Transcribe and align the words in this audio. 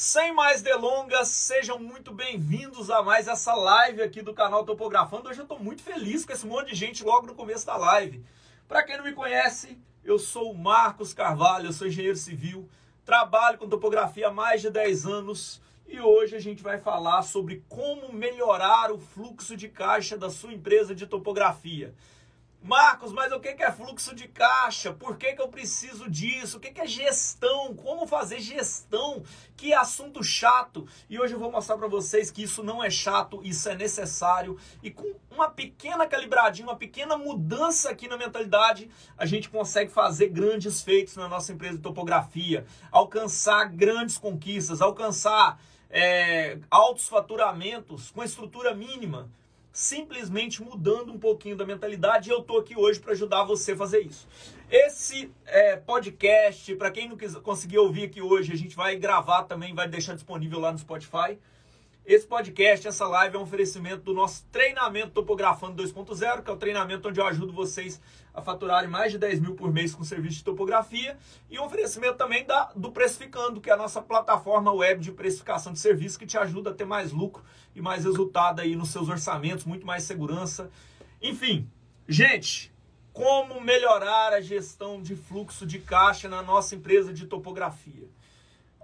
Sem 0.00 0.32
mais 0.32 0.62
delongas, 0.62 1.26
sejam 1.26 1.76
muito 1.76 2.14
bem-vindos 2.14 2.88
a 2.88 3.02
mais 3.02 3.26
essa 3.26 3.52
live 3.52 4.00
aqui 4.00 4.22
do 4.22 4.32
canal 4.32 4.64
Topografando. 4.64 5.28
Hoje 5.28 5.40
eu 5.40 5.42
estou 5.42 5.58
muito 5.58 5.82
feliz 5.82 6.24
com 6.24 6.32
esse 6.32 6.46
monte 6.46 6.68
de 6.68 6.76
gente 6.76 7.02
logo 7.02 7.26
no 7.26 7.34
começo 7.34 7.66
da 7.66 7.76
live. 7.76 8.24
Para 8.68 8.84
quem 8.84 8.96
não 8.96 9.02
me 9.02 9.12
conhece, 9.12 9.76
eu 10.04 10.16
sou 10.16 10.52
o 10.52 10.56
Marcos 10.56 11.12
Carvalho, 11.12 11.66
eu 11.66 11.72
sou 11.72 11.88
engenheiro 11.88 12.16
civil, 12.16 12.68
trabalho 13.04 13.58
com 13.58 13.68
topografia 13.68 14.28
há 14.28 14.30
mais 14.30 14.60
de 14.60 14.70
10 14.70 15.04
anos 15.04 15.60
e 15.88 15.98
hoje 15.98 16.36
a 16.36 16.40
gente 16.40 16.62
vai 16.62 16.78
falar 16.78 17.22
sobre 17.22 17.64
como 17.68 18.12
melhorar 18.12 18.92
o 18.92 19.00
fluxo 19.00 19.56
de 19.56 19.68
caixa 19.68 20.16
da 20.16 20.30
sua 20.30 20.52
empresa 20.52 20.94
de 20.94 21.08
topografia. 21.08 21.92
Marcos, 22.60 23.12
mas 23.12 23.32
o 23.32 23.38
que 23.38 23.48
é 23.48 23.70
fluxo 23.70 24.14
de 24.14 24.26
caixa? 24.26 24.92
Por 24.92 25.16
que, 25.16 25.32
que 25.32 25.40
eu 25.40 25.48
preciso 25.48 26.10
disso? 26.10 26.56
O 26.56 26.60
que 26.60 26.78
é 26.80 26.86
gestão? 26.86 27.72
Como 27.74 28.04
fazer 28.04 28.40
gestão? 28.40 29.22
Que 29.56 29.72
assunto 29.72 30.24
chato! 30.24 30.86
E 31.08 31.20
hoje 31.20 31.34
eu 31.34 31.38
vou 31.38 31.52
mostrar 31.52 31.78
para 31.78 31.86
vocês 31.86 32.32
que 32.32 32.42
isso 32.42 32.64
não 32.64 32.82
é 32.82 32.90
chato, 32.90 33.40
isso 33.44 33.68
é 33.68 33.76
necessário. 33.76 34.58
E 34.82 34.90
com 34.90 35.14
uma 35.30 35.48
pequena 35.48 36.04
calibradinha, 36.04 36.66
uma 36.66 36.76
pequena 36.76 37.16
mudança 37.16 37.90
aqui 37.90 38.08
na 38.08 38.16
mentalidade, 38.16 38.90
a 39.16 39.24
gente 39.24 39.48
consegue 39.48 39.92
fazer 39.92 40.28
grandes 40.28 40.82
feitos 40.82 41.14
na 41.14 41.28
nossa 41.28 41.52
empresa 41.52 41.76
de 41.76 41.82
topografia, 41.82 42.66
alcançar 42.90 43.66
grandes 43.66 44.18
conquistas, 44.18 44.82
alcançar 44.82 45.60
é, 45.88 46.58
altos 46.68 47.08
faturamentos 47.08 48.10
com 48.10 48.22
estrutura 48.22 48.74
mínima 48.74 49.30
simplesmente 49.72 50.62
mudando 50.62 51.12
um 51.12 51.18
pouquinho 51.18 51.56
da 51.56 51.66
mentalidade. 51.66 52.28
E 52.28 52.32
eu 52.32 52.42
tô 52.42 52.58
aqui 52.58 52.76
hoje 52.76 53.00
para 53.00 53.12
ajudar 53.12 53.44
você 53.44 53.72
a 53.72 53.76
fazer 53.76 54.00
isso. 54.00 54.26
Esse 54.70 55.30
é, 55.46 55.76
podcast, 55.76 56.74
para 56.76 56.90
quem 56.90 57.08
não 57.08 57.16
conseguir 57.42 57.78
ouvir 57.78 58.04
aqui 58.04 58.20
hoje, 58.20 58.52
a 58.52 58.56
gente 58.56 58.76
vai 58.76 58.96
gravar 58.96 59.44
também, 59.44 59.74
vai 59.74 59.88
deixar 59.88 60.14
disponível 60.14 60.58
lá 60.58 60.72
no 60.72 60.78
Spotify. 60.78 61.38
Esse 62.08 62.26
podcast, 62.26 62.88
essa 62.88 63.06
live 63.06 63.36
é 63.36 63.38
um 63.38 63.42
oferecimento 63.42 64.02
do 64.04 64.14
nosso 64.14 64.42
treinamento 64.46 65.10
Topografando 65.10 65.82
2.0, 65.82 66.42
que 66.42 66.50
é 66.50 66.52
o 66.54 66.56
treinamento 66.56 67.06
onde 67.06 67.20
eu 67.20 67.26
ajudo 67.26 67.52
vocês 67.52 68.00
a 68.32 68.40
faturarem 68.40 68.88
mais 68.88 69.12
de 69.12 69.18
10 69.18 69.40
mil 69.40 69.54
por 69.54 69.70
mês 69.70 69.94
com 69.94 70.02
serviço 70.02 70.36
de 70.36 70.44
topografia. 70.44 71.18
E 71.50 71.58
um 71.58 71.64
oferecimento 71.64 72.16
também 72.16 72.46
da, 72.46 72.72
do 72.74 72.90
Precificando, 72.90 73.60
que 73.60 73.68
é 73.68 73.74
a 73.74 73.76
nossa 73.76 74.00
plataforma 74.00 74.72
web 74.72 75.02
de 75.02 75.12
precificação 75.12 75.70
de 75.70 75.80
serviço, 75.80 76.18
que 76.18 76.24
te 76.24 76.38
ajuda 76.38 76.70
a 76.70 76.74
ter 76.74 76.86
mais 76.86 77.12
lucro 77.12 77.44
e 77.74 77.82
mais 77.82 78.04
resultado 78.04 78.60
aí 78.60 78.74
nos 78.74 78.88
seus 78.88 79.10
orçamentos, 79.10 79.66
muito 79.66 79.86
mais 79.86 80.04
segurança. 80.04 80.70
Enfim, 81.20 81.70
gente, 82.08 82.72
como 83.12 83.60
melhorar 83.60 84.32
a 84.32 84.40
gestão 84.40 85.02
de 85.02 85.14
fluxo 85.14 85.66
de 85.66 85.78
caixa 85.78 86.26
na 86.26 86.42
nossa 86.42 86.74
empresa 86.74 87.12
de 87.12 87.26
topografia? 87.26 88.08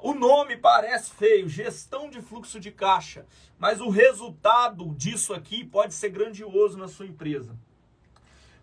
O 0.04 0.12
nome 0.12 0.54
parece 0.54 1.12
feio, 1.12 1.48
gestão 1.48 2.10
de 2.10 2.20
fluxo 2.20 2.60
de 2.60 2.70
caixa, 2.70 3.24
mas 3.58 3.80
o 3.80 3.88
resultado 3.88 4.94
disso 4.94 5.32
aqui 5.32 5.64
pode 5.64 5.94
ser 5.94 6.10
grandioso 6.10 6.76
na 6.76 6.88
sua 6.88 7.06
empresa. 7.06 7.56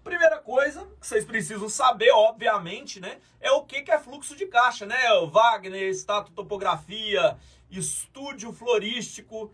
Primeira 0.04 0.38
coisa 0.38 0.88
que 1.00 1.08
vocês 1.08 1.26
precisam 1.26 1.68
saber, 1.68 2.12
obviamente, 2.12 3.00
né, 3.00 3.18
é 3.40 3.50
o 3.50 3.66
que, 3.66 3.92
é 3.92 3.98
fluxo 3.98 4.36
de 4.36 4.46
caixa, 4.46 4.86
né? 4.86 4.96
Wagner, 5.32 5.90
Status 5.96 6.32
Topografia, 6.36 7.36
Estúdio 7.72 8.54
Florístico. 8.54 9.52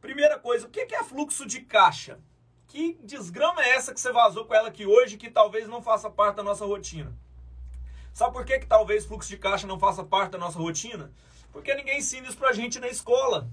Primeira 0.00 0.38
coisa, 0.38 0.68
o 0.68 0.70
que 0.70 0.94
é 0.94 1.02
fluxo 1.02 1.44
de 1.44 1.60
caixa? 1.62 2.20
Que 2.68 3.00
desgrama 3.02 3.64
é 3.64 3.70
essa 3.70 3.92
que 3.92 4.00
você 4.00 4.12
vazou 4.12 4.44
com 4.44 4.54
ela 4.54 4.68
aqui 4.68 4.86
hoje 4.86 5.16
que 5.16 5.28
talvez 5.28 5.66
não 5.66 5.82
faça 5.82 6.08
parte 6.08 6.36
da 6.36 6.44
nossa 6.44 6.64
rotina? 6.64 7.12
Sabe 8.16 8.32
por 8.32 8.46
que, 8.46 8.60
que 8.60 8.66
talvez 8.66 9.04
fluxo 9.04 9.28
de 9.28 9.36
caixa 9.36 9.66
não 9.66 9.78
faça 9.78 10.02
parte 10.02 10.30
da 10.30 10.38
nossa 10.38 10.58
rotina? 10.58 11.12
Porque 11.52 11.74
ninguém 11.74 11.98
ensina 11.98 12.26
isso 12.26 12.38
pra 12.38 12.54
gente 12.54 12.80
na 12.80 12.88
escola, 12.88 13.46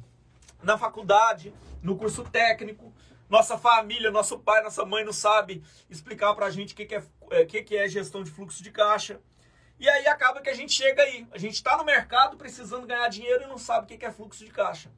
na 0.63 0.77
faculdade, 0.77 1.53
no 1.81 1.97
curso 1.97 2.23
técnico. 2.23 2.93
Nossa 3.29 3.57
família, 3.57 4.09
nosso 4.09 4.39
pai, 4.39 4.63
nossa 4.63 4.85
mãe 4.85 5.03
não 5.03 5.11
sabe 5.11 5.61
explicar 5.89 6.33
pra 6.33 6.49
gente 6.49 6.73
o 6.73 6.77
que, 6.77 6.85
que, 6.85 6.95
é, 6.95 7.03
é, 7.31 7.45
que, 7.45 7.61
que 7.61 7.75
é 7.75 7.89
gestão 7.89 8.23
de 8.23 8.31
fluxo 8.31 8.63
de 8.63 8.71
caixa. 8.71 9.19
E 9.77 9.89
aí 9.89 10.07
acaba 10.07 10.39
que 10.39 10.49
a 10.49 10.55
gente 10.55 10.71
chega 10.71 11.03
aí. 11.03 11.27
A 11.33 11.37
gente 11.37 11.55
está 11.55 11.75
no 11.75 11.83
mercado 11.83 12.37
precisando 12.37 12.87
ganhar 12.87 13.09
dinheiro 13.09 13.43
e 13.43 13.47
não 13.47 13.57
sabe 13.57 13.83
o 13.83 13.87
que, 13.89 13.97
que 13.97 14.05
é 14.05 14.13
fluxo 14.13 14.45
de 14.45 14.51
caixa. 14.51 14.89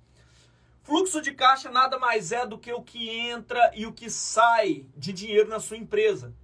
Fluxo 0.84 1.24
de 1.24 1.32
caixa 1.32 1.72
nada 1.72 1.98
mais 1.98 2.32
é 2.32 2.46
do 2.46 2.60
que 2.60 2.72
o 2.72 2.84
que 2.84 3.10
entra 3.10 3.72
e 3.74 3.88
o 3.88 3.94
que 3.94 4.12
sai 4.12 4.86
de 4.96 5.12
dinheiro 5.12 5.50
na 5.50 5.60
sua 5.60 5.78
empresa 5.78 6.36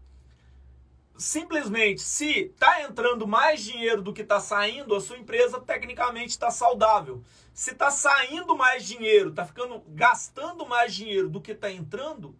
simplesmente, 1.21 2.01
se 2.01 2.45
está 2.45 2.81
entrando 2.81 3.27
mais 3.27 3.63
dinheiro 3.63 4.01
do 4.01 4.11
que 4.11 4.23
está 4.23 4.39
saindo, 4.39 4.95
a 4.95 4.99
sua 4.99 5.17
empresa 5.17 5.59
tecnicamente 5.59 6.31
está 6.31 6.49
saudável. 6.49 7.23
Se 7.53 7.71
está 7.71 7.91
saindo 7.91 8.55
mais 8.57 8.85
dinheiro, 8.85 9.29
está 9.29 9.45
ficando 9.45 9.83
gastando 9.89 10.65
mais 10.65 10.95
dinheiro 10.95 11.29
do 11.29 11.39
que 11.39 11.51
está 11.51 11.69
entrando, 11.69 12.35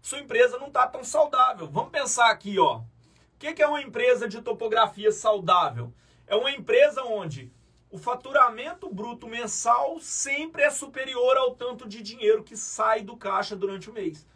sua 0.00 0.20
empresa 0.20 0.58
não 0.58 0.68
está 0.68 0.86
tão 0.86 1.04
saudável. 1.04 1.68
Vamos 1.70 1.90
pensar 1.90 2.30
aqui, 2.30 2.58
ó. 2.58 2.78
O 2.78 3.38
que 3.38 3.62
é 3.62 3.66
uma 3.66 3.82
empresa 3.82 4.26
de 4.26 4.40
topografia 4.40 5.12
saudável? 5.12 5.92
É 6.26 6.34
uma 6.34 6.50
empresa 6.50 7.02
onde 7.02 7.52
o 7.90 7.98
faturamento 7.98 8.88
bruto 8.88 9.28
mensal 9.28 10.00
sempre 10.00 10.62
é 10.62 10.70
superior 10.70 11.36
ao 11.36 11.54
tanto 11.54 11.86
de 11.86 12.00
dinheiro 12.00 12.42
que 12.42 12.56
sai 12.56 13.02
do 13.02 13.18
caixa 13.18 13.54
durante 13.54 13.90
o 13.90 13.92
mês. 13.92 14.26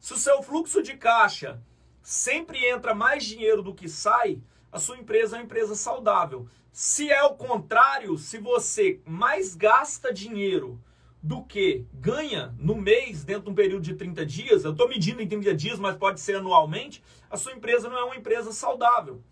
Se 0.00 0.14
o 0.14 0.16
seu 0.18 0.42
fluxo 0.42 0.82
de 0.82 0.96
caixa 0.96 1.62
sempre 2.04 2.62
entra 2.66 2.94
mais 2.94 3.24
dinheiro 3.24 3.62
do 3.62 3.74
que 3.74 3.88
sai, 3.88 4.38
a 4.70 4.78
sua 4.78 4.98
empresa 4.98 5.36
é 5.36 5.38
uma 5.38 5.44
empresa 5.44 5.74
saudável. 5.74 6.46
Se 6.70 7.10
é 7.10 7.22
o 7.22 7.34
contrário, 7.34 8.18
se 8.18 8.36
você 8.36 9.00
mais 9.06 9.54
gasta 9.54 10.12
dinheiro 10.12 10.78
do 11.22 11.42
que 11.42 11.86
ganha 11.94 12.54
no 12.58 12.76
mês, 12.76 13.24
dentro 13.24 13.44
de 13.44 13.50
um 13.50 13.54
período 13.54 13.82
de 13.82 13.94
30 13.94 14.26
dias, 14.26 14.64
eu 14.64 14.72
estou 14.72 14.86
medindo 14.86 15.22
em 15.22 15.26
30 15.26 15.54
dias, 15.54 15.78
mas 15.78 15.96
pode 15.96 16.20
ser 16.20 16.36
anualmente, 16.36 17.02
a 17.30 17.38
sua 17.38 17.54
empresa 17.54 17.88
não 17.88 17.96
é 17.96 18.04
uma 18.04 18.16
empresa 18.16 18.52
saudável. 18.52 19.22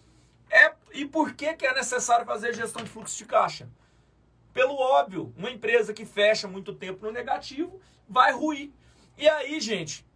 É, 0.49 0.73
e 0.95 1.05
por 1.05 1.35
que, 1.35 1.53
que 1.53 1.67
é 1.67 1.75
necessário 1.75 2.25
fazer 2.25 2.55
gestão 2.55 2.83
de 2.83 2.89
fluxo 2.89 3.19
de 3.19 3.27
caixa? 3.27 3.69
Pelo 4.55 4.75
óbvio, 4.75 5.35
uma 5.37 5.51
empresa 5.51 5.93
que 5.93 6.07
fecha 6.07 6.49
muito 6.49 6.73
tempo 6.73 7.05
no 7.05 7.13
negativo 7.13 7.79
vai 8.09 8.33
ruir. 8.33 8.71
E 9.19 9.29
aí, 9.29 9.61
gente, 9.61 10.07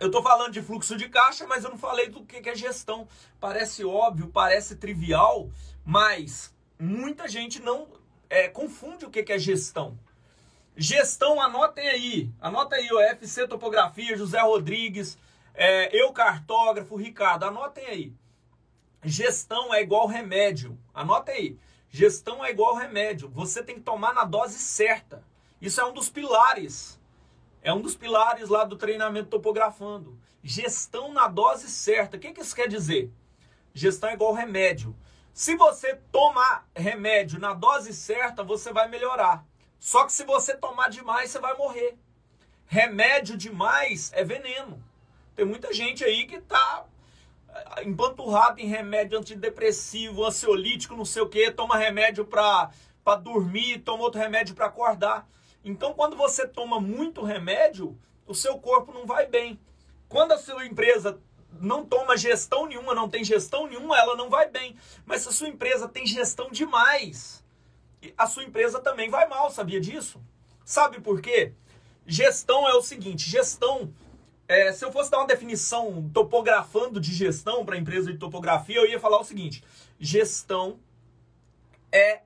eu 0.00 0.06
estou 0.06 0.22
falando 0.22 0.52
de 0.52 0.62
fluxo 0.62 0.96
de 0.96 1.10
caixa, 1.10 1.46
mas 1.46 1.62
eu 1.62 1.70
não 1.70 1.76
falei 1.78 2.08
do 2.08 2.24
que 2.24 2.48
é 2.48 2.54
gestão. 2.54 3.06
Parece 3.38 3.84
óbvio, 3.84 4.28
parece 4.28 4.76
trivial, 4.76 5.50
mas 5.84 6.54
muita 6.78 7.28
gente 7.28 7.60
não 7.60 7.86
é, 8.30 8.48
confunde 8.48 9.04
o 9.04 9.10
que 9.10 9.30
é 9.30 9.38
gestão. 9.38 9.98
Gestão, 10.74 11.38
anotem 11.40 11.86
aí. 11.86 12.30
Anota 12.40 12.76
aí 12.76 12.90
o 12.90 12.98
FC 12.98 13.46
Topografia, 13.46 14.16
José 14.16 14.40
Rodrigues, 14.40 15.18
é, 15.52 15.94
eu 15.94 16.12
cartógrafo, 16.12 16.96
Ricardo, 16.96 17.44
anotem 17.44 17.84
aí. 17.84 18.12
Gestão 19.04 19.74
é 19.74 19.82
igual 19.82 20.06
remédio. 20.06 20.78
Anota 20.94 21.32
aí. 21.32 21.58
Gestão 21.90 22.42
é 22.44 22.50
igual 22.50 22.74
remédio. 22.74 23.28
Você 23.30 23.62
tem 23.62 23.74
que 23.74 23.82
tomar 23.82 24.14
na 24.14 24.24
dose 24.24 24.58
certa. 24.58 25.22
Isso 25.60 25.80
é 25.80 25.84
um 25.84 25.92
dos 25.92 26.08
pilares 26.08 26.99
é 27.62 27.72
um 27.72 27.80
dos 27.80 27.96
pilares 27.96 28.48
lá 28.48 28.64
do 28.64 28.76
treinamento 28.76 29.28
topografando. 29.28 30.18
Gestão 30.42 31.12
na 31.12 31.28
dose 31.28 31.68
certa. 31.68 32.16
O 32.16 32.20
que, 32.20 32.32
que 32.32 32.40
isso 32.40 32.56
quer 32.56 32.68
dizer? 32.68 33.10
Gestão 33.74 34.10
é 34.10 34.14
igual 34.14 34.32
remédio. 34.32 34.96
Se 35.32 35.54
você 35.56 35.94
tomar 36.10 36.66
remédio 36.74 37.38
na 37.38 37.52
dose 37.52 37.92
certa, 37.92 38.42
você 38.42 38.72
vai 38.72 38.88
melhorar. 38.88 39.44
Só 39.78 40.04
que 40.04 40.12
se 40.12 40.24
você 40.24 40.56
tomar 40.56 40.88
demais, 40.88 41.30
você 41.30 41.38
vai 41.38 41.56
morrer. 41.56 41.96
Remédio 42.66 43.36
demais 43.36 44.12
é 44.14 44.24
veneno. 44.24 44.82
Tem 45.34 45.44
muita 45.44 45.72
gente 45.72 46.04
aí 46.04 46.26
que 46.26 46.40
tá 46.40 46.84
eh, 47.48 47.84
empanturrado 47.84 48.60
em 48.60 48.66
remédio 48.66 49.18
antidepressivo, 49.18 50.24
ansiolítico, 50.24 50.96
não 50.96 51.04
sei 51.04 51.22
o 51.22 51.28
que, 51.28 51.50
toma 51.50 51.76
remédio 51.76 52.24
para 52.24 52.70
dormir, 53.22 53.80
toma 53.80 54.02
outro 54.02 54.20
remédio 54.20 54.54
para 54.54 54.66
acordar. 54.66 55.26
Então, 55.64 55.92
quando 55.94 56.16
você 56.16 56.46
toma 56.46 56.80
muito 56.80 57.22
remédio, 57.22 57.98
o 58.26 58.34
seu 58.34 58.58
corpo 58.58 58.92
não 58.92 59.06
vai 59.06 59.26
bem. 59.26 59.60
Quando 60.08 60.32
a 60.32 60.38
sua 60.38 60.66
empresa 60.66 61.20
não 61.60 61.84
toma 61.84 62.16
gestão 62.16 62.66
nenhuma, 62.66 62.94
não 62.94 63.08
tem 63.08 63.24
gestão 63.24 63.66
nenhuma, 63.66 63.98
ela 63.98 64.16
não 64.16 64.30
vai 64.30 64.48
bem. 64.48 64.76
Mas 65.04 65.22
se 65.22 65.28
a 65.28 65.32
sua 65.32 65.48
empresa 65.48 65.88
tem 65.88 66.06
gestão 66.06 66.50
demais, 66.50 67.44
a 68.16 68.26
sua 68.26 68.44
empresa 68.44 68.80
também 68.80 69.10
vai 69.10 69.28
mal, 69.28 69.50
sabia 69.50 69.80
disso? 69.80 70.20
Sabe 70.64 71.00
por 71.00 71.20
quê? 71.20 71.52
Gestão 72.06 72.68
é 72.68 72.74
o 72.74 72.82
seguinte, 72.82 73.28
gestão, 73.28 73.92
é, 74.48 74.72
se 74.72 74.84
eu 74.84 74.90
fosse 74.90 75.10
dar 75.10 75.18
uma 75.18 75.26
definição 75.26 76.10
topografando 76.12 77.00
de 77.00 77.12
gestão 77.14 77.64
para 77.64 77.76
empresa 77.76 78.10
de 78.10 78.18
topografia, 78.18 78.76
eu 78.76 78.86
ia 78.86 78.98
falar 78.98 79.20
o 79.20 79.24
seguinte, 79.24 79.62
gestão 79.98 80.80
é 81.92 82.22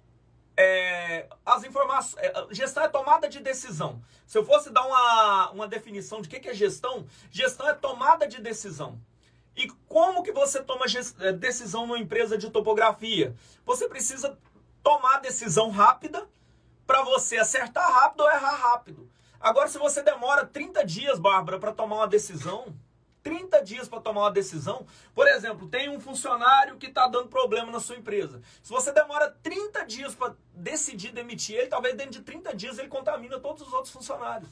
é, 0.56 1.28
as 1.44 1.64
informações. 1.64 2.22
É, 2.22 2.46
gestão 2.50 2.82
é 2.84 2.88
tomada 2.88 3.28
de 3.28 3.40
decisão. 3.40 4.02
Se 4.26 4.38
eu 4.38 4.44
fosse 4.44 4.70
dar 4.70 4.86
uma, 4.86 5.50
uma 5.50 5.68
definição 5.68 6.20
de 6.20 6.28
o 6.28 6.30
que 6.30 6.48
é 6.48 6.54
gestão, 6.54 7.06
gestão 7.30 7.68
é 7.68 7.74
tomada 7.74 8.26
de 8.26 8.40
decisão. 8.40 9.00
E 9.56 9.68
como 9.88 10.22
que 10.22 10.32
você 10.32 10.62
toma 10.62 10.86
é, 11.20 11.32
decisão 11.32 11.86
numa 11.86 11.98
empresa 11.98 12.36
de 12.36 12.50
topografia? 12.50 13.34
Você 13.64 13.88
precisa 13.88 14.38
tomar 14.82 15.18
decisão 15.18 15.70
rápida 15.70 16.28
para 16.86 17.02
você 17.02 17.38
acertar 17.38 17.90
rápido 17.90 18.20
ou 18.20 18.30
errar 18.30 18.56
rápido. 18.56 19.10
Agora, 19.40 19.68
se 19.68 19.78
você 19.78 20.02
demora 20.02 20.46
30 20.46 20.84
dias, 20.84 21.18
Bárbara, 21.18 21.58
para 21.58 21.72
tomar 21.72 21.96
uma 21.96 22.08
decisão, 22.08 22.74
30 23.24 23.64
dias 23.64 23.88
para 23.88 24.00
tomar 24.00 24.20
uma 24.20 24.30
decisão. 24.30 24.86
Por 25.14 25.26
exemplo, 25.26 25.66
tem 25.66 25.88
um 25.88 25.98
funcionário 25.98 26.76
que 26.76 26.86
está 26.86 27.08
dando 27.08 27.28
problema 27.28 27.72
na 27.72 27.80
sua 27.80 27.96
empresa. 27.96 28.40
Se 28.62 28.70
você 28.70 28.92
demora 28.92 29.34
30 29.42 29.84
dias 29.86 30.14
para 30.14 30.36
decidir 30.52 31.10
demitir 31.10 31.56
ele, 31.56 31.66
talvez 31.66 31.96
dentro 31.96 32.12
de 32.12 32.20
30 32.20 32.54
dias 32.54 32.78
ele 32.78 32.88
contamina 32.88 33.40
todos 33.40 33.66
os 33.66 33.72
outros 33.72 33.92
funcionários. 33.92 34.50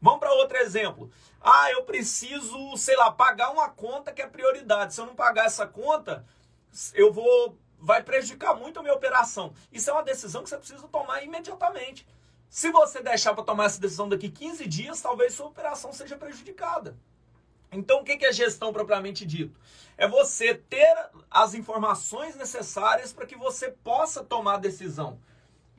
Vamos 0.00 0.18
para 0.18 0.32
outro 0.32 0.56
exemplo. 0.56 1.12
Ah, 1.40 1.70
eu 1.70 1.84
preciso, 1.84 2.76
sei 2.76 2.96
lá, 2.96 3.12
pagar 3.12 3.50
uma 3.50 3.68
conta 3.68 4.12
que 4.12 4.22
é 4.22 4.26
prioridade. 4.26 4.94
Se 4.94 5.00
eu 5.00 5.06
não 5.06 5.14
pagar 5.14 5.44
essa 5.44 5.64
conta, 5.64 6.26
eu 6.94 7.12
vou 7.12 7.56
vai 7.78 8.00
prejudicar 8.00 8.54
muito 8.54 8.78
a 8.78 8.82
minha 8.82 8.94
operação. 8.94 9.52
Isso 9.72 9.90
é 9.90 9.92
uma 9.92 10.04
decisão 10.04 10.42
que 10.42 10.48
você 10.48 10.56
precisa 10.56 10.86
tomar 10.88 11.22
imediatamente. 11.22 12.06
Se 12.48 12.70
você 12.70 13.02
deixar 13.02 13.34
para 13.34 13.42
tomar 13.42 13.64
essa 13.64 13.80
decisão 13.80 14.08
daqui 14.08 14.30
15 14.30 14.66
dias, 14.66 15.00
talvez 15.00 15.34
sua 15.34 15.46
operação 15.46 15.92
seja 15.92 16.16
prejudicada. 16.16 16.96
Então, 17.72 18.00
o 18.00 18.04
que 18.04 18.24
é 18.24 18.32
gestão 18.32 18.70
propriamente 18.70 19.24
dito? 19.24 19.58
É 19.96 20.06
você 20.06 20.54
ter 20.54 20.94
as 21.30 21.54
informações 21.54 22.36
necessárias 22.36 23.14
para 23.14 23.26
que 23.26 23.34
você 23.34 23.70
possa 23.70 24.22
tomar 24.22 24.58
decisão. 24.58 25.18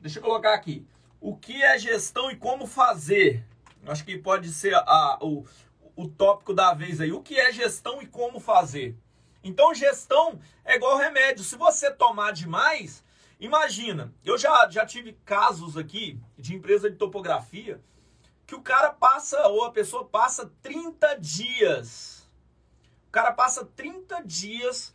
Deixa 0.00 0.18
eu 0.18 0.22
colocar 0.22 0.54
aqui. 0.54 0.84
O 1.20 1.36
que 1.36 1.62
é 1.62 1.78
gestão 1.78 2.30
e 2.32 2.36
como 2.36 2.66
fazer? 2.66 3.44
Acho 3.86 4.04
que 4.04 4.18
pode 4.18 4.50
ser 4.50 4.74
a, 4.74 5.18
o, 5.20 5.46
o 5.94 6.08
tópico 6.08 6.52
da 6.52 6.74
vez 6.74 7.00
aí. 7.00 7.12
O 7.12 7.22
que 7.22 7.38
é 7.38 7.52
gestão 7.52 8.02
e 8.02 8.06
como 8.06 8.40
fazer? 8.40 8.96
Então, 9.42 9.72
gestão 9.72 10.40
é 10.64 10.74
igual 10.74 10.98
remédio. 10.98 11.44
Se 11.44 11.56
você 11.56 11.92
tomar 11.92 12.32
demais, 12.32 13.04
imagina. 13.38 14.12
Eu 14.24 14.36
já, 14.36 14.68
já 14.68 14.84
tive 14.84 15.12
casos 15.24 15.76
aqui 15.76 16.18
de 16.36 16.56
empresa 16.56 16.90
de 16.90 16.96
topografia 16.96 17.80
que 18.46 18.54
o 18.54 18.62
cara 18.62 18.90
passa, 18.90 19.46
ou 19.48 19.64
a 19.64 19.70
pessoa 19.70 20.04
passa 20.04 20.50
30 20.62 21.14
dias. 21.18 22.28
O 23.08 23.10
cara 23.10 23.32
passa 23.32 23.64
30 23.64 24.22
dias 24.22 24.94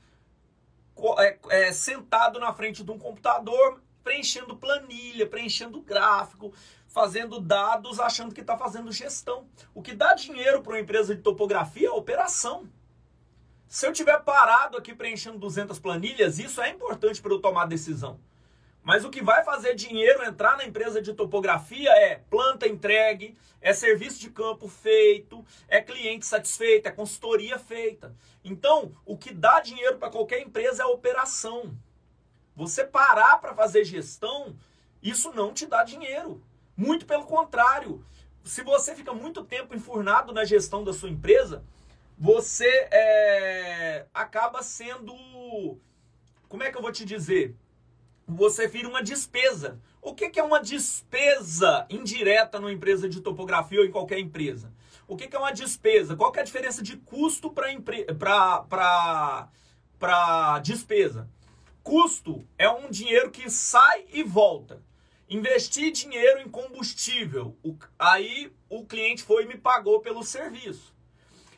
é, 1.19 1.39
é, 1.49 1.71
sentado 1.71 2.39
na 2.39 2.53
frente 2.53 2.83
de 2.83 2.91
um 2.91 2.99
computador, 2.99 3.81
preenchendo 4.03 4.55
planilha, 4.55 5.27
preenchendo 5.27 5.81
gráfico, 5.81 6.53
fazendo 6.87 7.39
dados, 7.39 7.99
achando 7.99 8.33
que 8.33 8.41
está 8.41 8.57
fazendo 8.57 8.91
gestão. 8.91 9.47
O 9.73 9.81
que 9.81 9.93
dá 9.93 10.13
dinheiro 10.13 10.61
para 10.61 10.73
uma 10.73 10.79
empresa 10.79 11.15
de 11.15 11.21
topografia 11.21 11.87
é 11.87 11.91
operação. 11.91 12.69
Se 13.67 13.85
eu 13.85 13.93
tiver 13.93 14.19
parado 14.23 14.77
aqui 14.77 14.95
preenchendo 14.95 15.37
200 15.37 15.77
planilhas, 15.79 16.39
isso 16.39 16.59
é 16.59 16.69
importante 16.69 17.21
para 17.21 17.31
eu 17.31 17.39
tomar 17.39 17.65
decisão. 17.65 18.19
Mas 18.89 19.05
o 19.05 19.11
que 19.11 19.21
vai 19.21 19.43
fazer 19.43 19.75
dinheiro 19.75 20.23
entrar 20.23 20.57
na 20.57 20.65
empresa 20.65 20.99
de 20.99 21.13
topografia 21.13 21.91
é 21.91 22.23
planta 22.27 22.67
entregue, 22.67 23.37
é 23.61 23.71
serviço 23.71 24.19
de 24.19 24.31
campo 24.31 24.67
feito, 24.67 25.45
é 25.67 25.79
cliente 25.79 26.25
satisfeito, 26.25 26.87
é 26.87 26.91
consultoria 26.91 27.59
feita. 27.59 28.15
Então, 28.43 28.91
o 29.05 29.15
que 29.15 29.31
dá 29.31 29.59
dinheiro 29.59 29.99
para 29.99 30.09
qualquer 30.09 30.41
empresa 30.41 30.81
é 30.81 30.85
a 30.87 30.89
operação. 30.89 31.77
Você 32.55 32.83
parar 32.83 33.37
para 33.37 33.53
fazer 33.53 33.83
gestão, 33.83 34.57
isso 35.03 35.31
não 35.33 35.53
te 35.53 35.67
dá 35.67 35.83
dinheiro. 35.83 36.41
Muito 36.75 37.05
pelo 37.05 37.25
contrário. 37.25 38.03
Se 38.43 38.63
você 38.63 38.95
fica 38.95 39.13
muito 39.13 39.43
tempo 39.43 39.75
enfurnado 39.75 40.33
na 40.33 40.45
gestão 40.45 40.83
da 40.83 40.93
sua 40.93 41.11
empresa, 41.11 41.63
você 42.17 42.87
é, 42.89 44.07
acaba 44.11 44.63
sendo. 44.63 45.13
Como 46.47 46.63
é 46.63 46.71
que 46.71 46.77
eu 46.79 46.81
vou 46.81 46.91
te 46.91 47.05
dizer? 47.05 47.55
Você 48.29 48.67
vira 48.67 48.87
uma 48.87 49.01
despesa. 49.01 49.79
O 50.01 50.13
que, 50.13 50.39
é 50.39 50.43
uma 50.43 50.61
despesa 50.61 51.85
indireta 51.89 52.59
numa 52.59 52.71
empresa 52.71 53.09
de 53.09 53.19
topografia 53.21 53.79
ou 53.79 53.85
em 53.85 53.91
qualquer 53.91 54.19
empresa? 54.19 54.71
O 55.07 55.17
que, 55.17 55.35
é 55.35 55.39
uma 55.39 55.51
despesa? 55.51 56.15
Qual 56.15 56.33
é 56.35 56.39
a 56.39 56.43
diferença 56.43 56.83
de 56.83 56.95
custo 56.97 57.49
para 57.51 57.71
despesa? 60.61 61.27
Custo 61.83 62.47
é 62.57 62.69
um 62.69 62.89
dinheiro 62.89 63.31
que 63.31 63.49
sai 63.49 64.05
e 64.13 64.21
volta. 64.21 64.81
Investir 65.27 65.91
dinheiro 65.91 66.39
em 66.39 66.49
combustível. 66.49 67.57
O, 67.63 67.75
aí 67.97 68.51
o 68.69 68.85
cliente 68.85 69.23
foi 69.23 69.43
e 69.43 69.47
me 69.47 69.57
pagou 69.57 69.99
pelo 69.99 70.23
serviço. 70.23 70.93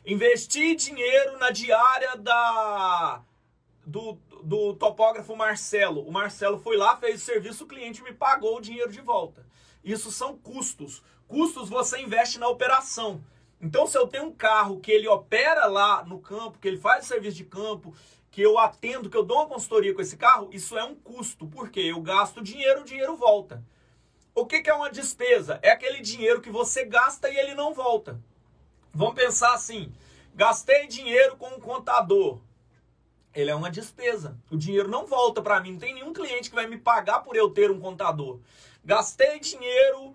Investir 0.04 0.74
dinheiro 0.74 1.38
na 1.38 1.50
diária 1.50 2.16
da, 2.16 3.22
do, 3.84 4.18
do 4.42 4.74
topógrafo 4.74 5.36
Marcelo. 5.36 6.06
O 6.06 6.12
Marcelo 6.12 6.58
foi 6.58 6.76
lá, 6.76 6.96
fez 6.96 7.22
o 7.22 7.24
serviço, 7.24 7.64
o 7.64 7.66
cliente 7.66 8.02
me 8.02 8.12
pagou 8.12 8.56
o 8.56 8.60
dinheiro 8.60 8.90
de 8.90 9.00
volta. 9.00 9.44
Isso 9.84 10.10
são 10.10 10.36
custos. 10.36 11.02
Custos 11.26 11.68
você 11.68 12.00
investe 12.00 12.38
na 12.38 12.48
operação. 12.48 13.24
Então, 13.60 13.86
se 13.86 13.96
eu 13.96 14.06
tenho 14.06 14.24
um 14.24 14.32
carro 14.32 14.80
que 14.80 14.90
ele 14.90 15.08
opera 15.08 15.66
lá 15.66 16.04
no 16.04 16.18
campo, 16.18 16.58
que 16.58 16.68
ele 16.68 16.78
faz 16.78 17.06
serviço 17.06 17.36
de 17.36 17.44
campo, 17.44 17.94
que 18.30 18.40
eu 18.40 18.58
atendo, 18.58 19.10
que 19.10 19.16
eu 19.16 19.24
dou 19.24 19.38
uma 19.38 19.46
consultoria 19.46 19.94
com 19.94 20.00
esse 20.00 20.16
carro, 20.16 20.50
isso 20.52 20.76
é 20.76 20.84
um 20.84 20.94
custo. 20.94 21.46
porque 21.46 21.80
Eu 21.80 22.00
gasto 22.00 22.42
dinheiro, 22.42 22.80
o 22.80 22.84
dinheiro 22.84 23.16
volta. 23.16 23.62
O 24.34 24.46
que, 24.46 24.62
que 24.62 24.70
é 24.70 24.74
uma 24.74 24.90
despesa? 24.90 25.58
É 25.62 25.70
aquele 25.70 26.00
dinheiro 26.00 26.40
que 26.40 26.50
você 26.50 26.84
gasta 26.84 27.28
e 27.28 27.36
ele 27.36 27.54
não 27.54 27.74
volta. 27.74 28.18
Vamos 28.92 29.14
pensar 29.14 29.52
assim: 29.54 29.92
gastei 30.34 30.86
dinheiro 30.86 31.36
com 31.36 31.48
um 31.48 31.60
contador 31.60 32.40
ele 33.34 33.50
é 33.50 33.54
uma 33.54 33.70
despesa. 33.70 34.36
O 34.50 34.56
dinheiro 34.56 34.88
não 34.88 35.06
volta 35.06 35.40
para 35.40 35.60
mim. 35.60 35.72
Não 35.72 35.78
tem 35.78 35.94
nenhum 35.94 36.12
cliente 36.12 36.50
que 36.50 36.54
vai 36.56 36.66
me 36.66 36.78
pagar 36.78 37.20
por 37.20 37.36
eu 37.36 37.50
ter 37.50 37.70
um 37.70 37.80
contador. 37.80 38.38
Gastei 38.84 39.38
dinheiro 39.40 40.14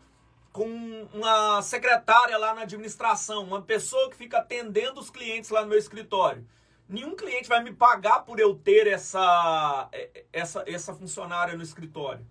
com 0.52 1.08
uma 1.14 1.62
secretária 1.62 2.38
lá 2.38 2.54
na 2.54 2.62
administração, 2.62 3.44
uma 3.44 3.62
pessoa 3.62 4.10
que 4.10 4.16
fica 4.16 4.40
atendendo 4.40 5.00
os 5.00 5.10
clientes 5.10 5.50
lá 5.50 5.62
no 5.62 5.68
meu 5.68 5.78
escritório. 5.78 6.46
Nenhum 6.90 7.16
cliente 7.16 7.50
vai 7.50 7.64
me 7.64 7.74
pagar 7.74 8.22
por 8.22 8.40
eu 8.40 8.56
ter 8.56 8.88
essa, 8.88 9.90
essa, 10.31 10.64
essa 10.66 10.94
funcionária 10.94 11.56
no 11.56 11.64
escritório. 11.64 12.25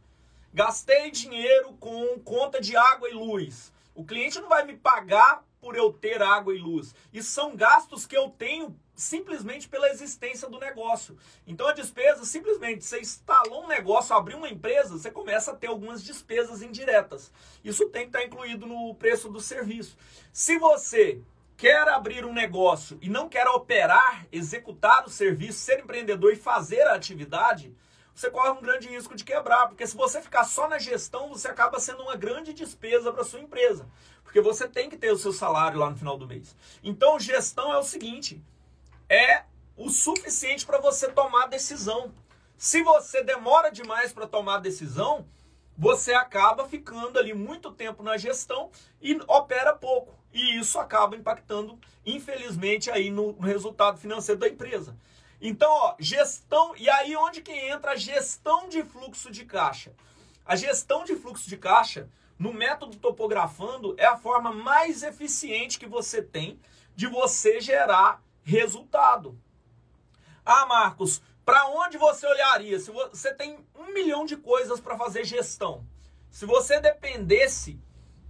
Gastei 0.53 1.11
dinheiro 1.11 1.75
com 1.75 2.19
conta 2.21 2.61
de 2.61 2.77
água 2.77 3.09
e 3.09 3.13
luz. 3.13 3.73
O 3.95 4.05
cliente 4.05 4.41
não 4.41 4.49
vai 4.49 4.65
me 4.65 4.77
pagar 4.77 5.45
por 5.61 5.77
eu 5.77 5.93
ter 5.93 6.23
água 6.23 6.55
e 6.55 6.59
luz. 6.59 6.95
Isso 7.13 7.31
são 7.31 7.55
gastos 7.55 8.07
que 8.07 8.17
eu 8.17 8.31
tenho 8.31 8.75
simplesmente 8.97 9.69
pela 9.69 9.91
existência 9.91 10.49
do 10.49 10.59
negócio. 10.59 11.17
Então 11.47 11.69
a 11.69 11.73
despesa, 11.73 12.25
simplesmente, 12.25 12.85
você 12.85 12.99
instalou 12.99 13.65
um 13.65 13.69
negócio, 13.69 14.17
abriu 14.17 14.39
uma 14.39 14.49
empresa, 14.49 14.99
você 14.99 15.11
começa 15.11 15.53
a 15.53 15.55
ter 15.55 15.67
algumas 15.67 16.03
despesas 16.03 16.63
indiretas. 16.63 17.31
Isso 17.63 17.89
tem 17.91 18.03
que 18.03 18.17
estar 18.17 18.25
incluído 18.25 18.67
no 18.67 18.95
preço 18.95 19.29
do 19.29 19.41
serviço. 19.41 19.97
Se 20.33 20.59
você 20.59 21.21
quer 21.57 21.89
abrir 21.89 22.25
um 22.25 22.33
negócio 22.33 22.99
e 23.01 23.09
não 23.09 23.29
quer 23.29 23.47
operar, 23.49 24.27
executar 24.33 25.05
o 25.07 25.11
serviço, 25.11 25.59
ser 25.59 25.81
empreendedor 25.81 26.33
e 26.33 26.37
fazer 26.37 26.83
a 26.83 26.95
atividade, 26.95 27.75
você 28.15 28.31
corre 28.31 28.51
um 28.51 28.63
grande 28.63 28.89
risco 28.89 29.15
de 29.15 29.25
quebrar, 29.25 29.69
porque 29.69 29.87
se 29.87 29.95
você 29.95 30.23
ficar 30.23 30.45
só 30.45 30.67
na 30.67 30.79
gestão, 30.79 31.29
você 31.29 31.49
acaba 31.49 31.79
sendo 31.79 32.03
uma 32.03 32.17
grande 32.17 32.55
despesa 32.55 33.13
para 33.13 33.25
sua 33.25 33.41
empresa, 33.41 33.87
porque 34.25 34.41
você 34.41 34.67
tem 34.67 34.89
que 34.89 34.97
ter 34.97 35.13
o 35.13 35.19
seu 35.19 35.35
salário 35.35 35.79
lá 35.79 35.91
no 35.91 35.99
final 35.99 36.17
do 36.17 36.27
mês. 36.27 36.57
Então, 36.83 37.21
gestão 37.21 37.75
é 37.75 37.77
o 37.77 37.83
seguinte, 37.83 38.43
é 39.09 39.45
o 39.77 39.91
suficiente 39.91 40.65
para 40.65 40.79
você 40.79 41.09
tomar 41.09 41.47
decisão. 41.47 42.13
Se 42.57 42.83
você 42.83 43.23
demora 43.23 43.71
demais 43.71 44.13
para 44.13 44.27
tomar 44.27 44.59
decisão, 44.59 45.27
você 45.77 46.15
acaba 46.15 46.67
ficando 46.67 47.19
ali 47.19 47.35
muito 47.35 47.71
tempo 47.71 48.03
na 48.03 48.17
gestão 48.17 48.71
e 49.01 49.19
opera 49.27 49.75
pouco. 49.75 50.15
E 50.33 50.59
isso 50.59 50.79
acaba 50.79 51.17
impactando, 51.17 51.79
infelizmente, 52.05 52.91
aí 52.91 53.11
no, 53.11 53.33
no 53.33 53.47
resultado 53.47 53.99
financeiro 53.99 54.41
da 54.41 54.49
empresa. 54.49 54.97
Então, 55.41 55.71
ó, 55.71 55.97
gestão, 55.99 56.75
e 56.77 56.89
aí 56.89 57.15
onde 57.17 57.43
que 57.43 57.53
entra 57.53 57.93
a 57.93 57.97
gestão 57.97 58.69
de 58.69 58.83
fluxo 58.83 59.31
de 59.31 59.45
caixa? 59.45 59.93
A 60.45 60.57
gestão 60.57 61.05
de 61.05 61.15
fluxo 61.15 61.49
de 61.49 61.57
caixa, 61.57 62.09
no 62.39 62.53
método 62.53 62.97
topografando, 62.97 63.95
é 63.99 64.07
a 64.07 64.17
forma 64.17 64.53
mais 64.53 65.03
eficiente 65.03 65.79
que 65.79 65.87
você 65.87 66.23
tem 66.23 66.59
de 66.95 67.07
você 67.07 67.61
gerar 67.61 68.23
resultado. 68.47 69.37
Ah, 70.45 70.65
Marcos, 70.67 71.21
para 71.45 71.67
onde 71.67 71.99
você 71.99 72.25
olharia? 72.25 72.79
Se 72.79 72.93
você 72.93 73.35
tem 73.35 73.59
um 73.75 73.93
milhão 73.93 74.25
de 74.25 74.37
coisas 74.37 74.81
para 74.81 74.97
fazer 74.97 75.25
gestão. 75.25 75.85
Se 76.31 76.47
você 76.47 76.81
dependesse 76.81 77.81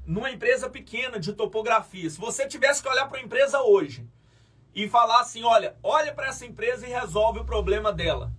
numa 0.06 0.30
empresa 0.30 0.70
pequena 0.70 1.20
de 1.20 1.34
topografia, 1.34 2.08
se 2.08 2.18
você 2.18 2.46
tivesse 2.46 2.82
que 2.82 2.88
olhar 2.88 3.08
para 3.08 3.18
a 3.18 3.22
empresa 3.22 3.60
hoje 3.60 4.08
e 4.74 4.88
falar 4.88 5.20
assim, 5.20 5.44
olha, 5.44 5.76
olha 5.82 6.14
para 6.14 6.28
essa 6.28 6.46
empresa 6.46 6.86
e 6.86 6.90
resolve 6.90 7.40
o 7.40 7.44
problema 7.44 7.92
dela. 7.92 8.32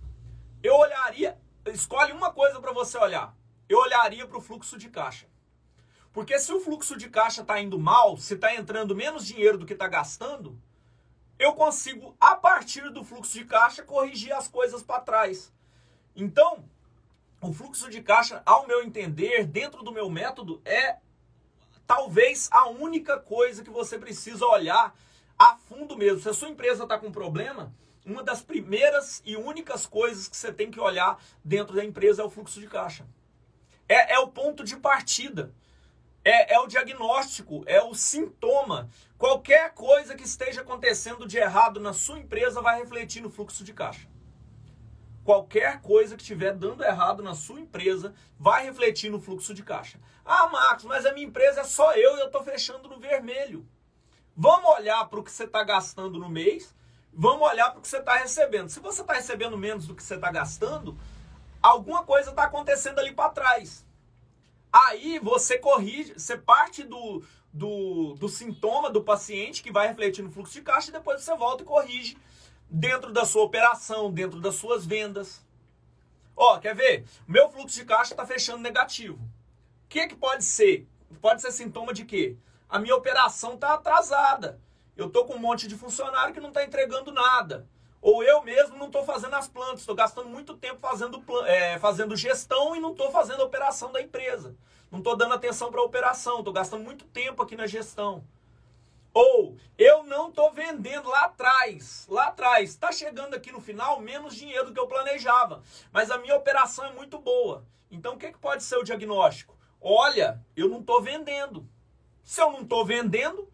Eu 0.60 0.74
olharia, 0.74 1.38
escolhe 1.66 2.12
uma 2.12 2.32
coisa 2.32 2.60
para 2.60 2.72
você 2.72 2.98
olhar. 2.98 3.36
Eu 3.68 3.78
olharia 3.78 4.26
para 4.26 4.38
o 4.38 4.40
fluxo 4.40 4.76
de 4.76 4.88
caixa. 4.88 5.26
Porque 6.12 6.38
se 6.38 6.52
o 6.52 6.60
fluxo 6.60 6.96
de 6.96 7.08
caixa 7.08 7.42
está 7.42 7.60
indo 7.60 7.78
mal, 7.78 8.16
se 8.16 8.34
está 8.34 8.52
entrando 8.54 8.96
menos 8.96 9.24
dinheiro 9.24 9.58
do 9.58 9.66
que 9.66 9.74
está 9.74 9.86
gastando, 9.86 10.60
eu 11.38 11.52
consigo, 11.52 12.16
a 12.20 12.34
partir 12.34 12.90
do 12.90 13.04
fluxo 13.04 13.32
de 13.32 13.44
caixa, 13.44 13.82
corrigir 13.82 14.32
as 14.32 14.48
coisas 14.48 14.82
para 14.82 15.00
trás. 15.00 15.52
Então, 16.14 16.64
o 17.40 17.52
fluxo 17.52 17.88
de 17.88 18.02
caixa, 18.02 18.42
ao 18.44 18.66
meu 18.66 18.82
entender, 18.82 19.46
dentro 19.46 19.82
do 19.84 19.92
meu 19.92 20.10
método, 20.10 20.60
é 20.64 20.96
talvez 21.86 22.48
a 22.50 22.68
única 22.68 23.18
coisa 23.18 23.62
que 23.62 23.70
você 23.70 23.98
precisa 23.98 24.44
olhar 24.44 24.94
a 25.38 25.56
fundo 25.56 25.96
mesmo. 25.96 26.20
Se 26.20 26.28
a 26.28 26.34
sua 26.34 26.48
empresa 26.48 26.82
está 26.82 26.98
com 26.98 27.12
problema, 27.12 27.72
uma 28.04 28.22
das 28.22 28.42
primeiras 28.42 29.22
e 29.24 29.36
únicas 29.36 29.86
coisas 29.86 30.28
que 30.28 30.36
você 30.36 30.52
tem 30.52 30.70
que 30.70 30.80
olhar 30.80 31.22
dentro 31.44 31.76
da 31.76 31.84
empresa 31.84 32.22
é 32.22 32.24
o 32.24 32.30
fluxo 32.30 32.58
de 32.58 32.66
caixa. 32.66 33.06
É, 33.88 34.14
é 34.14 34.18
o 34.18 34.28
ponto 34.28 34.64
de 34.64 34.76
partida. 34.76 35.52
É, 36.24 36.54
é 36.54 36.58
o 36.58 36.66
diagnóstico, 36.66 37.62
é 37.66 37.80
o 37.82 37.94
sintoma. 37.94 38.90
Qualquer 39.18 39.74
coisa 39.74 40.14
que 40.14 40.22
esteja 40.22 40.60
acontecendo 40.60 41.26
de 41.26 41.38
errado 41.38 41.80
na 41.80 41.92
sua 41.92 42.20
empresa 42.20 42.62
vai 42.62 42.78
refletir 42.78 43.20
no 43.20 43.28
fluxo 43.28 43.64
de 43.64 43.74
caixa. 43.74 44.08
Qualquer 45.24 45.80
coisa 45.80 46.14
que 46.16 46.22
estiver 46.22 46.54
dando 46.54 46.84
errado 46.84 47.20
na 47.20 47.34
sua 47.34 47.60
empresa 47.60 48.14
vai 48.38 48.64
refletir 48.64 49.10
no 49.10 49.20
fluxo 49.20 49.52
de 49.52 49.64
caixa. 49.64 49.98
Ah, 50.24 50.48
Marcos, 50.48 50.84
mas 50.84 51.04
a 51.04 51.12
minha 51.12 51.26
empresa 51.26 51.62
é 51.62 51.64
só 51.64 51.92
eu 51.94 52.16
e 52.16 52.20
eu 52.20 52.26
estou 52.26 52.44
fechando 52.44 52.88
no 52.88 53.00
vermelho. 53.00 53.68
Vamos 54.36 54.70
olhar 54.70 55.04
para 55.08 55.18
o 55.18 55.24
que 55.24 55.32
você 55.32 55.44
está 55.44 55.64
gastando 55.64 56.16
no 56.16 56.28
mês, 56.28 56.72
vamos 57.12 57.48
olhar 57.48 57.70
para 57.70 57.80
o 57.80 57.82
que 57.82 57.88
você 57.88 57.98
está 57.98 58.14
recebendo. 58.14 58.68
Se 58.68 58.78
você 58.78 59.00
está 59.00 59.14
recebendo 59.14 59.58
menos 59.58 59.84
do 59.88 59.96
que 59.96 60.02
você 60.02 60.14
está 60.14 60.30
gastando, 60.30 60.96
alguma 61.60 62.04
coisa 62.04 62.30
está 62.30 62.44
acontecendo 62.44 63.00
ali 63.00 63.12
para 63.12 63.30
trás. 63.30 63.84
Aí 64.72 65.18
você 65.18 65.58
corrige, 65.58 66.14
você 66.14 66.38
parte 66.38 66.84
do, 66.84 67.24
do, 67.52 68.14
do 68.14 68.28
sintoma 68.28 68.90
do 68.90 69.02
paciente 69.02 69.62
que 69.62 69.72
vai 69.72 69.88
refletir 69.88 70.22
no 70.22 70.30
fluxo 70.30 70.52
de 70.52 70.62
caixa 70.62 70.90
e 70.90 70.92
depois 70.92 71.22
você 71.22 71.34
volta 71.36 71.62
e 71.62 71.66
corrige 71.66 72.16
dentro 72.70 73.12
da 73.12 73.24
sua 73.24 73.42
operação, 73.42 74.12
dentro 74.12 74.40
das 74.40 74.54
suas 74.54 74.84
vendas. 74.84 75.44
Ó, 76.36 76.58
quer 76.58 76.74
ver? 76.74 77.04
Meu 77.26 77.48
fluxo 77.50 77.74
de 77.74 77.84
caixa 77.84 78.12
está 78.12 78.26
fechando 78.26 78.62
negativo. 78.62 79.16
O 79.16 79.88
que, 79.88 80.06
que 80.06 80.14
pode 80.14 80.44
ser? 80.44 80.86
Pode 81.20 81.42
ser 81.42 81.50
sintoma 81.50 81.92
de 81.92 82.04
quê? 82.04 82.36
A 82.68 82.78
minha 82.78 82.94
operação 82.94 83.54
está 83.54 83.74
atrasada. 83.74 84.60
Eu 84.96 85.06
estou 85.06 85.24
com 85.24 85.34
um 85.34 85.38
monte 85.38 85.66
de 85.66 85.76
funcionário 85.76 86.34
que 86.34 86.40
não 86.40 86.48
está 86.48 86.62
entregando 86.64 87.10
nada. 87.10 87.66
Ou 88.00 88.22
eu 88.22 88.42
mesmo 88.42 88.76
não 88.76 88.86
estou 88.86 89.04
fazendo 89.04 89.34
as 89.34 89.48
plantas, 89.48 89.80
estou 89.80 89.94
gastando 89.94 90.28
muito 90.28 90.56
tempo 90.56 90.78
fazendo, 90.80 91.22
é, 91.46 91.78
fazendo 91.78 92.16
gestão 92.16 92.76
e 92.76 92.80
não 92.80 92.92
estou 92.92 93.10
fazendo 93.10 93.42
a 93.42 93.46
operação 93.46 93.90
da 93.90 94.00
empresa. 94.00 94.54
Não 94.90 94.98
estou 94.98 95.16
dando 95.16 95.34
atenção 95.34 95.70
para 95.70 95.80
a 95.80 95.84
operação, 95.84 96.38
estou 96.38 96.52
gastando 96.52 96.84
muito 96.84 97.04
tempo 97.06 97.42
aqui 97.42 97.56
na 97.56 97.66
gestão. 97.66 98.24
Ou 99.12 99.56
eu 99.76 100.04
não 100.04 100.28
estou 100.28 100.52
vendendo 100.52 101.08
lá 101.08 101.24
atrás, 101.24 102.06
lá 102.08 102.26
atrás, 102.28 102.70
está 102.70 102.92
chegando 102.92 103.34
aqui 103.34 103.50
no 103.50 103.60
final 103.60 104.00
menos 104.00 104.34
dinheiro 104.34 104.66
do 104.66 104.72
que 104.72 104.78
eu 104.78 104.86
planejava, 104.86 105.62
mas 105.90 106.10
a 106.10 106.18
minha 106.18 106.36
operação 106.36 106.84
é 106.84 106.92
muito 106.92 107.18
boa. 107.18 107.64
Então 107.90 108.14
o 108.14 108.18
que, 108.18 108.30
que 108.30 108.38
pode 108.38 108.62
ser 108.62 108.76
o 108.76 108.84
diagnóstico? 108.84 109.56
Olha, 109.80 110.40
eu 110.56 110.68
não 110.68 110.80
estou 110.80 111.02
vendendo. 111.02 111.68
Se 112.22 112.40
eu 112.40 112.52
não 112.52 112.62
estou 112.62 112.84
vendendo, 112.84 113.50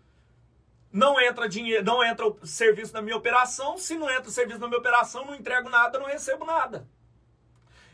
não 0.94 1.20
entra 1.20 1.48
dinheiro, 1.48 1.84
não 1.84 2.04
entra 2.04 2.24
o 2.24 2.46
serviço 2.46 2.92
na 2.92 3.02
minha 3.02 3.16
operação. 3.16 3.76
Se 3.76 3.96
não 3.96 4.08
entra 4.08 4.28
o 4.28 4.32
serviço 4.32 4.60
na 4.60 4.68
minha 4.68 4.78
operação, 4.78 5.24
não 5.24 5.34
entrego 5.34 5.68
nada, 5.68 5.98
não 5.98 6.06
recebo 6.06 6.44
nada. 6.44 6.86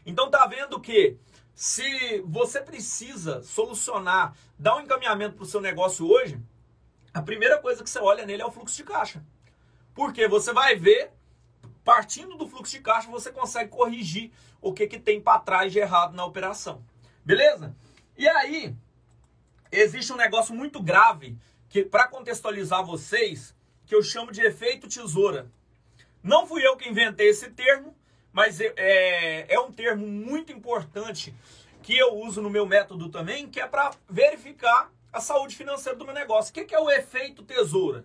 Então 0.04 0.30
tá 0.30 0.46
vendo 0.46 0.78
que 0.78 1.16
se 1.54 2.20
você 2.26 2.60
precisa 2.60 3.42
solucionar, 3.42 4.36
dar 4.58 4.76
um 4.76 4.80
encaminhamento 4.82 5.34
para 5.34 5.44
o 5.44 5.46
seu 5.46 5.62
negócio 5.62 6.06
hoje, 6.06 6.38
a 7.14 7.22
primeira 7.22 7.56
coisa 7.56 7.82
que 7.82 7.88
você 7.88 7.98
olha 7.98 8.26
nele 8.26 8.42
é 8.42 8.46
o 8.46 8.52
fluxo 8.52 8.76
de 8.76 8.84
caixa. 8.84 9.24
Porque 9.94 10.28
você 10.28 10.52
vai 10.52 10.76
ver, 10.76 11.10
partindo 11.82 12.36
do 12.36 12.46
fluxo 12.46 12.72
de 12.72 12.80
caixa, 12.80 13.10
você 13.10 13.32
consegue 13.32 13.70
corrigir 13.70 14.30
o 14.60 14.74
que, 14.74 14.86
que 14.86 14.98
tem 14.98 15.18
para 15.18 15.40
trás 15.40 15.72
de 15.72 15.78
errado 15.78 16.14
na 16.14 16.26
operação. 16.26 16.84
Beleza? 17.24 17.74
E 18.14 18.28
aí, 18.28 18.76
existe 19.72 20.12
um 20.12 20.16
negócio 20.16 20.54
muito 20.54 20.82
grave 20.82 21.38
que 21.70 21.84
para 21.84 22.08
contextualizar 22.08 22.84
vocês, 22.84 23.54
que 23.86 23.94
eu 23.94 24.02
chamo 24.02 24.32
de 24.32 24.42
efeito 24.42 24.88
tesoura. 24.88 25.50
Não 26.22 26.46
fui 26.46 26.66
eu 26.66 26.76
que 26.76 26.88
inventei 26.88 27.28
esse 27.28 27.48
termo, 27.50 27.96
mas 28.32 28.60
é, 28.60 28.74
é, 28.76 29.54
é 29.54 29.60
um 29.60 29.72
termo 29.72 30.06
muito 30.06 30.52
importante 30.52 31.32
que 31.82 31.96
eu 31.96 32.16
uso 32.16 32.42
no 32.42 32.50
meu 32.50 32.66
método 32.66 33.08
também, 33.08 33.48
que 33.48 33.60
é 33.60 33.66
para 33.66 33.92
verificar 34.08 34.92
a 35.12 35.20
saúde 35.20 35.56
financeira 35.56 35.96
do 35.96 36.04
meu 36.04 36.12
negócio. 36.12 36.50
O 36.50 36.54
que, 36.54 36.64
que 36.64 36.74
é 36.74 36.78
o 36.78 36.90
efeito 36.90 37.42
tesoura? 37.44 38.04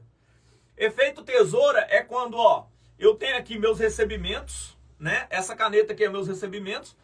Efeito 0.77 1.23
tesoura 1.23 1.85
é 1.89 2.01
quando, 2.03 2.37
ó, 2.37 2.67
eu 2.99 3.15
tenho 3.15 3.35
aqui 3.35 3.57
meus 3.57 3.79
recebimentos, 3.79 4.77
né? 4.99 5.25
Essa 5.29 5.55
caneta 5.55 5.93
aqui 5.93 6.03
é 6.03 6.09
meus 6.09 6.27
recebimentos 6.27 6.95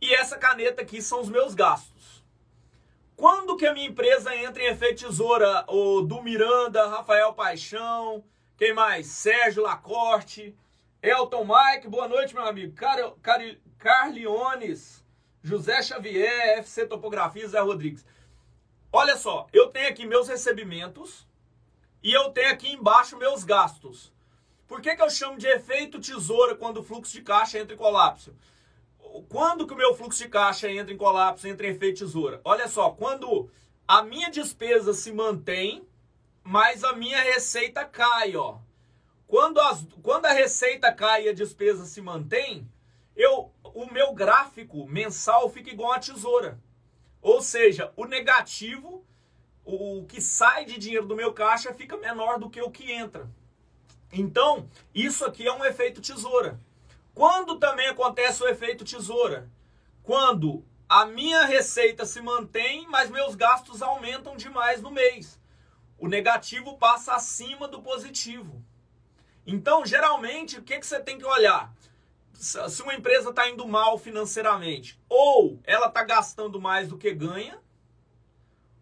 e 0.00 0.14
essa 0.14 0.38
caneta 0.38 0.82
aqui 0.82 1.02
são 1.02 1.20
os 1.20 1.28
meus 1.28 1.54
gastos. 1.54 1.99
Quando 3.20 3.54
que 3.54 3.66
a 3.66 3.74
minha 3.74 3.86
empresa 3.86 4.34
entra 4.34 4.62
em 4.62 4.68
efeito 4.68 5.04
tesoura? 5.06 5.66
O 5.68 6.00
do 6.00 6.22
Miranda, 6.22 6.88
Rafael 6.88 7.34
Paixão, 7.34 8.24
quem 8.56 8.72
mais? 8.72 9.08
Sérgio 9.08 9.62
Lacorte, 9.62 10.56
Elton 11.02 11.44
Mike, 11.44 11.86
boa 11.86 12.08
noite, 12.08 12.34
meu 12.34 12.46
amigo. 12.46 12.74
Car 12.74 12.96
Car 13.20 13.40
Carliones, 13.76 15.04
José 15.42 15.82
Xavier, 15.82 16.60
FC 16.60 16.86
Topografia, 16.86 17.46
Zé 17.46 17.60
Rodrigues. 17.60 18.06
Olha 18.90 19.18
só, 19.18 19.46
eu 19.52 19.68
tenho 19.68 19.90
aqui 19.90 20.06
meus 20.06 20.26
recebimentos 20.26 21.28
e 22.02 22.14
eu 22.14 22.30
tenho 22.30 22.50
aqui 22.50 22.72
embaixo 22.72 23.18
meus 23.18 23.44
gastos. 23.44 24.10
Por 24.66 24.80
que, 24.80 24.96
que 24.96 25.02
eu 25.02 25.10
chamo 25.10 25.36
de 25.36 25.46
efeito 25.46 26.00
tesoura 26.00 26.54
quando 26.54 26.78
o 26.78 26.82
fluxo 26.82 27.12
de 27.12 27.20
caixa 27.20 27.58
entra 27.58 27.74
em 27.74 27.78
colapso? 27.78 28.34
Quando 29.28 29.66
que 29.66 29.72
o 29.72 29.76
meu 29.76 29.94
fluxo 29.94 30.22
de 30.22 30.28
caixa 30.28 30.70
entra 30.70 30.92
em 30.92 30.96
colapso, 30.96 31.46
entra 31.46 31.66
em 31.66 31.70
efeito 31.70 32.00
tesoura? 32.00 32.40
Olha 32.44 32.68
só, 32.68 32.90
quando 32.90 33.50
a 33.86 34.02
minha 34.02 34.30
despesa 34.30 34.92
se 34.92 35.12
mantém, 35.12 35.86
mas 36.42 36.84
a 36.84 36.92
minha 36.92 37.20
receita 37.22 37.84
cai, 37.84 38.36
ó. 38.36 38.58
Quando, 39.26 39.60
as, 39.60 39.86
quando 40.02 40.26
a 40.26 40.32
receita 40.32 40.92
cai 40.92 41.24
e 41.24 41.28
a 41.28 41.32
despesa 41.32 41.84
se 41.84 42.00
mantém, 42.00 42.68
eu, 43.14 43.52
o 43.62 43.86
meu 43.86 44.12
gráfico 44.12 44.86
mensal 44.86 45.48
fica 45.48 45.70
igual 45.70 45.92
a 45.92 45.98
tesoura. 45.98 46.60
Ou 47.20 47.42
seja, 47.42 47.92
o 47.96 48.06
negativo, 48.06 49.04
o 49.64 50.04
que 50.06 50.20
sai 50.20 50.64
de 50.64 50.78
dinheiro 50.78 51.06
do 51.06 51.16
meu 51.16 51.32
caixa 51.32 51.74
fica 51.74 51.96
menor 51.96 52.38
do 52.38 52.50
que 52.50 52.60
o 52.60 52.70
que 52.70 52.90
entra. 52.90 53.30
Então, 54.12 54.68
isso 54.94 55.24
aqui 55.24 55.46
é 55.46 55.52
um 55.52 55.64
efeito 55.64 56.00
tesoura. 56.00 56.58
Quando 57.14 57.58
também 57.58 57.88
acontece 57.88 58.42
o 58.42 58.48
efeito 58.48 58.84
tesoura? 58.84 59.50
Quando 60.02 60.64
a 60.88 61.04
minha 61.04 61.44
receita 61.44 62.04
se 62.04 62.20
mantém, 62.20 62.86
mas 62.88 63.10
meus 63.10 63.34
gastos 63.34 63.82
aumentam 63.82 64.36
demais 64.36 64.80
no 64.80 64.90
mês. 64.90 65.40
O 65.98 66.08
negativo 66.08 66.78
passa 66.78 67.14
acima 67.14 67.68
do 67.68 67.82
positivo. 67.82 68.64
Então, 69.46 69.84
geralmente, 69.84 70.58
o 70.58 70.62
que, 70.62 70.78
que 70.78 70.86
você 70.86 71.00
tem 71.00 71.18
que 71.18 71.24
olhar? 71.24 71.72
se 72.40 72.82
uma 72.82 72.94
empresa 72.94 73.28
está 73.28 73.50
indo 73.50 73.68
mal 73.68 73.98
financeiramente, 73.98 74.98
ou 75.10 75.60
ela 75.62 75.88
está 75.88 76.02
gastando 76.02 76.58
mais 76.58 76.88
do 76.88 76.96
que 76.96 77.12
ganha, 77.12 77.58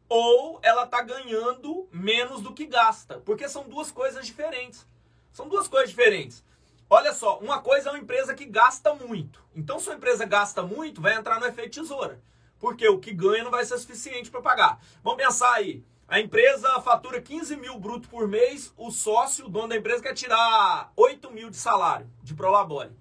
ou 0.09 0.61
ela 0.63 0.85
está 0.85 1.03
ganhando 1.03 1.89
menos 1.93 2.41
do 2.41 2.55
que 2.55 2.67
gasta. 2.67 3.19
Porque 3.19 3.49
são 3.49 3.69
duas 3.69 3.91
coisas 3.91 4.25
diferentes. 4.25 4.87
São 5.33 5.49
duas 5.49 5.67
coisas 5.67 5.91
diferentes. 5.91 6.45
Olha 6.91 7.13
só, 7.13 7.39
uma 7.39 7.61
coisa 7.61 7.91
é 7.91 7.93
uma 7.93 7.99
empresa 7.99 8.35
que 8.35 8.47
gasta 8.47 8.95
muito. 8.95 9.45
Então, 9.55 9.79
se 9.79 9.91
a 9.91 9.95
empresa 9.95 10.25
gasta 10.25 10.63
muito, 10.63 11.03
vai 11.03 11.15
entrar 11.15 11.39
no 11.39 11.47
efeito 11.47 11.81
tesoura. 11.81 12.21
Porque 12.59 12.89
o 12.89 12.99
que 12.99 13.13
ganha 13.13 13.45
não 13.45 13.51
vai 13.51 13.65
ser 13.65 13.77
suficiente 13.79 14.31
para 14.31 14.41
pagar. 14.41 14.81
Vamos 15.03 15.23
pensar 15.23 15.53
aí. 15.53 15.85
A 16.09 16.19
empresa 16.19 16.81
fatura 16.81 17.21
15 17.21 17.57
mil 17.57 17.79
bruto 17.79 18.09
por 18.09 18.27
mês, 18.27 18.73
o 18.79 18.91
sócio, 18.91 19.45
o 19.45 19.49
dono 19.51 19.69
da 19.69 19.77
empresa, 19.77 20.03
quer 20.03 20.15
tirar 20.15 20.91
8 20.97 21.31
mil 21.31 21.51
de 21.51 21.59
salário 21.59 22.11
de 22.23 22.35
Prolabore. 22.35 22.97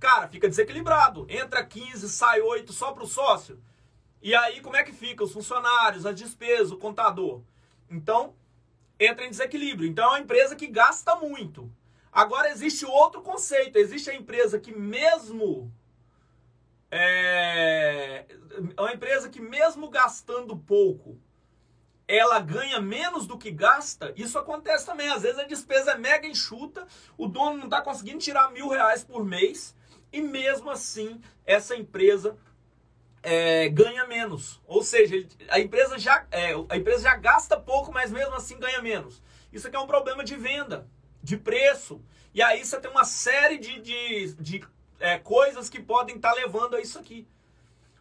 Cara, 0.00 0.26
fica 0.26 0.48
desequilibrado. 0.48 1.24
Entra 1.28 1.64
15, 1.64 2.08
sai 2.08 2.40
8 2.40 2.72
só 2.72 2.90
para 2.90 3.04
o 3.04 3.06
sócio. 3.06 3.62
E 4.20 4.34
aí, 4.34 4.60
como 4.60 4.74
é 4.76 4.82
que 4.82 4.92
fica? 4.92 5.22
Os 5.22 5.32
funcionários, 5.32 6.04
as 6.04 6.16
despesas, 6.16 6.72
o 6.72 6.76
contador. 6.76 7.42
Então, 7.88 8.34
entra 8.98 9.24
em 9.24 9.30
desequilíbrio. 9.30 9.88
Então, 9.88 10.04
é 10.06 10.08
uma 10.08 10.20
empresa 10.20 10.56
que 10.56 10.66
gasta 10.66 11.14
muito. 11.14 11.70
Agora, 12.12 12.50
existe 12.50 12.84
outro 12.84 13.22
conceito. 13.22 13.76
Existe 13.76 14.10
a 14.10 14.14
empresa 14.14 14.58
que 14.58 14.72
mesmo... 14.72 15.72
É, 16.90 18.26
é 18.76 18.80
uma 18.80 18.92
empresa 18.92 19.28
que 19.28 19.40
mesmo 19.40 19.88
gastando 19.88 20.56
pouco, 20.56 21.16
ela 22.08 22.40
ganha 22.40 22.80
menos 22.80 23.26
do 23.26 23.38
que 23.38 23.52
gasta, 23.52 24.12
isso 24.16 24.36
acontece 24.36 24.84
também. 24.84 25.08
Às 25.08 25.22
vezes 25.22 25.38
a 25.38 25.44
despesa 25.44 25.92
é 25.92 25.98
mega 25.98 26.26
enxuta, 26.26 26.86
o 27.16 27.28
dono 27.28 27.58
não 27.58 27.64
está 27.66 27.80
conseguindo 27.80 28.18
tirar 28.18 28.50
mil 28.50 28.68
reais 28.68 29.04
por 29.04 29.24
mês, 29.24 29.76
e 30.12 30.20
mesmo 30.20 30.68
assim 30.70 31.20
essa 31.46 31.76
empresa 31.76 32.36
é, 33.22 33.68
ganha 33.68 34.04
menos. 34.08 34.60
Ou 34.66 34.82
seja, 34.82 35.24
a 35.48 35.60
empresa, 35.60 35.96
já, 35.98 36.26
é, 36.32 36.52
a 36.68 36.76
empresa 36.76 37.04
já 37.04 37.14
gasta 37.14 37.56
pouco, 37.56 37.92
mas 37.92 38.10
mesmo 38.10 38.34
assim 38.34 38.58
ganha 38.58 38.82
menos. 38.82 39.22
Isso 39.52 39.68
aqui 39.68 39.76
é 39.76 39.80
um 39.80 39.86
problema 39.86 40.24
de 40.24 40.34
venda, 40.34 40.88
de 41.22 41.36
preço. 41.36 42.02
E 42.32 42.42
aí 42.42 42.64
você 42.64 42.80
tem 42.80 42.90
uma 42.90 43.04
série 43.04 43.58
de, 43.58 43.80
de, 43.80 44.34
de 44.34 44.64
é, 44.98 45.18
coisas 45.18 45.68
que 45.68 45.80
podem 45.80 46.16
estar 46.16 46.30
tá 46.30 46.36
levando 46.36 46.76
a 46.76 46.80
isso 46.80 46.98
aqui. 46.98 47.26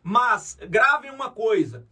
Mas 0.03 0.57
gravem 0.61 1.11
uma 1.11 1.31
coisa: 1.31 1.85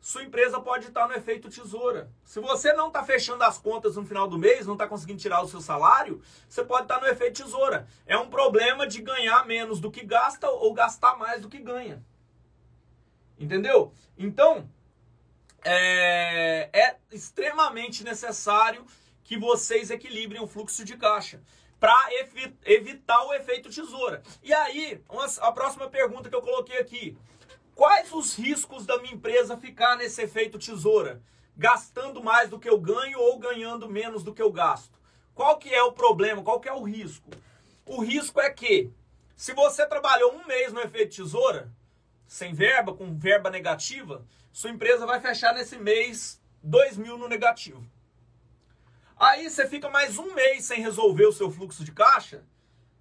sua 0.00 0.22
empresa 0.22 0.60
pode 0.60 0.88
estar 0.88 1.08
no 1.08 1.14
efeito 1.14 1.48
tesoura. 1.48 2.10
Se 2.24 2.38
você 2.38 2.72
não 2.72 2.88
está 2.88 3.02
fechando 3.02 3.42
as 3.42 3.58
contas 3.58 3.96
no 3.96 4.04
final 4.04 4.28
do 4.28 4.38
mês, 4.38 4.66
não 4.66 4.74
está 4.74 4.86
conseguindo 4.86 5.20
tirar 5.20 5.42
o 5.42 5.48
seu 5.48 5.60
salário, 5.60 6.20
você 6.48 6.62
pode 6.62 6.82
estar 6.82 7.00
no 7.00 7.06
efeito 7.06 7.42
tesoura. 7.42 7.86
É 8.06 8.16
um 8.18 8.28
problema 8.28 8.86
de 8.86 9.00
ganhar 9.00 9.46
menos 9.46 9.80
do 9.80 9.90
que 9.90 10.04
gasta 10.04 10.48
ou 10.48 10.74
gastar 10.74 11.16
mais 11.16 11.40
do 11.40 11.48
que 11.48 11.58
ganha. 11.58 12.04
Entendeu? 13.38 13.92
Então, 14.16 14.68
é, 15.64 16.68
é 16.72 16.96
extremamente 17.10 18.04
necessário 18.04 18.84
que 19.24 19.38
vocês 19.38 19.90
equilibrem 19.90 20.40
o 20.40 20.46
fluxo 20.46 20.84
de 20.84 20.96
caixa 20.96 21.42
para 21.80 22.08
evitar 22.64 23.24
o 23.24 23.34
efeito 23.34 23.68
tesoura. 23.68 24.22
E 24.42 24.52
aí, 24.52 25.02
a 25.40 25.52
próxima 25.52 25.88
pergunta 25.88 26.30
que 26.30 26.34
eu 26.34 26.42
coloquei 26.42 26.78
aqui. 26.78 27.16
Quais 27.74 28.12
os 28.12 28.36
riscos 28.36 28.86
da 28.86 28.98
minha 28.98 29.14
empresa 29.14 29.56
ficar 29.56 29.96
nesse 29.96 30.22
efeito 30.22 30.58
tesoura? 30.58 31.20
Gastando 31.56 32.22
mais 32.22 32.48
do 32.48 32.58
que 32.58 32.68
eu 32.68 32.78
ganho 32.78 33.18
ou 33.18 33.38
ganhando 33.38 33.88
menos 33.88 34.22
do 34.22 34.32
que 34.32 34.40
eu 34.40 34.52
gasto? 34.52 34.98
Qual 35.34 35.58
que 35.58 35.74
é 35.74 35.82
o 35.82 35.92
problema? 35.92 36.42
Qual 36.42 36.60
que 36.60 36.68
é 36.68 36.72
o 36.72 36.84
risco? 36.84 37.28
O 37.84 38.00
risco 38.00 38.40
é 38.40 38.48
que, 38.48 38.90
se 39.36 39.52
você 39.52 39.84
trabalhou 39.86 40.32
um 40.32 40.46
mês 40.46 40.72
no 40.72 40.80
efeito 40.80 41.16
tesoura, 41.16 41.70
sem 42.26 42.54
verba, 42.54 42.94
com 42.94 43.18
verba 43.18 43.50
negativa, 43.50 44.24
sua 44.52 44.70
empresa 44.70 45.04
vai 45.04 45.20
fechar 45.20 45.52
nesse 45.52 45.76
mês 45.76 46.40
2 46.62 46.96
mil 46.96 47.18
no 47.18 47.28
negativo. 47.28 47.84
Aí 49.16 49.48
você 49.48 49.66
fica 49.68 49.88
mais 49.88 50.18
um 50.18 50.34
mês 50.34 50.64
sem 50.64 50.80
resolver 50.80 51.26
o 51.26 51.32
seu 51.32 51.48
fluxo 51.48 51.84
de 51.84 51.92
caixa, 51.92 52.42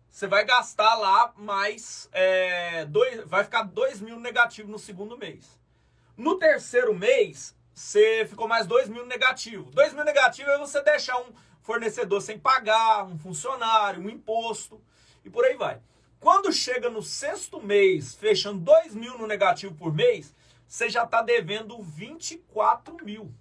você 0.07 0.27
vai 0.27 0.45
gastar 0.45 0.93
lá 0.95 1.33
mais. 1.35 2.07
É, 2.11 2.85
dois, 2.85 3.23
vai 3.25 3.43
ficar 3.43 3.63
2 3.63 3.99
mil 3.99 4.19
negativo 4.19 4.69
no 4.69 4.77
segundo 4.77 5.17
mês. 5.17 5.59
No 6.15 6.37
terceiro 6.37 6.93
mês, 6.93 7.55
você 7.73 8.27
ficou 8.29 8.47
mais 8.47 8.67
2 8.67 8.89
mil 8.89 9.07
negativo. 9.07 9.71
2 9.71 9.93
mil 9.93 10.03
negativo 10.03 10.51
é 10.51 10.57
você 10.59 10.83
deixar 10.83 11.19
um 11.19 11.33
fornecedor 11.63 12.21
sem 12.21 12.37
pagar, 12.37 13.05
um 13.05 13.17
funcionário, 13.17 14.03
um 14.03 14.09
imposto 14.09 14.79
e 15.25 15.31
por 15.31 15.43
aí 15.43 15.55
vai. 15.55 15.81
Quando 16.19 16.53
chega 16.53 16.91
no 16.91 17.01
sexto 17.01 17.59
mês, 17.59 18.13
fechando 18.13 18.59
2 18.59 18.93
mil 18.93 19.17
no 19.17 19.25
negativo 19.25 19.73
por 19.73 19.91
mês, 19.91 20.31
você 20.67 20.89
já 20.89 21.05
está 21.05 21.23
devendo 21.23 21.81
24 21.81 23.03
mil. 23.03 23.33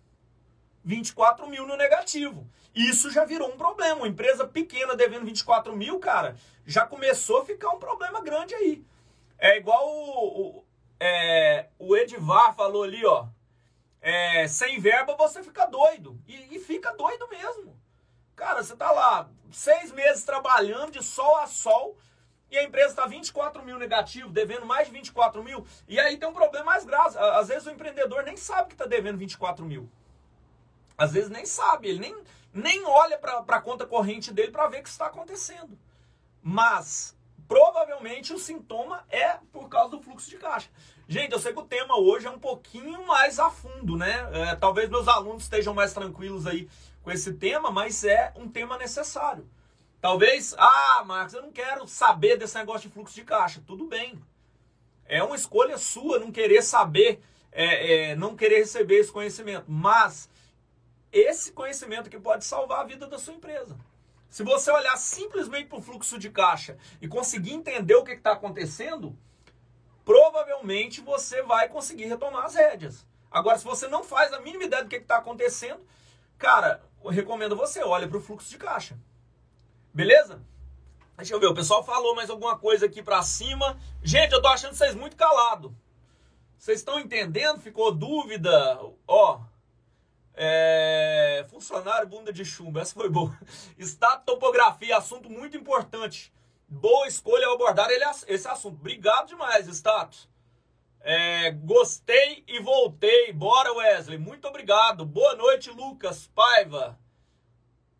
24 0.84 1.48
mil 1.48 1.66
no 1.66 1.76
negativo. 1.76 2.46
Isso 2.74 3.10
já 3.10 3.24
virou 3.24 3.48
um 3.48 3.56
problema. 3.56 3.96
Uma 3.96 4.08
empresa 4.08 4.46
pequena 4.46 4.96
devendo 4.96 5.26
24 5.26 5.76
mil, 5.76 5.98
cara, 5.98 6.36
já 6.66 6.86
começou 6.86 7.42
a 7.42 7.44
ficar 7.44 7.70
um 7.70 7.78
problema 7.78 8.20
grande 8.20 8.54
aí. 8.54 8.84
É 9.38 9.56
igual 9.56 9.88
o, 9.88 10.58
o, 10.58 10.64
é, 11.00 11.68
o 11.78 11.96
Edivar 11.96 12.54
falou 12.54 12.84
ali, 12.84 13.04
ó. 13.04 13.26
É, 14.00 14.48
sem 14.48 14.80
verba 14.80 15.16
você 15.16 15.42
fica 15.42 15.66
doido. 15.66 16.18
E, 16.26 16.56
e 16.56 16.58
fica 16.60 16.92
doido 16.94 17.28
mesmo. 17.28 17.76
Cara, 18.34 18.62
você 18.62 18.74
tá 18.74 18.90
lá 18.90 19.28
seis 19.52 19.92
meses 19.92 20.24
trabalhando 20.24 20.90
de 20.90 21.02
sol 21.04 21.36
a 21.36 21.46
sol 21.46 21.96
e 22.50 22.58
a 22.58 22.64
empresa 22.64 22.88
está 22.88 23.06
24 23.06 23.64
mil 23.64 23.78
negativo, 23.78 24.28
devendo 24.28 24.66
mais 24.66 24.86
de 24.86 24.92
24 24.92 25.42
mil. 25.42 25.66
E 25.88 25.98
aí 25.98 26.16
tem 26.16 26.28
um 26.28 26.32
problema 26.34 26.66
mais 26.66 26.84
grave. 26.84 27.16
Às 27.18 27.48
vezes 27.48 27.66
o 27.66 27.70
empreendedor 27.70 28.22
nem 28.24 28.36
sabe 28.36 28.68
que 28.68 28.74
está 28.74 28.86
devendo 28.86 29.18
24 29.18 29.64
mil. 29.64 29.90
Às 30.96 31.12
vezes 31.12 31.30
nem 31.30 31.46
sabe, 31.46 31.88
ele 31.88 31.98
nem, 31.98 32.16
nem 32.52 32.84
olha 32.84 33.18
para 33.18 33.38
a 33.38 33.60
conta 33.60 33.86
corrente 33.86 34.32
dele 34.32 34.52
para 34.52 34.68
ver 34.68 34.80
o 34.80 34.82
que 34.82 34.88
está 34.88 35.06
acontecendo. 35.06 35.78
Mas 36.42 37.16
provavelmente 37.46 38.32
o 38.32 38.38
sintoma 38.38 39.04
é 39.10 39.38
por 39.52 39.68
causa 39.68 39.90
do 39.90 40.02
fluxo 40.02 40.30
de 40.30 40.38
caixa. 40.38 40.68
Gente, 41.06 41.32
eu 41.32 41.38
sei 41.38 41.52
que 41.52 41.60
o 41.60 41.64
tema 41.64 41.98
hoje 41.98 42.26
é 42.26 42.30
um 42.30 42.38
pouquinho 42.38 43.06
mais 43.06 43.38
a 43.38 43.50
fundo, 43.50 43.96
né? 43.96 44.28
É, 44.32 44.56
talvez 44.56 44.88
meus 44.88 45.08
alunos 45.08 45.42
estejam 45.42 45.74
mais 45.74 45.92
tranquilos 45.92 46.46
aí 46.46 46.68
com 47.02 47.10
esse 47.10 47.34
tema, 47.34 47.70
mas 47.70 48.04
é 48.04 48.32
um 48.36 48.48
tema 48.48 48.78
necessário. 48.78 49.46
Talvez, 50.00 50.54
ah, 50.58 51.04
Marcos, 51.06 51.34
eu 51.34 51.42
não 51.42 51.52
quero 51.52 51.86
saber 51.86 52.36
desse 52.36 52.56
negócio 52.56 52.88
de 52.88 52.94
fluxo 52.94 53.14
de 53.14 53.22
caixa. 53.24 53.62
Tudo 53.66 53.86
bem. 53.86 54.18
É 55.04 55.22
uma 55.22 55.36
escolha 55.36 55.76
sua 55.76 56.18
não 56.18 56.32
querer 56.32 56.62
saber, 56.62 57.20
é, 57.52 58.10
é, 58.10 58.16
não 58.16 58.34
querer 58.34 58.58
receber 58.58 58.96
esse 58.96 59.12
conhecimento. 59.12 59.66
Mas 59.68 60.28
esse 61.12 61.52
conhecimento 61.52 62.08
que 62.08 62.18
pode 62.18 62.44
salvar 62.44 62.80
a 62.80 62.84
vida 62.84 63.06
da 63.06 63.18
sua 63.18 63.34
empresa. 63.34 63.76
Se 64.30 64.42
você 64.42 64.70
olhar 64.70 64.96
simplesmente 64.96 65.68
para 65.68 65.78
o 65.78 65.82
fluxo 65.82 66.18
de 66.18 66.30
caixa 66.30 66.78
e 67.02 67.06
conseguir 67.06 67.52
entender 67.52 67.94
o 67.94 68.02
que 68.02 68.12
está 68.12 68.32
acontecendo, 68.32 69.14
provavelmente 70.06 71.02
você 71.02 71.42
vai 71.42 71.68
conseguir 71.68 72.06
retomar 72.06 72.46
as 72.46 72.54
rédeas. 72.54 73.06
Agora, 73.30 73.58
se 73.58 73.64
você 73.64 73.86
não 73.88 74.02
faz 74.02 74.32
a 74.32 74.40
mínima 74.40 74.64
ideia 74.64 74.82
do 74.82 74.88
que 74.88 74.96
está 74.96 75.18
acontecendo, 75.18 75.80
cara, 76.38 76.82
eu 77.04 77.10
recomendo 77.10 77.54
você 77.54 77.82
olhe 77.84 78.06
para 78.06 78.16
o 78.16 78.22
fluxo 78.22 78.48
de 78.48 78.56
caixa. 78.56 78.98
Beleza? 79.92 80.42
Deixa 81.16 81.34
eu 81.34 81.40
ver, 81.40 81.46
o 81.46 81.54
pessoal 81.54 81.84
falou 81.84 82.14
mais 82.14 82.30
alguma 82.30 82.58
coisa 82.58 82.86
aqui 82.86 83.02
para 83.02 83.22
cima. 83.22 83.78
Gente, 84.02 84.32
eu 84.32 84.40
tô 84.40 84.48
achando 84.48 84.74
vocês 84.74 84.94
muito 84.94 85.14
calado. 85.14 85.76
Vocês 86.56 86.78
estão 86.78 86.98
entendendo? 86.98 87.60
Ficou 87.60 87.92
dúvida? 87.92 88.80
Ó, 89.06 89.40
é, 90.34 91.44
funcionário 91.48 92.08
bunda 92.08 92.32
de 92.32 92.44
chumbo, 92.44 92.78
essa 92.78 92.94
foi 92.94 93.08
boa. 93.08 93.36
Estado 93.78 94.24
topografia, 94.24 94.96
assunto 94.96 95.28
muito 95.28 95.56
importante. 95.56 96.32
Boa 96.68 97.06
escolha 97.06 97.46
ao 97.46 97.54
abordar 97.54 97.90
ele, 97.90 98.04
esse 98.26 98.48
assunto. 98.48 98.76
Obrigado 98.76 99.28
demais, 99.28 99.66
status. 99.68 100.28
É, 101.00 101.50
gostei 101.50 102.44
e 102.46 102.60
voltei. 102.60 103.32
Bora, 103.32 103.72
Wesley. 103.74 104.16
Muito 104.16 104.48
obrigado. 104.48 105.04
Boa 105.04 105.34
noite, 105.34 105.70
Lucas 105.70 106.28
Paiva. 106.28 106.98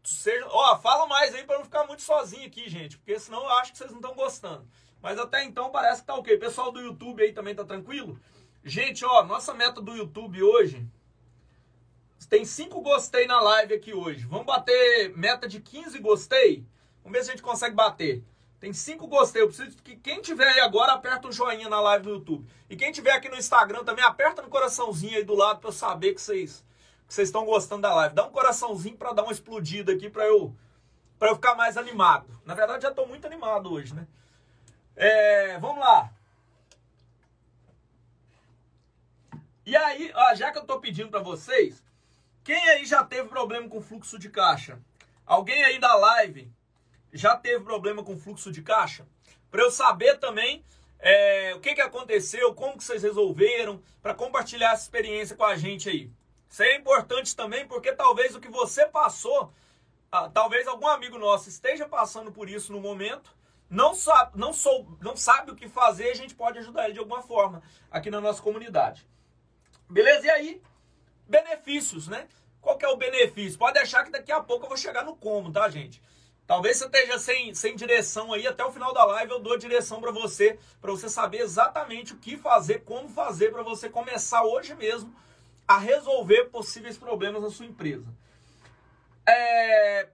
Seja, 0.03 0.47
ó, 0.49 0.79
fala 0.79 1.07
mais 1.07 1.35
aí 1.35 1.45
para 1.45 1.59
não 1.59 1.65
ficar 1.65 1.87
muito 1.87 2.03
sozinho 2.03 2.47
aqui, 2.47 2.69
gente, 2.69 2.97
porque 2.99 3.19
senão 3.21 3.43
eu 3.43 3.51
acho 3.51 3.73
que 3.73 3.79
vocês 3.79 3.91
não 3.91 4.01
estão 4.01 4.15
gostando. 4.15 4.67
Mas 5.01 5.19
até 5.19 5.45
então 5.45 5.71
parece 5.71 6.01
que 6.01 6.07
tá 6.07 6.15
ok. 6.15 6.39
Pessoal 6.39 6.73
do 6.73 6.81
YouTube 6.81 7.23
aí 7.23 7.33
também 7.33 7.55
tá 7.55 7.65
tranquilo? 7.65 8.19
Gente, 8.65 9.05
ó, 9.05 9.23
nossa 9.25 9.53
meta 9.53 9.81
do 9.81 9.95
YouTube 9.95 10.43
hoje 10.43 10.89
tem 12.29 12.45
5 12.45 12.81
gostei 12.81 13.27
na 13.27 13.41
live 13.41 13.75
aqui 13.75 13.95
hoje. 13.95 14.27
Vamos 14.27 14.47
bater 14.47 15.17
meta 15.17 15.49
de 15.49 15.61
15 15.61 15.99
gostei? 15.99 16.67
Vamos 17.03 17.19
ver 17.19 17.25
se 17.25 17.31
a 17.31 17.33
gente 17.33 17.43
consegue 17.43 17.75
bater. 17.75 18.23
Tem 18.61 18.73
5 18.73 19.07
gostei. 19.07 19.43
Eu 19.43 19.49
preciso 19.49 19.77
que 19.79 19.97
quem 19.97 20.21
tiver 20.21 20.47
aí 20.47 20.61
agora 20.61 20.93
aperta 20.93 21.27
um 21.27 21.33
joinha 21.33 21.69
na 21.69 21.81
live 21.81 22.07
no 22.07 22.15
YouTube. 22.15 22.47
E 22.71 22.77
quem 22.77 22.93
tiver 22.93 23.13
aqui 23.13 23.29
no 23.29 23.37
Instagram 23.37 23.85
também 23.85 24.05
aperta 24.05 24.43
no 24.43 24.49
coraçãozinho 24.49 25.17
aí 25.17 25.25
do 25.25 25.35
lado 25.35 25.61
para 25.61 25.69
eu 25.69 25.73
saber 25.73 26.15
que 26.15 26.21
vocês 26.21 26.65
que 27.07 27.13
vocês 27.13 27.29
estão 27.29 27.45
gostando 27.45 27.83
da 27.83 27.95
live. 27.95 28.15
Dá 28.15 28.25
um 28.25 28.31
coraçãozinho 28.31 28.97
para 28.97 29.13
dar 29.13 29.25
uma 29.25 29.33
explodida 29.33 29.93
aqui 29.93 30.09
para 30.09 30.25
eu 30.27 30.55
para 31.19 31.31
eu 31.31 31.35
ficar 31.35 31.55
mais 31.55 31.77
animado. 31.77 32.27
Na 32.45 32.55
verdade 32.55 32.83
já 32.83 32.91
estou 32.91 33.07
muito 33.07 33.27
animado 33.27 33.73
hoje, 33.73 33.95
né? 33.95 34.07
É, 34.97 35.59
vamos 35.59 35.81
lá. 35.81 36.11
E 39.65 39.77
aí, 39.77 40.13
ó, 40.15 40.35
já 40.35 40.51
que 40.51 40.59
eu 40.59 40.63
estou 40.63 40.81
pedindo 40.81 41.11
para 41.11 41.21
vocês, 41.21 41.83
quem 42.45 42.69
aí 42.71 42.85
já 42.85 43.05
teve 43.05 43.29
problema 43.29 43.69
com 43.69 43.81
fluxo 43.81 44.19
de 44.19 44.29
caixa? 44.29 44.79
Alguém 45.25 45.63
aí 45.65 45.79
da 45.79 45.95
live 45.95 46.51
já 47.13 47.37
teve 47.37 47.65
problema 47.65 48.03
com 48.03 48.19
fluxo 48.19 48.51
de 48.51 48.63
caixa? 48.63 49.07
Para 49.51 49.63
eu 49.63 49.71
saber 49.71 50.19
também 50.19 50.65
é, 50.99 51.53
o 51.55 51.61
que, 51.61 51.75
que 51.75 51.81
aconteceu, 51.81 52.55
como 52.55 52.79
que 52.79 52.85
vocês 52.85 53.03
resolveram, 53.03 53.83
para 54.01 54.15
compartilhar 54.15 54.73
essa 54.73 54.83
experiência 54.83 55.37
com 55.37 55.45
a 55.45 55.57
gente 55.57 55.89
aí. 55.89 56.11
Isso 56.49 56.63
é 56.63 56.77
importante 56.77 57.35
também 57.35 57.67
porque 57.67 57.93
talvez 57.93 58.35
o 58.35 58.41
que 58.41 58.49
você 58.49 58.87
passou, 58.87 59.53
ah, 60.11 60.29
talvez 60.29 60.67
algum 60.67 60.87
amigo 60.87 61.19
nosso 61.19 61.49
esteja 61.49 61.89
passando 61.89 62.31
por 62.31 62.49
isso 62.49 62.73
no 62.73 62.81
momento, 62.81 63.35
não 63.71 63.95
sabe, 63.95 64.39
não, 64.39 64.53
sou, 64.53 64.87
não 65.01 65.17
sabe 65.17 65.51
o 65.51 65.57
que 65.57 65.69
fazer, 65.69 66.11
a 66.11 66.15
gente 66.15 66.35
pode 66.35 66.59
ajudar 66.59 66.85
ele 66.85 66.93
de 66.93 66.99
alguma 66.99 67.23
forma 67.23 67.63
aqui 67.91 68.11
na 68.11 68.21
nossa 68.21 68.43
comunidade. 68.43 69.07
Beleza? 69.89 70.27
E 70.27 70.31
aí, 70.31 70.63
benefícios, 71.33 72.07
né? 72.09 72.29
Qual 72.61 72.77
que 72.77 72.85
é 72.85 72.89
o 72.89 72.97
benefício? 72.97 73.59
Pode 73.59 73.75
deixar 73.75 74.05
que 74.05 74.11
daqui 74.11 74.31
a 74.31 74.41
pouco 74.41 74.67
eu 74.67 74.69
vou 74.69 74.77
chegar 74.77 75.03
no 75.05 75.17
como, 75.17 75.51
tá, 75.51 75.69
gente? 75.69 76.01
Talvez 76.47 76.77
você 76.77 76.85
esteja 76.85 77.19
sem, 77.19 77.55
sem 77.55 77.75
direção 77.75 78.33
aí, 78.33 78.47
até 78.47 78.65
o 78.65 78.71
final 78.71 78.93
da 78.93 79.05
live 79.05 79.33
eu 79.33 79.41
dou 79.41 79.57
direção 79.57 80.01
para 80.01 80.11
você, 80.11 80.59
para 80.81 80.91
você 80.91 81.09
saber 81.09 81.39
exatamente 81.39 82.13
o 82.13 82.19
que 82.19 82.37
fazer, 82.37 82.85
como 82.85 83.09
fazer 83.09 83.51
para 83.51 83.63
você 83.63 83.89
começar 83.89 84.43
hoje 84.45 84.75
mesmo 84.75 85.15
a 85.67 85.79
resolver 85.79 86.51
possíveis 86.51 86.99
problemas 86.99 87.43
na 87.43 87.51
sua 87.51 87.67
empresa. 87.67 88.07
É, 89.27 90.09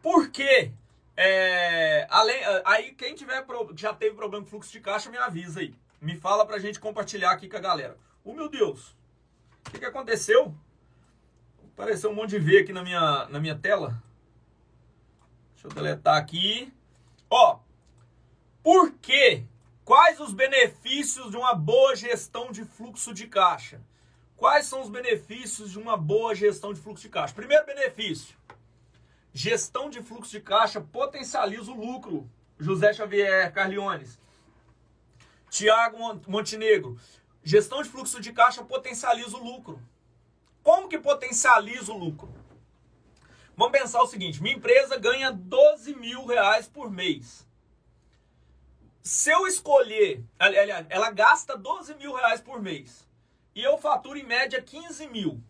por 0.00 0.30
quê? 0.30 0.70
É, 1.16 2.06
além, 2.08 2.40
aí 2.64 2.92
quem 2.92 3.14
tiver 3.14 3.44
já 3.74 3.92
teve 3.92 4.14
problema 4.14 4.44
com 4.44 4.50
fluxo 4.50 4.70
de 4.70 4.80
caixa, 4.80 5.10
me 5.10 5.18
avisa 5.18 5.60
aí. 5.60 5.74
Me 6.00 6.16
fala 6.16 6.46
pra 6.46 6.60
gente 6.60 6.78
compartilhar 6.78 7.32
aqui 7.32 7.48
com 7.48 7.56
a 7.56 7.60
galera. 7.60 7.96
Oh 8.24 8.32
meu 8.32 8.48
Deus! 8.48 8.97
O 9.66 9.70
que, 9.70 9.78
que 9.78 9.84
aconteceu? 9.84 10.54
Apareceu 11.74 12.10
um 12.10 12.14
monte 12.14 12.30
de 12.30 12.38
V 12.38 12.58
aqui 12.58 12.72
na 12.72 12.82
minha, 12.82 13.26
na 13.28 13.40
minha 13.40 13.56
tela. 13.56 14.02
Deixa 15.52 15.68
eu 15.68 15.72
deletar 15.72 16.16
aqui. 16.16 16.72
Ó, 17.30 17.58
por 18.62 18.92
que 18.92 19.46
Quais 19.88 20.20
os 20.20 20.34
benefícios 20.34 21.30
de 21.30 21.38
uma 21.38 21.54
boa 21.54 21.96
gestão 21.96 22.52
de 22.52 22.62
fluxo 22.62 23.14
de 23.14 23.26
caixa? 23.26 23.80
Quais 24.36 24.66
são 24.66 24.82
os 24.82 24.90
benefícios 24.90 25.70
de 25.70 25.78
uma 25.78 25.96
boa 25.96 26.34
gestão 26.34 26.74
de 26.74 26.80
fluxo 26.82 27.04
de 27.04 27.08
caixa? 27.08 27.32
Primeiro 27.32 27.64
benefício: 27.64 28.36
gestão 29.32 29.88
de 29.88 30.02
fluxo 30.02 30.30
de 30.30 30.42
caixa 30.42 30.78
potencializa 30.78 31.72
o 31.72 31.86
lucro. 31.86 32.28
José 32.58 32.92
Xavier 32.92 33.50
Carliones. 33.50 34.20
Tiago 35.48 36.20
Montenegro. 36.26 37.00
Gestão 37.48 37.82
de 37.82 37.88
fluxo 37.88 38.20
de 38.20 38.30
caixa 38.30 38.62
potencializa 38.62 39.34
o 39.34 39.42
lucro. 39.42 39.80
Como 40.62 40.86
que 40.86 40.98
potencializa 40.98 41.90
o 41.90 41.96
lucro? 41.96 42.30
Vamos 43.56 43.72
pensar 43.72 44.02
o 44.02 44.06
seguinte: 44.06 44.42
minha 44.42 44.54
empresa 44.54 44.98
ganha 44.98 45.32
12 45.32 45.94
mil 45.94 46.26
reais 46.26 46.68
por 46.68 46.90
mês. 46.90 47.48
Se 49.00 49.30
eu 49.30 49.46
escolher, 49.46 50.22
aliás, 50.38 50.84
ela 50.90 51.10
gasta 51.10 51.56
12 51.56 51.94
mil 51.94 52.14
reais 52.14 52.42
por 52.42 52.60
mês 52.60 53.08
e 53.54 53.62
eu 53.62 53.78
faturo 53.78 54.18
em 54.18 54.26
média 54.26 54.60
15 54.60 55.08
mil. 55.08 55.42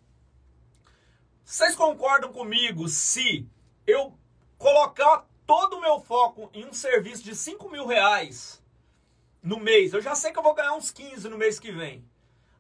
Vocês 1.44 1.74
concordam 1.74 2.32
comigo 2.32 2.86
se 2.86 3.44
eu 3.84 4.16
colocar 4.56 5.26
todo 5.44 5.78
o 5.78 5.80
meu 5.80 5.98
foco 5.98 6.48
em 6.54 6.64
um 6.64 6.72
serviço 6.72 7.24
de 7.24 7.34
5 7.34 7.68
mil 7.68 7.88
reais 7.88 8.57
no 9.42 9.58
mês, 9.58 9.92
eu 9.92 10.00
já 10.00 10.14
sei 10.14 10.32
que 10.32 10.38
eu 10.38 10.42
vou 10.42 10.54
ganhar 10.54 10.74
uns 10.74 10.90
15 10.90 11.28
no 11.28 11.38
mês 11.38 11.58
que 11.58 11.72
vem. 11.72 12.04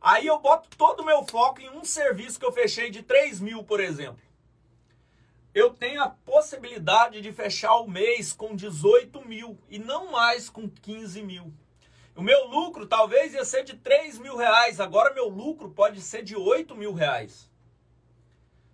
Aí 0.00 0.26
eu 0.26 0.38
boto 0.38 0.68
todo 0.76 1.00
o 1.00 1.04
meu 1.04 1.24
foco 1.24 1.60
em 1.60 1.70
um 1.70 1.84
serviço 1.84 2.38
que 2.38 2.46
eu 2.46 2.52
fechei 2.52 2.90
de 2.90 3.02
3 3.02 3.40
mil, 3.40 3.64
por 3.64 3.80
exemplo. 3.80 4.22
Eu 5.54 5.70
tenho 5.70 6.02
a 6.02 6.10
possibilidade 6.10 7.20
de 7.20 7.32
fechar 7.32 7.74
o 7.76 7.88
mês 7.88 8.32
com 8.32 8.54
18 8.54 9.26
mil 9.26 9.58
e 9.68 9.78
não 9.78 10.12
mais 10.12 10.48
com 10.48 10.68
15 10.68 11.22
mil. 11.22 11.52
O 12.14 12.22
meu 12.22 12.46
lucro 12.46 12.86
talvez 12.86 13.34
ia 13.34 13.44
ser 13.44 13.64
de 13.64 13.76
3 13.76 14.18
mil 14.18 14.36
reais, 14.36 14.78
agora 14.80 15.14
meu 15.14 15.28
lucro 15.28 15.70
pode 15.70 16.00
ser 16.00 16.22
de 16.22 16.36
8 16.36 16.76
mil 16.76 16.92
reais. 16.92 17.50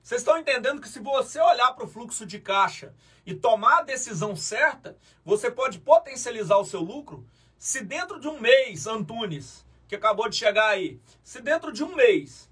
Vocês 0.02 0.20
estão 0.20 0.36
entendendo 0.36 0.82
que 0.82 0.88
se 0.88 1.00
você 1.00 1.40
olhar 1.40 1.72
para 1.72 1.86
o 1.86 1.88
fluxo 1.88 2.26
de 2.26 2.38
caixa 2.38 2.94
e 3.24 3.34
tomar 3.34 3.78
a 3.78 3.82
decisão 3.82 4.36
certa, 4.36 4.98
você 5.24 5.50
pode 5.50 5.78
potencializar 5.78 6.58
o 6.58 6.64
seu 6.66 6.80
lucro 6.80 7.26
se 7.58 7.80
dentro 7.80 8.20
de 8.20 8.28
um 8.28 8.40
mês, 8.40 8.86
Antunes, 8.86 9.64
que 9.88 9.96
acabou 9.96 10.28
de 10.28 10.36
chegar 10.36 10.68
aí, 10.68 11.00
se 11.22 11.40
dentro 11.40 11.72
de 11.72 11.84
um 11.84 11.94
mês 11.94 12.50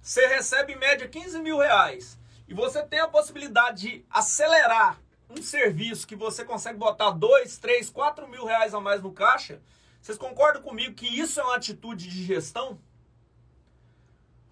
você 0.00 0.26
recebe 0.26 0.74
em 0.74 0.78
média 0.78 1.08
15 1.08 1.40
mil 1.40 1.58
reais 1.58 2.18
e 2.46 2.52
você 2.52 2.82
tem 2.82 3.00
a 3.00 3.08
possibilidade 3.08 3.80
de 3.80 4.04
acelerar 4.10 5.00
um 5.30 5.42
serviço 5.42 6.06
que 6.06 6.14
você 6.14 6.44
consegue 6.44 6.78
botar 6.78 7.10
2, 7.10 7.56
3, 7.58 7.88
4 7.88 8.28
mil 8.28 8.44
reais 8.44 8.74
a 8.74 8.80
mais 8.80 9.02
no 9.02 9.12
caixa, 9.12 9.60
vocês 10.00 10.18
concordam 10.18 10.62
comigo 10.62 10.94
que 10.94 11.06
isso 11.06 11.40
é 11.40 11.42
uma 11.42 11.56
atitude 11.56 12.08
de 12.08 12.22
gestão? 12.24 12.78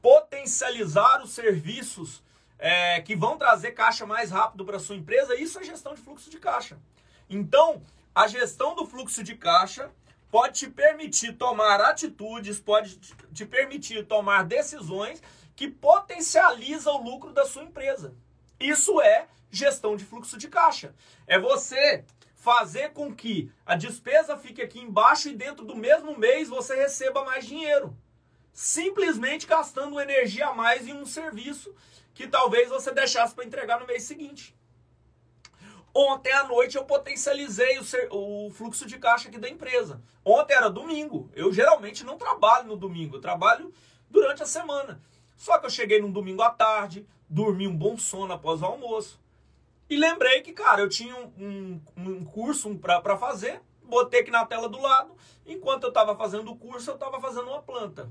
Potencializar 0.00 1.22
os 1.22 1.32
serviços 1.32 2.22
é, 2.58 3.02
que 3.02 3.14
vão 3.14 3.36
trazer 3.36 3.72
caixa 3.72 4.06
mais 4.06 4.30
rápido 4.30 4.64
para 4.64 4.78
sua 4.78 4.96
empresa, 4.96 5.36
isso 5.36 5.58
é 5.60 5.64
gestão 5.64 5.94
de 5.94 6.00
fluxo 6.00 6.30
de 6.30 6.38
caixa. 6.38 6.78
Então, 7.28 7.82
a 8.14 8.26
gestão 8.26 8.74
do 8.74 8.86
fluxo 8.86 9.22
de 9.22 9.34
caixa 9.34 9.90
pode 10.30 10.60
te 10.60 10.70
permitir 10.70 11.34
tomar 11.34 11.80
atitudes, 11.80 12.58
pode 12.58 12.98
te 12.98 13.44
permitir 13.44 14.06
tomar 14.06 14.44
decisões 14.44 15.22
que 15.54 15.68
potencializam 15.68 16.96
o 16.96 17.04
lucro 17.04 17.32
da 17.32 17.44
sua 17.44 17.62
empresa. 17.62 18.14
Isso 18.58 19.00
é 19.00 19.26
gestão 19.50 19.96
de 19.96 20.04
fluxo 20.04 20.38
de 20.38 20.48
caixa. 20.48 20.94
É 21.26 21.38
você 21.38 22.04
fazer 22.34 22.90
com 22.90 23.14
que 23.14 23.52
a 23.64 23.76
despesa 23.76 24.36
fique 24.36 24.60
aqui 24.60 24.80
embaixo 24.80 25.28
e 25.28 25.36
dentro 25.36 25.64
do 25.64 25.76
mesmo 25.76 26.18
mês 26.18 26.48
você 26.48 26.74
receba 26.74 27.24
mais 27.24 27.46
dinheiro. 27.46 27.96
Simplesmente 28.52 29.46
gastando 29.46 30.00
energia 30.00 30.48
a 30.48 30.54
mais 30.54 30.86
em 30.86 30.92
um 30.92 31.06
serviço 31.06 31.74
que 32.14 32.26
talvez 32.26 32.68
você 32.68 32.92
deixasse 32.92 33.34
para 33.34 33.44
entregar 33.44 33.80
no 33.80 33.86
mês 33.86 34.02
seguinte. 34.02 34.54
Ontem 35.94 36.32
à 36.32 36.44
noite 36.44 36.76
eu 36.76 36.84
potencializei 36.84 37.78
o, 37.78 37.84
ser, 37.84 38.08
o, 38.10 38.50
fluxo 38.50 38.86
de 38.86 38.98
caixa 38.98 39.28
aqui 39.28 39.38
da 39.38 39.48
empresa. 39.48 40.00
Ontem 40.24 40.54
era 40.54 40.70
domingo. 40.70 41.30
Eu 41.34 41.52
geralmente 41.52 42.04
não 42.04 42.16
trabalho 42.16 42.66
no 42.66 42.76
domingo, 42.76 43.16
eu 43.16 43.20
trabalho 43.20 43.72
durante 44.10 44.42
a 44.42 44.46
semana. 44.46 45.00
Só 45.36 45.58
que 45.58 45.66
eu 45.66 45.70
cheguei 45.70 46.00
num 46.00 46.10
domingo 46.10 46.40
à 46.40 46.50
tarde, 46.50 47.06
dormi 47.28 47.66
um 47.66 47.76
bom 47.76 47.98
sono 47.98 48.32
após 48.32 48.62
o 48.62 48.64
almoço. 48.66 49.20
E 49.90 49.96
lembrei 49.96 50.40
que, 50.40 50.52
cara, 50.52 50.80
eu 50.80 50.88
tinha 50.88 51.14
um, 51.14 51.32
um, 51.38 51.80
um 51.96 52.24
curso 52.24 52.74
para 52.76 53.18
fazer, 53.18 53.60
botei 53.82 54.20
aqui 54.20 54.30
na 54.30 54.46
tela 54.46 54.68
do 54.68 54.80
lado. 54.80 55.14
Enquanto 55.44 55.82
eu 55.82 55.88
estava 55.90 56.16
fazendo 56.16 56.50
o 56.50 56.56
curso, 56.56 56.90
eu 56.90 56.94
estava 56.94 57.20
fazendo 57.20 57.48
uma 57.48 57.60
planta. 57.60 58.10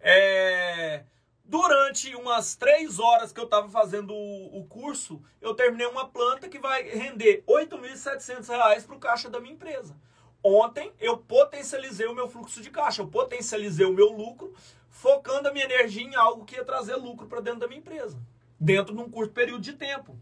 É 0.00 1.02
Durante 1.48 2.14
umas 2.14 2.54
três 2.56 2.98
horas 2.98 3.32
que 3.32 3.40
eu 3.40 3.44
estava 3.44 3.70
fazendo 3.70 4.12
o, 4.12 4.58
o, 4.58 4.66
curso, 4.66 5.18
eu 5.40 5.54
terminei 5.54 5.86
uma 5.86 6.06
planta 6.06 6.46
que 6.46 6.58
vai 6.58 6.82
render 6.82 7.42
R$ 7.48 7.64
8.700 7.64 8.84
para 8.84 8.94
o 8.94 8.98
caixa 8.98 9.30
da 9.30 9.40
minha 9.40 9.54
empresa. 9.54 9.96
Ontem 10.44 10.92
eu 11.00 11.16
potencializei 11.16 12.06
o 12.06 12.14
meu 12.14 12.28
fluxo 12.28 12.60
de 12.60 12.70
caixa, 12.70 13.00
eu 13.00 13.08
potencializei 13.08 13.86
o 13.86 13.94
meu 13.94 14.12
lucro, 14.12 14.52
focando 14.90 15.48
a 15.48 15.52
minha 15.52 15.64
energia 15.64 16.02
em 16.02 16.14
algo 16.14 16.44
que 16.44 16.54
ia 16.54 16.64
trazer 16.66 16.96
lucro 16.96 17.26
para 17.26 17.40
dentro 17.40 17.60
da 17.60 17.66
minha 17.66 17.80
empresa, 17.80 18.20
dentro 18.60 18.94
de 18.94 19.00
um 19.00 19.10
curto 19.10 19.32
período 19.32 19.62
de 19.62 19.72
tempo. 19.72 20.18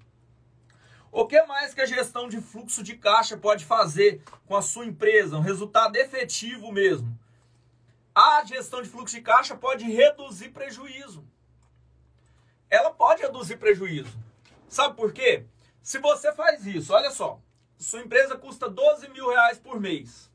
O 1.11 1.27
que 1.27 1.43
mais 1.43 1.75
que 1.75 1.81
a 1.81 1.87
gestão 1.87 2.29
de 2.29 2.41
fluxo 2.41 2.85
de 2.85 2.97
caixa 2.97 3.37
pode 3.37 3.65
fazer 3.65 4.23
com 4.47 4.55
a 4.55 4.63
sua 4.63 4.87
empresa? 4.87 5.37
Um 5.37 5.41
resultado 5.41 5.97
efetivo 5.97 6.71
mesmo 6.71 7.19
a 8.17 8.43
gestão 8.47 8.81
de 8.81 8.89
fluxo 8.89 9.15
de 9.15 9.21
caixa 9.21 9.55
pode 9.55 9.85
reduzir 9.85 10.49
prejuízo. 10.49 11.23
Ela 12.71 12.91
pode 12.91 13.21
reduzir 13.21 13.59
prejuízo. 13.59 14.19
Sabe 14.71 14.97
por 14.97 15.13
quê? 15.13 15.45
Se 15.83 15.99
você 15.99 16.33
faz 16.33 16.67
isso, 16.67 16.95
olha 16.95 17.11
só, 17.11 17.39
sua 17.77 18.01
empresa 18.01 18.35
custa 18.39 18.71
12 18.71 19.11
mil 19.11 19.29
reais 19.29 19.59
por 19.59 19.79
mês. 19.79 20.31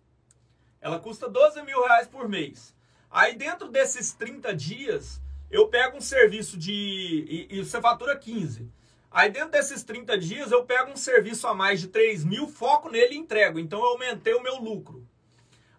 Ela 0.79 0.99
custa 0.99 1.27
12 1.27 1.63
mil 1.63 1.83
reais 1.83 2.07
por 2.07 2.29
mês. 2.29 2.75
Aí 3.09 3.35
dentro 3.35 3.67
desses 3.67 4.13
30 4.13 4.53
dias, 4.55 5.19
eu 5.49 5.67
pego 5.67 5.97
um 5.97 6.01
serviço 6.01 6.59
de. 6.59 6.71
E, 6.71 7.47
e 7.49 7.65
você 7.65 7.81
fatura 7.81 8.15
15. 8.15 8.69
Aí 9.09 9.31
dentro 9.31 9.49
desses 9.49 9.83
30 9.83 10.19
dias, 10.19 10.51
eu 10.51 10.63
pego 10.65 10.91
um 10.91 10.95
serviço 10.95 11.47
a 11.47 11.53
mais 11.55 11.81
de 11.81 11.87
3 11.87 12.23
mil, 12.25 12.47
foco 12.47 12.89
nele 12.89 13.15
e 13.15 13.17
entrego. 13.17 13.57
Então 13.57 13.79
eu 13.79 13.85
aumentei 13.87 14.35
o 14.35 14.43
meu 14.43 14.57
lucro. 14.57 15.03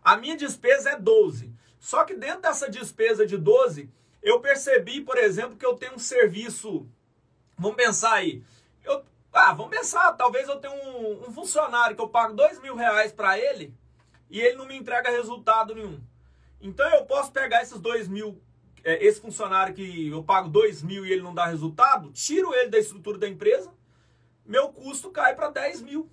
A 0.02 0.16
minha 0.16 0.36
despesa 0.36 0.90
é 0.90 0.98
12. 0.98 1.51
Só 1.82 2.04
que 2.04 2.14
dentro 2.14 2.42
dessa 2.42 2.70
despesa 2.70 3.26
de 3.26 3.36
12, 3.36 3.90
eu 4.22 4.38
percebi, 4.38 5.00
por 5.00 5.18
exemplo, 5.18 5.56
que 5.56 5.66
eu 5.66 5.74
tenho 5.74 5.94
um 5.94 5.98
serviço. 5.98 6.88
Vamos 7.58 7.76
pensar 7.76 8.12
aí. 8.12 8.40
Eu, 8.84 9.04
ah, 9.32 9.52
vamos 9.52 9.76
pensar, 9.76 10.12
talvez 10.12 10.48
eu 10.48 10.60
tenha 10.60 10.72
um, 10.72 11.28
um 11.28 11.32
funcionário 11.32 11.96
que 11.96 12.00
eu 12.00 12.08
pago 12.08 12.34
dois 12.34 12.60
mil 12.60 12.76
reais 12.76 13.10
para 13.10 13.36
ele 13.36 13.74
e 14.30 14.40
ele 14.40 14.54
não 14.54 14.64
me 14.64 14.76
entrega 14.76 15.10
resultado 15.10 15.74
nenhum. 15.74 16.00
Então 16.60 16.88
eu 16.94 17.04
posso 17.04 17.32
pegar 17.32 17.60
esses 17.62 17.80
dois 17.80 18.06
mil, 18.06 18.40
é, 18.84 19.04
esse 19.04 19.20
funcionário 19.20 19.74
que 19.74 20.08
eu 20.08 20.22
pago 20.22 20.48
dois 20.48 20.84
mil 20.84 21.04
e 21.04 21.10
ele 21.10 21.22
não 21.22 21.34
dá 21.34 21.46
resultado, 21.46 22.12
tiro 22.12 22.54
ele 22.54 22.70
da 22.70 22.78
estrutura 22.78 23.18
da 23.18 23.28
empresa, 23.28 23.74
meu 24.46 24.68
custo 24.68 25.10
cai 25.10 25.34
para 25.34 25.50
10 25.50 25.82
mil. 25.82 26.08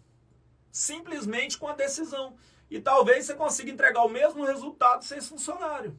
Simplesmente 0.71 1.59
com 1.59 1.67
a 1.67 1.73
decisão. 1.73 2.35
E 2.69 2.79
talvez 2.79 3.25
você 3.25 3.33
consiga 3.33 3.71
entregar 3.71 4.03
o 4.03 4.09
mesmo 4.09 4.45
resultado 4.45 5.03
sem 5.03 5.17
esse 5.17 5.29
funcionário. 5.29 5.97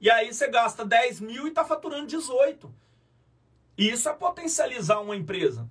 E 0.00 0.10
aí 0.10 0.32
você 0.32 0.48
gasta 0.48 0.84
10 0.84 1.20
mil 1.20 1.46
e 1.46 1.48
está 1.48 1.64
faturando 1.64 2.06
18. 2.06 2.72
Isso 3.76 4.08
é 4.08 4.12
potencializar 4.12 5.00
uma 5.00 5.16
empresa. 5.16 5.68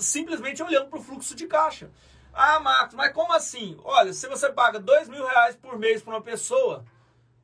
Simplesmente 0.00 0.62
olhando 0.62 0.88
para 0.88 0.98
o 0.98 1.02
fluxo 1.02 1.34
de 1.34 1.46
caixa. 1.46 1.90
Ah, 2.32 2.58
Marcos, 2.58 2.94
mas 2.94 3.12
como 3.12 3.32
assim? 3.32 3.78
Olha, 3.84 4.12
se 4.12 4.26
você 4.28 4.50
paga 4.52 4.80
2 4.80 5.08
mil 5.08 5.24
reais 5.24 5.54
por 5.54 5.78
mês 5.78 6.02
para 6.02 6.14
uma 6.14 6.20
pessoa, 6.20 6.84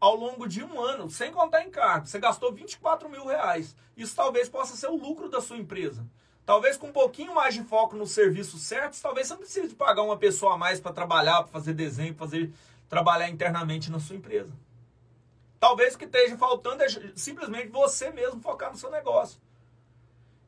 ao 0.01 0.17
longo 0.17 0.49
de 0.49 0.65
um 0.65 0.81
ano, 0.81 1.09
sem 1.09 1.31
contar 1.31 1.63
encargo, 1.63 2.07
você 2.07 2.19
gastou 2.19 2.53
24 2.53 3.09
mil 3.09 3.27
reais. 3.27 3.77
Isso 3.97 4.17
talvez 4.17 4.49
possa 4.49 4.75
ser 4.75 4.89
o 4.89 4.97
lucro 4.97 5.29
da 5.29 5.41
sua 5.41 5.59
empresa. 5.59 6.05
Talvez 6.51 6.77
com 6.77 6.89
um 6.89 6.93
pouquinho 6.93 7.33
mais 7.33 7.55
de 7.55 7.63
foco 7.63 7.95
nos 7.95 8.11
serviços 8.11 8.63
certos, 8.63 9.01
talvez 9.01 9.29
você 9.29 9.35
não 9.35 9.41
precise 9.41 9.73
pagar 9.73 10.03
uma 10.03 10.17
pessoa 10.17 10.55
a 10.55 10.59
mais 10.59 10.81
para 10.81 10.93
trabalhar, 10.93 11.45
para 11.45 11.53
fazer 11.53 11.75
desenho, 11.75 12.13
fazer 12.17 12.53
trabalhar 12.89 13.29
internamente 13.29 13.89
na 13.89 14.01
sua 14.01 14.17
empresa. 14.17 14.51
Talvez 15.61 15.95
o 15.95 15.99
que 15.99 16.07
esteja 16.07 16.37
faltando 16.37 16.83
é 16.83 16.89
simplesmente 17.15 17.69
você 17.69 18.11
mesmo 18.11 18.41
focar 18.41 18.69
no 18.69 18.77
seu 18.77 18.91
negócio. 18.91 19.41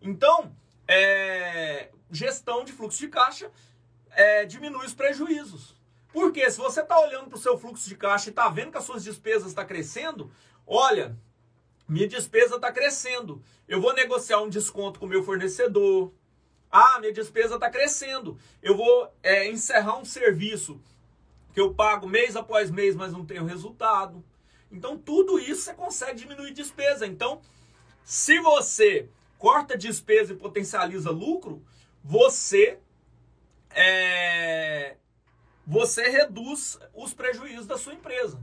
Então, 0.01 0.53
é, 0.89 1.91
gestão 2.11 2.65
de 2.65 2.73
fluxo 2.73 2.99
de 2.99 3.07
caixa 3.07 3.49
é, 4.11 4.45
diminui 4.45 4.85
os 4.85 4.95
prejuízos. 4.95 5.77
Porque 6.13 6.51
se 6.51 6.59
você 6.59 6.81
está 6.81 6.99
olhando 6.99 7.29
para 7.29 7.39
o 7.39 7.41
seu 7.41 7.57
fluxo 7.57 7.89
de 7.89 7.95
caixa 7.95 8.29
e 8.29 8.31
está 8.31 8.49
vendo 8.49 8.73
que 8.73 8.79
as 8.79 8.85
suas 8.85 9.05
despesas 9.05 9.51
estão 9.51 9.63
tá 9.63 9.69
crescendo, 9.69 10.33
olha, 10.67 11.17
minha 11.89 12.09
despesa 12.09 12.57
está 12.57 12.73
crescendo. 12.73 13.43
Eu 13.69 13.81
vou 13.81 13.93
negociar 13.95 14.41
um 14.41 14.49
desconto 14.49 14.99
com 14.99 15.07
o 15.07 15.09
meu 15.09 15.23
fornecedor. 15.23 16.13
Ah, 16.71 16.99
minha 17.01 17.13
despesa 17.13 17.55
está 17.55 17.71
crescendo. 17.71 18.39
Eu 18.63 18.77
vou 18.77 19.13
é, 19.23 19.49
encerrar 19.49 19.99
um 19.99 20.05
serviço 20.05 20.81
que 21.53 21.61
eu 21.61 21.75
pago 21.75 22.09
mês 22.09 22.35
após 22.35 22.71
mês, 22.71 22.97
mas 22.97 23.13
não 23.13 23.27
tenho 23.27 23.45
resultado. 23.45 24.25
Então, 24.71 24.97
tudo 24.97 25.39
isso 25.39 25.63
você 25.63 25.75
consegue 25.75 26.21
diminuir 26.21 26.53
despesa. 26.53 27.07
Então, 27.07 27.43
se 28.05 28.41
você 28.41 29.09
corta 29.39 29.77
despesa 29.77 30.33
e 30.33 30.37
potencializa 30.37 31.11
lucro, 31.11 31.63
você 32.03 32.79
é, 33.71 34.97
você 35.67 36.09
reduz 36.09 36.79
os 36.95 37.15
prejuízos 37.15 37.67
da 37.67 37.77
sua 37.77 37.95
empresa. 37.95 38.41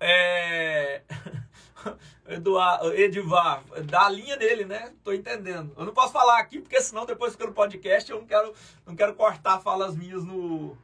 É, 0.00 1.02
Eduardo, 2.26 2.92
Edivar, 2.94 3.62
dá 3.84 4.06
a 4.06 4.10
linha 4.10 4.36
dele, 4.36 4.64
né? 4.64 4.92
Tô 5.02 5.12
entendendo. 5.12 5.72
Eu 5.76 5.84
não 5.84 5.92
posso 5.92 6.12
falar 6.12 6.38
aqui, 6.38 6.60
porque 6.60 6.80
senão 6.80 7.06
depois 7.06 7.32
fica 7.32 7.46
no 7.46 7.52
podcast 7.52 8.10
eu 8.10 8.20
não 8.20 8.26
quero, 8.26 8.54
não 8.86 8.96
quero 8.96 9.14
cortar 9.14 9.60
falas 9.60 9.96
minhas 9.96 10.24
no, 10.24 10.76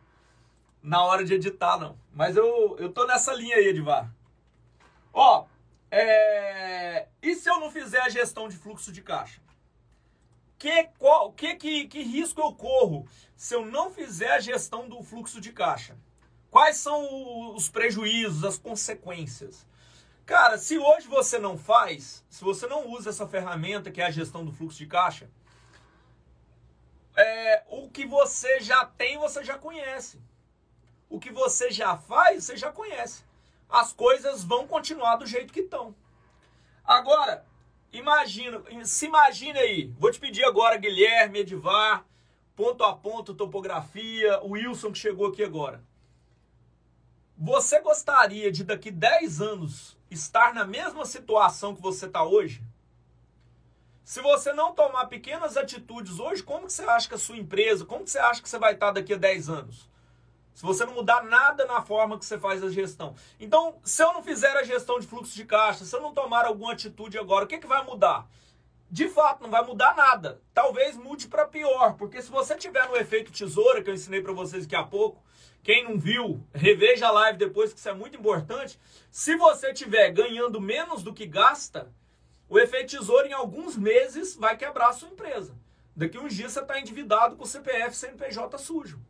na 0.82 1.02
hora 1.02 1.24
de 1.24 1.34
editar, 1.34 1.78
não. 1.78 1.98
Mas 2.12 2.36
eu, 2.36 2.76
eu 2.78 2.92
tô 2.92 3.06
nessa 3.06 3.32
linha 3.32 3.56
aí, 3.56 3.68
Edivar. 3.68 4.12
Ó, 5.12 5.46
é, 5.90 7.06
e 7.22 7.34
se 7.34 7.48
eu 7.48 7.60
não 7.60 7.70
fizer 7.70 8.00
a 8.00 8.08
gestão 8.08 8.48
de 8.48 8.56
fluxo 8.56 8.92
de 8.92 9.00
caixa? 9.00 9.40
Que, 10.58 10.84
qual, 10.98 11.32
que, 11.32 11.56
que, 11.56 11.86
que 11.86 12.02
risco 12.02 12.40
eu 12.40 12.52
corro 12.52 13.06
se 13.36 13.54
eu 13.54 13.64
não 13.64 13.90
fizer 13.90 14.30
a 14.30 14.40
gestão 14.40 14.88
do 14.88 15.02
fluxo 15.02 15.40
de 15.40 15.52
caixa? 15.52 15.96
Quais 16.50 16.76
são 16.76 17.54
os 17.54 17.68
prejuízos, 17.68 18.44
as 18.44 18.58
consequências? 18.58 19.66
Cara, 20.26 20.56
se 20.56 20.78
hoje 20.78 21.06
você 21.06 21.38
não 21.38 21.58
faz, 21.58 22.24
se 22.30 22.42
você 22.42 22.66
não 22.66 22.88
usa 22.88 23.10
essa 23.10 23.28
ferramenta 23.28 23.90
que 23.90 24.00
é 24.00 24.06
a 24.06 24.10
gestão 24.10 24.44
do 24.44 24.52
fluxo 24.52 24.78
de 24.78 24.86
caixa, 24.86 25.28
é, 27.14 27.62
o 27.68 27.90
que 27.90 28.06
você 28.06 28.60
já 28.60 28.86
tem, 28.86 29.18
você 29.18 29.44
já 29.44 29.58
conhece. 29.58 30.20
O 31.10 31.20
que 31.20 31.30
você 31.30 31.70
já 31.70 31.96
faz, 31.96 32.44
você 32.44 32.56
já 32.56 32.72
conhece. 32.72 33.22
As 33.68 33.92
coisas 33.92 34.42
vão 34.42 34.66
continuar 34.66 35.16
do 35.16 35.26
jeito 35.26 35.52
que 35.52 35.60
estão. 35.60 35.94
Agora, 36.82 37.44
imagina, 37.92 38.62
se 38.84 39.06
imagine 39.06 39.58
aí. 39.58 39.94
Vou 39.98 40.10
te 40.10 40.18
pedir 40.18 40.44
agora, 40.44 40.78
Guilherme, 40.78 41.40
Edivar, 41.40 42.04
ponto 42.56 42.82
a 42.82 42.96
ponto, 42.96 43.34
topografia, 43.34 44.40
o 44.42 44.52
Wilson 44.52 44.90
que 44.90 44.98
chegou 44.98 45.28
aqui 45.28 45.44
agora. 45.44 45.84
Você 47.36 47.80
gostaria 47.80 48.50
de 48.50 48.64
daqui 48.64 48.90
10 48.90 49.40
anos 49.40 49.98
estar 50.10 50.54
na 50.54 50.64
mesma 50.64 51.04
situação 51.04 51.74
que 51.74 51.82
você 51.82 52.06
está 52.06 52.22
hoje? 52.22 52.62
Se 54.04 54.20
você 54.20 54.52
não 54.52 54.74
tomar 54.74 55.06
pequenas 55.06 55.56
atitudes 55.56 56.18
hoje, 56.18 56.42
como 56.42 56.66
que 56.66 56.72
você 56.72 56.82
acha 56.82 57.08
que 57.08 57.14
a 57.14 57.18
sua 57.18 57.38
empresa, 57.38 57.86
como 57.86 58.04
que 58.04 58.10
você 58.10 58.18
acha 58.18 58.42
que 58.42 58.48
você 58.48 58.58
vai 58.58 58.74
estar 58.74 58.92
daqui 58.92 59.14
a 59.14 59.16
10 59.16 59.48
anos? 59.48 59.88
Se 60.54 60.62
você 60.62 60.84
não 60.84 60.94
mudar 60.94 61.24
nada 61.24 61.64
na 61.66 61.82
forma 61.82 62.18
que 62.18 62.24
você 62.24 62.38
faz 62.38 62.62
a 62.62 62.70
gestão. 62.70 63.14
Então, 63.40 63.76
se 63.82 64.02
eu 64.02 64.12
não 64.12 64.22
fizer 64.22 64.56
a 64.56 64.62
gestão 64.62 65.00
de 65.00 65.06
fluxo 65.06 65.34
de 65.34 65.44
caixa, 65.44 65.84
se 65.84 65.96
eu 65.96 66.02
não 66.02 66.12
tomar 66.12 66.44
alguma 66.44 66.72
atitude 66.72 67.18
agora, 67.18 67.44
o 67.44 67.48
que, 67.48 67.58
que 67.58 67.66
vai 67.66 67.82
mudar? 67.82 68.28
De 68.94 69.08
fato, 69.08 69.42
não 69.42 69.50
vai 69.50 69.66
mudar 69.66 69.96
nada. 69.96 70.40
Talvez 70.54 70.96
mude 70.96 71.26
para 71.26 71.44
pior, 71.44 71.94
porque 71.94 72.22
se 72.22 72.30
você 72.30 72.54
tiver 72.54 72.88
no 72.88 72.96
efeito 72.96 73.32
tesoura, 73.32 73.82
que 73.82 73.90
eu 73.90 73.94
ensinei 73.94 74.22
para 74.22 74.32
vocês 74.32 74.64
daqui 74.64 74.76
a 74.76 74.84
pouco, 74.84 75.20
quem 75.64 75.82
não 75.82 75.98
viu, 75.98 76.46
reveja 76.54 77.08
a 77.08 77.10
live 77.10 77.36
depois, 77.36 77.72
que 77.72 77.80
isso 77.80 77.88
é 77.88 77.92
muito 77.92 78.16
importante. 78.16 78.78
Se 79.10 79.34
você 79.34 79.72
estiver 79.72 80.12
ganhando 80.12 80.60
menos 80.60 81.02
do 81.02 81.12
que 81.12 81.26
gasta, 81.26 81.92
o 82.48 82.56
efeito 82.56 82.96
tesouro 82.96 83.26
em 83.26 83.32
alguns 83.32 83.76
meses 83.76 84.36
vai 84.36 84.56
quebrar 84.56 84.90
a 84.90 84.92
sua 84.92 85.08
empresa. 85.08 85.56
Daqui 85.96 86.16
uns 86.16 86.32
dias 86.32 86.52
você 86.52 86.60
está 86.60 86.78
endividado 86.78 87.34
com 87.34 87.42
o 87.42 87.48
CPF 87.48 87.96
CNPJ 87.96 88.56
sujo. 88.58 89.00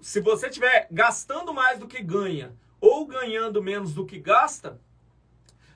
Se 0.00 0.20
você 0.20 0.46
estiver 0.46 0.86
gastando 0.92 1.52
mais 1.52 1.76
do 1.76 1.88
que 1.88 2.00
ganha 2.00 2.54
ou 2.80 3.04
ganhando 3.04 3.60
menos 3.60 3.94
do 3.94 4.06
que 4.06 4.20
gasta, 4.20 4.80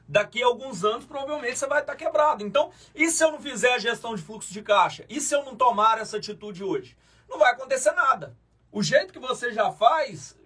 daqui 0.09 0.43
a 0.43 0.47
alguns 0.47 0.85
anos 0.85 1.05
provavelmente 1.05 1.59
você 1.59 1.67
vai 1.67 1.81
estar 1.81 1.93
tá 1.93 1.99
quebrado. 1.99 2.45
Então, 2.45 2.71
e 2.95 3.11
se 3.11 3.23
eu 3.25 3.33
não 3.33 3.41
fizer 3.41 3.75
a 3.75 3.79
gestão 3.79 4.15
de 4.15 4.23
fluxo 4.23 4.53
de 4.53 4.63
caixa? 4.63 5.05
E 5.09 5.21
se 5.21 5.35
eu 5.35 5.45
não 5.45 5.57
tomar 5.57 5.99
essa 5.99 6.17
atitude 6.17 6.63
hoje? 6.63 6.97
Não 7.29 7.39
vai 7.39 7.53
acontecer 7.53 7.93
nada. 7.93 8.37
O 8.71 8.83
jeito 8.83 9.13
que 9.13 9.19
você 9.19 9.53
já 9.53 9.71
faz, 9.73 10.37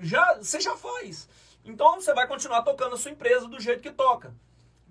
já 0.00 0.34
você 0.34 0.60
já 0.60 0.76
faz. 0.76 1.28
Então 1.64 2.00
você 2.00 2.14
vai 2.14 2.26
continuar 2.26 2.62
tocando 2.62 2.94
a 2.94 2.98
sua 2.98 3.10
empresa 3.10 3.48
do 3.48 3.60
jeito 3.60 3.82
que 3.82 3.90
toca. 3.90 4.34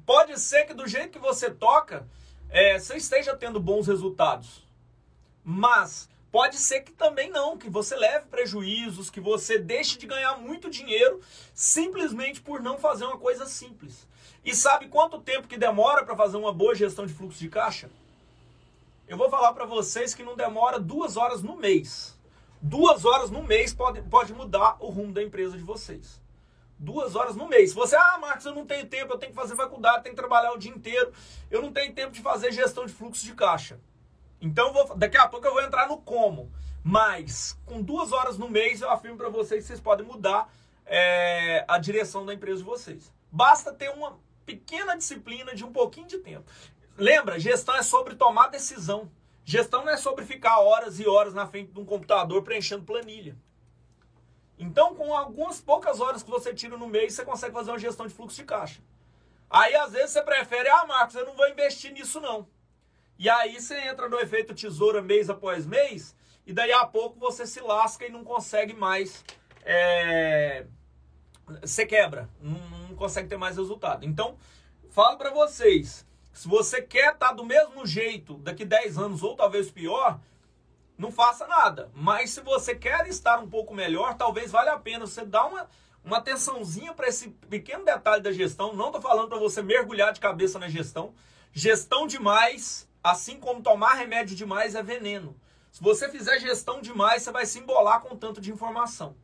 Pode 0.05 0.39
ser 0.39 0.65
que 0.65 0.73
do 0.73 0.88
jeito 0.88 1.12
que 1.12 1.19
você 1.19 1.51
toca, 1.51 2.08
é, 2.49 2.79
você 2.79 2.97
esteja 2.97 3.36
tendo 3.36 3.60
bons 3.60 3.88
resultados. 3.88 4.67
Mas 5.43 6.10
pode 6.32 6.58
ser 6.58 6.82
que 6.82 6.91
também 6.91 7.29
não, 7.29 7.58
que 7.58 7.69
você 7.69 7.95
leve 7.95 8.25
prejuízos, 8.27 9.10
que 9.10 9.19
você 9.19 9.58
deixe 9.58 9.97
de 9.97 10.08
ganhar 10.08 10.38
muito 10.38 10.69
dinheiro 10.69 11.21
simplesmente 11.53 12.41
por 12.41 12.62
não 12.62 12.77
fazer 12.77 13.05
uma 13.05 13.17
coisa 13.17 13.45
simples. 13.45 14.08
E 14.49 14.55
sabe 14.55 14.88
quanto 14.88 15.21
tempo 15.21 15.47
que 15.47 15.59
demora 15.59 16.03
para 16.03 16.15
fazer 16.15 16.35
uma 16.35 16.51
boa 16.51 16.73
gestão 16.73 17.05
de 17.05 17.13
fluxo 17.13 17.38
de 17.38 17.49
caixa? 17.49 17.88
Eu 19.07 19.15
vou 19.15 19.29
falar 19.29 19.53
para 19.53 19.63
vocês 19.63 20.15
que 20.15 20.23
não 20.23 20.35
demora 20.35 20.79
duas 20.79 21.17
horas 21.17 21.43
no 21.43 21.55
mês. 21.55 22.17
Duas 22.59 23.05
horas 23.05 23.29
no 23.29 23.43
mês 23.43 23.75
pode, 23.75 24.01
pode 24.01 24.33
mudar 24.33 24.75
o 24.79 24.89
rumo 24.89 25.13
da 25.13 25.21
empresa 25.21 25.55
de 25.55 25.63
vocês. 25.63 26.19
Duas 26.79 27.15
horas 27.15 27.35
no 27.35 27.47
mês. 27.47 27.69
Se 27.69 27.75
você, 27.75 27.95
ah, 27.95 28.17
Marcos, 28.19 28.43
eu 28.43 28.55
não 28.55 28.65
tenho 28.65 28.88
tempo, 28.88 29.13
eu 29.13 29.19
tenho 29.19 29.31
que 29.31 29.38
fazer 29.38 29.55
faculdade, 29.55 30.01
tenho 30.01 30.15
que 30.15 30.19
trabalhar 30.19 30.51
o 30.51 30.57
dia 30.57 30.71
inteiro, 30.71 31.13
eu 31.51 31.62
não 31.62 31.71
tenho 31.71 31.93
tempo 31.93 32.12
de 32.12 32.19
fazer 32.19 32.51
gestão 32.51 32.88
de 32.88 32.91
fluxo 32.91 33.23
de 33.23 33.35
caixa. 33.35 33.79
Então, 34.41 34.73
vou, 34.73 34.97
daqui 34.97 35.17
a 35.17 35.27
pouco 35.27 35.45
eu 35.45 35.53
vou 35.53 35.62
entrar 35.62 35.88
no 35.88 35.99
como. 35.99 36.51
Mas, 36.83 37.55
com 37.67 37.83
duas 37.83 38.12
horas 38.12 38.35
no 38.35 38.49
mês, 38.49 38.81
eu 38.81 38.89
afirmo 38.89 39.15
para 39.15 39.29
vocês 39.29 39.62
que 39.62 39.67
vocês 39.67 39.79
podem 39.79 40.07
mudar 40.07 40.51
é, 40.88 41.63
a 41.67 41.77
direção 41.77 42.25
da 42.25 42.33
empresa 42.33 42.57
de 42.57 42.63
vocês. 42.63 43.13
Basta 43.31 43.71
ter 43.71 43.91
uma 43.91 44.17
pequena 44.49 44.97
disciplina 44.97 45.53
de 45.53 45.63
um 45.63 45.71
pouquinho 45.71 46.07
de 46.07 46.17
tempo. 46.17 46.49
Lembra, 46.97 47.39
gestão 47.39 47.75
é 47.75 47.83
sobre 47.83 48.15
tomar 48.15 48.47
decisão. 48.47 49.12
Gestão 49.45 49.85
não 49.85 49.91
é 49.91 49.97
sobre 49.97 50.25
ficar 50.25 50.59
horas 50.59 50.99
e 50.99 51.07
horas 51.07 51.33
na 51.33 51.45
frente 51.45 51.71
de 51.71 51.79
um 51.79 51.85
computador 51.85 52.41
preenchendo 52.43 52.83
planilha. 52.83 53.38
Então, 54.57 54.95
com 54.95 55.13
algumas 55.13 55.62
poucas 55.62 55.99
horas 55.99 56.23
que 56.23 56.29
você 56.29 56.53
tira 56.53 56.77
no 56.77 56.88
mês, 56.88 57.13
você 57.13 57.23
consegue 57.23 57.53
fazer 57.53 57.71
uma 57.71 57.79
gestão 57.79 58.07
de 58.07 58.13
fluxo 58.13 58.35
de 58.35 58.43
caixa. 58.43 58.81
Aí, 59.49 59.75
às 59.75 59.91
vezes, 59.91 60.12
você 60.12 60.21
prefere, 60.21 60.67
ah, 60.69 60.85
Marcos, 60.85 61.15
eu 61.15 61.25
não 61.25 61.35
vou 61.35 61.47
investir 61.47 61.93
nisso, 61.93 62.19
não. 62.19 62.47
E 63.19 63.29
aí 63.29 63.59
você 63.59 63.77
entra 63.81 64.07
no 64.07 64.17
efeito 64.17 64.55
tesoura 64.55 65.01
mês 65.01 65.29
após 65.29 65.65
mês, 65.65 66.15
e 66.47 66.53
daí 66.53 66.71
a 66.71 66.85
pouco 66.85 67.19
você 67.19 67.45
se 67.45 67.59
lasca 67.59 68.05
e 68.05 68.09
não 68.09 68.23
consegue 68.23 68.73
mais. 68.73 69.25
É... 69.65 70.65
Você 71.62 71.85
quebra, 71.85 72.29
não, 72.41 72.57
consegue 72.99 73.27
ter 73.27 73.38
mais 73.38 73.57
resultado. 73.57 74.05
Então, 74.05 74.38
falo 74.91 75.17
para 75.17 75.31
vocês, 75.31 76.05
se 76.31 76.47
você 76.47 76.81
quer 76.81 77.13
estar 77.13 77.29
tá 77.29 77.33
do 77.33 77.43
mesmo 77.43 77.85
jeito 77.85 78.35
daqui 78.35 78.63
10 78.63 78.97
anos 78.97 79.23
ou 79.23 79.35
talvez 79.35 79.71
pior, 79.71 80.19
não 80.97 81.12
faça 81.12 81.47
nada. 81.47 81.89
Mas 81.95 82.31
se 82.31 82.41
você 82.41 82.75
quer 82.75 83.07
estar 83.07 83.39
um 83.39 83.49
pouco 83.49 83.73
melhor, 83.73 84.15
talvez 84.15 84.51
valha 84.51 84.73
a 84.73 84.79
pena 84.79 85.07
você 85.07 85.25
dar 85.25 85.45
uma, 85.45 85.67
uma 86.03 86.17
atençãozinha 86.17 86.93
para 86.93 87.07
esse 87.07 87.29
pequeno 87.49 87.85
detalhe 87.85 88.21
da 88.21 88.31
gestão. 88.31 88.75
Não 88.75 88.88
estou 88.88 89.01
falando 89.01 89.29
para 89.29 89.39
você 89.39 89.62
mergulhar 89.62 90.12
de 90.12 90.19
cabeça 90.19 90.59
na 90.59 90.67
gestão. 90.67 91.13
Gestão 91.53 92.05
demais, 92.05 92.88
assim 93.03 93.39
como 93.39 93.63
tomar 93.63 93.93
remédio 93.93 94.35
demais, 94.35 94.75
é 94.75 94.83
veneno. 94.83 95.35
Se 95.71 95.81
você 95.81 96.09
fizer 96.09 96.39
gestão 96.39 96.81
demais, 96.81 97.23
você 97.23 97.31
vai 97.31 97.45
se 97.45 97.59
embolar 97.59 98.01
com 98.01 98.15
tanto 98.15 98.41
de 98.41 98.51
informação. 98.51 99.15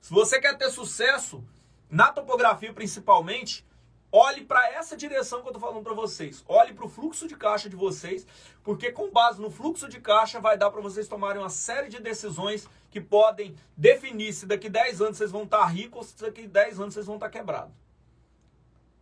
Se 0.00 0.10
você 0.12 0.40
quer 0.40 0.56
ter 0.56 0.70
sucesso, 0.70 1.44
na 1.90 2.12
topografia 2.12 2.72
principalmente, 2.72 3.66
Olhe 4.10 4.42
para 4.42 4.72
essa 4.72 4.96
direção 4.96 5.42
que 5.42 5.48
eu 5.48 5.52
estou 5.52 5.60
falando 5.60 5.84
para 5.84 5.92
vocês. 5.92 6.42
Olhe 6.48 6.72
para 6.72 6.86
o 6.86 6.88
fluxo 6.88 7.28
de 7.28 7.36
caixa 7.36 7.68
de 7.68 7.76
vocês, 7.76 8.26
porque 8.64 8.90
com 8.90 9.10
base 9.10 9.38
no 9.38 9.50
fluxo 9.50 9.86
de 9.86 10.00
caixa 10.00 10.40
vai 10.40 10.56
dar 10.56 10.70
para 10.70 10.80
vocês 10.80 11.06
tomarem 11.06 11.42
uma 11.42 11.50
série 11.50 11.90
de 11.90 12.00
decisões 12.00 12.66
que 12.90 13.02
podem 13.02 13.54
definir 13.76 14.32
se 14.32 14.46
daqui 14.46 14.70
10 14.70 15.02
anos 15.02 15.18
vocês 15.18 15.30
vão 15.30 15.42
estar 15.42 15.58
tá 15.58 15.66
ricos 15.66 15.98
ou 15.98 16.04
se 16.04 16.22
daqui 16.22 16.46
10 16.46 16.80
anos 16.80 16.94
vocês 16.94 17.04
vão 17.04 17.16
estar 17.16 17.26
tá 17.26 17.32
quebrados. 17.38 17.72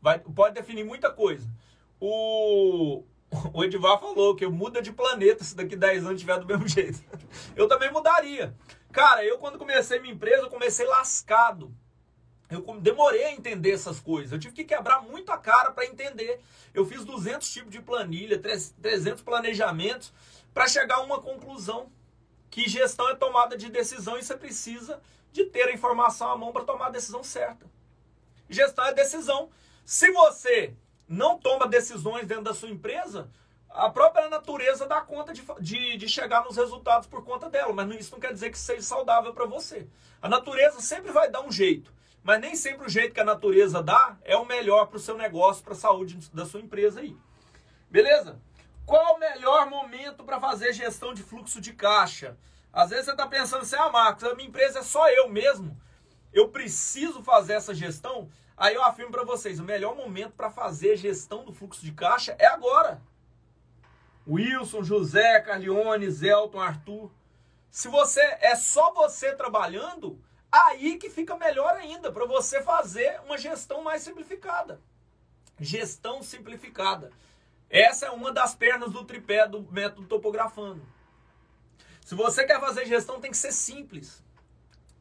Vai, 0.02 0.18
pode 0.18 0.54
definir 0.54 0.84
muita 0.84 1.08
coisa. 1.08 1.48
O, 2.00 3.04
o 3.54 3.64
Edivar 3.64 4.00
falou 4.00 4.34
que 4.34 4.46
muda 4.48 4.82
de 4.82 4.92
planeta 4.92 5.44
se 5.44 5.54
daqui 5.54 5.76
10 5.76 6.04
anos 6.04 6.20
tiver 6.20 6.40
do 6.40 6.46
mesmo 6.46 6.66
jeito. 6.66 7.00
Eu 7.54 7.68
também 7.68 7.92
mudaria. 7.92 8.52
Cara, 8.90 9.24
eu 9.24 9.38
quando 9.38 9.56
comecei 9.56 10.00
minha 10.00 10.14
empresa, 10.14 10.42
eu 10.42 10.50
comecei 10.50 10.84
lascado. 10.84 11.72
Eu 12.48 12.62
demorei 12.80 13.24
a 13.24 13.32
entender 13.32 13.72
essas 13.72 13.98
coisas. 13.98 14.32
Eu 14.32 14.38
tive 14.38 14.54
que 14.54 14.64
quebrar 14.64 15.02
muito 15.02 15.32
a 15.32 15.38
cara 15.38 15.72
para 15.72 15.86
entender. 15.86 16.40
Eu 16.72 16.84
fiz 16.84 17.04
200 17.04 17.50
tipos 17.50 17.70
de 17.70 17.80
planilha, 17.80 18.40
300 18.40 19.22
planejamentos 19.22 20.12
para 20.54 20.68
chegar 20.68 20.96
a 20.96 21.02
uma 21.02 21.20
conclusão 21.20 21.90
que 22.50 22.68
gestão 22.68 23.08
é 23.10 23.14
tomada 23.14 23.56
de 23.56 23.68
decisão 23.68 24.16
e 24.16 24.22
você 24.22 24.36
precisa 24.36 25.00
de 25.32 25.44
ter 25.44 25.68
a 25.68 25.72
informação 25.72 26.30
à 26.30 26.36
mão 26.36 26.52
para 26.52 26.64
tomar 26.64 26.86
a 26.86 26.90
decisão 26.90 27.22
certa. 27.22 27.66
Gestão 28.48 28.86
é 28.86 28.94
decisão. 28.94 29.50
Se 29.84 30.10
você 30.12 30.74
não 31.08 31.38
toma 31.38 31.68
decisões 31.68 32.26
dentro 32.26 32.44
da 32.44 32.54
sua 32.54 32.70
empresa, 32.70 33.28
a 33.68 33.90
própria 33.90 34.28
natureza 34.28 34.86
dá 34.86 35.00
conta 35.00 35.32
de, 35.32 35.44
de, 35.60 35.96
de, 35.96 36.08
chegar 36.08 36.42
nos 36.44 36.56
resultados 36.56 37.06
por 37.06 37.22
conta 37.24 37.50
dela, 37.50 37.72
mas 37.72 38.00
isso 38.00 38.12
não 38.12 38.20
quer 38.20 38.32
dizer 38.32 38.50
que 38.50 38.58
seja 38.58 38.82
saudável 38.82 39.34
para 39.34 39.44
você. 39.44 39.86
A 40.22 40.28
natureza 40.28 40.80
sempre 40.80 41.12
vai 41.12 41.30
dar 41.30 41.42
um 41.42 41.52
jeito, 41.52 41.92
mas 42.26 42.40
nem 42.40 42.56
sempre 42.56 42.84
o 42.84 42.90
jeito 42.90 43.14
que 43.14 43.20
a 43.20 43.24
natureza 43.24 43.80
dá 43.80 44.18
é 44.24 44.36
o 44.36 44.44
melhor 44.44 44.86
para 44.86 44.96
o 44.96 45.00
seu 45.00 45.16
negócio, 45.16 45.62
para 45.62 45.74
a 45.74 45.76
saúde 45.76 46.18
da 46.34 46.44
sua 46.44 46.60
empresa 46.60 46.98
aí. 46.98 47.16
Beleza? 47.88 48.42
Qual 48.84 49.14
o 49.14 49.20
melhor 49.20 49.70
momento 49.70 50.24
para 50.24 50.40
fazer 50.40 50.72
gestão 50.72 51.14
de 51.14 51.22
fluxo 51.22 51.60
de 51.60 51.72
caixa? 51.72 52.36
Às 52.72 52.90
vezes 52.90 53.04
você 53.04 53.12
está 53.12 53.28
pensando 53.28 53.62
assim, 53.62 53.76
ah, 53.76 53.90
Marcos, 53.90 54.24
a 54.24 54.34
minha 54.34 54.48
empresa 54.48 54.80
é 54.80 54.82
só 54.82 55.08
eu 55.08 55.28
mesmo. 55.28 55.80
Eu 56.32 56.48
preciso 56.48 57.22
fazer 57.22 57.52
essa 57.52 57.72
gestão. 57.72 58.28
Aí 58.56 58.74
eu 58.74 58.82
afirmo 58.82 59.12
para 59.12 59.22
vocês, 59.22 59.60
o 59.60 59.64
melhor 59.64 59.94
momento 59.94 60.32
para 60.32 60.50
fazer 60.50 60.96
gestão 60.96 61.44
do 61.44 61.52
fluxo 61.52 61.84
de 61.84 61.92
caixa 61.92 62.34
é 62.40 62.46
agora. 62.46 63.00
Wilson, 64.26 64.82
José, 64.82 65.40
Carlione, 65.42 66.10
Zelton, 66.10 66.58
Arthur. 66.58 67.08
Se 67.70 67.86
você 67.86 68.20
é 68.40 68.56
só 68.56 68.92
você 68.92 69.32
trabalhando, 69.32 70.20
aí 70.50 70.96
que 70.96 71.10
fica 71.10 71.36
melhor 71.36 71.74
ainda 71.74 72.10
para 72.12 72.24
você 72.26 72.62
fazer 72.62 73.20
uma 73.24 73.36
gestão 73.36 73.82
mais 73.82 74.02
simplificada. 74.02 74.80
Gestão 75.58 76.22
simplificada. 76.22 77.10
Essa 77.68 78.06
é 78.06 78.10
uma 78.10 78.32
das 78.32 78.54
pernas 78.54 78.92
do 78.92 79.04
tripé 79.04 79.46
do 79.46 79.62
método 79.72 80.06
topografando. 80.06 80.82
Se 82.04 82.14
você 82.14 82.44
quer 82.44 82.60
fazer 82.60 82.86
gestão, 82.86 83.20
tem 83.20 83.30
que 83.30 83.36
ser 83.36 83.52
simples. 83.52 84.22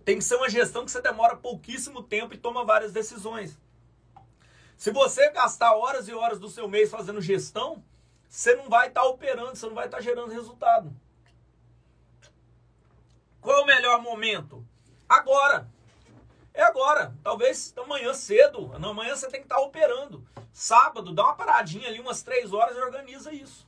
Tem 0.04 0.18
que 0.18 0.24
ser 0.24 0.36
uma 0.36 0.50
gestão 0.50 0.86
que 0.86 0.92
você 0.92 1.02
demora 1.02 1.36
pouquíssimo 1.36 2.02
tempo 2.02 2.34
e 2.34 2.38
toma 2.38 2.66
várias 2.66 2.92
decisões. 2.92 3.58
Se 4.78 4.92
você 4.92 5.30
gastar 5.32 5.76
horas 5.76 6.08
e 6.08 6.14
horas 6.14 6.40
do 6.40 6.50
seu 6.50 6.68
mês 6.68 6.90
fazendo 6.90 7.22
gestão, 7.22 7.84
você 8.28 8.56
não 8.56 8.70
vai 8.70 8.88
estar 8.88 9.02
tá 9.02 9.08
operando, 9.08 9.56
você 9.56 9.66
não 9.68 9.76
vai 9.76 9.86
estar 9.86 9.98
tá 9.98 10.04
gerando 10.04 10.32
resultado. 10.32 10.94
Qual 13.40 13.60
é 13.60 13.62
o 13.62 13.66
melhor 13.66 14.02
momento? 14.02 14.66
Agora. 15.08 15.70
É 16.54 16.64
agora. 16.64 17.14
Talvez 17.24 17.74
amanhã 17.78 18.14
cedo. 18.14 18.72
Amanhã 18.76 19.16
você 19.16 19.28
tem 19.28 19.42
que 19.42 19.46
estar 19.46 19.60
operando. 19.60 20.28
Sábado, 20.52 21.14
dá 21.14 21.24
uma 21.24 21.36
paradinha 21.36 21.88
ali, 21.88 22.00
umas 22.00 22.24
três 22.24 22.54
horas 22.54 22.78
e 22.78 22.80
organiza 22.80 23.32
isso. 23.34 23.68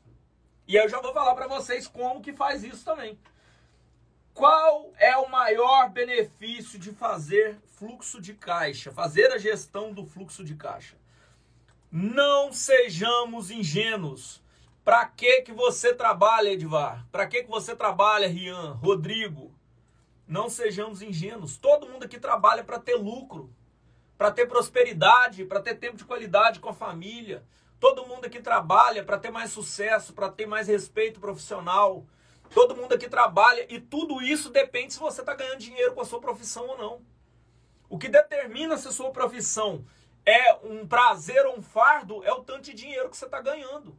E 0.68 0.78
aí 0.78 0.86
eu 0.86 0.90
já 0.90 1.02
vou 1.02 1.14
falar 1.14 1.36
para 1.36 1.48
vocês 1.48 1.88
como 1.88 2.22
que 2.22 2.34
faz 2.34 2.64
isso 2.64 2.84
também. 2.84 3.20
Qual 4.34 4.94
é 4.98 5.18
o 5.18 5.30
maior 5.30 5.90
benefício 5.90 6.78
de 6.78 6.92
fazer 6.92 7.60
fluxo 7.76 8.22
de 8.22 8.34
caixa, 8.34 8.92
fazer 8.92 9.32
a 9.32 9.38
gestão 9.38 9.92
do 9.92 10.06
fluxo 10.06 10.44
de 10.44 10.56
caixa? 10.56 10.96
Não 11.92 12.54
sejamos 12.54 13.50
ingênuos. 13.50 14.42
Para 14.84 15.06
que 15.06 15.42
que 15.42 15.52
você 15.52 15.94
trabalha, 15.94 16.50
Edvar? 16.50 17.06
Para 17.12 17.28
que 17.28 17.44
que 17.44 17.50
você 17.50 17.76
trabalha, 17.76 18.28
Rian, 18.28 18.74
Rodrigo? 18.74 19.57
Não 20.28 20.50
sejamos 20.50 21.02
ingênuos. 21.02 21.58
Todo 21.58 21.88
mundo 21.88 22.04
aqui 22.04 22.20
trabalha 22.20 22.64
para 22.64 22.80
ter 22.80 22.96
lucro, 22.96 23.50
para 24.18 24.30
ter 24.32 24.46
prosperidade, 24.46 25.46
para 25.46 25.62
ter 25.62 25.76
tempo 25.76 25.96
de 25.96 26.04
qualidade 26.04 26.60
com 26.60 26.70
a 26.70 26.74
família. 26.74 27.46
Todo 27.80 28.06
mundo 28.06 28.26
aqui 28.26 28.42
trabalha 28.42 29.04
para 29.04 29.18
ter 29.18 29.32
mais 29.32 29.52
sucesso, 29.52 30.14
para 30.14 30.30
ter 30.30 30.46
mais 30.46 30.68
respeito 30.68 31.20
profissional. 31.20 32.06
Todo 32.54 32.76
mundo 32.76 32.94
aqui 32.94 33.08
trabalha 33.08 33.66
e 33.74 33.80
tudo 33.80 34.22
isso 34.22 34.50
depende 34.50 34.94
se 34.94 35.00
você 35.00 35.22
está 35.22 35.34
ganhando 35.34 35.60
dinheiro 35.60 35.94
com 35.94 36.02
a 36.02 36.06
sua 36.06 36.20
profissão 36.20 36.68
ou 36.68 36.78
não. 36.78 37.02
O 37.90 37.98
que 37.98 38.10
determina 38.10 38.78
se 38.78 38.88
a 38.88 38.92
sua 38.92 39.12
profissão 39.12 39.86
é 40.26 40.56
um 40.56 40.86
prazer 40.86 41.46
ou 41.46 41.58
um 41.58 41.62
fardo 41.62 42.22
é 42.26 42.34
o 42.34 42.44
tanto 42.44 42.64
de 42.64 42.74
dinheiro 42.74 43.10
que 43.10 43.16
você 43.16 43.26
está 43.26 43.40
ganhando. 43.40 43.98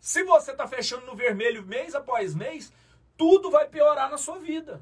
Se 0.00 0.24
você 0.24 0.50
está 0.52 0.66
fechando 0.66 1.06
no 1.06 1.14
vermelho 1.14 1.64
mês 1.64 1.94
após 1.94 2.34
mês, 2.34 2.72
tudo 3.16 3.50
vai 3.50 3.68
piorar 3.68 4.10
na 4.10 4.18
sua 4.18 4.38
vida. 4.38 4.80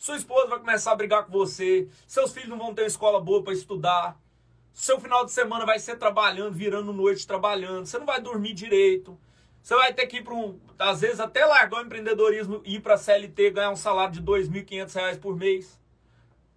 Sua 0.00 0.16
esposa 0.16 0.46
vai 0.46 0.58
começar 0.58 0.92
a 0.92 0.96
brigar 0.96 1.26
com 1.26 1.30
você, 1.30 1.86
seus 2.06 2.32
filhos 2.32 2.48
não 2.48 2.56
vão 2.56 2.74
ter 2.74 2.80
uma 2.80 2.88
escola 2.88 3.20
boa 3.20 3.44
para 3.44 3.52
estudar, 3.52 4.18
seu 4.72 4.98
final 4.98 5.26
de 5.26 5.30
semana 5.30 5.66
vai 5.66 5.78
ser 5.78 5.98
trabalhando, 5.98 6.54
virando 6.54 6.90
noite 6.90 7.26
trabalhando, 7.26 7.84
você 7.84 7.98
não 7.98 8.06
vai 8.06 8.18
dormir 8.18 8.54
direito. 8.54 9.20
Você 9.62 9.74
vai 9.74 9.92
ter 9.92 10.06
que 10.06 10.16
ir 10.16 10.24
para 10.24 10.32
um, 10.32 10.58
às 10.78 11.02
vezes 11.02 11.20
até 11.20 11.44
largar 11.44 11.82
o 11.82 11.84
empreendedorismo 11.84 12.62
e 12.64 12.76
ir 12.76 12.80
para 12.80 12.94
a 12.94 12.96
CLT 12.96 13.50
ganhar 13.50 13.70
um 13.70 13.76
salário 13.76 14.14
de 14.14 14.20
R$ 14.20 14.24
2.500 14.24 15.20
por 15.20 15.36
mês. 15.36 15.78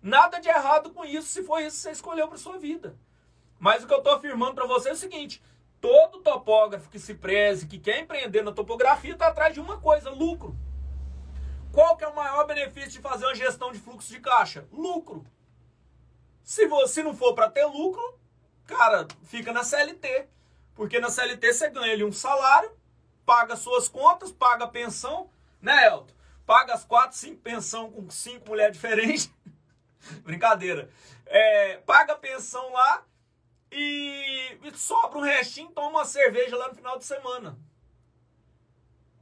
Nada 0.01 0.39
de 0.39 0.47
errado 0.47 0.91
com 0.91 1.03
isso, 1.03 1.27
se 1.27 1.43
for 1.43 1.59
isso 1.59 1.75
que 1.75 1.83
você 1.83 1.91
escolheu 1.91 2.29
para 2.29 2.37
sua 2.37 2.57
vida. 2.57 2.95
Mas 3.59 3.83
o 3.83 3.87
que 3.87 3.93
eu 3.93 3.97
estou 3.97 4.13
afirmando 4.13 4.55
para 4.55 4.65
você 4.65 4.87
é 4.87 4.93
o 4.93 4.95
seguinte: 4.95 5.43
Todo 5.81 6.19
topógrafo 6.19 6.89
que 6.89 6.97
se 6.97 7.13
preze, 7.13 7.67
que 7.67 7.77
quer 7.77 7.99
empreender 7.99 8.41
na 8.41 8.53
topografia, 8.53 9.11
está 9.11 9.27
atrás 9.27 9.53
de 9.53 9.59
uma 9.59 9.81
coisa: 9.81 10.09
lucro. 10.11 10.55
Qual 11.73 11.97
que 11.97 12.03
é 12.03 12.07
o 12.07 12.15
maior 12.15 12.45
benefício 12.45 12.91
de 12.91 12.99
fazer 12.99 13.25
uma 13.25 13.33
gestão 13.33 13.71
de 13.71 13.79
fluxo 13.79 14.13
de 14.13 14.19
caixa? 14.19 14.67
Lucro. 14.71 15.25
Se 16.43 16.67
você 16.67 17.01
não 17.01 17.15
for 17.15 17.33
para 17.33 17.49
ter 17.49 17.65
lucro, 17.65 18.19
cara, 18.67 19.07
fica 19.23 19.51
na 19.51 19.63
CLT. 19.63 20.29
Porque 20.75 20.99
na 20.99 21.09
CLT 21.09 21.51
você 21.51 21.69
ganha 21.71 21.93
ali 21.93 22.03
um 22.03 22.11
salário, 22.11 22.71
paga 23.25 23.55
suas 23.55 23.89
contas, 23.89 24.31
paga 24.31 24.65
a 24.65 24.67
pensão, 24.67 25.31
né, 25.59 25.87
Elton? 25.87 26.13
Paga 26.45 26.75
as 26.75 26.85
quatro, 26.85 27.17
cinco 27.17 27.41
pensão 27.41 27.91
com 27.91 28.07
cinco 28.07 28.49
mulheres 28.49 28.73
diferentes. 28.73 29.33
Brincadeira. 30.21 30.91
É, 31.25 31.77
paga 31.77 32.13
a 32.13 32.17
pensão 32.17 32.71
lá 32.71 33.03
e, 33.71 34.59
e 34.61 34.77
sobra 34.77 35.17
um 35.17 35.21
restinho, 35.21 35.71
toma 35.71 35.89
uma 35.89 36.05
cerveja 36.05 36.55
lá 36.55 36.67
no 36.67 36.75
final 36.75 36.99
de 36.99 37.05
semana. 37.05 37.57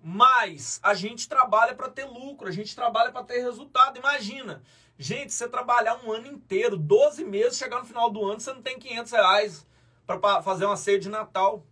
Mas 0.03 0.79
a 0.81 0.93
gente 0.93 1.29
trabalha 1.29 1.75
para 1.75 1.89
ter 1.89 2.05
lucro, 2.05 2.47
a 2.47 2.51
gente 2.51 2.75
trabalha 2.75 3.11
para 3.11 3.23
ter 3.23 3.39
resultado. 3.41 3.97
Imagina, 3.97 4.63
gente, 4.97 5.31
você 5.31 5.47
trabalhar 5.47 6.03
um 6.03 6.11
ano 6.11 6.27
inteiro, 6.27 6.75
12 6.75 7.23
meses, 7.23 7.57
chegar 7.57 7.79
no 7.79 7.85
final 7.85 8.09
do 8.09 8.25
ano, 8.25 8.39
você 8.39 8.51
não 8.51 8.61
tem 8.61 8.79
500 8.79 9.11
reais 9.11 9.67
para 10.05 10.41
fazer 10.41 10.65
uma 10.65 10.75
ceia 10.75 10.99
de 10.99 11.07
Natal. 11.07 11.63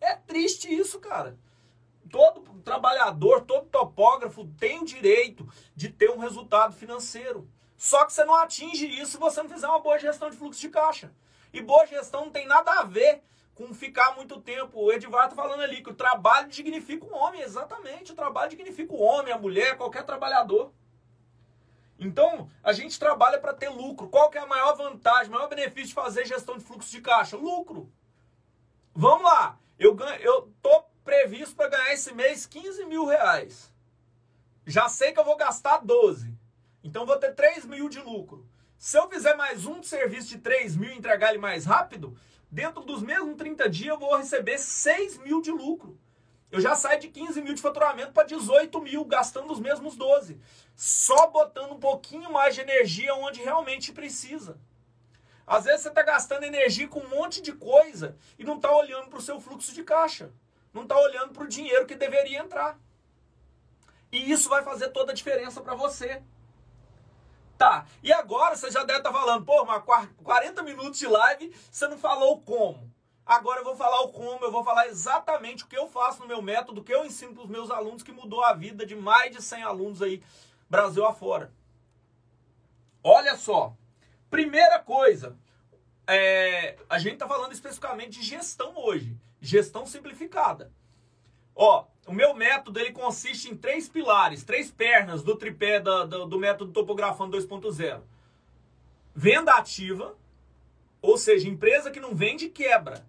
É 0.00 0.14
triste 0.14 0.72
isso, 0.72 1.00
cara. 1.00 1.36
Todo 2.08 2.42
trabalhador, 2.62 3.42
todo 3.42 3.66
topógrafo 3.66 4.46
tem 4.58 4.80
o 4.80 4.84
direito 4.84 5.48
de 5.74 5.88
ter 5.88 6.10
um 6.10 6.18
resultado 6.18 6.72
financeiro. 6.72 7.50
Só 7.76 8.04
que 8.04 8.12
você 8.12 8.24
não 8.24 8.34
atinge 8.36 8.86
isso 8.86 9.12
se 9.12 9.18
você 9.18 9.42
não 9.42 9.50
fizer 9.50 9.66
uma 9.66 9.80
boa 9.80 9.98
gestão 9.98 10.30
de 10.30 10.36
fluxo 10.36 10.60
de 10.60 10.68
caixa. 10.68 11.12
E 11.52 11.60
boa 11.60 11.86
gestão 11.86 12.26
não 12.26 12.30
tem 12.30 12.46
nada 12.46 12.70
a 12.80 12.84
ver 12.84 13.22
com 13.56 13.72
ficar 13.72 14.14
muito 14.14 14.38
tempo. 14.40 14.78
O 14.78 14.92
Edivar 14.92 15.24
está 15.24 15.34
falando 15.34 15.62
ali 15.62 15.82
que 15.82 15.90
o 15.90 15.94
trabalho 15.94 16.46
dignifica 16.48 17.06
o 17.06 17.14
homem, 17.14 17.40
exatamente. 17.40 18.12
O 18.12 18.14
trabalho 18.14 18.50
dignifica 18.50 18.92
o 18.92 19.00
homem, 19.00 19.32
a 19.32 19.38
mulher, 19.38 19.78
qualquer 19.78 20.04
trabalhador. 20.04 20.72
Então, 21.98 22.50
a 22.62 22.74
gente 22.74 22.98
trabalha 22.98 23.40
para 23.40 23.54
ter 23.54 23.70
lucro. 23.70 24.08
Qual 24.08 24.28
que 24.28 24.36
é 24.36 24.42
a 24.42 24.46
maior 24.46 24.76
vantagem, 24.76 25.30
o 25.30 25.34
maior 25.34 25.48
benefício 25.48 25.88
de 25.88 25.94
fazer 25.94 26.26
gestão 26.26 26.58
de 26.58 26.64
fluxo 26.64 26.90
de 26.90 27.00
caixa? 27.00 27.34
Lucro. 27.38 27.90
Vamos 28.94 29.24
lá. 29.24 29.58
Eu, 29.78 29.94
ganho, 29.94 30.20
eu 30.20 30.52
tô 30.60 30.84
previsto 31.02 31.56
para 31.56 31.70
ganhar 31.70 31.94
esse 31.94 32.12
mês 32.14 32.44
15 32.44 32.84
mil 32.84 33.06
reais. 33.06 33.72
Já 34.66 34.86
sei 34.90 35.12
que 35.12 35.18
eu 35.18 35.24
vou 35.24 35.36
gastar 35.36 35.78
12. 35.78 36.30
Então, 36.84 37.06
vou 37.06 37.16
ter 37.16 37.34
3 37.34 37.64
mil 37.64 37.88
de 37.88 38.00
lucro. 38.00 38.46
Se 38.76 38.98
eu 38.98 39.08
fizer 39.08 39.34
mais 39.34 39.64
um 39.64 39.82
serviço 39.82 40.28
de 40.28 40.38
3 40.38 40.76
mil 40.76 40.90
e 40.90 40.98
entregar 40.98 41.30
ele 41.30 41.38
mais 41.38 41.64
rápido, 41.64 42.14
dentro 42.56 42.82
dos 42.82 43.02
mesmos 43.02 43.36
30 43.36 43.68
dias 43.68 43.88
eu 43.90 43.98
vou 43.98 44.16
receber 44.16 44.56
6 44.56 45.18
mil 45.18 45.42
de 45.42 45.50
lucro. 45.50 46.00
Eu 46.50 46.58
já 46.58 46.74
saio 46.74 46.98
de 46.98 47.08
15 47.08 47.42
mil 47.42 47.52
de 47.52 47.60
faturamento 47.60 48.14
para 48.14 48.26
18 48.26 48.80
mil, 48.80 49.04
gastando 49.04 49.52
os 49.52 49.60
mesmos 49.60 49.94
12. 49.94 50.40
Só 50.74 51.26
botando 51.26 51.72
um 51.72 51.78
pouquinho 51.78 52.32
mais 52.32 52.54
de 52.54 52.62
energia 52.62 53.14
onde 53.14 53.42
realmente 53.42 53.92
precisa. 53.92 54.58
Às 55.46 55.64
vezes 55.64 55.82
você 55.82 55.90
está 55.90 56.02
gastando 56.02 56.44
energia 56.44 56.88
com 56.88 57.00
um 57.00 57.10
monte 57.10 57.42
de 57.42 57.52
coisa 57.52 58.16
e 58.38 58.42
não 58.42 58.56
está 58.56 58.74
olhando 58.74 59.08
para 59.10 59.18
o 59.18 59.22
seu 59.22 59.38
fluxo 59.38 59.74
de 59.74 59.84
caixa. 59.84 60.32
Não 60.72 60.84
está 60.84 60.98
olhando 60.98 61.34
para 61.34 61.44
o 61.44 61.48
dinheiro 61.48 61.84
que 61.84 61.94
deveria 61.94 62.38
entrar. 62.38 62.80
E 64.10 64.32
isso 64.32 64.48
vai 64.48 64.62
fazer 64.62 64.88
toda 64.88 65.12
a 65.12 65.14
diferença 65.14 65.60
para 65.60 65.74
você. 65.74 66.22
Tá, 67.58 67.86
e 68.02 68.12
agora 68.12 68.54
você 68.54 68.70
já 68.70 68.84
deve 68.84 68.98
estar 68.98 69.10
tá 69.10 69.18
falando, 69.18 69.44
pô, 69.44 69.64
mas 69.64 69.82
40 70.22 70.62
minutos 70.62 70.98
de 70.98 71.06
live, 71.06 71.54
você 71.70 71.88
não 71.88 71.96
falou 71.96 72.40
como. 72.42 72.92
Agora 73.24 73.60
eu 73.60 73.64
vou 73.64 73.74
falar 73.74 74.02
o 74.02 74.12
como, 74.12 74.44
eu 74.44 74.52
vou 74.52 74.62
falar 74.62 74.86
exatamente 74.86 75.64
o 75.64 75.66
que 75.66 75.76
eu 75.76 75.88
faço 75.88 76.20
no 76.20 76.28
meu 76.28 76.42
método, 76.42 76.80
o 76.80 76.84
que 76.84 76.94
eu 76.94 77.04
ensino 77.04 77.34
para 77.34 77.42
os 77.42 77.48
meus 77.48 77.70
alunos, 77.70 78.02
que 78.02 78.12
mudou 78.12 78.44
a 78.44 78.52
vida 78.52 78.84
de 78.84 78.94
mais 78.94 79.34
de 79.34 79.42
100 79.42 79.62
alunos 79.62 80.02
aí, 80.02 80.22
Brasil 80.68 81.04
afora. 81.04 81.50
Olha 83.02 83.36
só, 83.36 83.74
primeira 84.30 84.78
coisa, 84.78 85.36
é, 86.06 86.76
a 86.88 86.98
gente 86.98 87.14
está 87.14 87.26
falando 87.26 87.52
especificamente 87.52 88.20
de 88.20 88.22
gestão 88.22 88.74
hoje, 88.76 89.16
gestão 89.40 89.86
simplificada. 89.86 90.70
Ó, 91.54 91.86
o 92.06 92.12
meu 92.12 92.34
método 92.34 92.78
ele 92.78 92.92
consiste 92.92 93.50
em 93.50 93.56
três 93.56 93.88
pilares, 93.88 94.44
três 94.44 94.70
pernas 94.70 95.22
do 95.22 95.36
tripé 95.36 95.80
do, 95.80 96.26
do 96.26 96.38
método 96.38 96.72
topografando 96.72 97.36
2.0. 97.36 98.00
Venda 99.14 99.52
ativa, 99.54 100.16
ou 101.02 101.18
seja, 101.18 101.48
empresa 101.48 101.90
que 101.90 102.00
não 102.00 102.14
vende 102.14 102.48
quebra. 102.48 103.04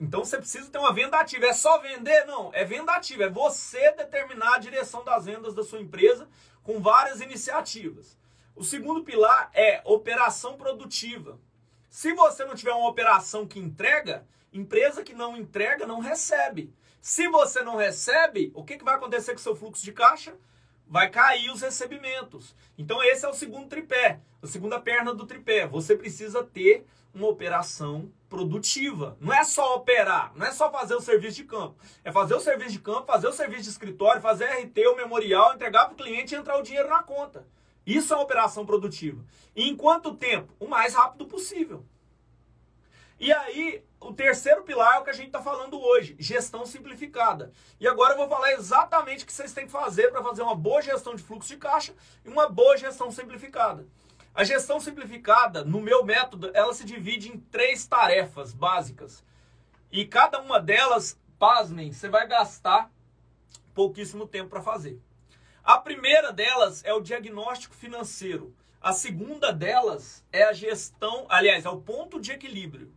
Então 0.00 0.24
você 0.24 0.36
precisa 0.36 0.70
ter 0.70 0.78
uma 0.78 0.92
venda 0.92 1.18
ativa. 1.18 1.46
É 1.46 1.52
só 1.52 1.78
vender? 1.78 2.24
Não, 2.24 2.50
é 2.52 2.64
venda 2.64 2.92
ativa. 2.92 3.24
É 3.24 3.28
você 3.28 3.92
determinar 3.92 4.56
a 4.56 4.58
direção 4.58 5.04
das 5.04 5.24
vendas 5.24 5.54
da 5.54 5.62
sua 5.62 5.80
empresa 5.80 6.28
com 6.62 6.80
várias 6.80 7.20
iniciativas. 7.20 8.18
O 8.56 8.64
segundo 8.64 9.04
pilar 9.04 9.50
é 9.54 9.80
operação 9.84 10.56
produtiva. 10.56 11.38
Se 11.88 12.12
você 12.12 12.44
não 12.44 12.54
tiver 12.54 12.72
uma 12.72 12.88
operação 12.88 13.46
que 13.46 13.58
entrega, 13.58 14.26
empresa 14.52 15.04
que 15.04 15.14
não 15.14 15.36
entrega 15.36 15.86
não 15.86 16.00
recebe. 16.00 16.72
Se 17.04 17.28
você 17.28 17.62
não 17.62 17.76
recebe, 17.76 18.50
o 18.54 18.64
que, 18.64 18.78
que 18.78 18.84
vai 18.84 18.94
acontecer 18.94 19.32
com 19.32 19.38
o 19.38 19.42
seu 19.42 19.54
fluxo 19.54 19.84
de 19.84 19.92
caixa? 19.92 20.34
Vai 20.88 21.10
cair 21.10 21.50
os 21.50 21.60
recebimentos. 21.60 22.56
Então 22.78 23.02
esse 23.02 23.26
é 23.26 23.28
o 23.28 23.34
segundo 23.34 23.68
tripé, 23.68 24.20
a 24.42 24.46
segunda 24.46 24.80
perna 24.80 25.12
do 25.12 25.26
tripé. 25.26 25.66
Você 25.66 25.94
precisa 25.94 26.42
ter 26.42 26.86
uma 27.14 27.28
operação 27.28 28.10
produtiva. 28.26 29.18
Não 29.20 29.34
é 29.34 29.44
só 29.44 29.76
operar, 29.76 30.32
não 30.34 30.46
é 30.46 30.50
só 30.50 30.72
fazer 30.72 30.94
o 30.94 31.00
serviço 31.02 31.36
de 31.36 31.44
campo. 31.44 31.76
É 32.02 32.10
fazer 32.10 32.36
o 32.36 32.40
serviço 32.40 32.72
de 32.72 32.78
campo, 32.78 33.04
fazer 33.04 33.28
o 33.28 33.32
serviço 33.34 33.64
de 33.64 33.68
escritório, 33.68 34.22
fazer 34.22 34.46
RT, 34.46 34.86
o 34.86 34.96
memorial, 34.96 35.52
entregar 35.52 35.84
para 35.84 35.92
o 35.92 35.96
cliente 35.96 36.34
e 36.34 36.38
entrar 36.38 36.56
o 36.56 36.62
dinheiro 36.62 36.88
na 36.88 37.02
conta. 37.02 37.46
Isso 37.84 38.14
é 38.14 38.16
uma 38.16 38.22
operação 38.22 38.64
produtiva. 38.64 39.22
E 39.54 39.68
em 39.68 39.76
quanto 39.76 40.14
tempo? 40.14 40.54
O 40.58 40.66
mais 40.66 40.94
rápido 40.94 41.26
possível. 41.26 41.84
E 43.20 43.30
aí, 43.30 43.84
o 44.04 44.12
terceiro 44.12 44.62
pilar 44.62 44.96
é 44.96 44.98
o 44.98 45.04
que 45.04 45.10
a 45.10 45.14
gente 45.14 45.28
está 45.28 45.40
falando 45.40 45.80
hoje, 45.80 46.14
gestão 46.18 46.66
simplificada. 46.66 47.50
E 47.80 47.88
agora 47.88 48.12
eu 48.12 48.18
vou 48.18 48.28
falar 48.28 48.52
exatamente 48.52 49.24
o 49.24 49.26
que 49.26 49.32
vocês 49.32 49.54
têm 49.54 49.64
que 49.64 49.72
fazer 49.72 50.10
para 50.10 50.22
fazer 50.22 50.42
uma 50.42 50.54
boa 50.54 50.82
gestão 50.82 51.14
de 51.14 51.22
fluxo 51.22 51.48
de 51.48 51.56
caixa 51.56 51.94
e 52.22 52.28
uma 52.28 52.46
boa 52.46 52.76
gestão 52.76 53.10
simplificada. 53.10 53.86
A 54.34 54.44
gestão 54.44 54.78
simplificada, 54.78 55.64
no 55.64 55.80
meu 55.80 56.04
método, 56.04 56.50
ela 56.52 56.74
se 56.74 56.84
divide 56.84 57.30
em 57.30 57.38
três 57.38 57.86
tarefas 57.86 58.52
básicas. 58.52 59.24
E 59.90 60.04
cada 60.04 60.38
uma 60.40 60.60
delas, 60.60 61.18
pasmem, 61.38 61.90
você 61.90 62.08
vai 62.08 62.26
gastar 62.26 62.90
pouquíssimo 63.72 64.28
tempo 64.28 64.50
para 64.50 64.60
fazer. 64.60 65.00
A 65.62 65.78
primeira 65.78 66.30
delas 66.30 66.84
é 66.84 66.92
o 66.92 67.00
diagnóstico 67.00 67.74
financeiro. 67.74 68.54
A 68.82 68.92
segunda 68.92 69.50
delas 69.50 70.22
é 70.30 70.42
a 70.42 70.52
gestão, 70.52 71.24
aliás, 71.30 71.64
é 71.64 71.70
o 71.70 71.80
ponto 71.80 72.20
de 72.20 72.32
equilíbrio. 72.32 72.92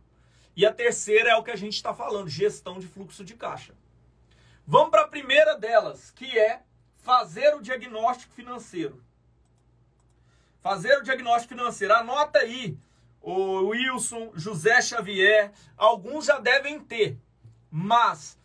E 0.58 0.66
a 0.66 0.72
terceira 0.72 1.30
é 1.30 1.36
o 1.36 1.44
que 1.44 1.52
a 1.52 1.56
gente 1.56 1.74
está 1.74 1.94
falando, 1.94 2.28
gestão 2.28 2.80
de 2.80 2.88
fluxo 2.88 3.24
de 3.24 3.34
caixa. 3.34 3.76
Vamos 4.66 4.90
para 4.90 5.02
a 5.02 5.06
primeira 5.08 5.56
delas, 5.56 6.10
que 6.10 6.36
é 6.36 6.62
fazer 6.96 7.54
o 7.54 7.62
diagnóstico 7.62 8.34
financeiro. 8.34 9.00
Fazer 10.60 10.98
o 10.98 11.04
diagnóstico 11.04 11.54
financeiro. 11.54 11.94
Anota 11.94 12.40
aí, 12.40 12.76
o 13.22 13.68
Wilson, 13.68 14.32
José 14.34 14.82
Xavier, 14.82 15.52
alguns 15.76 16.24
já 16.24 16.40
devem 16.40 16.80
ter, 16.80 17.16
mas 17.70 18.36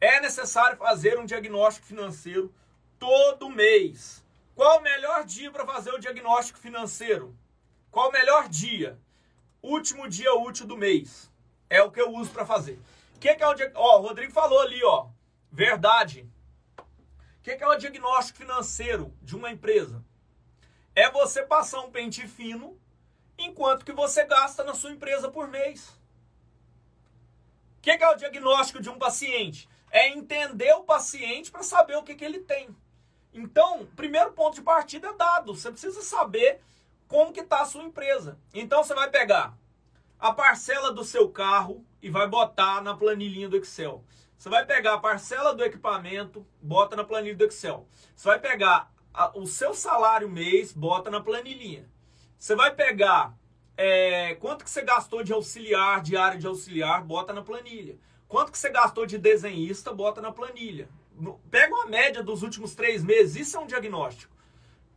é 0.00 0.20
necessário 0.20 0.78
fazer 0.78 1.18
um 1.18 1.26
diagnóstico 1.26 1.88
financeiro 1.88 2.54
todo 2.96 3.50
mês. 3.50 4.24
Qual 4.54 4.78
o 4.78 4.82
melhor 4.82 5.24
dia 5.24 5.50
para 5.50 5.66
fazer 5.66 5.90
o 5.90 5.98
diagnóstico 5.98 6.60
financeiro? 6.60 7.36
Qual 7.90 8.08
o 8.08 8.12
melhor 8.12 8.48
dia? 8.48 8.96
Último 9.60 10.08
dia 10.08 10.32
útil 10.32 10.64
do 10.64 10.76
mês. 10.76 11.28
É 11.68 11.82
o 11.82 11.90
que 11.90 12.00
eu 12.00 12.12
uso 12.12 12.30
para 12.30 12.46
fazer. 12.46 12.80
O 13.14 13.18
que, 13.18 13.34
que, 13.34 13.42
é 13.42 13.46
o 13.46 13.54
Ó, 13.74 13.98
o 13.98 14.02
Rodrigo 14.02 14.32
falou 14.32 14.60
ali, 14.60 14.82
ó. 14.84 15.08
Verdade. 15.50 16.28
O 16.78 17.42
que, 17.42 17.56
que 17.56 17.64
é 17.64 17.68
o 17.68 17.76
diagnóstico 17.76 18.38
financeiro 18.38 19.12
de 19.22 19.36
uma 19.36 19.50
empresa? 19.50 20.04
é 20.96 21.10
você 21.10 21.42
passar 21.42 21.82
um 21.82 21.90
pente 21.90 22.26
fino 22.26 22.80
enquanto 23.36 23.84
que 23.84 23.92
você 23.92 24.24
gasta 24.24 24.64
na 24.64 24.72
sua 24.72 24.90
empresa 24.90 25.30
por 25.30 25.46
mês. 25.46 25.90
O 27.76 27.82
que, 27.82 27.98
que, 27.98 28.02
é 28.02 28.08
o 28.08 28.16
diagnóstico 28.16 28.80
de 28.80 28.88
um 28.88 28.98
paciente? 28.98 29.68
É 29.90 30.08
entender 30.08 30.72
o 30.72 30.84
paciente 30.84 31.52
para 31.52 31.62
saber 31.62 31.96
o 31.96 32.02
que, 32.02 32.14
que 32.14 32.24
ele 32.24 32.40
tem. 32.40 32.74
Então, 33.32 33.86
primeiro 33.94 34.32
ponto 34.32 34.54
de 34.54 34.62
partida 34.62 35.08
é 35.08 35.12
dado. 35.12 35.54
Você 35.54 35.70
precisa 35.70 36.00
saber 36.00 36.60
como 37.06 37.32
que 37.32 37.40
está 37.40 37.60
a 37.60 37.66
sua 37.66 37.84
empresa. 37.84 38.38
Então, 38.54 38.82
você 38.82 38.94
vai 38.94 39.10
pegar 39.10 39.54
a 40.18 40.32
parcela 40.32 40.92
do 40.92 41.04
seu 41.04 41.28
carro 41.28 41.84
e 42.02 42.10
vai 42.10 42.26
botar 42.28 42.82
na 42.82 42.94
planilhinha 42.94 43.48
do 43.48 43.56
Excel. 43.56 44.04
Você 44.36 44.48
vai 44.48 44.64
pegar 44.66 44.94
a 44.94 44.98
parcela 44.98 45.54
do 45.54 45.64
equipamento, 45.64 46.46
bota 46.60 46.94
na 46.94 47.04
planilha 47.04 47.36
do 47.36 47.44
Excel. 47.44 47.88
Você 48.14 48.28
vai 48.28 48.38
pegar 48.38 48.92
a, 49.12 49.36
o 49.38 49.46
seu 49.46 49.74
salário 49.74 50.28
mês, 50.28 50.72
bota 50.72 51.10
na 51.10 51.20
planilhinha. 51.20 51.88
Você 52.38 52.54
vai 52.54 52.74
pegar 52.74 53.34
é, 53.76 54.34
quanto 54.36 54.64
que 54.64 54.70
você 54.70 54.82
gastou 54.82 55.22
de 55.22 55.32
auxiliar, 55.32 56.02
de 56.02 56.16
área 56.16 56.38
de 56.38 56.46
auxiliar, 56.46 57.02
bota 57.02 57.32
na 57.32 57.42
planilha. 57.42 57.98
Quanto 58.28 58.52
que 58.52 58.58
você 58.58 58.70
gastou 58.70 59.06
de 59.06 59.18
desenhista, 59.18 59.92
bota 59.92 60.20
na 60.20 60.32
planilha. 60.32 60.88
Pega 61.50 61.74
uma 61.74 61.86
média 61.86 62.22
dos 62.22 62.42
últimos 62.42 62.74
três 62.74 63.02
meses, 63.02 63.36
isso 63.36 63.56
é 63.56 63.60
um 63.60 63.66
diagnóstico. 63.66 64.35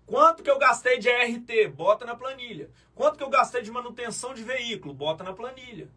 Quanto 0.09 0.41
que 0.41 0.49
eu 0.49 0.57
gastei 0.57 0.97
de 0.97 1.07
RT, 1.07 1.67
bota 1.67 2.03
na 2.03 2.15
planilha. 2.15 2.71
Quanto 2.95 3.15
que 3.15 3.23
eu 3.23 3.29
gastei 3.29 3.61
de 3.61 3.69
manutenção 3.69 4.33
de 4.33 4.41
veículo, 4.41 4.91
bota 4.91 5.23
na 5.23 5.33
planilha. 5.33 5.87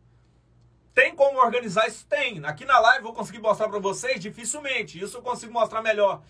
Tem 0.92 1.16
como 1.16 1.38
organizar 1.38 1.88
isso? 1.88 2.06
Tem. 2.06 2.44
Aqui 2.44 2.66
na 2.66 2.78
live 2.78 3.04
vou 3.04 3.14
conseguir 3.14 3.38
mostrar 3.38 3.70
para 3.70 3.78
vocês? 3.78 4.20
Dificilmente. 4.20 5.02
Isso 5.02 5.16
eu 5.16 5.22
consigo 5.22 5.50
mostrar 5.50 5.80
melhor 5.80 6.22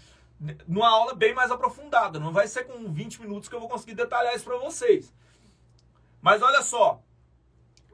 numa 0.68 0.88
aula 0.88 1.12
bem 1.12 1.34
mais 1.34 1.50
aprofundada. 1.50 2.20
Não 2.20 2.32
vai 2.32 2.46
ser 2.46 2.64
com 2.68 2.92
20 2.92 3.20
minutos 3.20 3.48
que 3.48 3.54
eu 3.56 3.60
vou 3.60 3.68
conseguir 3.68 3.94
detalhar 3.94 4.32
isso 4.32 4.44
para 4.44 4.58
vocês. 4.58 5.12
Mas 6.20 6.40
olha 6.40 6.62
só, 6.62 7.02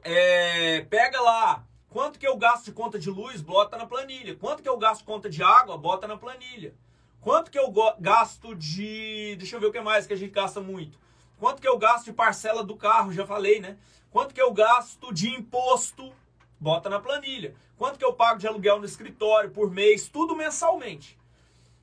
é, 0.03 0.81
pega 0.81 1.19
lá 1.19 1.65
quanto 1.89 2.19
que 2.19 2.27
eu 2.27 2.37
gasto 2.37 2.65
de 2.65 2.73
conta 2.73 2.99
de 2.99 3.09
luz, 3.09 3.41
bota 3.41 3.75
na 3.75 3.87
planilha. 3.87 4.35
Quanto 4.35 4.61
que 4.61 4.69
eu 4.69 4.77
gasto 4.77 4.99
de 4.99 5.07
conta 5.07 5.27
de 5.27 5.41
água, 5.41 5.75
bota 5.79 6.07
na 6.07 6.15
planilha. 6.15 6.75
Quanto 7.21 7.51
que 7.51 7.59
eu 7.59 7.71
gasto 7.99 8.55
de, 8.55 9.35
deixa 9.37 9.55
eu 9.55 9.59
ver 9.59 9.67
o 9.67 9.71
que 9.71 9.81
mais 9.81 10.07
que 10.07 10.13
a 10.13 10.17
gente 10.17 10.31
gasta 10.31 10.61
muito. 10.61 10.97
Quanto 11.37 11.61
que 11.61 11.67
eu 11.67 11.77
gasto 11.77 12.05
de 12.05 12.13
parcela 12.13 12.63
do 12.63 12.75
carro, 12.75 13.11
já 13.11 13.25
falei, 13.25 13.59
né? 13.59 13.77
Quanto 14.09 14.33
que 14.33 14.41
eu 14.41 14.51
gasto 14.53 15.13
de 15.13 15.29
imposto, 15.29 16.13
bota 16.59 16.89
na 16.89 16.99
planilha. 16.99 17.53
Quanto 17.77 17.99
que 17.99 18.05
eu 18.05 18.13
pago 18.13 18.39
de 18.39 18.47
aluguel 18.47 18.79
no 18.79 18.85
escritório 18.85 19.51
por 19.51 19.69
mês, 19.69 20.07
tudo 20.07 20.35
mensalmente. 20.35 21.17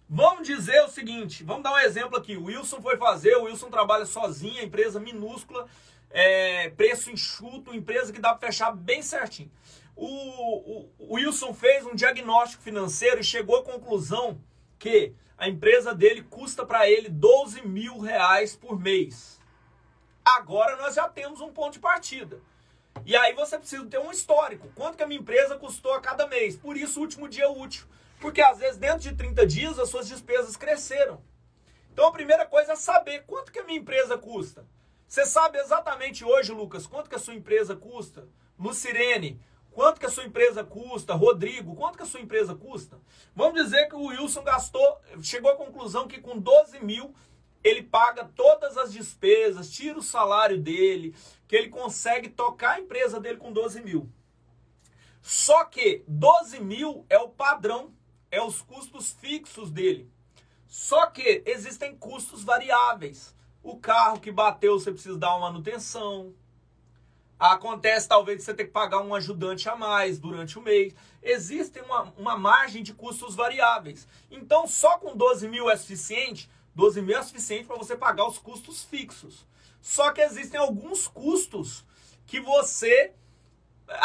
Vamos 0.09 0.47
dizer 0.47 0.83
o 0.85 0.89
seguinte, 0.89 1.43
vamos 1.43 1.65
dar 1.65 1.73
um 1.73 1.79
exemplo 1.79 2.17
aqui. 2.17 2.37
O 2.37 2.45
Wilson 2.45 2.81
foi 2.81 2.97
fazer, 2.97 3.37
o 3.37 3.45
Wilson 3.45 3.69
trabalha 3.69 4.07
sozinho, 4.07 4.63
empresa 4.63 5.01
minúscula, 5.01 5.67
é, 6.11 6.71
preço 6.71 7.11
enxuto, 7.11 7.75
empresa 7.75 8.13
que 8.13 8.21
dá 8.21 8.35
para 8.35 8.49
fechar 8.49 8.71
bem 8.75 9.03
certinho. 9.03 9.51
O, 9.97 10.07
o, 10.07 10.91
o 10.99 11.15
Wilson 11.15 11.53
fez 11.53 11.85
um 11.85 11.95
diagnóstico 11.95 12.63
financeiro 12.63 13.21
e 13.21 13.25
chegou 13.25 13.57
à 13.57 13.65
conclusão 13.65 14.41
que 14.79 15.13
a 15.39 15.49
empresa 15.49 15.95
dele 15.95 16.23
custa 16.23 16.65
para 16.65 16.89
ele 16.89 17.09
12 17.09 17.67
mil 17.67 17.99
reais 17.99 18.57
por 18.57 18.79
mês. 18.79 19.39
Agora 20.25 20.77
nós 20.77 20.95
já 20.95 21.09
temos 21.09 21.41
um 21.41 21.53
ponto 21.53 21.75
de 21.75 21.79
partida. 21.79 22.41
E 23.05 23.15
aí 23.15 23.35
você 23.35 23.59
precisa 23.59 23.85
ter 23.87 23.99
um 23.99 24.11
histórico. 24.11 24.69
Quanto 24.75 24.97
que 24.97 25.03
a 25.03 25.07
minha 25.07 25.21
empresa 25.21 25.57
custou 25.57 25.93
a 25.93 26.01
cada 26.01 26.27
mês? 26.27 26.57
Por 26.57 26.77
isso, 26.77 26.99
o 26.99 27.03
último 27.03 27.29
dia 27.29 27.49
útil. 27.49 27.87
Porque 28.21 28.41
às 28.41 28.59
vezes 28.59 28.79
dentro 28.79 29.01
de 29.01 29.15
30 29.15 29.47
dias 29.47 29.79
as 29.79 29.91
suas 29.91 30.09
despesas 30.09 30.57
cresceram. 30.57 31.23
Então 31.93 32.07
a 32.07 32.13
primeira 32.13 32.47
coisa 32.47 32.73
é 32.73 32.77
saber 32.77 33.25
quanto 33.27 33.53
que 33.53 33.59
a 33.59 33.65
minha 33.65 33.79
empresa 33.79 34.17
custa. 34.17 34.67
Você 35.07 35.25
sabe 35.25 35.59
exatamente 35.59 36.25
hoje, 36.25 36.53
Lucas, 36.53 36.87
quanto 36.87 37.09
que 37.09 37.15
a 37.15 37.19
sua 37.19 37.35
empresa 37.35 37.77
custa? 37.77 38.27
Lucirene, 38.59 39.41
quanto 39.77 40.01
que 40.01 40.07
a 40.07 40.11
sua 40.11 40.25
empresa 40.25 40.65
custa? 40.65 41.13
Rodrigo, 41.13 41.77
quanto 41.77 41.99
que 41.99 42.03
a 42.03 42.07
sua 42.07 42.23
empresa 42.23 42.55
custa? 42.55 42.99
Vamos 43.35 43.63
dizer 43.63 43.89
que 43.89 43.95
o 43.95 44.07
Wilson 44.07 44.43
gastou, 44.43 44.99
chegou 45.21 45.51
à 45.51 45.55
conclusão 45.55 46.09
que 46.09 46.19
com 46.19 46.39
12 46.39 46.81
mil 46.81 47.15
ele 47.63 47.83
paga 47.83 48.25
todas 48.35 48.79
as 48.79 48.91
despesas, 48.91 49.71
tira 49.71 49.99
o 49.99 50.03
salário 50.03 50.59
dele, 50.59 51.15
que 51.47 51.55
ele 51.55 51.69
consegue 51.69 52.31
tocar 52.31 52.77
a 52.77 52.81
empresa 52.81 53.21
dele 53.21 53.37
com 53.37 53.53
12 53.53 53.83
mil. 53.83 54.11
Só 55.21 55.67
que 55.67 56.03
12 56.09 56.59
mil 56.59 57.05
é 57.11 57.19
o 57.19 57.29
padrão 57.29 57.93
é 58.31 58.41
os 58.43 58.63
custos 58.63 59.13
fixos 59.13 59.71
dele. 59.71 60.11
Só 60.67 61.05
que 61.09 61.43
existem 61.45 61.95
custos 61.95 62.43
variáveis. 62.43 63.37
O 63.63 63.77
carro 63.77 64.21
que 64.21 64.33
bateu, 64.33 64.79
você 64.79 64.91
precisa 64.91 65.19
dar 65.19 65.37
uma 65.37 65.51
manutenção. 65.51 66.33
Acontece 67.39 68.09
talvez 68.09 68.43
você 68.43 68.55
ter 68.55 68.65
que 68.65 68.71
pagar 68.71 69.03
um 69.03 69.15
ajudante 69.15 69.69
a 69.69 69.77
mais 69.77 70.19
durante 70.19 70.59
o 70.59 70.63
mês. 70.63 70.95
Existe 71.23 71.81
uma, 71.81 72.13
uma 72.17 72.37
margem 72.37 72.83
de 72.83 72.95
custos 72.95 73.35
variáveis. 73.35 74.09
Então, 74.31 74.67
só 74.67 74.99
com 74.99 75.15
12 75.15 75.47
mil 75.49 75.69
é 75.69 75.77
suficiente? 75.77 76.49
12 76.75 77.03
mil 77.03 77.17
é 77.17 77.23
suficiente 77.23 77.67
para 77.67 77.77
você 77.77 77.97
pagar 77.97 78.27
os 78.27 78.39
custos 78.39 78.85
fixos. 78.85 79.47
Só 79.83 80.13
que 80.13 80.21
existem 80.21 80.59
alguns 80.59 81.07
custos 81.07 81.85
que 82.27 82.41
você 82.41 83.13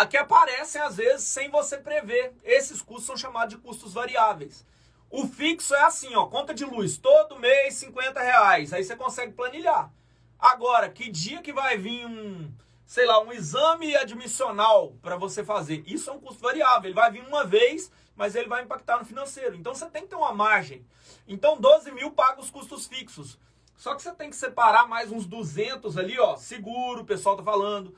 que 0.10 0.18
aparecem 0.18 0.80
às 0.80 0.98
vezes 0.98 1.26
sem 1.26 1.50
você 1.50 1.78
prever. 1.78 2.34
Esses 2.44 2.82
custos 2.82 3.06
são 3.06 3.18
chamados 3.18 3.56
de 3.56 3.62
custos 3.62 3.94
variáveis. 3.94 4.66
O 5.10 5.28
fixo 5.28 5.76
é 5.76 5.84
assim, 5.84 6.16
ó, 6.16 6.26
conta 6.28 6.54
de 6.54 6.64
luz, 6.64 6.98
todo 6.98 7.40
mês 7.40 7.76
50 7.76 8.22
reais, 8.22 8.72
aí 8.72 8.84
você 8.84 8.96
consegue 8.96 9.34
planilhar. 9.34 9.92
Agora, 10.40 10.90
que 10.90 11.10
dia 11.10 11.42
que 11.42 11.52
vai 11.52 11.78
vir 11.78 12.06
um, 12.06 12.50
sei 12.92 13.06
lá, 13.06 13.22
um 13.22 13.32
exame 13.32 13.96
admissional 13.96 14.98
para 15.02 15.16
você 15.16 15.46
fazer. 15.46 15.82
Isso 15.88 16.10
é 16.10 16.14
um 16.14 16.20
custo 16.20 16.42
variável. 16.42 16.90
Ele 16.90 16.94
vai 16.94 17.10
vir 17.10 17.26
uma 17.26 17.46
vez, 17.46 17.90
mas 18.18 18.36
ele 18.36 18.50
vai 18.50 18.64
impactar 18.64 19.00
no 19.00 19.06
financeiro. 19.06 19.56
Então 19.56 19.74
você 19.74 19.86
tem 19.86 20.02
que 20.02 20.10
ter 20.10 20.18
uma 20.18 20.34
margem. 20.34 20.86
Então 21.26 21.58
12 21.58 21.90
mil 21.94 22.12
paga 22.12 22.42
os 22.42 22.50
custos 22.50 22.88
fixos. 22.88 23.40
Só 23.78 23.96
que 23.96 24.02
você 24.02 24.12
tem 24.12 24.30
que 24.30 24.36
separar 24.36 24.90
mais 24.90 25.10
uns 25.10 25.26
200 25.26 25.98
ali, 25.98 26.20
ó, 26.20 26.36
seguro, 26.36 27.04
o 27.04 27.06
pessoal 27.06 27.38
tá 27.38 27.44
falando. 27.44 27.96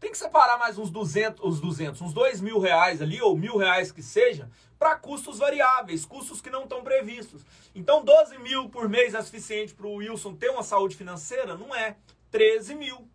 Tem 0.00 0.10
que 0.10 0.16
separar 0.16 0.56
mais 0.56 0.78
uns 0.78 0.90
200, 0.90 1.44
uns 1.44 1.60
200, 1.60 2.00
uns 2.00 2.14
2 2.14 2.40
mil 2.40 2.58
reais 2.58 3.02
ali, 3.02 3.20
ou 3.20 3.36
mil 3.36 3.58
reais 3.58 3.92
que 3.92 4.02
seja, 4.02 4.48
para 4.78 4.96
custos 4.96 5.38
variáveis, 5.38 6.06
custos 6.06 6.40
que 6.40 6.48
não 6.48 6.62
estão 6.62 6.82
previstos. 6.82 7.42
Então 7.74 8.02
12 8.02 8.38
mil 8.38 8.70
por 8.70 8.88
mês 8.88 9.12
é 9.12 9.20
suficiente 9.20 9.74
para 9.74 9.86
o 9.86 9.96
Wilson 9.96 10.34
ter 10.34 10.48
uma 10.48 10.62
saúde 10.62 10.96
financeira? 10.96 11.58
Não 11.58 11.74
é. 11.74 11.98
13 12.30 12.74
mil 12.74 13.06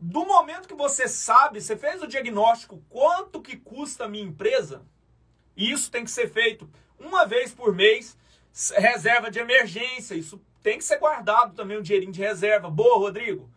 do 0.00 0.24
momento 0.26 0.68
que 0.68 0.74
você 0.74 1.08
sabe, 1.08 1.60
você 1.60 1.76
fez 1.76 2.02
o 2.02 2.06
diagnóstico, 2.06 2.82
quanto 2.88 3.40
que 3.40 3.56
custa 3.56 4.04
a 4.04 4.08
minha 4.08 4.24
empresa, 4.24 4.84
e 5.56 5.70
isso 5.70 5.90
tem 5.90 6.04
que 6.04 6.10
ser 6.10 6.28
feito 6.30 6.68
uma 6.98 7.26
vez 7.26 7.52
por 7.52 7.74
mês, 7.74 8.16
reserva 8.74 9.30
de 9.30 9.38
emergência, 9.38 10.14
isso 10.14 10.40
tem 10.62 10.78
que 10.78 10.84
ser 10.84 10.98
guardado 10.98 11.54
também, 11.54 11.78
um 11.78 11.82
dinheirinho 11.82 12.12
de 12.12 12.20
reserva. 12.20 12.68
Boa, 12.68 12.98
Rodrigo. 12.98 13.48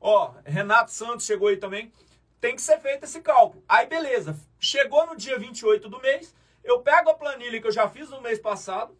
Ó, 0.00 0.32
Renato 0.44 0.90
Santos 0.90 1.26
chegou 1.26 1.48
aí 1.48 1.56
também. 1.56 1.92
Tem 2.40 2.54
que 2.54 2.62
ser 2.62 2.78
feito 2.80 3.04
esse 3.04 3.20
cálculo. 3.20 3.62
Aí, 3.68 3.86
beleza. 3.86 4.38
Chegou 4.58 5.06
no 5.06 5.16
dia 5.16 5.38
28 5.38 5.88
do 5.88 6.00
mês, 6.00 6.34
eu 6.64 6.80
pego 6.80 7.10
a 7.10 7.14
planilha 7.14 7.60
que 7.60 7.66
eu 7.66 7.72
já 7.72 7.88
fiz 7.88 8.08
no 8.08 8.20
mês 8.20 8.38
passado, 8.38 8.96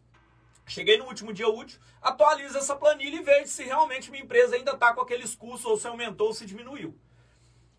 Cheguei 0.68 0.98
no 0.98 1.06
último 1.06 1.32
dia 1.32 1.48
útil, 1.48 1.80
atualizo 2.00 2.58
essa 2.58 2.76
planilha 2.76 3.16
e 3.16 3.22
vejo 3.22 3.48
se 3.48 3.64
realmente 3.64 4.10
minha 4.10 4.22
empresa 4.22 4.54
ainda 4.54 4.72
está 4.72 4.92
com 4.92 5.00
aqueles 5.00 5.34
custos 5.34 5.64
ou 5.64 5.78
se 5.78 5.88
aumentou 5.88 6.28
ou 6.28 6.34
se 6.34 6.44
diminuiu. 6.44 6.94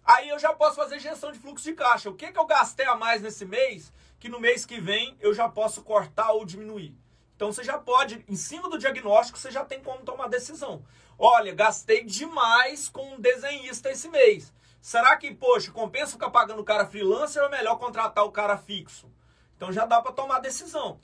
Aí 0.04 0.28
eu 0.28 0.40
já 0.40 0.52
posso 0.54 0.76
fazer 0.76 1.00
gestão 1.00 1.32
de 1.32 1.38
fluxo 1.38 1.64
de 1.64 1.74
caixa. 1.74 2.10
O 2.10 2.16
que, 2.16 2.32
que 2.32 2.40
eu 2.40 2.48
gastei 2.48 2.88
a 2.88 2.96
mais 2.96 3.22
nesse 3.22 3.46
mês, 3.46 3.94
que 4.20 4.28
no 4.28 4.40
mês 4.40 4.66
que 4.66 4.82
vem 4.82 5.16
eu 5.20 5.36
já 5.36 5.48
posso 5.48 5.84
cortar 5.84 6.32
ou 6.32 6.44
diminuir. 6.44 6.98
Então 7.36 7.54
você 7.54 7.64
já 7.64 7.78
pode, 7.78 8.26
em 8.28 8.36
cima 8.36 8.68
do 8.68 8.80
diagnóstico, 8.80 9.38
você 9.38 9.52
já 9.52 9.64
tem 9.64 9.82
como 9.84 10.04
tomar 10.04 10.28
decisão. 10.28 10.84
Olha, 11.18 11.54
gastei 11.54 12.04
demais 12.04 12.90
com 12.90 13.14
um 13.14 13.20
desenhista 13.20 13.92
esse 13.92 14.10
mês. 14.10 14.52
Será 14.82 15.16
que, 15.16 15.34
poxa, 15.34 15.72
compensa 15.72 16.14
ficar 16.14 16.32
pagando 16.32 16.62
o 16.62 16.66
cara 16.66 16.88
freelancer 16.88 17.42
ou 17.42 17.50
é 17.50 17.52
melhor 17.52 17.78
contratar 17.78 18.26
o 18.26 18.32
cara 18.32 18.58
fixo? 18.58 19.08
Então 19.56 19.72
já 19.72 19.86
dá 19.86 20.02
para 20.02 20.12
tomar 20.12 20.40
decisão. 20.40 21.00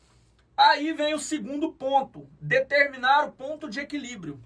Aí 0.57 0.93
vem 0.93 1.13
o 1.13 1.19
segundo 1.19 1.71
ponto: 1.73 2.29
determinar 2.39 3.27
o 3.27 3.31
ponto 3.31 3.69
de 3.69 3.79
equilíbrio. 3.79 4.39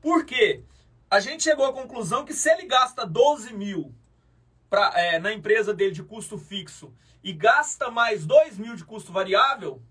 Por 0.00 0.24
quê? 0.24 0.62
A 1.10 1.20
gente 1.20 1.42
chegou 1.42 1.66
à 1.66 1.72
conclusão 1.72 2.24
que 2.24 2.32
se 2.32 2.50
ele 2.50 2.66
gasta 2.66 3.06
12 3.06 3.52
mil 3.52 3.94
pra, 4.70 4.92
é, 4.96 5.18
na 5.18 5.32
empresa 5.32 5.74
dele 5.74 5.92
de 5.92 6.02
custo 6.02 6.38
fixo 6.38 6.92
e 7.22 7.32
gasta 7.32 7.90
mais 7.90 8.24
2 8.24 8.58
mil 8.58 8.74
de 8.74 8.84
custo 8.84 9.12
variável, 9.12 9.82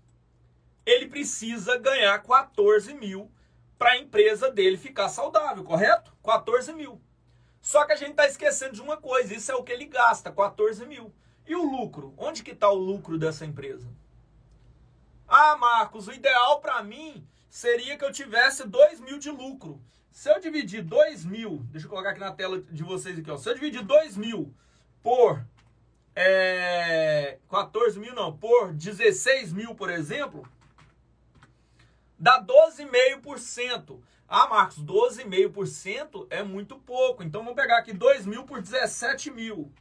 ele 0.84 1.06
precisa 1.06 1.78
ganhar 1.78 2.20
14 2.22 2.92
mil 2.94 3.30
para 3.78 3.92
a 3.92 3.98
empresa 3.98 4.50
dele 4.50 4.76
ficar 4.76 5.08
saudável, 5.08 5.62
correto? 5.62 6.12
14 6.24 6.72
mil. 6.72 7.00
Só 7.60 7.84
que 7.84 7.92
a 7.92 7.96
gente 7.96 8.10
está 8.10 8.26
esquecendo 8.26 8.74
de 8.74 8.82
uma 8.82 8.96
coisa: 8.96 9.32
isso 9.34 9.52
é 9.52 9.54
o 9.54 9.62
que 9.62 9.72
ele 9.72 9.86
gasta, 9.86 10.32
14 10.32 10.84
mil. 10.86 11.14
E 11.46 11.54
o 11.54 11.62
lucro? 11.62 12.12
Onde 12.16 12.42
que 12.42 12.50
está 12.50 12.68
o 12.68 12.74
lucro 12.74 13.16
dessa 13.16 13.46
empresa? 13.46 13.88
Ah, 15.34 15.56
Marcos, 15.56 16.08
o 16.08 16.12
ideal 16.12 16.60
para 16.60 16.82
mim 16.82 17.26
seria 17.48 17.96
que 17.96 18.04
eu 18.04 18.12
tivesse 18.12 18.68
2 18.68 19.00
mil 19.00 19.18
de 19.18 19.30
lucro. 19.30 19.80
Se 20.10 20.30
eu 20.30 20.38
dividir 20.38 20.82
2 20.82 21.24
mil, 21.24 21.60
deixa 21.70 21.86
eu 21.86 21.90
colocar 21.90 22.10
aqui 22.10 22.20
na 22.20 22.32
tela 22.32 22.60
de 22.60 22.82
vocês 22.82 23.18
aqui, 23.18 23.30
ó. 23.30 23.38
Se 23.38 23.48
eu 23.48 23.54
dividir 23.54 23.82
2 23.82 24.18
mil 24.18 24.54
por 25.02 25.42
é, 26.14 27.38
14 27.48 27.98
mil, 27.98 28.14
não, 28.14 28.36
por 28.36 28.74
16 28.74 29.54
mil, 29.54 29.74
por 29.74 29.88
exemplo, 29.88 30.46
dá 32.18 32.44
12,5%. 32.44 34.02
Ah, 34.28 34.46
Marcos, 34.48 34.84
12,5% 34.84 36.26
é 36.28 36.42
muito 36.42 36.76
pouco. 36.76 37.22
Então 37.22 37.40
vamos 37.40 37.56
pegar 37.56 37.78
aqui 37.78 37.94
2 37.94 38.26
mil 38.26 38.44
por 38.44 38.60
17 38.60 39.30
mil. 39.30 39.72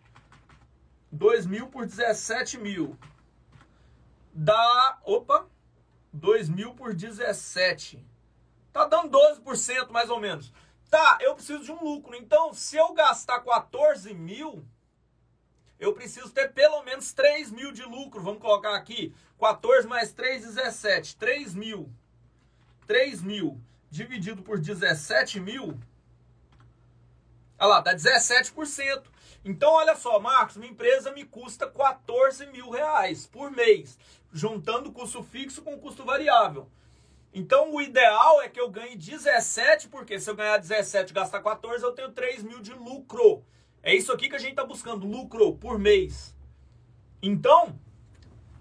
2 1.12 1.46
mil 1.46 1.68
por 1.68 1.86
17 1.86 2.58
mil 2.58 2.98
dá, 4.34 5.00
opa, 5.04 5.48
2 6.14 6.50
mil 6.50 6.74
por 6.74 6.94
17. 6.94 8.06
Tá 8.72 8.86
dando 8.86 9.18
12% 9.18 9.90
mais 9.90 10.10
ou 10.10 10.20
menos. 10.20 10.54
Tá, 10.90 11.18
eu 11.22 11.36
preciso 11.36 11.64
de 11.64 11.72
um 11.72 11.84
lucro. 11.84 12.16
Então, 12.16 12.54
se 12.54 12.76
eu 12.76 12.94
gastar 12.94 13.40
14 13.42 14.14
mil, 14.14 14.66
eu 15.80 15.94
preciso 15.94 16.30
ter 16.30 16.54
pelo 16.54 16.84
menos 16.84 17.14
3 17.14 17.52
mil 17.52 17.72
de 17.72 17.84
lucro. 17.84 18.22
Vamos 18.22 18.42
colocar 18.42 18.76
aqui, 18.76 19.14
14 19.40 19.88
mais 19.88 20.14
3, 20.14 20.44
17. 20.44 21.16
3 21.16 21.56
mil. 21.56 21.92
3 22.86 23.22
mil 23.22 23.62
dividido 23.90 24.42
por 24.42 24.60
17 24.60 25.40
mil. 25.40 25.80
Olha 27.58 27.68
lá, 27.68 27.80
dá 27.82 27.94
17%. 27.94 29.04
Então, 29.44 29.72
olha 29.74 29.96
só, 29.96 30.20
Marcos, 30.20 30.58
minha 30.58 30.72
empresa 30.72 31.12
me 31.12 31.26
custa 31.26 31.68
14 31.68 32.48
mil 32.48 32.70
reais 32.70 33.26
por 33.26 33.50
mês, 33.52 33.98
juntando 34.32 34.92
custo 34.92 35.22
fixo 35.24 35.62
com 35.62 35.78
custo 35.78 36.04
variável. 36.06 36.70
Então, 37.34 37.74
o 37.74 37.82
ideal 37.82 38.42
é 38.42 38.50
que 38.50 38.60
eu 38.60 38.70
ganhe 38.70 38.96
17, 38.96 39.88
porque 39.88 40.20
se 40.20 40.30
eu 40.30 40.36
ganhar 40.36 40.58
17 40.58 41.12
e 41.12 41.14
gastar 41.14 41.42
14, 41.42 41.84
eu 41.84 41.94
tenho 41.94 42.12
3 42.12 42.44
mil 42.44 42.60
de 42.60 42.74
lucro. 42.74 43.44
É 43.82 43.96
isso 43.96 44.12
aqui 44.12 44.28
que 44.30 44.36
a 44.36 44.40
gente 44.40 44.52
está 44.52 44.66
buscando, 44.66 45.08
lucro 45.08 45.56
por 45.56 45.80
mês. 45.80 46.36
Então, 47.22 47.80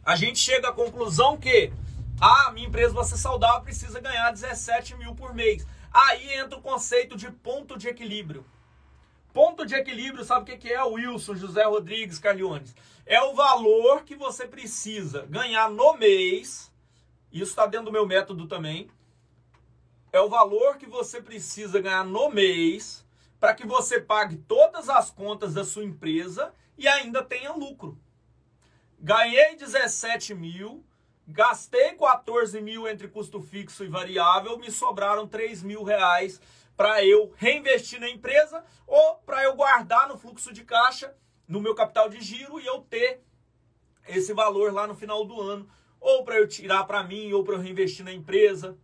a 0.04 0.14
gente 0.14 0.38
chega 0.38 0.68
à 0.68 0.72
conclusão 0.72 1.36
que 1.36 1.72
a 2.20 2.48
ah, 2.48 2.52
minha 2.52 2.68
empresa 2.68 2.94
vai 2.94 3.04
ser 3.04 3.16
saudável, 3.16 3.62
precisa 3.62 4.00
ganhar 4.00 4.30
17 4.30 4.96
mil 4.96 5.14
por 5.14 5.34
mês. 5.34 5.66
Aí 5.92 6.34
entra 6.34 6.58
o 6.58 6.62
conceito 6.62 7.16
de 7.16 7.30
ponto 7.30 7.76
de 7.76 7.88
equilíbrio. 7.88 8.44
Ponto 9.32 9.64
de 9.64 9.74
equilíbrio, 9.74 10.24
sabe 10.24 10.52
o 10.52 10.58
que 10.58 10.72
é, 10.72 10.82
Wilson, 10.82 11.34
José 11.34 11.64
Rodrigues, 11.64 12.18
Carliones? 12.18 12.74
É 13.10 13.20
o 13.20 13.34
valor 13.34 14.04
que 14.04 14.14
você 14.14 14.46
precisa 14.46 15.26
ganhar 15.26 15.68
no 15.68 15.94
mês. 15.94 16.72
Isso 17.32 17.50
está 17.50 17.66
dentro 17.66 17.86
do 17.86 17.92
meu 17.92 18.06
método 18.06 18.46
também. 18.46 18.88
É 20.12 20.20
o 20.20 20.28
valor 20.28 20.76
que 20.76 20.86
você 20.86 21.20
precisa 21.20 21.80
ganhar 21.80 22.04
no 22.04 22.30
mês 22.30 23.04
para 23.40 23.52
que 23.52 23.66
você 23.66 24.00
pague 24.00 24.36
todas 24.36 24.88
as 24.88 25.10
contas 25.10 25.54
da 25.54 25.64
sua 25.64 25.82
empresa 25.82 26.54
e 26.78 26.86
ainda 26.86 27.20
tenha 27.20 27.50
lucro. 27.50 27.98
Ganhei 28.96 29.56
17 29.56 30.32
mil, 30.32 30.84
gastei 31.26 31.94
14 31.96 32.60
mil 32.60 32.86
entre 32.86 33.08
custo 33.08 33.40
fixo 33.40 33.82
e 33.82 33.88
variável, 33.88 34.56
me 34.56 34.70
sobraram 34.70 35.26
3 35.26 35.64
mil 35.64 35.82
reais 35.82 36.40
para 36.76 37.04
eu 37.04 37.34
reinvestir 37.36 37.98
na 37.98 38.08
empresa 38.08 38.64
ou 38.86 39.16
para 39.16 39.42
eu 39.42 39.56
guardar 39.56 40.06
no 40.06 40.16
fluxo 40.16 40.52
de 40.52 40.62
caixa, 40.64 41.12
no 41.50 41.60
meu 41.60 41.74
capital 41.74 42.08
de 42.08 42.20
giro 42.20 42.60
e 42.60 42.64
eu 42.64 42.80
ter 42.82 43.20
esse 44.06 44.32
valor 44.32 44.72
lá 44.72 44.86
no 44.86 44.94
final 44.94 45.24
do 45.24 45.40
ano, 45.40 45.68
ou 46.00 46.24
para 46.24 46.36
eu 46.36 46.46
tirar 46.46 46.84
para 46.84 47.02
mim, 47.02 47.32
ou 47.32 47.42
para 47.42 47.54
eu 47.54 47.60
reinvestir 47.60 48.04
na 48.04 48.12
empresa, 48.12 48.78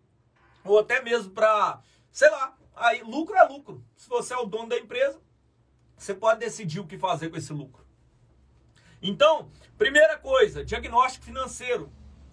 ou 0.64 0.80
até 0.80 1.00
mesmo 1.00 1.30
para, 1.30 1.80
sei 2.10 2.28
lá, 2.28 2.58
aí 2.74 3.02
lucro 3.04 3.36
é 3.36 3.44
lucro. 3.44 3.84
Se 3.94 4.08
você 4.08 4.34
é 4.34 4.36
o 4.36 4.46
dono 4.46 4.68
da 4.68 4.76
empresa, 4.76 5.22
você 5.96 6.12
pode 6.12 6.40
decidir 6.40 6.80
o 6.80 6.86
que 6.86 6.98
fazer 6.98 7.28
com 7.28 7.36
esse 7.36 7.52
lucro. 7.52 7.86
Então, 9.00 9.48
primeira 9.78 10.18
coisa, 10.18 10.64
diagnóstico 10.64 11.24
financeiro. 11.24 11.92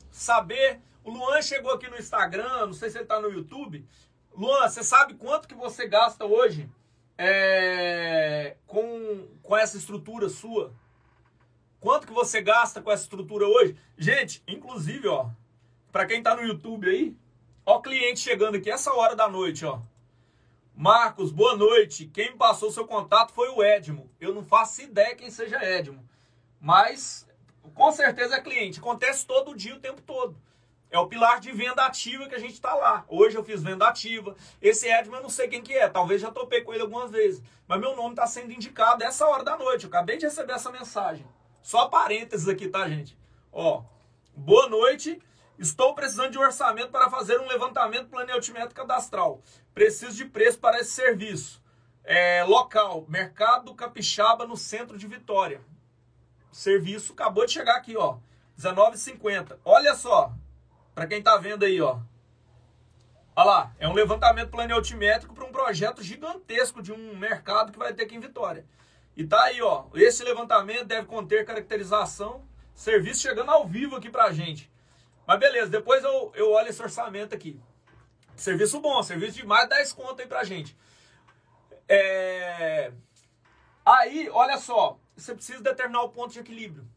Saber. 0.09 0.81
O 1.03 1.11
Luan 1.11 1.41
chegou 1.41 1.71
aqui 1.71 1.87
no 1.89 1.97
Instagram, 1.97 2.65
não 2.65 2.73
sei 2.73 2.89
se 2.89 2.97
ele 2.97 3.03
está 3.03 3.19
no 3.19 3.29
YouTube. 3.29 3.85
Luan, 4.35 4.67
você 4.67 4.83
sabe 4.83 5.13
quanto 5.13 5.47
que 5.47 5.53
você 5.53 5.87
gasta 5.87 6.25
hoje 6.25 6.67
é, 7.17 8.55
com, 8.65 9.27
com 9.41 9.57
essa 9.57 9.77
estrutura 9.77 10.29
sua? 10.29 10.73
Quanto 11.79 12.07
que 12.07 12.13
você 12.13 12.41
gasta 12.41 12.81
com 12.81 12.91
essa 12.91 13.03
estrutura 13.03 13.45
hoje? 13.45 13.75
Gente, 13.97 14.41
inclusive, 14.47 15.07
ó, 15.07 15.29
para 15.91 16.05
quem 16.05 16.23
tá 16.23 16.35
no 16.35 16.43
YouTube 16.43 16.89
aí, 16.89 17.15
ó, 17.65 17.79
cliente 17.81 18.19
chegando 18.19 18.55
aqui 18.55 18.71
essa 18.71 18.93
hora 18.93 19.15
da 19.15 19.27
noite, 19.27 19.65
ó. 19.65 19.81
Marcos, 20.75 21.31
boa 21.31 21.55
noite. 21.55 22.07
Quem 22.07 22.35
passou 22.35 22.71
seu 22.71 22.87
contato 22.87 23.31
foi 23.31 23.49
o 23.49 23.63
Edmo. 23.63 24.09
Eu 24.19 24.33
não 24.33 24.43
faço 24.43 24.81
ideia 24.81 25.15
quem 25.15 25.29
seja 25.29 25.63
Edmo, 25.63 26.03
mas 26.59 27.27
com 27.75 27.91
certeza 27.91 28.37
é 28.37 28.41
cliente. 28.41 28.79
Acontece 28.79 29.25
todo 29.27 29.55
dia, 29.55 29.75
o 29.75 29.79
tempo 29.79 30.01
todo. 30.01 30.35
É 30.93 30.99
o 30.99 31.07
pilar 31.07 31.39
de 31.39 31.51
venda 31.51 31.83
ativa 31.83 32.29
que 32.29 32.35
a 32.35 32.39
gente 32.39 32.53
está 32.53 32.75
lá. 32.75 33.03
Hoje 33.07 33.35
eu 33.35 33.43
fiz 33.43 33.63
venda 33.63 33.87
ativa. 33.87 34.35
Esse 34.61 34.87
Edman 34.87 35.17
eu 35.17 35.23
não 35.23 35.29
sei 35.29 35.47
quem 35.47 35.63
que 35.63 35.73
é. 35.73 35.89
Talvez 35.89 36.21
já 36.21 36.29
topei 36.29 36.61
com 36.61 36.71
ele 36.71 36.83
algumas 36.83 37.09
vezes. 37.09 37.41
Mas 37.67 37.79
meu 37.79 37.95
nome 37.95 38.11
está 38.11 38.27
sendo 38.27 38.51
indicado 38.51 39.03
essa 39.03 39.25
hora 39.25 39.43
da 39.43 39.57
noite. 39.57 39.85
Eu 39.85 39.89
acabei 39.89 40.17
de 40.17 40.27
receber 40.27 40.53
essa 40.53 40.71
mensagem. 40.71 41.25
Só 41.63 41.87
parênteses 41.87 42.47
aqui, 42.47 42.67
tá, 42.67 42.87
gente? 42.87 43.17
Ó, 43.51 43.81
boa 44.35 44.69
noite. 44.69 45.19
Estou 45.57 45.95
precisando 45.95 46.29
de 46.29 46.37
um 46.37 46.41
orçamento 46.41 46.91
para 46.91 47.09
fazer 47.09 47.39
um 47.39 47.47
levantamento 47.47 48.09
planejamento 48.09 48.75
cadastral. 48.75 49.41
Preciso 49.73 50.15
de 50.15 50.25
preço 50.25 50.59
para 50.59 50.79
esse 50.79 50.91
serviço. 50.91 51.59
É, 52.03 52.43
local, 52.43 53.03
Mercado 53.09 53.73
Capixaba, 53.73 54.45
no 54.45 54.55
centro 54.55 54.95
de 54.95 55.07
Vitória. 55.07 55.59
Serviço 56.51 57.13
acabou 57.13 57.47
de 57.47 57.53
chegar 57.53 57.77
aqui, 57.77 57.97
ó. 57.97 58.17
19,50. 58.55 59.57
Olha 59.65 59.95
só, 59.95 60.31
para 60.93 61.07
quem 61.07 61.21
tá 61.21 61.37
vendo 61.37 61.65
aí, 61.65 61.81
ó. 61.81 61.99
Olha 63.35 63.45
lá, 63.45 63.75
é 63.79 63.87
um 63.87 63.93
levantamento 63.93 64.51
planetimétrico 64.51 65.33
para 65.33 65.45
um 65.45 65.51
projeto 65.51 66.03
gigantesco 66.03 66.81
de 66.81 66.91
um 66.91 67.17
mercado 67.17 67.71
que 67.71 67.79
vai 67.79 67.93
ter 67.93 68.03
aqui 68.03 68.15
em 68.15 68.19
Vitória. 68.19 68.65
E 69.17 69.25
tá 69.25 69.41
aí, 69.43 69.61
ó. 69.61 69.85
Esse 69.95 70.23
levantamento 70.23 70.85
deve 70.85 71.07
conter 71.07 71.45
caracterização, 71.45 72.47
serviço 72.75 73.21
chegando 73.21 73.49
ao 73.49 73.67
vivo 73.67 73.95
aqui 73.95 74.09
pra 74.09 74.31
gente. 74.31 74.71
Mas 75.25 75.39
beleza, 75.39 75.69
depois 75.69 76.03
eu, 76.03 76.31
eu 76.35 76.51
olho 76.51 76.69
esse 76.69 76.81
orçamento 76.81 77.33
aqui. 77.33 77.59
Serviço 78.35 78.79
bom, 78.79 79.01
serviço 79.01 79.37
de 79.37 79.45
mais 79.45 79.63
de 79.63 79.75
10 79.75 79.93
conto 79.93 80.21
aí 80.21 80.27
pra 80.27 80.43
gente. 80.43 80.77
É... 81.87 82.91
Aí, 83.85 84.29
olha 84.31 84.57
só, 84.57 84.99
você 85.15 85.33
precisa 85.33 85.61
determinar 85.61 86.03
o 86.03 86.09
ponto 86.09 86.33
de 86.33 86.39
equilíbrio. 86.39 86.87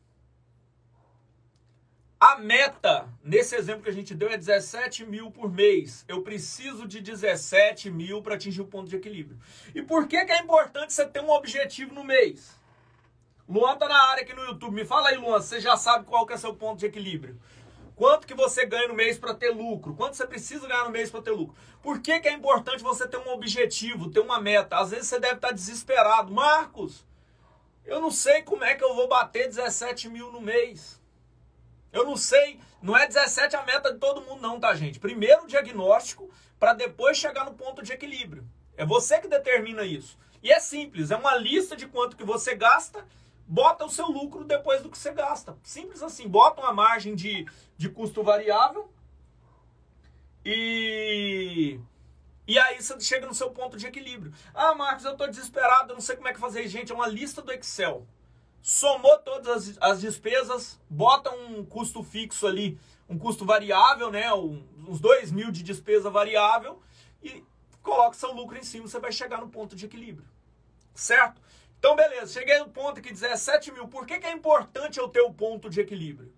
A 2.19 2.39
meta, 2.39 3.07
nesse 3.23 3.55
exemplo 3.55 3.83
que 3.83 3.91
a 3.91 3.93
gente 3.93 4.15
deu, 4.15 4.31
é 4.31 4.39
17 4.39 5.05
mil 5.05 5.31
por 5.31 5.53
mês. 5.53 6.03
Eu 6.09 6.23
preciso 6.23 6.89
de 6.89 6.99
17 7.03 7.91
mil 7.91 8.23
para 8.23 8.37
atingir 8.37 8.63
o 8.63 8.67
ponto 8.67 8.89
de 8.89 8.97
equilíbrio. 8.97 9.39
E 9.75 9.83
por 9.83 10.09
que, 10.09 10.25
que 10.25 10.33
é 10.33 10.41
importante 10.41 10.95
você 10.95 11.05
ter 11.05 11.21
um 11.21 11.29
objetivo 11.29 11.95
no 11.95 12.03
mês? 12.03 12.59
Luan 13.47 13.77
tá 13.77 13.87
na 13.87 14.03
área 14.05 14.23
aqui 14.23 14.33
no 14.33 14.45
YouTube. 14.45 14.75
Me 14.75 14.87
fala 14.87 15.11
aí, 15.11 15.19
Luan, 15.19 15.43
você 15.43 15.61
já 15.61 15.77
sabe 15.77 16.07
qual 16.07 16.27
que 16.27 16.33
é 16.33 16.39
seu 16.39 16.55
ponto 16.55 16.79
de 16.79 16.87
equilíbrio. 16.87 17.39
Quanto 17.95 18.27
que 18.27 18.35
você 18.35 18.65
ganha 18.65 18.89
no 18.89 18.95
mês 18.95 19.19
para 19.19 19.35
ter 19.35 19.51
lucro? 19.51 19.95
Quanto 19.95 20.17
você 20.17 20.27
precisa 20.27 20.67
ganhar 20.67 20.85
no 20.85 20.91
mês 20.91 21.11
para 21.11 21.21
ter 21.21 21.33
lucro? 21.33 21.55
Por 21.83 22.01
que, 22.01 22.19
que 22.19 22.29
é 22.29 22.33
importante 22.33 22.83
você 22.83 23.07
ter 23.07 23.19
um 23.19 23.29
objetivo, 23.29 24.11
ter 24.11 24.21
uma 24.21 24.41
meta? 24.41 24.79
Às 24.79 24.91
vezes 24.91 25.09
você 25.09 25.21
deve 25.21 25.35
estar 25.35 25.53
desesperado. 25.53 26.33
Marcos, 26.33 27.05
eu 27.85 28.01
não 28.01 28.11
sei 28.11 28.41
como 28.41 28.65
é 28.65 28.75
que 28.75 28.83
eu 28.83 28.95
vou 28.95 29.07
bater 29.07 29.49
17 29.49 30.09
mil 30.09 30.33
no 30.33 30.41
mês. 30.41 30.96
Eu 31.97 32.05
não 32.05 32.15
sei, 32.15 32.61
não 32.83 32.95
é 32.95 33.07
17 33.07 33.57
a 33.57 33.63
meta 33.63 33.91
de 33.91 33.99
todo 33.99 34.21
mundo, 34.21 34.43
não, 34.43 34.61
tá, 34.61 34.75
gente? 34.75 35.01
Primeiro 35.01 35.45
o 35.45 35.47
diagnóstico, 35.47 36.29
para 36.59 36.75
depois 36.75 37.17
chegar 37.17 37.47
no 37.47 37.55
ponto 37.55 37.83
de 37.83 37.91
equilíbrio. 37.91 38.47
É 38.77 38.85
você 38.85 39.19
que 39.19 39.27
determina 39.27 39.83
isso. 39.83 40.19
E 40.43 40.53
é 40.53 40.61
simples, 40.61 41.11
é 41.11 41.17
uma 41.17 41.35
lista 41.37 41.75
de 41.75 41.87
quanto 41.87 42.15
que 42.15 42.23
você 42.23 42.55
gasta, 42.55 43.03
bota 43.49 43.87
o 43.87 43.89
seu 43.89 44.09
lucro 44.09 44.45
depois 44.45 44.83
do 44.83 44.91
que 44.91 44.99
você 44.99 45.11
gasta. 45.11 45.57
Simples 45.63 46.03
assim, 46.03 46.29
bota 46.29 46.61
uma 46.61 46.75
margem 46.75 47.15
de, 47.15 47.47
de 47.79 47.89
custo 47.89 48.23
variável 48.23 48.93
e. 50.45 51.81
E 52.47 52.59
aí 52.59 52.81
você 52.81 53.01
chega 53.01 53.27
no 53.27 53.35
seu 53.35 53.51
ponto 53.51 53.79
de 53.79 53.87
equilíbrio. 53.87 54.35
Ah, 54.55 54.75
Marcos, 54.75 55.07
eu 55.07 55.13
estou 55.13 55.27
desesperado, 55.27 55.93
eu 55.93 55.95
não 55.95 56.03
sei 56.03 56.15
como 56.15 56.29
é 56.29 56.35
que 56.35 56.39
fazer. 56.39 56.69
Gente, 56.69 56.93
é 56.93 56.95
uma 56.95 57.09
lista 57.09 57.41
do 57.41 57.51
Excel 57.53 58.07
somou 58.67 59.17
todas 59.19 59.69
as, 59.69 59.79
as 59.81 60.01
despesas, 60.01 60.77
bota 60.91 61.31
um 61.31 61.65
custo 61.65 62.03
fixo 62.03 62.49
ali, 62.49 62.77
um 63.09 63.17
custo 63.17 63.45
variável, 63.45 64.11
né? 64.11 64.35
Um, 64.35 64.61
uns 64.89 64.99
2 64.99 65.31
mil 65.31 65.53
de 65.53 65.63
despesa 65.63 66.11
variável 66.11 66.83
e 67.23 67.45
coloca 67.81 68.17
seu 68.17 68.33
lucro 68.33 68.59
em 68.59 68.65
cima, 68.65 68.89
você 68.89 68.99
vai 68.99 69.13
chegar 69.13 69.41
no 69.41 69.49
ponto 69.49 69.77
de 69.77 69.87
equilíbrio. 69.87 70.27
Certo? 70.93 71.41
Então, 71.79 71.95
beleza, 71.95 72.33
cheguei 72.33 72.59
no 72.59 72.69
ponto 72.69 72.99
aqui, 72.99 73.13
17 73.13 73.71
mil. 73.71 73.87
Por 73.87 74.05
que, 74.05 74.19
que 74.19 74.27
é 74.27 74.33
importante 74.33 74.99
eu 74.99 75.09
ter 75.09 75.21
o 75.21 75.33
ponto 75.33 75.71
de 75.71 75.81
equilíbrio? 75.81 76.35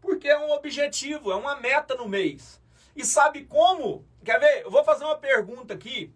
Porque 0.00 0.28
é 0.28 0.38
um 0.38 0.52
objetivo, 0.52 1.32
é 1.32 1.34
uma 1.34 1.56
meta 1.56 1.96
no 1.96 2.08
mês. 2.08 2.62
E 2.94 3.04
sabe 3.04 3.44
como? 3.44 4.06
Quer 4.24 4.38
ver? 4.38 4.62
Eu 4.62 4.70
vou 4.70 4.84
fazer 4.84 5.04
uma 5.04 5.18
pergunta 5.18 5.74
aqui 5.74 6.14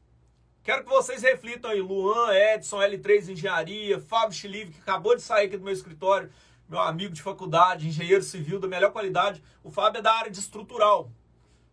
Quero 0.67 0.83
que 0.83 0.91
vocês 0.91 1.23
reflitam 1.23 1.71
aí, 1.71 1.81
Luan, 1.81 2.35
Edson, 2.35 2.79
L3 2.79 3.29
Engenharia, 3.29 4.01
Fábio 4.01 4.37
Chilive, 4.37 4.73
que 4.73 4.81
acabou 4.81 5.14
de 5.14 5.23
sair 5.23 5.47
aqui 5.47 5.57
do 5.57 5.62
meu 5.62 5.73
escritório, 5.73 6.29
meu 6.69 6.81
amigo 6.81 7.14
de 7.14 7.23
faculdade, 7.23 7.87
engenheiro 7.87 8.25
civil 8.25 8.59
da 8.59 8.67
melhor 8.67 8.91
qualidade. 8.91 9.41
O 9.62 9.71
Fábio 9.71 10.01
é 10.01 10.03
da 10.03 10.12
área 10.12 10.29
de 10.29 10.41
estrutural. 10.41 11.09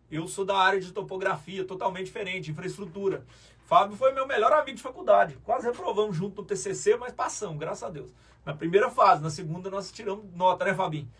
Eu 0.08 0.28
sou 0.28 0.44
da 0.44 0.56
área 0.56 0.80
de 0.80 0.92
topografia, 0.92 1.64
totalmente 1.64 2.04
diferente, 2.04 2.52
infraestrutura. 2.52 3.26
Fábio 3.66 3.96
foi 3.96 4.12
meu 4.12 4.28
melhor 4.28 4.52
amigo 4.52 4.76
de 4.76 4.82
faculdade. 4.84 5.36
Quase 5.42 5.66
reprovamos 5.66 6.14
junto 6.16 6.42
no 6.42 6.46
TCC, 6.46 6.96
mas 6.96 7.12
passamos, 7.12 7.58
graças 7.58 7.82
a 7.82 7.90
Deus. 7.90 8.12
Na 8.46 8.54
primeira 8.54 8.88
fase, 8.90 9.20
na 9.20 9.30
segunda 9.30 9.68
nós 9.70 9.90
tiramos 9.90 10.24
nota, 10.36 10.66
né, 10.66 10.72
Fabinho? 10.72 11.10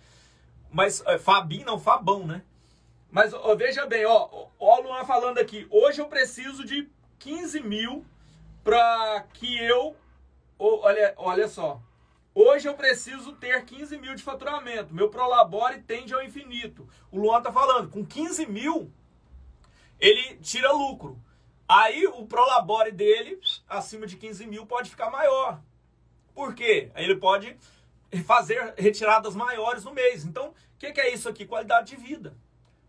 Mas, 0.71 1.03
é, 1.07 1.19
Fabinho 1.19 1.67
não, 1.67 1.81
Fabão, 1.81 2.25
né? 2.25 2.45
Mas 3.11 3.35
ó, 3.35 3.53
veja 3.57 3.85
bem, 3.85 4.07
ó, 4.07 4.29
ó 4.61 4.79
o 4.79 4.83
Luan 4.85 5.05
falando 5.05 5.39
aqui. 5.39 5.67
Hoje 5.73 6.01
eu 6.01 6.07
preciso 6.07 6.65
de 6.65 6.89
15 7.25 7.61
mil 7.61 8.05
para 8.63 9.25
que 9.33 9.57
eu. 9.59 9.97
Olha, 10.59 11.15
olha 11.17 11.49
só. 11.49 11.81
Hoje 12.35 12.69
eu 12.69 12.75
preciso 12.75 13.33
ter 13.33 13.65
15 13.65 13.97
mil 13.97 14.15
de 14.15 14.23
faturamento. 14.23 14.93
Meu 14.93 15.09
Prolabore 15.09 15.81
tende 15.81 16.13
ao 16.13 16.23
infinito. 16.23 16.87
O 17.11 17.19
Luan 17.19 17.41
tá 17.41 17.51
falando, 17.51 17.89
com 17.89 18.05
15 18.05 18.45
mil, 18.47 18.93
ele 19.99 20.37
tira 20.37 20.71
lucro. 20.73 21.19
Aí 21.67 22.07
o 22.07 22.27
Prolabore 22.27 22.93
dele, 22.93 23.41
acima 23.67 24.07
de 24.07 24.19
15 24.19 24.47
mil, 24.47 24.67
pode 24.67 24.91
ficar 24.91 25.11
maior. 25.11 25.63
Por 26.35 26.55
quê? 26.55 26.91
Aí 26.95 27.05
ele 27.05 27.17
pode 27.17 27.57
fazer 28.27 28.75
retiradas 28.77 29.35
maiores 29.35 29.83
no 29.85 29.95
mês. 29.95 30.27
Então, 30.27 30.49
o 30.49 30.55
que, 30.79 30.93
que, 30.93 31.01
é 31.01 31.15
isso 31.15 31.27
aqui? 31.27 31.47
Qualidade 31.47 31.97
de 31.97 32.03
vida. 32.03 32.37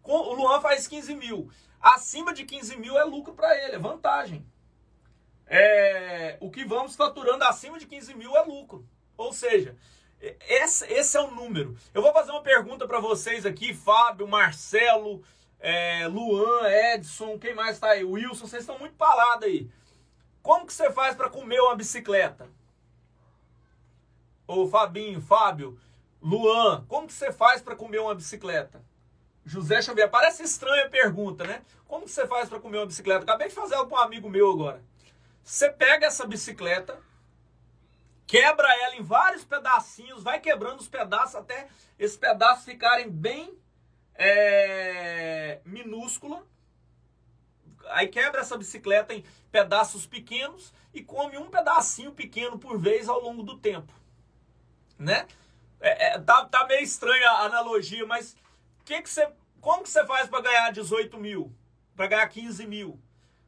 O 0.03 0.33
Luan 0.33 0.59
faz 0.59 0.87
15 0.87 1.15
mil. 1.15 1.49
Acima 1.85 2.33
de 2.33 2.45
15 2.45 2.77
mil 2.77 2.97
é 2.97 3.03
lucro 3.03 3.35
para 3.35 3.55
ele, 3.63 3.75
é 3.75 3.77
vantagem. 3.77 4.43
É, 5.45 6.35
o 6.41 6.49
que 6.49 6.65
vamos 6.65 6.95
faturando 6.95 7.43
acima 7.43 7.77
de 7.77 7.85
15 7.85 8.15
mil 8.15 8.35
é 8.35 8.41
lucro. 8.41 8.89
Ou 9.15 9.31
seja, 9.31 9.77
esse, 10.19 10.91
esse 10.91 11.15
é 11.15 11.21
o 11.21 11.29
número. 11.29 11.77
Eu 11.93 12.01
vou 12.01 12.11
fazer 12.11 12.31
uma 12.31 12.41
pergunta 12.41 12.87
para 12.87 12.99
vocês 12.99 13.45
aqui, 13.45 13.71
Fábio, 13.71 14.27
Marcelo, 14.27 15.23
é, 15.59 16.07
Luan, 16.07 16.67
Edson, 16.67 17.37
quem 17.37 17.53
mais 17.53 17.75
está 17.75 17.89
aí? 17.89 18.03
Wilson, 18.03 18.47
vocês 18.47 18.63
estão 18.63 18.79
muito 18.79 18.95
parados 18.95 19.45
aí. 19.45 19.69
Como 20.41 20.65
que 20.65 20.73
você 20.73 20.91
faz 20.91 21.15
para 21.15 21.29
comer 21.29 21.59
uma 21.59 21.75
bicicleta? 21.75 22.49
Ô 24.47 24.67
Fabinho, 24.67 25.21
Fábio, 25.21 25.79
Luan, 26.19 26.83
como 26.87 27.05
que 27.05 27.13
você 27.13 27.31
faz 27.31 27.61
para 27.61 27.75
comer 27.75 27.99
uma 27.99 28.15
bicicleta? 28.15 28.83
José 29.45 29.81
Xavier, 29.81 30.09
parece 30.09 30.41
estranha 30.43 30.85
a 30.85 30.89
pergunta, 30.89 31.45
né? 31.45 31.61
Como 31.87 32.07
você 32.07 32.25
faz 32.25 32.49
para 32.49 32.59
comer 32.59 32.79
uma 32.79 32.87
bicicleta? 32.87 33.23
Acabei 33.23 33.47
de 33.47 33.53
fazer 33.53 33.75
ela 33.75 33.85
para 33.85 33.99
um 33.99 34.01
amigo 34.01 34.27
meu 34.27 34.51
agora. 34.51 34.83
Você 35.43 35.69
pega 35.69 36.07
essa 36.07 36.25
bicicleta, 36.25 36.99
quebra 38.25 38.67
ela 38.83 38.95
em 38.95 39.03
vários 39.03 39.43
pedacinhos, 39.43 40.23
vai 40.23 40.39
quebrando 40.39 40.79
os 40.79 40.87
pedaços 40.87 41.35
até 41.35 41.67
esses 41.99 42.17
pedaços 42.17 42.65
ficarem 42.65 43.09
bem 43.09 43.55
é, 44.15 45.61
minúscula. 45.63 46.43
Aí 47.89 48.07
quebra 48.07 48.41
essa 48.41 48.57
bicicleta 48.57 49.13
em 49.13 49.23
pedaços 49.51 50.07
pequenos 50.07 50.73
e 50.91 51.03
come 51.03 51.37
um 51.37 51.51
pedacinho 51.51 52.11
pequeno 52.11 52.57
por 52.57 52.79
vez 52.79 53.07
ao 53.07 53.21
longo 53.21 53.43
do 53.43 53.57
tempo, 53.57 53.93
né? 54.97 55.27
É, 55.79 56.15
é, 56.15 56.19
tá, 56.19 56.45
tá 56.45 56.65
meio 56.65 56.81
estranha 56.81 57.29
a 57.29 57.45
analogia, 57.45 58.07
mas 58.07 58.35
que 58.85 59.01
que 59.01 59.09
você, 59.09 59.27
como 59.59 59.83
que 59.83 59.89
você 59.89 60.05
faz 60.05 60.29
para 60.29 60.41
ganhar 60.41 60.71
18 60.71 61.17
mil? 61.17 61.51
Para 61.95 62.07
ganhar 62.07 62.27
15 62.29 62.67
mil? 62.67 62.99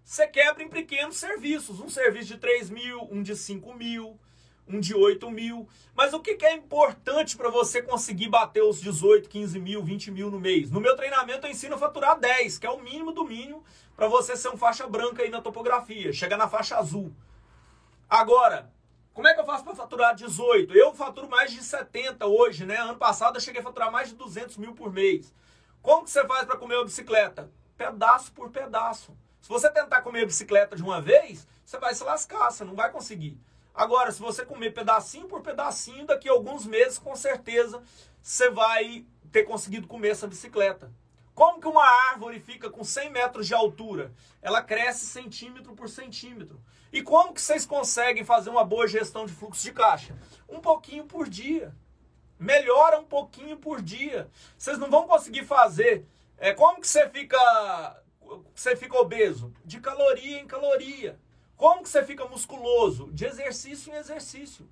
Você 0.04 0.28
quebra 0.28 0.64
em 0.64 0.70
pequenos 0.70 1.18
serviços. 1.18 1.80
Um 1.80 1.90
serviço 1.90 2.30
de 2.30 2.38
3 2.38 2.70
mil, 2.70 3.08
um 3.12 3.22
de 3.22 3.36
5 3.36 3.74
mil, 3.76 4.20
um 4.68 4.80
de 4.80 4.96
8 4.96 5.30
mil. 5.30 5.70
Mas 5.94 6.14
o 6.14 6.20
que, 6.20 6.36
que 6.36 6.46
é 6.46 6.54
importante 6.54 7.38
para 7.38 7.50
você 7.50 7.84
conseguir 7.84 8.30
bater 8.30 8.64
os 8.64 8.82
18, 8.82 9.30
15 9.30 9.60
mil, 9.60 9.84
20 9.84 10.12
mil 10.12 10.32
no 10.32 10.40
mês? 10.40 10.72
No 10.72 10.82
meu 10.82 10.96
treinamento 10.96 11.46
eu 11.46 11.52
ensino 11.52 11.76
a 11.76 11.78
faturar 11.78 12.20
10, 12.20 12.58
que 12.58 12.66
é 12.66 12.70
o 12.70 12.82
mínimo 12.82 13.12
do 13.12 13.24
mínimo 13.24 13.64
para 13.96 14.08
você 14.08 14.36
ser 14.36 14.50
um 14.50 14.58
faixa 14.58 14.88
branca 14.88 15.22
aí 15.22 15.30
na 15.30 15.42
topografia. 15.42 16.12
Chega 16.12 16.36
na 16.36 16.48
faixa 16.48 16.78
azul. 16.78 17.14
Agora, 18.10 18.72
como 19.18 19.28
é 19.28 19.34
que 19.34 19.39
eu 19.39 19.45
faço 19.45 19.63
para 19.63 19.74
faturar 19.74 20.13
18? 20.13 20.78
Eu 20.78 20.93
faturo 20.93 21.28
mais 21.28 21.51
de 21.51 21.63
70 21.63 22.28
hoje, 22.28 22.68
né? 22.68 22.78
Ano 22.78 22.99
passado 22.99 23.38
eu 23.38 23.41
cheguei 23.41 23.61
a 23.61 23.63
faturar 23.63 23.91
mais 23.91 24.09
de 24.09 24.13
200 24.13 24.57
mil 24.57 24.76
por 24.76 24.93
mês. 24.93 25.34
Como 25.82 26.03
que 26.03 26.11
você 26.11 26.24
faz 26.28 26.45
para 26.45 26.55
comer 26.55 26.76
uma 26.76 26.86
bicicleta? 26.86 27.49
Pedaço 27.76 28.32
por 28.32 28.51
pedaço. 28.51 29.18
Se 29.41 29.49
você 29.49 29.72
tentar 29.72 30.03
comer 30.03 30.22
a 30.22 30.26
bicicleta 30.28 30.76
de 30.76 30.84
uma 30.84 31.01
vez, 31.01 31.47
você 31.65 31.80
vai 31.80 31.95
se 31.95 32.03
lascar, 32.03 32.51
você 32.51 32.63
não 32.63 32.76
vai 32.76 32.91
conseguir. 32.91 33.41
Agora, 33.74 34.11
se 34.11 34.22
você 34.22 34.45
comer 34.45 34.76
pedacinho 34.76 35.28
por 35.28 35.41
pedacinho, 35.41 36.05
daqui 36.05 36.30
a 36.30 36.34
alguns 36.34 36.68
meses, 36.68 36.99
com 36.99 37.15
certeza, 37.15 37.82
você 38.22 38.51
vai 38.51 39.03
ter 39.32 39.45
conseguido 39.45 39.88
comer 39.88 40.09
essa 40.09 40.28
bicicleta. 40.28 40.91
Como 41.34 41.59
que 41.59 41.68
uma 41.68 41.84
árvore 42.11 42.39
fica 42.39 42.70
com 42.70 42.84
100 42.84 43.09
metros 43.09 43.47
de 43.47 43.55
altura? 43.55 44.13
Ela 44.43 44.61
cresce 44.61 45.07
centímetro 45.07 45.74
por 45.74 45.89
centímetro. 45.89 46.61
E 46.92 47.02
como 47.02 47.34
que 47.34 47.42
vocês 47.42 47.66
conseguem 47.66 48.24
fazer 48.24 48.50
uma 48.50 48.64
boa 48.64 48.88
gestão 48.88 49.26
de 49.26 49.34
fluxo 49.34 49.64
de 49.64 49.74
caixa? 49.74 50.16
Um 50.48 50.60
pouquinho 50.60 51.06
por 51.06 51.28
dia. 51.28 51.76
Melhora 52.40 53.00
um 53.00 53.04
pouquinho 53.04 53.58
por 53.58 53.82
dia. 53.82 54.30
Vocês 54.58 54.78
não 54.78 54.90
vão 54.90 55.08
conseguir 55.08 55.44
fazer. 55.44 56.06
É, 56.38 56.54
como 56.54 56.80
que 56.80 56.88
você 56.88 57.10
fica, 57.10 58.04
você 58.54 58.76
fica 58.76 58.98
obeso? 58.98 59.54
De 59.66 59.80
caloria 59.80 60.40
em 60.40 60.48
caloria. 60.48 61.20
Como 61.56 61.82
que 61.82 61.90
você 61.90 62.04
fica 62.04 62.28
musculoso? 62.28 63.12
De 63.12 63.26
exercício 63.26 63.92
em 63.92 63.98
exercício. 63.98 64.70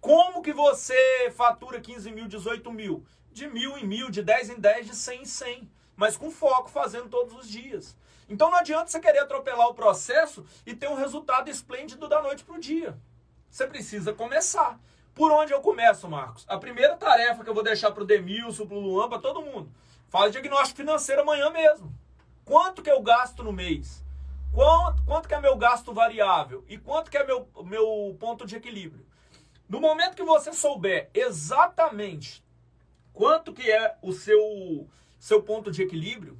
Como 0.00 0.42
que 0.42 0.52
você 0.52 1.30
fatura 1.34 1.80
15 1.80 2.10
mil, 2.10 2.28
18 2.28 2.70
mil? 2.72 3.06
De 3.32 3.46
mil 3.46 3.78
em 3.78 3.86
mil, 3.86 4.10
de 4.10 4.22
10 4.22 4.50
em 4.50 4.60
10, 4.60 4.86
de 4.86 4.96
100 4.96 5.22
em 5.22 5.24
100. 5.24 5.70
Mas 5.96 6.16
com 6.16 6.30
foco, 6.30 6.68
fazendo 6.68 7.08
todos 7.08 7.34
os 7.34 7.48
dias. 7.48 7.96
Então 8.28 8.50
não 8.50 8.58
adianta 8.58 8.90
você 8.90 9.00
querer 9.00 9.20
atropelar 9.20 9.68
o 9.68 9.74
processo 9.74 10.44
e 10.66 10.74
ter 10.74 10.88
um 10.88 10.94
resultado 10.94 11.48
esplêndido 11.48 12.08
da 12.08 12.20
noite 12.20 12.44
para 12.44 12.56
o 12.56 12.60
dia. 12.60 12.98
Você 13.50 13.66
precisa 13.66 14.12
começar. 14.12 14.78
Por 15.14 15.32
onde 15.32 15.52
eu 15.52 15.60
começo, 15.60 16.08
Marcos? 16.08 16.44
A 16.48 16.58
primeira 16.58 16.96
tarefa 16.96 17.42
que 17.42 17.50
eu 17.50 17.54
vou 17.54 17.62
deixar 17.62 17.90
para 17.90 18.02
o 18.02 18.06
Demilson, 18.06 18.66
para 18.66 18.76
o 18.76 18.80
Luan, 18.80 19.08
para 19.08 19.18
todo 19.18 19.42
mundo. 19.42 19.72
Faz 20.08 20.30
diagnóstico 20.30 20.76
financeiro 20.76 21.22
amanhã 21.22 21.50
mesmo. 21.50 21.92
Quanto 22.44 22.82
que 22.82 22.90
eu 22.90 23.02
gasto 23.02 23.42
no 23.42 23.52
mês? 23.52 24.04
Quanto, 24.52 25.02
quanto 25.04 25.28
que 25.28 25.34
é 25.34 25.40
meu 25.40 25.56
gasto 25.56 25.92
variável? 25.92 26.64
E 26.68 26.78
quanto 26.78 27.10
que 27.10 27.18
é 27.18 27.24
meu, 27.24 27.48
meu 27.64 28.16
ponto 28.18 28.46
de 28.46 28.56
equilíbrio? 28.56 29.04
No 29.68 29.80
momento 29.80 30.14
que 30.14 30.22
você 30.22 30.52
souber 30.52 31.10
exatamente 31.12 32.42
quanto 33.12 33.52
que 33.52 33.70
é 33.70 33.96
o 34.00 34.12
seu, 34.12 34.88
seu 35.18 35.42
ponto 35.42 35.70
de 35.70 35.82
equilíbrio, 35.82 36.38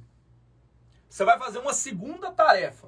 você 1.09 1.25
vai 1.25 1.39
fazer 1.39 1.57
uma 1.57 1.73
segunda 1.73 2.31
tarefa. 2.31 2.87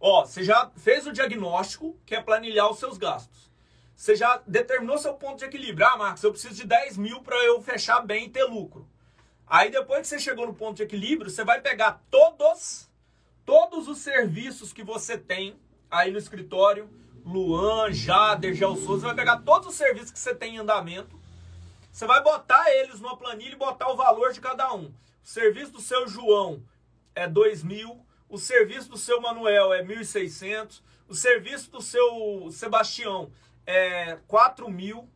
Ó, 0.00 0.24
você 0.24 0.42
já 0.42 0.70
fez 0.76 1.06
o 1.06 1.12
diagnóstico, 1.12 1.96
que 2.06 2.14
é 2.14 2.22
planilhar 2.22 2.70
os 2.70 2.78
seus 2.78 2.96
gastos. 2.96 3.50
Você 3.94 4.14
já 4.16 4.40
determinou 4.46 4.96
seu 4.96 5.14
ponto 5.14 5.38
de 5.38 5.44
equilíbrio. 5.44 5.86
Ah, 5.86 5.96
Marcos, 5.96 6.22
eu 6.22 6.30
preciso 6.30 6.54
de 6.54 6.64
10 6.64 6.96
mil 6.96 7.20
para 7.20 7.36
eu 7.44 7.60
fechar 7.60 8.00
bem 8.00 8.26
e 8.26 8.30
ter 8.30 8.44
lucro. 8.44 8.88
Aí 9.46 9.70
depois 9.70 10.02
que 10.02 10.08
você 10.08 10.18
chegou 10.18 10.46
no 10.46 10.54
ponto 10.54 10.76
de 10.76 10.84
equilíbrio, 10.84 11.30
você 11.30 11.44
vai 11.44 11.60
pegar 11.60 12.00
todos, 12.10 12.88
todos 13.44 13.88
os 13.88 13.98
serviços 13.98 14.72
que 14.72 14.84
você 14.84 15.18
tem 15.18 15.58
aí 15.90 16.12
no 16.12 16.18
escritório, 16.18 16.88
Luan, 17.24 17.92
Jader, 17.92 18.54
Gel 18.54 18.76
Souza, 18.76 19.00
você 19.00 19.06
vai 19.06 19.14
pegar 19.14 19.38
todos 19.38 19.68
os 19.68 19.74
serviços 19.74 20.10
que 20.10 20.18
você 20.18 20.34
tem 20.34 20.56
em 20.56 20.58
andamento, 20.58 21.18
você 21.90 22.06
vai 22.06 22.22
botar 22.22 22.70
eles 22.70 23.00
numa 23.00 23.16
planilha 23.16 23.54
e 23.54 23.56
botar 23.56 23.90
o 23.90 23.96
valor 23.96 24.32
de 24.32 24.40
cada 24.40 24.72
um. 24.72 24.84
O 24.84 24.92
serviço 25.24 25.72
do 25.72 25.80
seu 25.80 26.06
João 26.06 26.62
é 27.18 27.26
2 27.26 27.62
mil, 27.62 28.06
o 28.28 28.38
serviço 28.38 28.88
do 28.88 28.96
seu 28.96 29.20
Manuel 29.20 29.72
é 29.72 29.82
1.600, 29.82 30.80
o 31.08 31.14
serviço 31.14 31.70
do 31.70 31.80
seu 31.80 32.48
Sebastião 32.52 33.30
é 33.66 34.18
4 34.28 34.70
mil, 34.70 35.08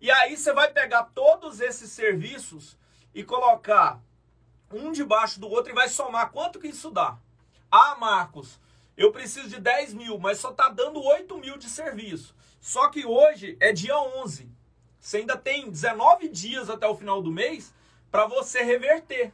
e 0.00 0.10
aí 0.10 0.36
você 0.36 0.52
vai 0.52 0.70
pegar 0.70 1.04
todos 1.14 1.60
esses 1.60 1.90
serviços 1.90 2.78
e 3.12 3.24
colocar 3.24 4.00
um 4.72 4.92
debaixo 4.92 5.40
do 5.40 5.48
outro 5.48 5.72
e 5.72 5.74
vai 5.74 5.88
somar 5.88 6.30
quanto 6.30 6.60
que 6.60 6.68
isso 6.68 6.90
dá. 6.90 7.18
Ah, 7.70 7.96
Marcos, 7.98 8.60
eu 8.96 9.10
preciso 9.10 9.48
de 9.48 9.60
10 9.60 9.94
mil, 9.94 10.18
mas 10.18 10.38
só 10.38 10.50
está 10.50 10.68
dando 10.68 11.02
8 11.02 11.36
mil 11.38 11.58
de 11.58 11.68
serviço. 11.68 12.34
Só 12.60 12.88
que 12.88 13.04
hoje 13.04 13.56
é 13.58 13.72
dia 13.72 13.98
11. 13.98 14.48
Você 15.00 15.18
ainda 15.18 15.36
tem 15.36 15.70
19 15.70 16.28
dias 16.28 16.70
até 16.70 16.86
o 16.86 16.94
final 16.94 17.20
do 17.20 17.32
mês 17.32 17.74
para 18.10 18.26
você 18.26 18.62
reverter. 18.62 19.32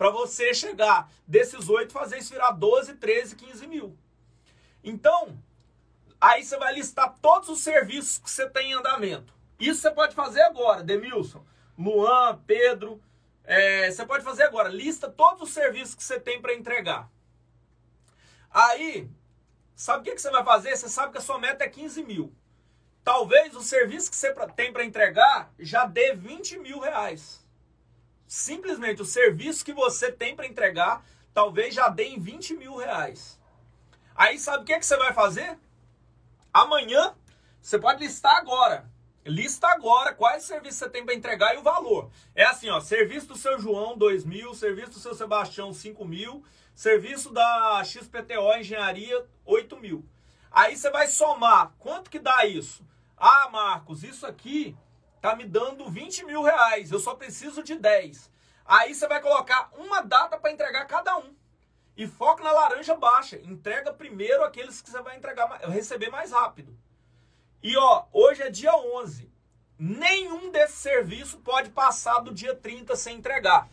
Para 0.00 0.08
você 0.08 0.54
chegar 0.54 1.12
desses 1.26 1.68
8 1.68 1.92
fazer 1.92 2.16
isso 2.16 2.32
virar 2.32 2.52
12, 2.52 2.94
13, 2.94 3.36
15 3.36 3.66
mil. 3.66 3.98
Então, 4.82 5.38
aí 6.18 6.42
você 6.42 6.56
vai 6.56 6.72
listar 6.72 7.18
todos 7.20 7.50
os 7.50 7.60
serviços 7.60 8.16
que 8.16 8.30
você 8.30 8.48
tem 8.48 8.70
em 8.70 8.72
andamento. 8.72 9.34
Isso 9.58 9.82
você 9.82 9.90
pode 9.90 10.14
fazer 10.14 10.40
agora, 10.40 10.82
Demilson. 10.82 11.44
Luan, 11.76 12.40
Pedro. 12.46 12.98
É, 13.44 13.90
você 13.90 14.06
pode 14.06 14.24
fazer 14.24 14.44
agora, 14.44 14.70
lista 14.70 15.06
todos 15.06 15.42
os 15.42 15.50
serviços 15.50 15.94
que 15.94 16.02
você 16.02 16.18
tem 16.18 16.40
para 16.40 16.54
entregar. 16.54 17.10
Aí, 18.50 19.06
sabe 19.76 20.00
o 20.00 20.04
que, 20.04 20.14
que 20.14 20.22
você 20.22 20.30
vai 20.30 20.42
fazer? 20.42 20.74
Você 20.78 20.88
sabe 20.88 21.12
que 21.12 21.18
a 21.18 21.20
sua 21.20 21.38
meta 21.38 21.62
é 21.62 21.68
15 21.68 22.02
mil. 22.04 22.32
Talvez 23.04 23.54
o 23.54 23.60
serviço 23.60 24.10
que 24.10 24.16
você 24.16 24.32
tem 24.56 24.72
para 24.72 24.82
entregar 24.82 25.52
já 25.58 25.84
dê 25.84 26.14
20 26.14 26.58
mil 26.58 26.78
reais. 26.78 27.39
Simplesmente 28.30 29.02
o 29.02 29.04
serviço 29.04 29.64
que 29.64 29.72
você 29.72 30.12
tem 30.12 30.36
para 30.36 30.46
entregar 30.46 31.04
talvez 31.34 31.74
já 31.74 31.88
dê 31.88 32.04
em 32.04 32.20
20 32.20 32.54
mil 32.54 32.76
reais. 32.76 33.40
Aí 34.14 34.38
sabe 34.38 34.62
o 34.62 34.66
que, 34.66 34.78
que 34.78 34.86
você 34.86 34.96
vai 34.96 35.12
fazer? 35.12 35.58
Amanhã, 36.54 37.12
você 37.60 37.76
pode 37.76 37.98
listar 37.98 38.36
agora. 38.36 38.88
Lista 39.26 39.66
agora 39.66 40.14
quais 40.14 40.44
serviços 40.44 40.78
você 40.78 40.88
tem 40.88 41.04
para 41.04 41.12
entregar 41.12 41.56
e 41.56 41.58
o 41.58 41.62
valor. 41.64 42.08
É 42.32 42.44
assim, 42.44 42.70
ó, 42.70 42.78
serviço 42.78 43.26
do 43.26 43.36
seu 43.36 43.58
João, 43.58 43.98
2 43.98 44.24
mil, 44.24 44.54
serviço 44.54 44.92
do 44.92 45.00
seu 45.00 45.12
Sebastião, 45.12 45.72
5 45.72 46.04
mil, 46.04 46.44
serviço 46.72 47.32
da 47.32 47.82
XPTO 47.82 48.54
Engenharia, 48.56 49.26
8 49.44 49.76
mil. 49.76 50.08
Aí 50.52 50.76
você 50.76 50.88
vai 50.88 51.08
somar, 51.08 51.72
quanto 51.80 52.08
que 52.08 52.20
dá 52.20 52.46
isso? 52.46 52.86
Ah, 53.16 53.48
Marcos, 53.50 54.04
isso 54.04 54.24
aqui 54.24 54.76
tá 55.20 55.36
me 55.36 55.44
dando 55.44 55.88
20 55.88 56.24
mil 56.24 56.42
reais, 56.42 56.90
eu 56.90 56.98
só 56.98 57.14
preciso 57.14 57.62
de 57.62 57.76
10. 57.76 58.30
Aí 58.64 58.94
você 58.94 59.06
vai 59.08 59.20
colocar 59.20 59.70
uma 59.76 60.00
data 60.00 60.38
para 60.38 60.52
entregar 60.52 60.86
cada 60.86 61.16
um. 61.18 61.34
E 61.96 62.06
foca 62.06 62.42
na 62.42 62.52
laranja 62.52 62.94
baixa. 62.94 63.36
Entrega 63.36 63.92
primeiro 63.92 64.42
aqueles 64.44 64.80
que 64.80 64.90
você 64.90 65.02
vai 65.02 65.16
entregar, 65.16 65.46
receber 65.68 66.08
mais 66.08 66.30
rápido. 66.30 66.76
E 67.62 67.76
ó, 67.76 68.06
hoje 68.12 68.42
é 68.42 68.48
dia 68.48 68.74
11. 68.74 69.30
Nenhum 69.78 70.50
desses 70.50 70.76
serviços 70.76 71.40
pode 71.42 71.70
passar 71.70 72.20
do 72.20 72.32
dia 72.32 72.54
30 72.54 72.96
sem 72.96 73.16
entregar. 73.16 73.68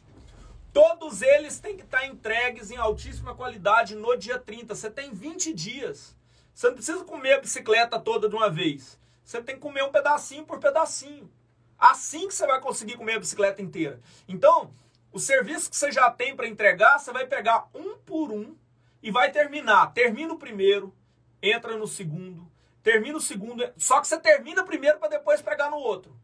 Todos 0.73 1.21
eles 1.21 1.59
têm 1.59 1.77
que 1.77 1.83
estar 1.83 2.05
entregues 2.05 2.69
em 2.69 2.77
altíssima 2.77 3.35
qualidade 3.35 3.95
no 3.95 4.15
dia 4.17 4.37
30. 4.37 4.75
Você 4.75 4.89
tem 4.89 5.13
20 5.13 5.53
dias. 5.53 6.15
Você 6.53 6.67
não 6.67 6.75
precisa 6.75 7.03
comer 7.03 7.33
a 7.33 7.41
bicicleta 7.41 7.99
toda 7.99 8.27
de 8.27 8.35
uma 8.35 8.49
vez. 8.49 8.99
Você 9.23 9.41
tem 9.41 9.55
que 9.55 9.61
comer 9.61 9.83
um 9.83 9.91
pedacinho 9.91 10.45
por 10.45 10.59
pedacinho. 10.59 11.31
Assim 11.78 12.28
que 12.28 12.34
você 12.34 12.47
vai 12.47 12.59
conseguir 12.59 12.97
comer 12.97 13.13
a 13.13 13.19
bicicleta 13.19 13.61
inteira. 13.61 13.99
Então, 14.28 14.71
o 15.11 15.19
serviço 15.19 15.69
que 15.69 15.75
você 15.75 15.91
já 15.91 16.09
tem 16.09 16.36
para 16.36 16.47
entregar, 16.47 16.99
você 16.99 17.11
vai 17.11 17.25
pegar 17.25 17.67
um 17.73 17.97
por 17.97 18.32
um 18.32 18.55
e 19.01 19.11
vai 19.11 19.32
terminar. 19.32 19.93
Termina 19.93 20.34
o 20.34 20.39
primeiro, 20.39 20.93
entra 21.41 21.78
no 21.78 21.88
segundo, 21.88 22.49
termina 22.82 23.17
o 23.17 23.21
segundo, 23.21 23.63
só 23.78 24.01
que 24.01 24.07
você 24.07 24.19
termina 24.19 24.63
primeiro 24.63 24.97
para 24.97 25.09
depois 25.09 25.41
pegar 25.41 25.69
no 25.69 25.78
outro. 25.78 26.17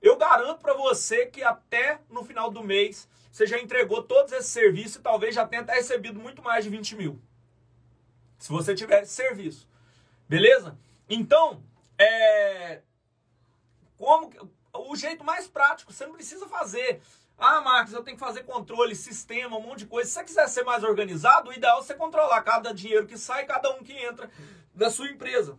Eu 0.00 0.16
garanto 0.16 0.60
para 0.60 0.74
você 0.74 1.26
que 1.26 1.42
até 1.42 2.00
no 2.08 2.24
final 2.24 2.50
do 2.50 2.62
mês 2.62 3.08
você 3.30 3.46
já 3.46 3.58
entregou 3.58 4.02
todos 4.02 4.32
esses 4.32 4.50
serviços 4.50 4.96
e 4.96 5.00
talvez 5.00 5.34
já 5.34 5.46
tenha 5.46 5.62
até 5.62 5.74
recebido 5.74 6.20
muito 6.20 6.42
mais 6.42 6.64
de 6.64 6.70
20 6.70 6.96
mil. 6.96 7.20
Se 8.38 8.50
você 8.50 8.74
tiver 8.74 9.02
esse 9.02 9.12
serviço. 9.12 9.68
Beleza? 10.28 10.78
Então, 11.08 11.62
é. 11.98 12.82
Como. 13.96 14.30
O 14.78 14.96
jeito 14.96 15.24
mais 15.24 15.46
prático, 15.46 15.92
você 15.92 16.06
não 16.06 16.14
precisa 16.14 16.46
fazer. 16.46 17.00
Ah, 17.36 17.60
Marcos, 17.60 17.92
eu 17.92 18.02
tenho 18.02 18.16
que 18.16 18.24
fazer 18.24 18.42
controle, 18.42 18.96
sistema, 18.96 19.56
um 19.56 19.62
monte 19.62 19.80
de 19.80 19.86
coisa. 19.86 20.08
Se 20.08 20.14
você 20.14 20.24
quiser 20.24 20.48
ser 20.48 20.64
mais 20.64 20.82
organizado, 20.82 21.50
o 21.50 21.52
ideal 21.52 21.78
é 21.78 21.82
você 21.82 21.94
controlar 21.94 22.42
cada 22.42 22.74
dinheiro 22.74 23.06
que 23.06 23.16
sai, 23.16 23.46
cada 23.46 23.70
um 23.70 23.82
que 23.82 23.92
entra 23.92 24.28
da 24.74 24.90
sua 24.90 25.08
empresa. 25.08 25.56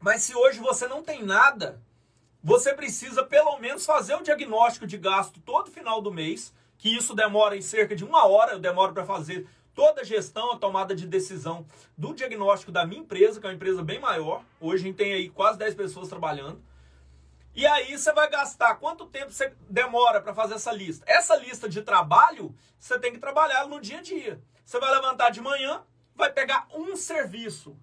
Mas 0.00 0.22
se 0.22 0.34
hoje 0.34 0.58
você 0.58 0.88
não 0.88 1.02
tem 1.02 1.22
nada, 1.22 1.80
você 2.42 2.74
precisa 2.74 3.22
pelo 3.22 3.58
menos 3.58 3.84
fazer 3.84 4.14
o 4.14 4.22
diagnóstico 4.22 4.86
de 4.86 4.96
gasto 4.96 5.38
todo 5.40 5.70
final 5.70 6.00
do 6.00 6.10
mês, 6.10 6.52
que 6.78 6.96
isso 6.96 7.14
demora 7.14 7.56
em 7.56 7.62
cerca 7.62 7.94
de 7.94 8.04
uma 8.04 8.26
hora, 8.26 8.52
eu 8.52 8.58
demoro 8.58 8.92
para 8.92 9.04
fazer 9.04 9.46
toda 9.74 10.00
a 10.00 10.04
gestão, 10.04 10.52
a 10.52 10.58
tomada 10.58 10.94
de 10.94 11.06
decisão 11.06 11.64
do 11.96 12.12
diagnóstico 12.14 12.72
da 12.72 12.84
minha 12.84 13.00
empresa, 13.00 13.38
que 13.38 13.46
é 13.46 13.50
uma 13.50 13.54
empresa 13.54 13.82
bem 13.82 14.00
maior. 14.00 14.42
Hoje 14.60 14.82
a 14.82 14.86
gente 14.86 14.96
tem 14.96 15.12
aí 15.12 15.28
quase 15.28 15.58
10 15.58 15.74
pessoas 15.74 16.08
trabalhando. 16.08 16.60
E 17.54 17.66
aí 17.66 17.96
você 17.96 18.12
vai 18.12 18.28
gastar 18.30 18.76
quanto 18.76 19.06
tempo 19.06 19.30
você 19.30 19.54
demora 19.68 20.20
para 20.20 20.34
fazer 20.34 20.54
essa 20.54 20.72
lista? 20.72 21.04
Essa 21.06 21.36
lista 21.36 21.68
de 21.68 21.82
trabalho, 21.82 22.54
você 22.78 22.98
tem 22.98 23.12
que 23.12 23.18
trabalhar 23.18 23.66
no 23.66 23.80
dia 23.80 23.98
a 23.98 24.02
dia. 24.02 24.42
Você 24.64 24.80
vai 24.80 24.90
levantar 24.90 25.30
de 25.30 25.40
manhã, 25.40 25.84
vai 26.14 26.32
pegar 26.32 26.66
um 26.72 26.96
serviço 26.96 27.76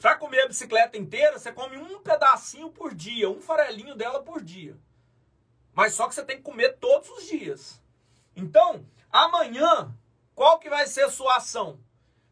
para 0.00 0.16
comer 0.16 0.42
a 0.42 0.48
bicicleta 0.48 0.96
inteira, 0.96 1.38
você 1.38 1.52
come 1.52 1.76
um 1.76 2.00
pedacinho 2.00 2.70
por 2.70 2.94
dia, 2.94 3.28
um 3.28 3.40
farelinho 3.40 3.94
dela 3.94 4.22
por 4.22 4.42
dia. 4.42 4.74
Mas 5.74 5.92
só 5.92 6.08
que 6.08 6.14
você 6.14 6.24
tem 6.24 6.38
que 6.38 6.42
comer 6.42 6.78
todos 6.78 7.08
os 7.10 7.26
dias. 7.26 7.82
Então, 8.34 8.86
amanhã, 9.12 9.94
qual 10.34 10.58
que 10.58 10.70
vai 10.70 10.86
ser 10.86 11.02
a 11.02 11.10
sua 11.10 11.36
ação? 11.36 11.78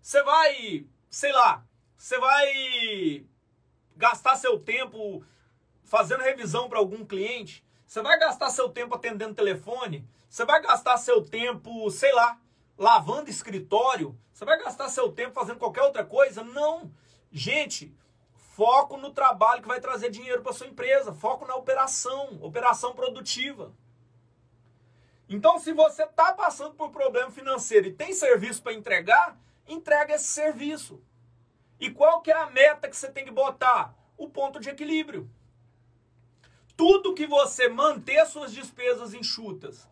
Você 0.00 0.22
vai, 0.22 0.86
sei 1.10 1.30
lá, 1.30 1.62
você 1.94 2.18
vai 2.18 3.26
gastar 3.96 4.36
seu 4.36 4.58
tempo 4.58 5.22
fazendo 5.88 6.22
revisão 6.22 6.68
para 6.68 6.78
algum 6.78 7.04
cliente? 7.04 7.64
Você 7.86 8.02
vai 8.02 8.18
gastar 8.18 8.50
seu 8.50 8.68
tempo 8.68 8.94
atendendo 8.94 9.34
telefone? 9.34 10.06
Você 10.28 10.44
vai 10.44 10.60
gastar 10.60 10.98
seu 10.98 11.24
tempo, 11.24 11.90
sei 11.90 12.12
lá, 12.12 12.38
lavando 12.76 13.30
escritório? 13.30 14.16
Você 14.32 14.44
vai 14.44 14.58
gastar 14.62 14.88
seu 14.90 15.10
tempo 15.10 15.34
fazendo 15.34 15.58
qualquer 15.58 15.82
outra 15.82 16.04
coisa? 16.04 16.44
Não. 16.44 16.92
Gente, 17.32 17.96
foco 18.54 18.98
no 18.98 19.10
trabalho 19.10 19.62
que 19.62 19.68
vai 19.68 19.80
trazer 19.80 20.10
dinheiro 20.10 20.42
para 20.42 20.52
sua 20.52 20.66
empresa, 20.66 21.14
foco 21.14 21.46
na 21.46 21.56
operação, 21.56 22.38
operação 22.42 22.94
produtiva. 22.94 23.72
Então, 25.26 25.58
se 25.58 25.72
você 25.72 26.04
está 26.04 26.32
passando 26.32 26.74
por 26.74 26.90
problema 26.90 27.30
financeiro 27.30 27.86
e 27.88 27.92
tem 27.92 28.12
serviço 28.12 28.62
para 28.62 28.72
entregar, 28.72 29.38
entrega 29.66 30.14
esse 30.14 30.26
serviço. 30.26 31.02
E 31.80 31.90
qual 31.90 32.20
que 32.20 32.30
é 32.30 32.36
a 32.36 32.50
meta 32.50 32.88
que 32.88 32.96
você 32.96 33.10
tem 33.10 33.24
que 33.24 33.30
botar? 33.30 33.94
O 34.16 34.28
ponto 34.28 34.58
de 34.58 34.68
equilíbrio. 34.68 35.30
Tudo 36.78 37.12
que 37.12 37.26
você 37.26 37.68
manter 37.68 38.24
suas 38.24 38.52
despesas 38.52 39.12
enxutas 39.12 39.88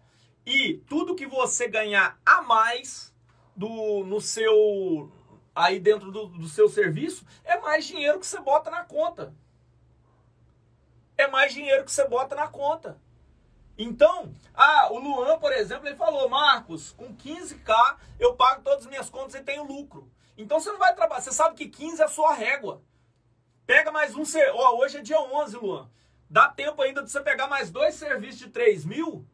e 0.47 0.74
tudo 0.89 1.16
que 1.16 1.26
você 1.26 1.66
ganhar 1.66 2.16
a 2.24 2.43
mais 2.43 3.12
do 3.57 4.05
no 4.05 4.20
seu 4.20 5.11
aí 5.53 5.80
dentro 5.80 6.12
do, 6.12 6.26
do 6.26 6.47
seu 6.47 6.68
serviço 6.68 7.26
é 7.43 7.59
mais 7.59 7.84
dinheiro 7.84 8.20
que 8.20 8.26
você 8.26 8.39
bota 8.39 8.70
na 8.70 8.84
conta. 8.84 9.34
É 11.18 11.26
mais 11.26 11.53
dinheiro 11.53 11.84
que 11.84 11.91
você 11.91 12.07
bota 12.07 12.37
na 12.37 12.47
conta. 12.47 13.01
Então, 13.76 14.32
ah, 14.55 14.89
o 14.93 15.01
Luan, 15.01 15.41
por 15.41 15.53
exemplo, 15.53 15.89
ele 15.89 15.97
falou, 15.97 16.28
Marcos, 16.28 16.93
com 16.93 17.16
15k 17.16 17.97
eu 18.20 18.37
pago 18.37 18.62
todas 18.62 18.84
as 18.84 18.87
minhas 18.87 19.11
contas 19.11 19.34
e 19.34 19.43
tenho 19.43 19.64
lucro. 19.64 20.09
Então 20.39 20.61
você 20.61 20.70
não 20.70 20.78
vai 20.78 20.95
trabalhar, 20.95 21.20
você 21.20 21.32
sabe 21.32 21.57
que 21.57 21.66
15 21.68 22.01
é 22.01 22.05
a 22.05 22.09
sua 22.09 22.32
régua. 22.32 22.80
Pega 23.66 23.91
mais 23.91 24.14
um, 24.14 24.22
ó, 24.55 24.76
hoje 24.76 24.99
é 24.99 25.03
dia 25.03 25.20
11, 25.20 25.57
Luan. 25.57 25.91
Dá 26.29 26.49
tempo 26.49 26.83
ainda 26.83 27.03
de 27.03 27.11
você 27.11 27.20
pegar 27.20 27.47
mais 27.47 27.70
dois 27.70 27.95
serviços 27.95 28.39
de 28.39 28.49
3 28.49 28.85
mil 28.85 29.27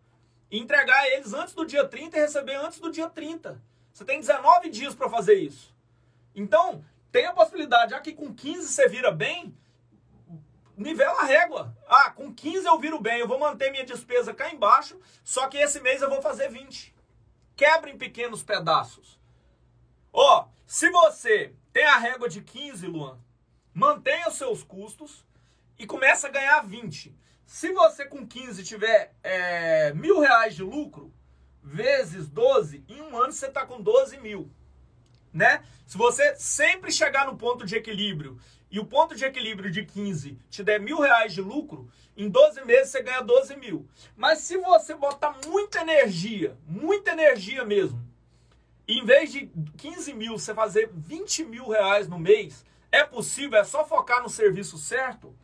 e 0.51 0.59
entregar 0.59 1.09
eles 1.09 1.33
antes 1.33 1.55
do 1.55 1.65
dia 1.65 1.87
30 1.87 2.17
e 2.17 2.21
receber 2.21 2.55
antes 2.57 2.79
do 2.79 2.91
dia 2.91 3.09
30. 3.09 3.61
Você 3.93 4.05
tem 4.05 4.21
19 4.21 4.69
dias 4.71 4.95
para 4.95 5.09
fazer 5.09 5.35
isso. 5.35 5.75
Então, 6.35 6.85
tem 7.11 7.27
a 7.27 7.33
possibilidade, 7.33 7.93
já 7.93 8.01
que 8.01 8.13
com 8.13 8.35
15 8.35 8.69
você 8.69 8.89
vira 8.89 9.11
bem, 9.11 9.57
nivela 10.77 11.21
a 11.21 11.25
régua. 11.25 11.77
Ah, 11.87 12.11
com 12.11 12.33
15 12.33 12.67
eu 12.67 12.79
viro 12.79 13.01
bem, 13.01 13.21
eu 13.21 13.29
vou 13.29 13.39
manter 13.39 13.71
minha 13.71 13.85
despesa 13.85 14.35
cá 14.35 14.51
embaixo, 14.51 14.99
só 15.25 15.47
que 15.49 15.59
esse 15.59 15.81
mês 15.81 16.03
eu 16.03 16.11
vou 16.11 16.23
fazer 16.23 16.49
20. 16.49 16.95
Quebra 17.57 17.91
em 17.91 17.99
pequenos 17.99 18.43
pedaços. 18.43 19.21
Ó, 20.13 20.41
oh, 20.41 20.49
se 20.67 20.91
você 20.91 21.55
tem 21.73 21.85
a 21.85 21.99
régua 21.99 22.29
de 22.29 22.43
15, 22.43 22.87
Luan, 22.87 23.19
mantenha 23.73 24.29
os 24.29 24.35
seus 24.35 24.63
custos 24.63 25.25
e 25.79 25.87
começa 25.87 26.29
a 26.29 26.31
ganhar 26.31 26.61
20. 26.63 27.15
Se 27.47 27.73
você 27.73 28.05
com 28.05 28.27
15 28.27 28.65
tiver 28.65 29.15
é, 29.23 29.93
mil 29.93 30.21
reais 30.21 30.55
de 30.55 30.63
lucro, 30.63 31.13
vezes 31.63 32.29
12, 32.29 32.85
em 32.89 33.01
um 33.03 33.17
ano 33.17 33.33
você 33.33 33.47
está 33.47 33.65
com 33.67 33.81
12 33.81 34.19
mil. 34.19 34.51
Né? 35.33 35.63
Se 35.87 35.97
você 35.97 36.35
sempre 36.37 36.91
chegar 36.91 37.27
no 37.27 37.37
ponto 37.37 37.65
de 37.65 37.77
equilíbrio 37.77 38.39
e 38.71 38.79
o 38.79 38.87
ponto 38.87 39.15
de 39.15 39.25
equilíbrio 39.25 39.71
de 39.71 39.85
15 39.85 40.39
te 40.51 40.63
der 40.63 40.81
mil 40.81 40.99
reais 41.01 41.33
de 41.33 41.41
lucro, 41.41 41.91
em 42.17 42.29
12 42.29 42.65
meses 42.65 42.91
você 42.91 43.03
ganha 43.03 43.23
12 43.23 43.57
mil. 43.57 43.89
Mas 44.17 44.39
se 44.41 44.57
você 44.59 44.95
botar 44.95 45.37
muita 45.47 45.81
energia, 45.81 46.57
muita 46.67 47.13
energia 47.13 47.65
mesmo, 47.65 48.03
em 48.87 49.05
vez 49.05 49.33
de 49.33 49.51
15 49.79 50.13
mil 50.15 50.39
você 50.39 50.55
fazer 50.55 50.91
20 50.93 51.45
mil 51.45 51.69
reais 51.69 52.09
no 52.09 52.19
mês, 52.19 52.65
é 52.91 53.05
possível, 53.05 53.59
é 53.59 53.65
só 53.65 53.87
focar 53.87 54.23
no 54.23 54.29
serviço 54.29 54.77
certo, 54.77 55.35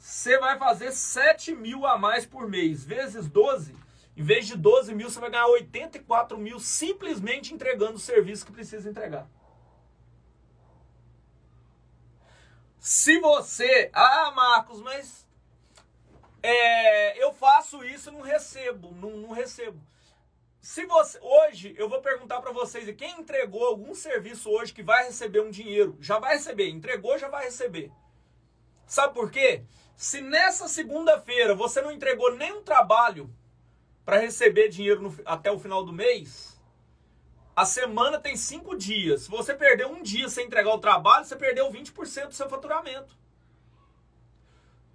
você 0.00 0.38
vai 0.38 0.58
fazer 0.58 0.92
7 0.92 1.54
mil 1.54 1.86
a 1.86 1.98
mais 1.98 2.24
por 2.24 2.48
mês, 2.48 2.82
vezes 2.82 3.28
12. 3.28 3.76
Em 4.16 4.22
vez 4.22 4.46
de 4.46 4.56
12 4.56 4.94
mil, 4.94 5.10
você 5.10 5.20
vai 5.20 5.30
ganhar 5.30 5.46
84 5.46 6.38
mil 6.38 6.58
simplesmente 6.58 7.52
entregando 7.52 7.96
o 7.96 7.98
serviço 7.98 8.46
que 8.46 8.52
precisa 8.52 8.88
entregar. 8.88 9.28
Se 12.78 13.20
você. 13.20 13.90
Ah, 13.92 14.32
Marcos, 14.34 14.80
mas. 14.80 15.28
É, 16.42 17.22
eu 17.22 17.34
faço 17.34 17.84
isso 17.84 18.08
e 18.08 18.12
não 18.12 18.22
recebo. 18.22 18.94
Não, 18.94 19.10
não 19.10 19.30
recebo. 19.32 19.78
Se 20.62 20.86
você. 20.86 21.18
Hoje, 21.20 21.74
eu 21.76 21.90
vou 21.90 22.00
perguntar 22.00 22.40
para 22.40 22.52
vocês: 22.52 22.90
quem 22.96 23.20
entregou 23.20 23.66
algum 23.66 23.94
serviço 23.94 24.48
hoje 24.48 24.72
que 24.72 24.82
vai 24.82 25.04
receber 25.04 25.42
um 25.42 25.50
dinheiro? 25.50 25.98
Já 26.00 26.18
vai 26.18 26.36
receber. 26.36 26.70
Entregou, 26.70 27.18
já 27.18 27.28
vai 27.28 27.44
receber. 27.44 27.92
Sabe 28.86 29.12
por 29.12 29.30
quê? 29.30 29.62
Se 30.00 30.22
nessa 30.22 30.66
segunda-feira 30.66 31.54
você 31.54 31.82
não 31.82 31.92
entregou 31.92 32.34
nenhum 32.34 32.62
trabalho 32.62 33.28
para 34.02 34.16
receber 34.16 34.70
dinheiro 34.70 35.02
no, 35.02 35.14
até 35.26 35.52
o 35.52 35.58
final 35.58 35.84
do 35.84 35.92
mês, 35.92 36.58
a 37.54 37.66
semana 37.66 38.18
tem 38.18 38.34
cinco 38.34 38.74
dias. 38.74 39.24
Se 39.24 39.30
você 39.30 39.52
perder 39.52 39.86
um 39.88 40.02
dia 40.02 40.26
sem 40.30 40.46
entregar 40.46 40.72
o 40.74 40.78
trabalho, 40.78 41.26
você 41.26 41.36
perdeu 41.36 41.70
20% 41.70 42.28
do 42.28 42.32
seu 42.32 42.48
faturamento. 42.48 43.14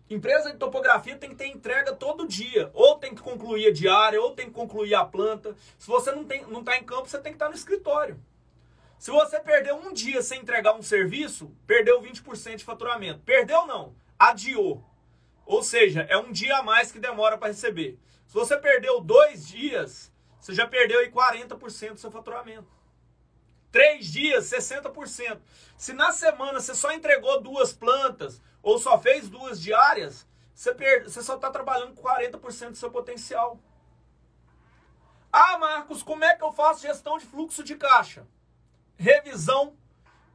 Empresa 0.10 0.52
de 0.52 0.58
topografia 0.58 1.16
tem 1.16 1.30
que 1.30 1.36
ter 1.36 1.50
entrega 1.50 1.94
todo 1.94 2.28
dia. 2.28 2.72
Ou 2.74 2.98
tem 2.98 3.14
que 3.14 3.22
concluir 3.22 3.68
a 3.68 3.72
diária, 3.72 4.20
ou 4.20 4.32
tem 4.32 4.48
que 4.48 4.54
concluir 4.54 4.96
a 4.96 5.06
planta. 5.06 5.56
Se 5.78 5.86
você 5.86 6.12
não 6.14 6.24
está 6.24 6.48
não 6.48 6.64
tá 6.64 6.78
em 6.78 6.84
campo, 6.84 7.08
você 7.08 7.20
tem 7.20 7.32
que 7.32 7.36
estar 7.36 7.46
tá 7.46 7.52
no 7.52 7.56
escritório. 7.56 8.20
Se 8.98 9.12
você 9.12 9.40
perdeu 9.40 9.76
um 9.76 9.94
dia 9.94 10.24
sem 10.24 10.42
entregar 10.42 10.74
um 10.74 10.82
serviço, 10.82 11.52
perdeu 11.68 12.02
20% 12.02 12.56
de 12.56 12.66
faturamento. 12.66 13.20
Perdeu 13.20 13.68
não, 13.68 13.96
adiou. 14.18 14.84
Ou 15.46 15.62
seja, 15.62 16.02
é 16.10 16.18
um 16.18 16.32
dia 16.32 16.58
a 16.58 16.64
mais 16.64 16.92
que 16.92 17.00
demora 17.00 17.38
para 17.38 17.50
receber. 17.50 18.00
Se 18.26 18.34
você 18.34 18.58
perdeu 18.58 19.00
dois 19.00 19.48
dias, 19.48 20.12
você 20.40 20.54
já 20.54 20.68
perdeu 20.68 21.00
aí 21.00 21.12
40% 21.12 21.94
do 21.94 22.00
seu 22.00 22.12
faturamento. 22.12 22.68
Três 23.72 24.08
dias, 24.12 24.46
60%. 24.46 25.40
Se 25.78 25.94
na 25.94 26.12
semana 26.12 26.60
você 26.60 26.74
só 26.74 26.92
entregou 26.92 27.42
duas 27.42 27.74
plantas 27.74 28.42
ou 28.64 28.80
só 28.80 28.98
fez 28.98 29.30
duas 29.30 29.62
diárias, 29.62 30.28
você, 30.54 30.74
perde, 30.74 31.12
você 31.12 31.22
só 31.22 31.36
está 31.36 31.52
trabalhando 31.52 31.94
com 31.94 32.02
40% 32.02 32.70
do 32.70 32.78
seu 32.78 32.90
potencial. 32.90 33.60
Ah, 35.32 35.58
Marcos, 35.58 36.02
como 36.02 36.24
é 36.24 36.34
que 36.36 36.44
eu 36.44 36.54
faço 36.54 36.84
gestão 36.84 37.18
de 37.18 37.26
fluxo 37.26 37.64
de 37.64 37.76
caixa? 37.76 38.26
Revisão 38.96 39.76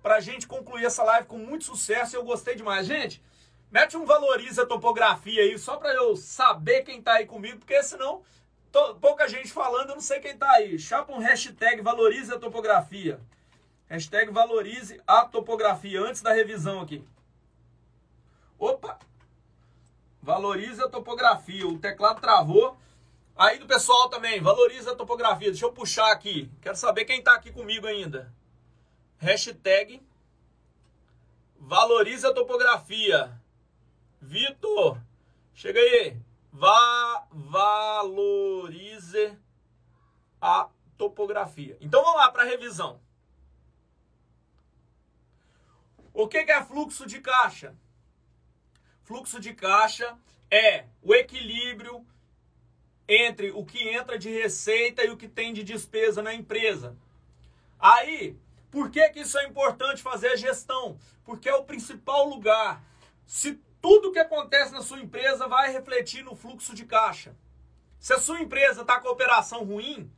para 0.02 0.16
a 0.16 0.20
gente 0.20 0.46
concluir 0.46 0.84
essa 0.84 1.02
live 1.02 1.26
com 1.26 1.38
muito 1.38 1.64
sucesso. 1.64 2.14
Eu 2.14 2.22
gostei 2.22 2.54
demais. 2.54 2.86
Gente, 2.86 3.22
Mete 3.70 3.96
um 3.96 4.04
valoriza 4.04 4.66
topografia 4.66 5.42
aí, 5.42 5.58
só 5.58 5.76
para 5.76 5.94
eu 5.94 6.16
saber 6.16 6.82
quem 6.82 7.00
tá 7.00 7.14
aí 7.14 7.26
comigo, 7.26 7.58
porque 7.58 7.82
senão 7.82 8.22
pouca 9.00 9.28
gente 9.28 9.52
falando, 9.52 9.90
eu 9.90 9.94
não 9.94 10.02
sei 10.02 10.20
quem 10.20 10.36
tá 10.36 10.50
aí. 10.52 10.78
Chapa 10.78 11.12
um 11.12 11.18
hashtag 11.18 11.80
valorize 11.80 12.32
a 12.32 12.38
topografia. 12.38 13.20
Hashtag 13.88 14.30
valorize 14.30 15.00
a 15.06 15.24
topografia, 15.24 16.00
antes 16.00 16.22
da 16.22 16.32
revisão 16.32 16.80
aqui. 16.80 17.04
Opa! 18.58 18.98
Valorize 20.22 20.82
a 20.82 20.88
topografia. 20.88 21.66
O 21.66 21.78
teclado 21.78 22.20
travou. 22.20 22.76
Aí 23.36 23.58
do 23.58 23.66
pessoal 23.66 24.08
também, 24.08 24.40
valoriza 24.40 24.92
a 24.92 24.94
topografia. 24.94 25.50
Deixa 25.50 25.64
eu 25.64 25.72
puxar 25.72 26.12
aqui. 26.12 26.50
Quero 26.60 26.76
saber 26.76 27.04
quem 27.04 27.22
tá 27.22 27.34
aqui 27.34 27.50
comigo 27.50 27.86
ainda. 27.86 28.32
Hashtag 29.18 30.02
valoriza 31.58 32.28
a 32.30 32.34
topografia. 32.34 33.39
Vitor, 34.20 35.00
chega 35.54 35.80
aí. 35.80 36.16
Va 36.52 37.26
valorize 37.30 38.18
a 40.40 40.68
topografia. 40.98 41.76
Então 41.80 42.02
vamos 42.02 42.18
lá 42.18 42.30
para 42.30 42.42
a 42.42 42.46
revisão. 42.46 43.00
O 46.12 46.26
que 46.28 46.38
é 46.38 46.64
fluxo 46.64 47.06
de 47.06 47.20
caixa? 47.20 47.74
Fluxo 49.04 49.40
de 49.40 49.54
caixa 49.54 50.18
é 50.50 50.86
o 51.02 51.14
equilíbrio 51.14 52.04
entre 53.08 53.50
o 53.50 53.64
que 53.64 53.88
entra 53.88 54.18
de 54.18 54.28
receita 54.30 55.04
e 55.04 55.10
o 55.10 55.16
que 55.16 55.28
tem 55.28 55.52
de 55.52 55.64
despesa 55.64 56.22
na 56.22 56.34
empresa. 56.34 56.96
Aí, 57.78 58.36
por 58.70 58.90
que, 58.90 59.08
que 59.10 59.20
isso 59.20 59.38
é 59.38 59.46
importante 59.46 60.02
fazer 60.02 60.28
a 60.28 60.36
gestão? 60.36 60.98
Porque 61.24 61.48
é 61.48 61.54
o 61.54 61.64
principal 61.64 62.28
lugar. 62.28 62.84
Se 63.26 63.60
tudo 63.80 64.12
que 64.12 64.18
acontece 64.18 64.72
na 64.72 64.82
sua 64.82 65.00
empresa 65.00 65.48
vai 65.48 65.72
refletir 65.72 66.22
no 66.22 66.36
fluxo 66.36 66.74
de 66.74 66.84
caixa. 66.84 67.34
Se 67.98 68.12
a 68.12 68.18
sua 68.18 68.40
empresa 68.40 68.82
está 68.82 69.00
com 69.00 69.08
operação 69.08 69.64
ruim, 69.64 70.10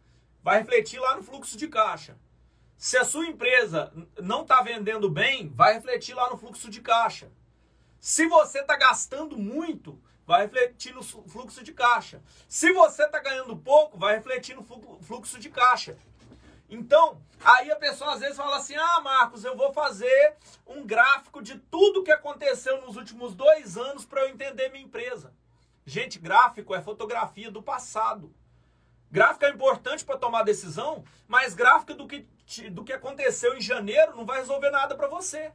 vai 0.43 0.59
refletir 0.59 1.01
lá 1.01 1.17
no 1.17 1.23
fluxo 1.23 1.57
de 1.57 1.69
caixa. 1.69 2.17
Se 2.77 2.97
a 2.97 3.05
sua 3.05 3.27
empresa 3.27 3.93
não 4.21 4.43
está 4.43 4.61
vendendo 4.63 5.09
bem, 5.09 5.49
vai 5.49 5.75
refletir 5.75 6.15
lá 6.15 6.29
no 6.31 6.37
fluxo 6.37 6.69
de 6.69 6.81
caixa. 6.81 7.31
Se 8.01 8.27
você 8.27 8.61
está 8.61 8.77
gastando 8.77 9.39
muito, 9.39 10.03
vai 10.27 10.43
refletir 10.43 10.93
no 10.93 11.03
fluxo 11.03 11.63
de 11.63 11.73
caixa. 11.73 12.21
Se 12.49 12.73
você 12.73 13.05
está 13.05 13.21
ganhando 13.21 13.57
pouco, 13.57 13.97
vai 13.99 14.17
refletir 14.17 14.57
no 14.57 14.65
fluxo 15.03 15.39
de 15.39 15.51
caixa. 15.51 15.97
Então, 16.73 17.21
aí 17.45 17.71
a 17.71 17.77
pessoa 17.77 18.15
às 18.15 18.21
vezes 18.21 18.35
fala 18.35 18.57
assim: 18.57 18.75
ah, 18.75 19.01
Marcos, 19.03 19.45
eu 19.45 19.55
vou 19.55 19.75
fazer 19.75 20.37
um 20.67 20.87
gráfico 20.87 21.43
de 21.43 21.59
tudo 21.59 22.03
que 22.03 22.11
aconteceu 22.11 22.81
nos 22.81 22.97
últimos 22.97 23.35
dois 23.35 23.77
anos 23.77 24.07
para 24.07 24.23
eu 24.23 24.31
entender 24.31 24.71
minha 24.71 24.83
empresa. 24.83 25.35
Gente, 25.85 26.19
gráfico 26.19 26.75
é 26.75 26.81
fotografia 26.81 27.51
do 27.51 27.63
passado. 27.63 28.35
Gráfico 29.11 29.45
é 29.45 29.51
importante 29.51 30.03
para 30.03 30.17
tomar 30.17 30.45
decisão, 30.45 31.05
mas 31.29 31.55
gráfico 31.55 31.93
do 31.93 32.09
que, 32.09 32.27
do 32.71 32.83
que 32.83 32.95
aconteceu 32.95 33.55
em 33.55 33.61
janeiro 33.61 34.17
não 34.17 34.25
vai 34.25 34.39
resolver 34.39 34.71
nada 34.71 34.95
para 34.95 35.09
você. 35.09 35.53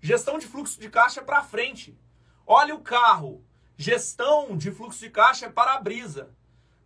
Gestão 0.00 0.38
de 0.38 0.46
fluxo 0.46 0.78
de 0.78 0.88
caixa 0.88 1.20
é 1.20 1.24
para 1.24 1.42
frente. 1.42 1.98
Olha 2.46 2.76
o 2.76 2.80
carro. 2.80 3.44
Gestão 3.76 4.56
de 4.56 4.70
fluxo 4.70 5.00
de 5.00 5.10
caixa 5.10 5.46
é 5.46 5.50
para-brisa. 5.50 6.30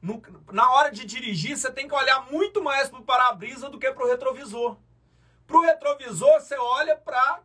No, 0.05 0.23
na 0.53 0.71
hora 0.71 0.91
de 0.91 1.07
dirigir, 1.07 1.57
você 1.57 1.73
tem 1.73 1.89
que 1.89 1.95
olhar 1.95 2.31
muito 2.31 2.63
mais 2.63 2.91
para 2.91 3.01
o 3.01 3.05
para-brisa 3.05 3.71
do 3.71 3.79
que 3.79 3.91
para 3.91 4.05
o 4.05 4.07
retrovisor. 4.07 4.77
Para 5.47 5.57
o 5.57 5.63
retrovisor, 5.63 6.43
você 6.43 6.55
olha 6.59 6.95
para 6.95 7.41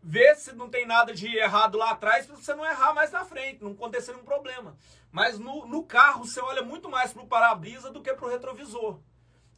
ver 0.00 0.36
se 0.36 0.52
não 0.52 0.70
tem 0.70 0.86
nada 0.86 1.12
de 1.12 1.36
errado 1.36 1.76
lá 1.76 1.90
atrás, 1.90 2.24
para 2.24 2.36
você 2.36 2.54
não 2.54 2.64
errar 2.64 2.94
mais 2.94 3.10
na 3.10 3.24
frente, 3.24 3.64
não 3.64 3.72
acontecer 3.72 4.12
nenhum 4.12 4.24
problema. 4.24 4.76
Mas 5.10 5.36
no, 5.36 5.66
no 5.66 5.82
carro, 5.82 6.24
você 6.24 6.38
olha 6.38 6.62
muito 6.62 6.88
mais 6.88 7.12
para 7.12 7.24
o 7.24 7.26
para-brisa 7.26 7.90
do 7.90 8.00
que 8.00 8.14
para 8.14 8.24
o 8.24 8.30
retrovisor. 8.30 9.00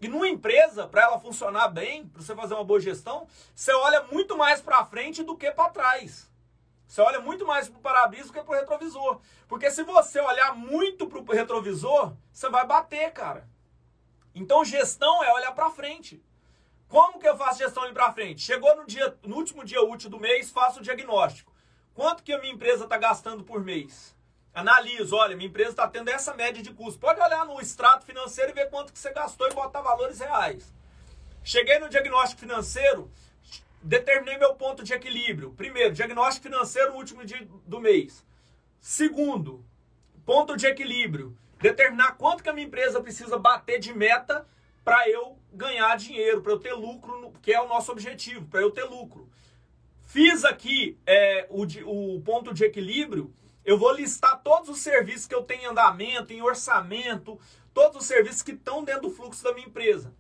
E 0.01 0.09
numa 0.09 0.27
empresa, 0.27 0.89
para 0.89 1.03
ela 1.03 1.21
funcionar 1.21 1.69
bem, 1.69 2.09
para 2.09 2.23
você 2.23 2.35
fazer 2.35 2.55
uma 2.55 2.65
boa 2.65 2.81
gestão, 2.81 3.27
você 3.55 3.75
olha 3.75 4.05
muito 4.05 4.39
mais 4.39 4.59
para 4.59 4.87
frente 4.87 5.23
do 5.23 5.37
que 5.37 5.51
para 5.51 5.69
trás. 5.69 6.31
Você 6.89 7.03
olha 7.03 7.21
muito 7.21 7.47
mais 7.47 7.69
para 7.69 7.79
o 7.79 7.83
para-brisa 7.83 8.29
do 8.29 8.33
que 8.33 8.43
para 8.43 8.51
o 8.51 8.59
retrovisor. 8.59 9.21
Porque 9.47 9.71
se 9.71 9.85
você 9.85 10.19
olhar 10.21 10.55
muito 10.57 11.07
para 11.07 11.19
o 11.19 11.33
retrovisor, 11.33 12.15
você 12.33 12.49
vai 12.49 12.67
bater, 12.67 13.13
cara. 13.13 13.47
Então 14.35 14.65
gestão 14.65 15.23
é 15.23 15.31
olhar 15.35 15.53
para 15.53 15.71
frente. 15.71 16.23
Como 16.89 17.19
que 17.19 17.29
eu 17.29 17.37
faço 17.37 17.59
gestão 17.59 17.83
ali 17.83 17.93
para 17.93 18.11
frente? 18.15 18.41
Chegou 18.41 18.75
no, 18.75 18.87
dia, 18.87 19.15
no 19.23 19.37
último 19.37 19.63
dia 19.63 19.83
útil 19.83 20.09
do 20.09 20.19
mês, 20.19 20.51
faço 20.51 20.81
o 20.81 20.83
diagnóstico. 20.83 21.53
Quanto 21.93 22.23
que 22.23 22.33
a 22.33 22.39
minha 22.39 22.55
empresa 22.55 22.85
está 22.85 22.97
gastando 22.97 23.45
por 23.45 23.63
mês? 23.63 24.17
Analiso, 24.55 25.15
olha, 25.15 25.37
minha 25.37 25.49
empresa 25.49 25.71
está 25.71 25.87
tendo 25.87 26.09
essa 26.09 26.33
média 26.33 26.63
de 26.63 26.73
custo. 26.73 26.99
Pode 26.99 27.21
olhar 27.21 27.45
no 27.45 27.61
extrato 27.61 28.07
financeiro 28.07 28.51
e 28.53 28.55
ver 28.55 28.71
quanto 28.71 28.95
que 28.95 28.99
você 28.99 29.13
gastou 29.13 29.47
e 29.47 29.53
botar 29.53 29.83
valores 29.83 30.21
reais. 30.21 30.73
Cheguei 31.45 31.79
no 31.79 31.89
diagnóstico 31.91 32.41
financeiro, 32.41 33.11
determinei 33.89 34.37
meu 34.37 34.55
ponto 34.55 34.85
de 34.85 34.93
equilíbrio. 34.93 35.53
Primeiro, 35.53 35.95
diagnóstico 35.95 36.49
financeiro 36.49 36.93
último 36.93 37.25
dia 37.25 37.49
do 37.67 37.81
mês. 37.81 38.25
Segundo, 38.79 39.65
ponto 40.27 40.57
de 40.57 40.67
equilíbrio. 40.67 41.37
Determinar 41.59 42.13
quanto 42.13 42.43
que 42.43 42.51
a 42.51 42.53
minha 42.53 42.67
empresa 42.67 43.01
precisa 43.01 43.39
bater 43.39 43.81
de 43.81 43.95
meta 43.95 44.47
para 44.85 45.09
eu 45.09 45.39
ganhar 45.53 45.97
dinheiro, 45.97 46.43
para 46.43 46.53
eu 46.53 46.61
ter 46.61 46.75
lucro, 46.75 47.33
que 47.41 47.53
é 47.53 47.61
o 47.61 47.67
nosso 47.67 47.91
objetivo, 47.91 48.47
para 48.47 48.61
eu 48.61 48.71
ter 48.71 48.85
lucro. 48.85 49.29
Fiz 50.03 50.45
aqui 50.45 50.99
é, 51.07 51.47
o, 51.49 51.63
o 51.63 52.21
ponto 52.21 52.53
de 52.53 52.65
equilíbrio, 52.65 53.33
eu 53.65 53.79
vou 53.79 53.93
listar 53.93 54.43
todos 54.43 54.69
os 54.69 54.81
serviços 54.81 55.27
que 55.27 55.35
eu 55.35 55.43
tenho 55.43 55.63
em 55.63 55.67
andamento, 55.67 56.33
em 56.33 56.43
orçamento, 56.43 57.41
todos 57.75 58.03
os 58.03 58.07
serviços 58.07 58.43
que 58.43 58.53
estão 58.53 58.85
dentro 58.85 59.03
do 59.03 59.11
fluxo 59.11 59.43
da 59.43 59.53
minha 59.53 59.67
empresa 59.67 60.15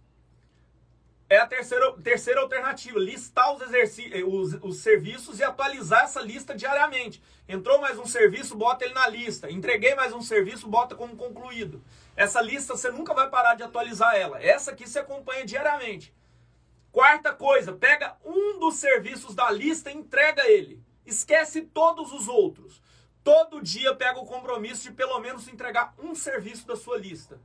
é 1.30 1.36
a 1.36 1.46
terceira, 1.46 1.92
terceira 2.02 2.40
alternativa, 2.40 2.98
listar 2.98 3.54
os, 3.54 3.60
eh, 3.62 4.24
os, 4.24 4.54
os, 4.62 4.78
serviços 4.78 5.38
e 5.38 5.44
atualizar 5.44 6.04
essa 6.04 6.22
lista 6.22 6.54
diariamente. 6.54 7.22
Entrou 7.46 7.78
mais 7.80 7.98
um 7.98 8.06
serviço, 8.06 8.56
bota 8.56 8.84
ele 8.84 8.94
na 8.94 9.06
lista. 9.06 9.50
Entreguei 9.50 9.94
mais 9.94 10.12
um 10.14 10.22
serviço, 10.22 10.66
bota 10.66 10.94
como 10.94 11.16
concluído. 11.16 11.84
Essa 12.16 12.40
lista 12.40 12.74
você 12.74 12.90
nunca 12.90 13.12
vai 13.12 13.28
parar 13.28 13.54
de 13.54 13.62
atualizar 13.62 14.14
ela. 14.14 14.42
Essa 14.42 14.70
aqui 14.70 14.88
você 14.88 15.00
acompanha 15.00 15.44
diariamente. 15.44 16.14
Quarta 16.90 17.34
coisa, 17.34 17.74
pega 17.74 18.16
um 18.24 18.58
dos 18.58 18.76
serviços 18.76 19.34
da 19.34 19.50
lista 19.50 19.90
e 19.90 19.96
entrega 19.96 20.48
ele. 20.48 20.82
Esquece 21.04 21.60
todos 21.60 22.10
os 22.10 22.26
outros. 22.26 22.82
Todo 23.22 23.60
dia 23.60 23.94
pega 23.94 24.18
o 24.18 24.24
compromisso 24.24 24.84
de 24.84 24.92
pelo 24.92 25.20
menos 25.20 25.46
entregar 25.46 25.94
um 25.98 26.14
serviço 26.14 26.66
da 26.66 26.74
sua 26.74 26.96
lista. 26.96 27.38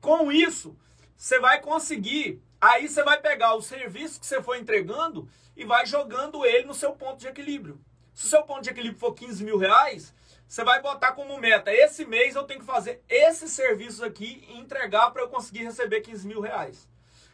Com 0.00 0.32
isso, 0.32 0.74
você 1.14 1.38
vai 1.38 1.60
conseguir 1.60 2.42
Aí 2.60 2.88
você 2.88 3.04
vai 3.04 3.20
pegar 3.20 3.54
o 3.54 3.62
serviço 3.62 4.18
que 4.18 4.26
você 4.26 4.42
foi 4.42 4.58
entregando 4.58 5.28
e 5.56 5.64
vai 5.64 5.86
jogando 5.86 6.44
ele 6.44 6.66
no 6.66 6.74
seu 6.74 6.92
ponto 6.92 7.18
de 7.18 7.28
equilíbrio. 7.28 7.80
Se 8.12 8.26
o 8.26 8.28
seu 8.28 8.42
ponto 8.42 8.62
de 8.62 8.70
equilíbrio 8.70 8.98
for 8.98 9.14
15 9.14 9.44
mil 9.44 9.58
reais, 9.58 10.12
você 10.48 10.64
vai 10.64 10.82
botar 10.82 11.12
como 11.12 11.38
meta, 11.38 11.72
esse 11.72 12.04
mês 12.04 12.34
eu 12.34 12.44
tenho 12.44 12.60
que 12.60 12.66
fazer 12.66 13.02
esses 13.08 13.52
serviços 13.52 14.02
aqui 14.02 14.44
e 14.48 14.58
entregar 14.58 15.10
para 15.10 15.22
eu 15.22 15.28
conseguir 15.28 15.64
receber 15.64 16.00
15 16.00 16.26
mil 16.26 16.40
reais. 16.40 16.88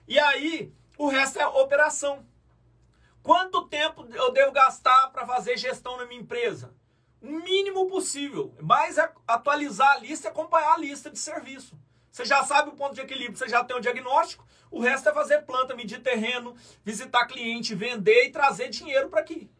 E 0.07 0.18
aí, 0.18 0.72
o 0.99 1.09
resto 1.09 1.39
é 1.39 1.47
operação. 1.47 2.27
Quanto 3.22 3.66
tempo 3.68 4.07
eu 4.12 4.33
devo 4.33 4.53
gastar 4.53 5.09
para 5.09 5.27
fazer 5.27 5.57
gestão 5.57 5.97
na 5.97 6.05
minha 6.05 6.20
empresa? 6.20 6.75
O 7.22 7.31
mínimo 7.31 7.87
possível. 7.87 8.55
Mais 8.61 8.99
é 8.99 9.11
atualizar 9.27 9.93
a 9.93 9.99
lista 9.99 10.29
e 10.29 10.31
acompanhar 10.31 10.75
a 10.75 10.79
lista 10.79 11.11
de 11.11 11.18
serviço. 11.18 11.79
Você 12.14 12.24
já 12.24 12.44
sabe 12.44 12.68
o 12.68 12.74
ponto 12.74 12.94
de 12.94 13.00
equilíbrio, 13.00 13.36
você 13.36 13.48
já 13.48 13.64
tem 13.64 13.76
o 13.76 13.80
diagnóstico. 13.80 14.46
O 14.70 14.78
resto 14.80 15.08
é 15.08 15.12
fazer 15.12 15.42
planta, 15.42 15.74
medir 15.74 16.00
terreno, 16.00 16.54
visitar 16.84 17.26
cliente, 17.26 17.74
vender 17.74 18.26
e 18.26 18.30
trazer 18.30 18.68
dinheiro 18.68 19.08
para 19.08 19.18
aqui. 19.18 19.50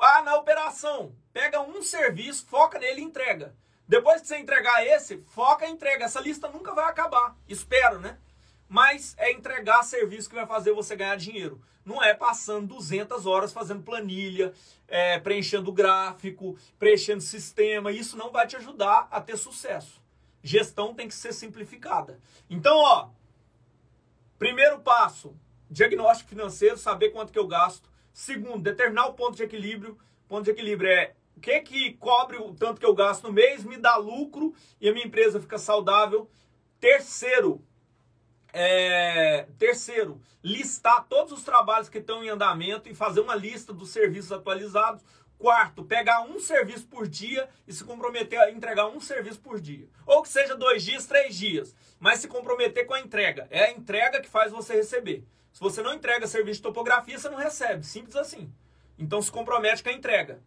Ah, 0.00 0.22
na 0.22 0.36
operação, 0.36 1.12
pega 1.32 1.60
um 1.60 1.82
serviço, 1.82 2.46
foca 2.46 2.78
nele 2.78 3.00
e 3.00 3.04
entrega. 3.04 3.52
Depois 3.88 4.20
que 4.20 4.28
você 4.28 4.38
entregar 4.38 4.86
esse, 4.86 5.24
foca 5.26 5.66
e 5.66 5.70
entrega. 5.72 6.04
Essa 6.04 6.20
lista 6.20 6.46
nunca 6.46 6.72
vai 6.72 6.84
acabar. 6.84 7.36
Espero, 7.48 7.98
né? 7.98 8.16
Mas 8.68 9.16
é 9.18 9.32
entregar 9.32 9.82
serviço 9.82 10.28
que 10.28 10.36
vai 10.36 10.46
fazer 10.46 10.72
você 10.72 10.94
ganhar 10.94 11.16
dinheiro. 11.16 11.60
Não 11.84 12.00
é 12.00 12.14
passando 12.14 12.68
200 12.68 13.26
horas 13.26 13.52
fazendo 13.52 13.82
planilha, 13.82 14.52
é, 14.86 15.18
preenchendo 15.18 15.72
gráfico, 15.72 16.56
preenchendo 16.78 17.20
sistema. 17.20 17.90
Isso 17.90 18.16
não 18.16 18.30
vai 18.30 18.46
te 18.46 18.54
ajudar 18.54 19.08
a 19.10 19.20
ter 19.20 19.36
sucesso 19.36 20.00
gestão 20.42 20.94
tem 20.94 21.08
que 21.08 21.14
ser 21.14 21.32
simplificada. 21.32 22.18
Então, 22.48 22.76
ó, 22.76 23.08
primeiro 24.38 24.80
passo, 24.80 25.36
diagnóstico 25.70 26.30
financeiro, 26.30 26.76
saber 26.76 27.10
quanto 27.10 27.32
que 27.32 27.38
eu 27.38 27.46
gasto. 27.46 27.88
Segundo, 28.12 28.62
determinar 28.62 29.06
o 29.06 29.14
ponto 29.14 29.36
de 29.36 29.42
equilíbrio. 29.42 29.98
Ponto 30.28 30.44
de 30.44 30.50
equilíbrio 30.50 30.90
é 30.90 31.14
o 31.36 31.40
que 31.40 31.60
que 31.60 31.92
cobre 31.94 32.36
o 32.36 32.54
tanto 32.54 32.80
que 32.80 32.86
eu 32.86 32.94
gasto 32.94 33.24
no 33.24 33.32
mês, 33.32 33.64
me 33.64 33.76
dá 33.76 33.96
lucro 33.96 34.54
e 34.80 34.88
a 34.88 34.92
minha 34.92 35.06
empresa 35.06 35.40
fica 35.40 35.58
saudável. 35.58 36.28
Terceiro, 36.78 37.64
é, 38.52 39.46
terceiro, 39.58 40.20
listar 40.42 41.06
todos 41.08 41.32
os 41.32 41.44
trabalhos 41.44 41.88
que 41.88 41.98
estão 41.98 42.24
em 42.24 42.28
andamento 42.28 42.88
e 42.88 42.94
fazer 42.94 43.20
uma 43.20 43.34
lista 43.34 43.72
dos 43.72 43.90
serviços 43.90 44.32
atualizados. 44.32 45.04
Quarto, 45.40 45.82
pegar 45.82 46.20
um 46.20 46.38
serviço 46.38 46.86
por 46.86 47.08
dia 47.08 47.48
e 47.66 47.72
se 47.72 47.82
comprometer 47.82 48.38
a 48.38 48.50
entregar 48.50 48.88
um 48.88 49.00
serviço 49.00 49.40
por 49.40 49.58
dia. 49.58 49.88
Ou 50.04 50.22
que 50.22 50.28
seja 50.28 50.54
dois 50.54 50.84
dias, 50.84 51.06
três 51.06 51.34
dias. 51.34 51.74
Mas 51.98 52.18
se 52.18 52.28
comprometer 52.28 52.84
com 52.84 52.92
a 52.92 53.00
entrega. 53.00 53.48
É 53.50 53.64
a 53.64 53.70
entrega 53.70 54.20
que 54.20 54.28
faz 54.28 54.52
você 54.52 54.74
receber. 54.74 55.24
Se 55.50 55.58
você 55.58 55.80
não 55.80 55.94
entrega 55.94 56.26
serviço 56.26 56.58
de 56.58 56.64
topografia, 56.64 57.18
você 57.18 57.30
não 57.30 57.38
recebe. 57.38 57.86
Simples 57.86 58.16
assim. 58.16 58.52
Então 58.98 59.22
se 59.22 59.32
compromete 59.32 59.82
com 59.82 59.88
a 59.88 59.94
entrega. 59.94 60.42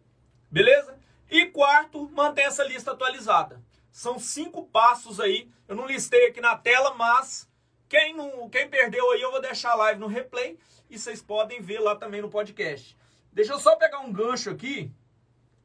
Beleza? 0.48 0.96
E 1.28 1.46
quarto, 1.46 2.08
mantém 2.10 2.44
essa 2.44 2.62
lista 2.62 2.92
atualizada. 2.92 3.60
São 3.90 4.16
cinco 4.20 4.64
passos 4.68 5.18
aí. 5.18 5.50
Eu 5.66 5.74
não 5.74 5.88
listei 5.88 6.28
aqui 6.28 6.40
na 6.40 6.56
tela, 6.56 6.94
mas 6.94 7.50
quem, 7.88 8.14
não, 8.14 8.48
quem 8.48 8.68
perdeu 8.68 9.10
aí, 9.10 9.20
eu 9.20 9.32
vou 9.32 9.40
deixar 9.40 9.72
a 9.72 9.76
live 9.76 9.98
no 9.98 10.06
replay. 10.06 10.56
E 10.88 10.96
vocês 10.96 11.20
podem 11.20 11.60
ver 11.60 11.80
lá 11.80 11.96
também 11.96 12.22
no 12.22 12.30
podcast. 12.30 12.96
Deixa 13.34 13.52
eu 13.52 13.58
só 13.58 13.74
pegar 13.74 13.98
um 13.98 14.12
gancho 14.12 14.48
aqui. 14.48 14.92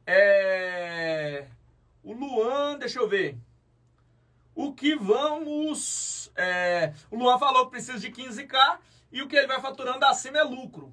É... 0.04 1.46
O 2.02 2.12
Luan, 2.12 2.76
deixa 2.76 2.98
eu 2.98 3.08
ver. 3.08 3.38
O 4.56 4.74
que 4.74 4.96
vamos. 4.96 6.32
É... 6.34 6.92
O 7.12 7.16
Luan 7.16 7.38
falou 7.38 7.66
que 7.66 7.70
precisa 7.70 7.98
de 7.98 8.10
15k 8.10 8.78
e 9.12 9.22
o 9.22 9.28
que 9.28 9.36
ele 9.36 9.46
vai 9.46 9.60
faturando 9.60 10.04
acima 10.04 10.38
é 10.38 10.42
lucro. 10.42 10.92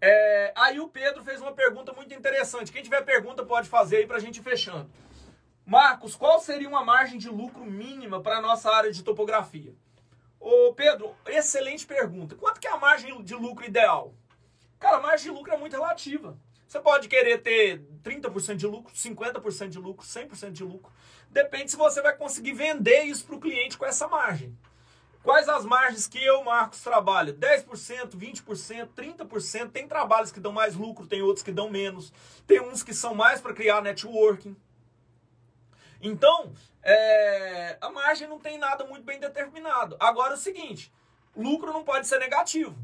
É... 0.00 0.52
Aí 0.56 0.80
o 0.80 0.88
Pedro 0.88 1.22
fez 1.22 1.40
uma 1.40 1.52
pergunta 1.52 1.92
muito 1.92 2.12
interessante. 2.12 2.72
Quem 2.72 2.82
tiver 2.82 3.04
pergunta 3.04 3.46
pode 3.46 3.68
fazer 3.68 3.98
aí 3.98 4.06
para 4.06 4.16
a 4.16 4.20
gente 4.20 4.40
ir 4.40 4.42
fechando. 4.42 4.90
Marcos, 5.64 6.16
qual 6.16 6.40
seria 6.40 6.68
uma 6.68 6.84
margem 6.84 7.18
de 7.18 7.28
lucro 7.28 7.64
mínima 7.64 8.20
para 8.20 8.38
a 8.38 8.40
nossa 8.40 8.68
área 8.68 8.90
de 8.90 9.04
topografia? 9.04 9.72
Ô 10.40 10.74
Pedro, 10.74 11.14
excelente 11.24 11.86
pergunta. 11.86 12.34
Quanto 12.34 12.58
que 12.58 12.66
é 12.66 12.72
a 12.72 12.78
margem 12.78 13.22
de 13.22 13.36
lucro 13.36 13.64
ideal? 13.64 14.12
Cara, 14.80 14.96
a 14.96 15.00
margem 15.00 15.30
de 15.30 15.38
lucro 15.38 15.52
é 15.52 15.56
muito 15.58 15.74
relativa. 15.74 16.36
Você 16.66 16.80
pode 16.80 17.08
querer 17.08 17.42
ter 17.42 17.82
30% 18.02 18.56
de 18.56 18.66
lucro, 18.66 18.94
50% 18.94 19.68
de 19.68 19.78
lucro, 19.78 20.06
100% 20.06 20.52
de 20.52 20.64
lucro. 20.64 20.90
Depende 21.28 21.70
se 21.70 21.76
você 21.76 22.00
vai 22.00 22.16
conseguir 22.16 22.54
vender 22.54 23.02
isso 23.02 23.24
para 23.24 23.36
o 23.36 23.40
cliente 23.40 23.76
com 23.76 23.84
essa 23.84 24.08
margem. 24.08 24.56
Quais 25.22 25.48
as 25.50 25.66
margens 25.66 26.08
que 26.08 26.24
eu, 26.24 26.42
Marcos, 26.42 26.80
trabalho? 26.80 27.34
10%, 27.34 28.16
20%, 28.16 28.88
30%. 28.96 29.70
Tem 29.70 29.86
trabalhos 29.86 30.32
que 30.32 30.40
dão 30.40 30.50
mais 30.50 30.74
lucro, 30.74 31.06
tem 31.06 31.20
outros 31.20 31.42
que 31.42 31.52
dão 31.52 31.68
menos. 31.68 32.10
Tem 32.46 32.60
uns 32.60 32.82
que 32.82 32.94
são 32.94 33.14
mais 33.14 33.38
para 33.40 33.52
criar 33.52 33.82
networking. 33.82 34.56
Então, 36.00 36.54
é, 36.82 37.76
a 37.80 37.90
margem 37.90 38.26
não 38.26 38.38
tem 38.38 38.56
nada 38.56 38.84
muito 38.86 39.04
bem 39.04 39.20
determinado. 39.20 39.94
Agora 40.00 40.32
é 40.32 40.36
o 40.36 40.40
seguinte: 40.40 40.90
lucro 41.36 41.70
não 41.70 41.84
pode 41.84 42.06
ser 42.06 42.18
negativo. 42.18 42.74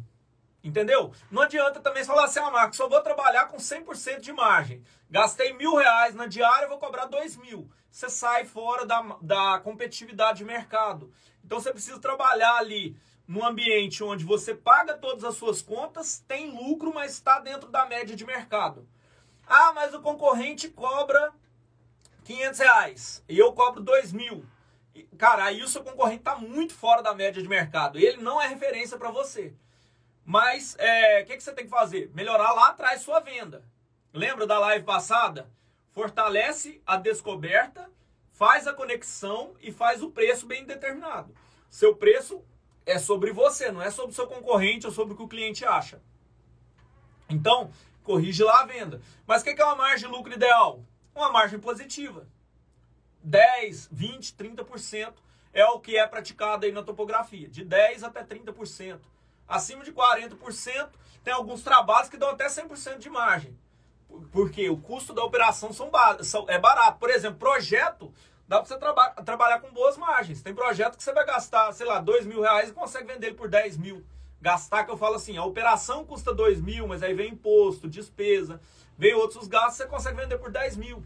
Entendeu? 0.66 1.12
Não 1.30 1.42
adianta 1.42 1.78
também 1.78 2.02
falar 2.02 2.24
assim, 2.24 2.40
ah, 2.40 2.50
Marcos, 2.50 2.76
só 2.76 2.88
vou 2.88 3.00
trabalhar 3.00 3.46
com 3.46 3.56
100% 3.56 4.18
de 4.18 4.32
margem. 4.32 4.82
Gastei 5.08 5.52
mil 5.52 5.76
reais 5.76 6.12
na 6.12 6.26
diária, 6.26 6.66
vou 6.66 6.76
cobrar 6.76 7.06
dois 7.06 7.36
mil. 7.36 7.70
Você 7.88 8.10
sai 8.10 8.44
fora 8.44 8.84
da, 8.84 9.00
da 9.22 9.60
competitividade 9.60 10.38
de 10.38 10.44
mercado. 10.44 11.12
Então 11.44 11.60
você 11.60 11.72
precisa 11.72 12.00
trabalhar 12.00 12.56
ali 12.56 12.96
num 13.28 13.46
ambiente 13.46 14.02
onde 14.02 14.24
você 14.24 14.56
paga 14.56 14.94
todas 14.94 15.22
as 15.22 15.36
suas 15.36 15.62
contas, 15.62 16.24
tem 16.26 16.50
lucro, 16.50 16.92
mas 16.92 17.12
está 17.12 17.38
dentro 17.38 17.70
da 17.70 17.86
média 17.86 18.16
de 18.16 18.26
mercado. 18.26 18.88
Ah, 19.46 19.72
mas 19.72 19.94
o 19.94 20.02
concorrente 20.02 20.68
cobra 20.68 21.32
500 22.24 22.58
reais 22.58 23.24
e 23.28 23.38
eu 23.38 23.52
cobro 23.52 23.80
2 23.80 24.12
mil. 24.12 24.44
Cara, 25.16 25.44
aí 25.44 25.62
o 25.62 25.68
seu 25.68 25.84
concorrente 25.84 26.22
está 26.22 26.34
muito 26.34 26.74
fora 26.74 27.04
da 27.04 27.14
média 27.14 27.40
de 27.40 27.48
mercado. 27.48 28.00
Ele 28.00 28.20
não 28.20 28.42
é 28.42 28.48
referência 28.48 28.98
para 28.98 29.12
você. 29.12 29.54
Mas 30.26 30.74
o 30.74 30.82
é, 30.82 31.22
que, 31.22 31.36
que 31.36 31.42
você 31.42 31.52
tem 31.52 31.66
que 31.66 31.70
fazer? 31.70 32.10
Melhorar 32.12 32.52
lá 32.52 32.70
atrás 32.70 33.00
sua 33.00 33.20
venda. 33.20 33.62
Lembra 34.12 34.44
da 34.44 34.58
live 34.58 34.84
passada? 34.84 35.48
Fortalece 35.92 36.82
a 36.84 36.96
descoberta, 36.96 37.88
faz 38.32 38.66
a 38.66 38.74
conexão 38.74 39.54
e 39.60 39.70
faz 39.70 40.02
o 40.02 40.10
preço 40.10 40.44
bem 40.44 40.64
determinado. 40.64 41.32
Seu 41.70 41.94
preço 41.94 42.44
é 42.84 42.98
sobre 42.98 43.30
você, 43.30 43.70
não 43.70 43.80
é 43.80 43.88
sobre 43.88 44.16
seu 44.16 44.26
concorrente 44.26 44.84
ou 44.84 44.92
sobre 44.92 45.14
o 45.14 45.16
que 45.16 45.22
o 45.22 45.28
cliente 45.28 45.64
acha. 45.64 46.02
Então, 47.28 47.70
corrige 48.02 48.42
lá 48.42 48.62
a 48.62 48.66
venda. 48.66 49.00
Mas 49.28 49.42
o 49.42 49.44
que 49.44 49.60
é 49.60 49.64
uma 49.64 49.76
margem 49.76 50.08
de 50.08 50.14
lucro 50.14 50.32
ideal? 50.32 50.82
Uma 51.14 51.30
margem 51.30 51.60
positiva. 51.60 52.26
10, 53.22 53.90
20, 53.92 54.34
30% 54.34 55.14
é 55.52 55.64
o 55.66 55.78
que 55.78 55.96
é 55.96 56.04
praticado 56.04 56.66
aí 56.66 56.72
na 56.72 56.82
topografia. 56.82 57.48
De 57.48 57.64
10 57.64 58.02
até 58.02 58.24
30%. 58.24 58.98
Acima 59.48 59.84
de 59.84 59.92
40%, 59.92 60.88
tem 61.22 61.32
alguns 61.32 61.62
trabalhos 61.62 62.08
que 62.08 62.16
dão 62.16 62.30
até 62.30 62.46
100% 62.46 62.98
de 62.98 63.10
margem. 63.10 63.56
Porque 64.32 64.68
o 64.70 64.76
custo 64.76 65.12
da 65.12 65.24
operação 65.24 65.72
são, 65.72 65.90
são, 66.22 66.46
é 66.48 66.58
barato. 66.58 66.98
Por 66.98 67.10
exemplo, 67.10 67.38
projeto, 67.38 68.12
dá 68.48 68.58
para 68.58 68.66
você 68.66 68.78
traba 68.78 69.10
trabalhar 69.24 69.60
com 69.60 69.72
boas 69.72 69.96
margens. 69.96 70.42
Tem 70.42 70.54
projeto 70.54 70.96
que 70.96 71.02
você 71.02 71.12
vai 71.12 71.26
gastar, 71.26 71.72
sei 71.72 71.86
lá, 71.86 72.00
2 72.00 72.26
mil 72.26 72.40
reais 72.40 72.70
e 72.70 72.72
consegue 72.72 73.12
vender 73.12 73.28
ele 73.28 73.36
por 73.36 73.48
10 73.48 73.76
mil. 73.76 74.04
Gastar, 74.40 74.84
que 74.84 74.90
eu 74.90 74.96
falo 74.96 75.16
assim, 75.16 75.36
a 75.36 75.44
operação 75.44 76.04
custa 76.04 76.32
2 76.32 76.60
mil, 76.60 76.86
mas 76.86 77.02
aí 77.02 77.14
vem 77.14 77.32
imposto, 77.32 77.88
despesa, 77.88 78.60
vem 78.96 79.14
outros 79.14 79.48
gastos, 79.48 79.76
você 79.76 79.86
consegue 79.86 80.16
vender 80.16 80.38
por 80.38 80.50
10 80.50 80.76
mil. 80.76 81.02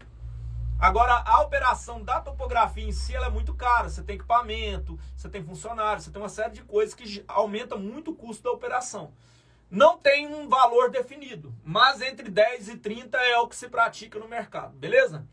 Agora, 0.81 1.23
a 1.27 1.43
operação 1.43 2.01
da 2.01 2.19
topografia 2.19 2.83
em 2.83 2.91
si 2.91 3.15
ela 3.15 3.27
é 3.27 3.29
muito 3.29 3.53
cara. 3.53 3.87
Você 3.87 4.01
tem 4.01 4.15
equipamento, 4.15 4.99
você 5.15 5.29
tem 5.29 5.43
funcionário, 5.43 6.01
você 6.01 6.09
tem 6.09 6.19
uma 6.19 6.27
série 6.27 6.53
de 6.53 6.63
coisas 6.63 6.95
que 6.95 7.23
aumenta 7.27 7.75
muito 7.75 8.09
o 8.09 8.15
custo 8.15 8.41
da 8.41 8.51
operação. 8.51 9.13
Não 9.69 9.95
tem 9.95 10.25
um 10.25 10.49
valor 10.49 10.89
definido, 10.89 11.53
mas 11.63 12.01
entre 12.01 12.31
10 12.31 12.69
e 12.69 12.77
30 12.77 13.15
é 13.15 13.37
o 13.37 13.47
que 13.47 13.55
se 13.55 13.69
pratica 13.69 14.17
no 14.17 14.27
mercado, 14.27 14.75
beleza? 14.75 15.23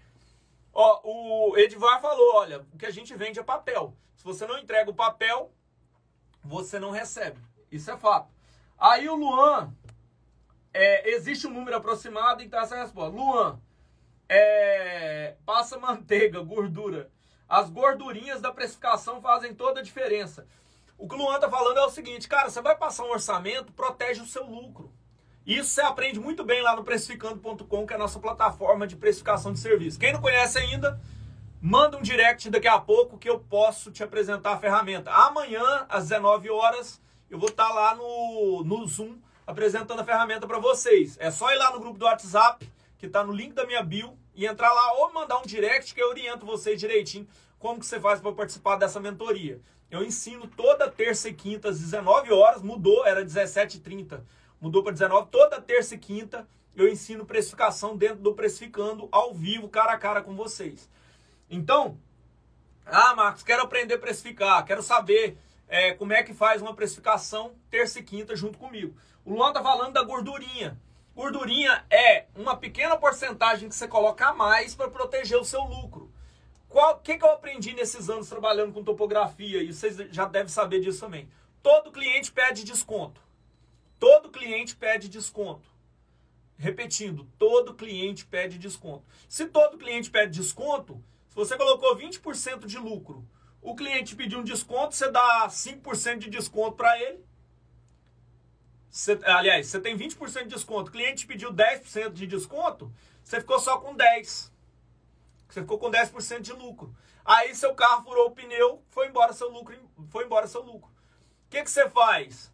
Ó, 0.70 1.00
o 1.02 1.56
Edvar 1.56 1.98
falou, 2.02 2.36
olha, 2.36 2.66
o 2.70 2.76
que 2.76 2.84
a 2.84 2.90
gente 2.90 3.14
vende 3.16 3.40
é 3.40 3.42
papel. 3.42 3.96
Se 4.16 4.24
você 4.24 4.46
não 4.46 4.58
entrega 4.58 4.90
o 4.90 4.94
papel, 4.94 5.50
você 6.44 6.78
não 6.78 6.90
recebe. 6.90 7.40
Isso 7.72 7.90
é 7.90 7.96
fato. 7.96 8.30
Aí 8.78 9.08
o 9.08 9.16
Luan, 9.16 9.72
é, 10.74 11.10
existe 11.10 11.46
um 11.46 11.54
número 11.54 11.78
aproximado, 11.78 12.42
então 12.42 12.60
essa 12.60 12.76
é 12.76 12.80
a 12.80 12.82
resposta. 12.82 13.16
Luan, 13.16 13.58
é, 14.28 15.34
passa 15.46 15.78
manteiga, 15.78 16.40
gordura. 16.42 17.10
As 17.48 17.70
gordurinhas 17.70 18.40
da 18.40 18.52
precificação 18.52 19.22
fazem 19.22 19.54
toda 19.54 19.80
a 19.80 19.82
diferença. 19.82 20.46
O 20.98 21.08
que 21.08 21.14
o 21.14 21.18
Luan 21.18 21.36
está 21.36 21.48
falando 21.48 21.78
é 21.78 21.84
o 21.84 21.90
seguinte, 21.90 22.28
cara, 22.28 22.50
você 22.50 22.60
vai 22.60 22.76
passar 22.76 23.04
um 23.04 23.10
orçamento, 23.10 23.72
protege 23.72 24.20
o 24.20 24.26
seu 24.26 24.44
lucro. 24.44 24.92
Isso 25.46 25.70
você 25.70 25.80
aprende 25.80 26.20
muito 26.20 26.44
bem 26.44 26.60
lá 26.60 26.76
no 26.76 26.84
precificando.com, 26.84 27.86
que 27.86 27.92
é 27.92 27.96
a 27.96 27.98
nossa 27.98 28.18
plataforma 28.18 28.86
de 28.86 28.96
precificação 28.96 29.52
de 29.52 29.60
serviço. 29.60 29.98
Quem 29.98 30.12
não 30.12 30.20
conhece 30.20 30.58
ainda, 30.58 31.00
manda 31.62 31.96
um 31.96 32.02
direct 32.02 32.50
daqui 32.50 32.68
a 32.68 32.78
pouco 32.78 33.16
que 33.16 33.30
eu 33.30 33.38
posso 33.38 33.90
te 33.90 34.02
apresentar 34.02 34.52
a 34.52 34.58
ferramenta. 34.58 35.10
Amanhã, 35.10 35.86
às 35.88 36.08
19 36.08 36.50
horas, 36.50 37.00
eu 37.30 37.38
vou 37.38 37.48
estar 37.48 37.68
tá 37.68 37.72
lá 37.72 37.94
no, 37.94 38.62
no 38.62 38.86
Zoom 38.86 39.16
apresentando 39.46 40.00
a 40.00 40.04
ferramenta 40.04 40.46
para 40.46 40.58
vocês. 40.58 41.16
É 41.18 41.30
só 41.30 41.50
ir 41.50 41.56
lá 41.56 41.72
no 41.72 41.80
grupo 41.80 41.98
do 41.98 42.04
WhatsApp, 42.04 42.70
que 42.98 43.06
está 43.06 43.24
no 43.24 43.32
link 43.32 43.54
da 43.54 43.64
minha 43.64 43.82
bio, 43.82 44.18
e 44.34 44.46
entrar 44.46 44.72
lá 44.72 44.92
ou 44.98 45.12
mandar 45.12 45.38
um 45.38 45.46
direct 45.46 45.94
que 45.94 46.02
eu 46.02 46.08
oriento 46.08 46.44
vocês 46.44 46.78
direitinho 46.78 47.26
como 47.58 47.80
que 47.80 47.86
você 47.86 47.98
faz 47.98 48.20
para 48.20 48.32
participar 48.32 48.76
dessa 48.76 49.00
mentoria. 49.00 49.60
Eu 49.90 50.04
ensino 50.04 50.46
toda 50.46 50.90
terça 50.90 51.28
e 51.28 51.34
quinta 51.34 51.70
às 51.70 51.80
19 51.80 52.32
horas, 52.32 52.62
mudou, 52.62 53.06
era 53.06 53.24
17h30, 53.24 54.22
mudou 54.60 54.82
para 54.82 54.92
19 54.92 55.28
toda 55.30 55.60
terça 55.60 55.94
e 55.94 55.98
quinta 55.98 56.46
eu 56.76 56.88
ensino 56.88 57.26
precificação 57.26 57.96
dentro 57.96 58.18
do 58.18 58.34
Precificando 58.34 59.08
ao 59.10 59.34
vivo, 59.34 59.68
cara 59.68 59.92
a 59.92 59.98
cara 59.98 60.22
com 60.22 60.36
vocês. 60.36 60.88
Então, 61.50 61.98
ah, 62.86 63.14
Marcos, 63.16 63.42
quero 63.42 63.62
aprender 63.62 63.94
a 63.94 63.98
precificar, 63.98 64.64
quero 64.64 64.82
saber 64.82 65.36
é, 65.66 65.92
como 65.94 66.12
é 66.12 66.22
que 66.22 66.32
faz 66.32 66.62
uma 66.62 66.74
precificação 66.74 67.56
terça 67.68 67.98
e 67.98 68.02
quinta 68.02 68.36
junto 68.36 68.58
comigo. 68.58 68.94
O 69.24 69.34
Luan 69.34 69.52
tá 69.52 69.62
falando 69.62 69.94
da 69.94 70.02
gordurinha. 70.02 70.78
Gordurinha 71.18 71.84
é 71.90 72.26
uma 72.36 72.56
pequena 72.56 72.96
porcentagem 72.96 73.68
que 73.68 73.74
você 73.74 73.88
coloca 73.88 74.28
a 74.28 74.32
mais 74.32 74.76
para 74.76 74.88
proteger 74.88 75.36
o 75.36 75.44
seu 75.44 75.60
lucro. 75.62 76.14
O 76.70 76.94
que, 76.98 77.18
que 77.18 77.24
eu 77.24 77.32
aprendi 77.32 77.74
nesses 77.74 78.08
anos 78.08 78.28
trabalhando 78.28 78.72
com 78.72 78.84
topografia? 78.84 79.60
E 79.60 79.72
vocês 79.72 79.96
já 80.12 80.26
devem 80.26 80.46
saber 80.48 80.78
disso 80.78 81.00
também. 81.00 81.28
Todo 81.60 81.90
cliente 81.90 82.30
pede 82.30 82.62
desconto. 82.62 83.20
Todo 83.98 84.30
cliente 84.30 84.76
pede 84.76 85.08
desconto. 85.08 85.68
Repetindo, 86.56 87.26
todo 87.36 87.74
cliente 87.74 88.24
pede 88.24 88.56
desconto. 88.56 89.02
Se 89.28 89.46
todo 89.46 89.76
cliente 89.76 90.12
pede 90.12 90.38
desconto, 90.38 91.02
se 91.28 91.34
você 91.34 91.56
colocou 91.56 91.96
20% 91.96 92.64
de 92.64 92.78
lucro, 92.78 93.28
o 93.60 93.74
cliente 93.74 94.14
pediu 94.14 94.38
um 94.38 94.44
desconto, 94.44 94.94
você 94.94 95.10
dá 95.10 95.48
5% 95.48 96.18
de 96.18 96.30
desconto 96.30 96.76
para 96.76 96.96
ele. 97.02 97.27
Você, 98.90 99.18
aliás, 99.24 99.66
você 99.66 99.80
tem 99.80 99.96
20% 99.96 100.44
de 100.44 100.48
desconto, 100.48 100.88
o 100.88 100.92
cliente 100.92 101.26
pediu 101.26 101.52
10% 101.52 102.12
de 102.12 102.26
desconto, 102.26 102.92
você 103.22 103.40
ficou 103.40 103.58
só 103.58 103.78
com 103.78 103.94
10%. 103.94 104.50
Você 105.48 105.60
ficou 105.62 105.78
com 105.78 105.90
10% 105.90 106.40
de 106.40 106.52
lucro. 106.52 106.94
Aí 107.24 107.54
seu 107.54 107.74
carro 107.74 108.04
furou 108.04 108.28
o 108.28 108.30
pneu, 108.30 108.82
foi 108.88 109.08
embora 109.08 109.32
seu 109.32 109.50
lucro. 109.50 109.76
Foi 110.10 110.24
embora 110.24 110.46
seu 110.46 110.62
lucro. 110.62 110.90
O 110.90 111.50
que, 111.50 111.62
que 111.62 111.70
você 111.70 111.88
faz? 111.88 112.52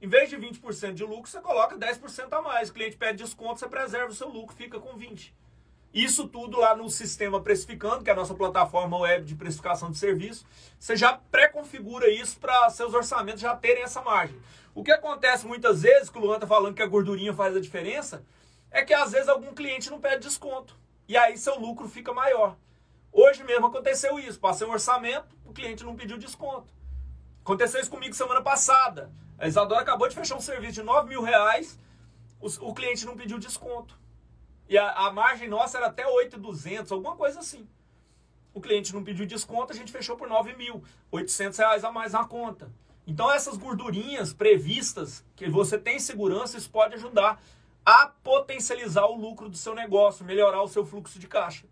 Em 0.00 0.08
vez 0.08 0.30
de 0.30 0.36
20% 0.36 0.94
de 0.94 1.04
lucro, 1.04 1.30
você 1.30 1.40
coloca 1.40 1.76
10% 1.76 2.32
a 2.32 2.42
mais. 2.42 2.68
O 2.68 2.72
cliente 2.72 2.96
pede 2.96 3.22
desconto, 3.22 3.58
você 3.58 3.68
preserva 3.68 4.10
o 4.10 4.14
seu 4.14 4.28
lucro, 4.28 4.54
fica 4.54 4.78
com 4.78 4.96
20%. 4.98 5.32
Isso 5.92 6.28
tudo 6.28 6.58
lá 6.58 6.76
no 6.76 6.90
sistema 6.90 7.40
Precificando, 7.40 8.04
que 8.04 8.10
é 8.10 8.12
a 8.12 8.16
nossa 8.16 8.34
plataforma 8.34 8.98
web 8.98 9.24
de 9.24 9.34
precificação 9.34 9.90
de 9.90 9.98
serviço. 9.98 10.44
Você 10.78 10.96
já 10.96 11.14
pré-configura 11.14 12.10
isso 12.10 12.38
para 12.38 12.68
seus 12.70 12.92
orçamentos 12.92 13.40
já 13.40 13.56
terem 13.56 13.82
essa 13.82 14.02
margem. 14.02 14.36
O 14.74 14.84
que 14.84 14.92
acontece 14.92 15.46
muitas 15.46 15.82
vezes, 15.82 16.10
que 16.10 16.18
o 16.18 16.20
Luan 16.20 16.34
está 16.34 16.46
falando 16.46 16.74
que 16.74 16.82
a 16.82 16.86
gordurinha 16.86 17.32
faz 17.32 17.56
a 17.56 17.60
diferença, 17.60 18.22
é 18.70 18.84
que 18.84 18.92
às 18.92 19.12
vezes 19.12 19.28
algum 19.28 19.54
cliente 19.54 19.90
não 19.90 19.98
pede 19.98 20.26
desconto. 20.26 20.76
E 21.08 21.16
aí 21.16 21.38
seu 21.38 21.58
lucro 21.58 21.88
fica 21.88 22.12
maior. 22.12 22.56
Hoje 23.10 23.42
mesmo 23.42 23.66
aconteceu 23.66 24.18
isso. 24.18 24.38
Passei 24.38 24.66
um 24.66 24.72
orçamento, 24.72 25.34
o 25.46 25.52
cliente 25.52 25.82
não 25.82 25.96
pediu 25.96 26.18
desconto. 26.18 26.70
Aconteceu 27.42 27.80
isso 27.80 27.90
comigo 27.90 28.14
semana 28.14 28.42
passada. 28.42 29.10
A 29.38 29.46
Isadora 29.46 29.80
acabou 29.80 30.08
de 30.08 30.14
fechar 30.14 30.36
um 30.36 30.40
serviço 30.40 30.74
de 30.74 30.82
9 30.82 31.08
mil 31.08 31.22
reais, 31.22 31.78
o, 32.40 32.68
o 32.68 32.74
cliente 32.74 33.06
não 33.06 33.16
pediu 33.16 33.38
desconto. 33.38 33.98
E 34.68 34.76
a, 34.76 34.90
a 34.90 35.12
margem 35.12 35.48
nossa 35.48 35.78
era 35.78 35.86
até 35.86 36.06
8,200, 36.06 36.90
alguma 36.92 37.16
coisa 37.16 37.40
assim. 37.40 37.66
O 38.52 38.60
cliente 38.60 38.94
não 38.94 39.04
pediu 39.04 39.26
desconto, 39.26 39.72
a 39.72 39.76
gente 39.76 39.92
fechou 39.92 40.16
por 40.16 40.28
9 40.28 40.54
mil. 40.56 40.82
800 41.10 41.58
reais 41.58 41.84
a 41.84 41.92
mais 41.92 42.12
na 42.12 42.24
conta. 42.24 42.70
Então 43.06 43.30
essas 43.30 43.56
gordurinhas 43.56 44.32
previstas, 44.32 45.24
que 45.36 45.48
você 45.48 45.78
tem 45.78 45.98
segurança, 45.98 46.56
isso 46.56 46.70
pode 46.70 46.94
ajudar 46.94 47.40
a 47.84 48.08
potencializar 48.24 49.06
o 49.06 49.16
lucro 49.16 49.48
do 49.48 49.56
seu 49.56 49.74
negócio, 49.74 50.24
melhorar 50.24 50.62
o 50.62 50.68
seu 50.68 50.84
fluxo 50.84 51.18
de 51.18 51.28
caixa. 51.28 51.66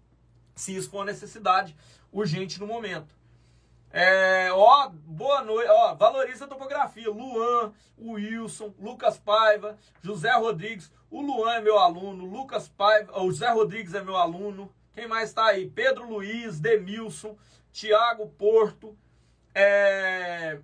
Se 0.54 0.76
isso 0.76 0.90
for 0.90 0.98
uma 0.98 1.06
necessidade 1.06 1.74
urgente 2.12 2.60
no 2.60 2.66
momento. 2.66 3.12
É, 3.96 4.50
ó, 4.50 4.88
boa 4.88 5.40
noite, 5.42 5.70
ó, 5.70 5.94
valoriza 5.94 6.46
a 6.46 6.48
topografia. 6.48 7.08
Luan, 7.08 7.72
Wilson, 7.96 8.74
Lucas 8.76 9.18
Paiva, 9.18 9.78
José 10.02 10.32
Rodrigues. 10.32 10.90
O 11.08 11.22
Luan 11.22 11.54
é 11.54 11.60
meu 11.60 11.78
aluno, 11.78 12.24
Lucas 12.24 12.66
Paiva, 12.66 13.16
o 13.22 13.30
José 13.30 13.48
Rodrigues 13.50 13.94
é 13.94 14.02
meu 14.02 14.16
aluno. 14.16 14.74
Quem 14.92 15.06
mais 15.06 15.28
está 15.28 15.46
aí? 15.46 15.70
Pedro 15.70 16.08
Luiz, 16.08 16.58
Demilson, 16.58 17.36
Tiago 17.70 18.26
Porto. 18.30 18.98
É... 19.54 20.58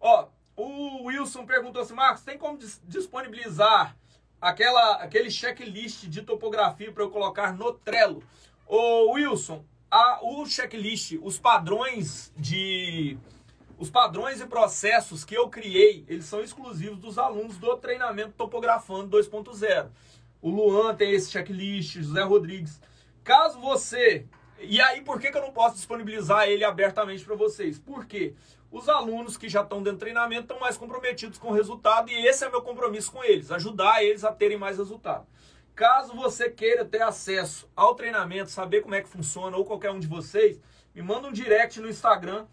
Ó, 0.00 0.28
o 0.56 1.04
Wilson 1.08 1.44
perguntou 1.44 1.82
assim, 1.82 1.92
Marcos, 1.92 2.24
tem 2.24 2.38
como 2.38 2.58
disponibilizar 2.84 3.94
aquela, 4.40 5.02
aquele 5.02 5.30
checklist 5.30 6.06
de 6.06 6.22
topografia 6.22 6.90
para 6.90 7.02
eu 7.02 7.10
colocar 7.10 7.52
no 7.52 7.74
Trello? 7.74 8.22
Ô 8.66 9.12
Wilson, 9.12 9.62
a, 9.96 10.18
o 10.22 10.44
checklist, 10.44 11.18
os 11.22 11.38
padrões 11.38 12.32
de 12.36 13.16
os 13.78 13.90
padrões 13.90 14.40
e 14.40 14.46
processos 14.46 15.24
que 15.24 15.34
eu 15.34 15.48
criei, 15.48 16.04
eles 16.08 16.24
são 16.24 16.40
exclusivos 16.40 16.98
dos 16.98 17.18
alunos 17.18 17.58
do 17.58 17.76
treinamento 17.76 18.32
Topografando 18.32 19.18
2.0. 19.18 19.88
O 20.40 20.50
Luan 20.50 20.94
tem 20.94 21.12
esse 21.12 21.30
checklist, 21.30 21.96
José 21.96 22.22
Rodrigues. 22.22 22.80
Caso 23.22 23.60
você. 23.60 24.26
E 24.58 24.80
aí, 24.80 25.02
por 25.02 25.20
que, 25.20 25.30
que 25.30 25.36
eu 25.36 25.42
não 25.42 25.52
posso 25.52 25.76
disponibilizar 25.76 26.48
ele 26.48 26.64
abertamente 26.64 27.22
para 27.22 27.34
vocês? 27.34 27.78
Porque 27.78 28.34
os 28.70 28.88
alunos 28.88 29.36
que 29.36 29.48
já 29.48 29.60
estão 29.60 29.82
dentro 29.82 29.98
do 29.98 30.00
treinamento 30.00 30.42
estão 30.42 30.58
mais 30.58 30.78
comprometidos 30.78 31.38
com 31.38 31.48
o 31.48 31.54
resultado 31.54 32.10
e 32.10 32.26
esse 32.26 32.44
é 32.44 32.50
meu 32.50 32.62
compromisso 32.62 33.12
com 33.12 33.22
eles, 33.22 33.50
ajudar 33.50 34.02
eles 34.02 34.24
a 34.24 34.32
terem 34.32 34.56
mais 34.56 34.78
resultado. 34.78 35.26
Caso 35.76 36.14
você 36.14 36.48
queira 36.48 36.86
ter 36.86 37.02
acesso 37.02 37.68
ao 37.76 37.94
treinamento, 37.94 38.50
saber 38.50 38.80
como 38.80 38.94
é 38.94 39.02
que 39.02 39.10
funciona, 39.10 39.58
ou 39.58 39.64
qualquer 39.64 39.90
um 39.90 40.00
de 40.00 40.06
vocês, 40.06 40.58
me 40.94 41.02
manda 41.02 41.28
um 41.28 41.32
direct 41.32 41.78
no 41.82 41.88
Instagram, 41.90 42.46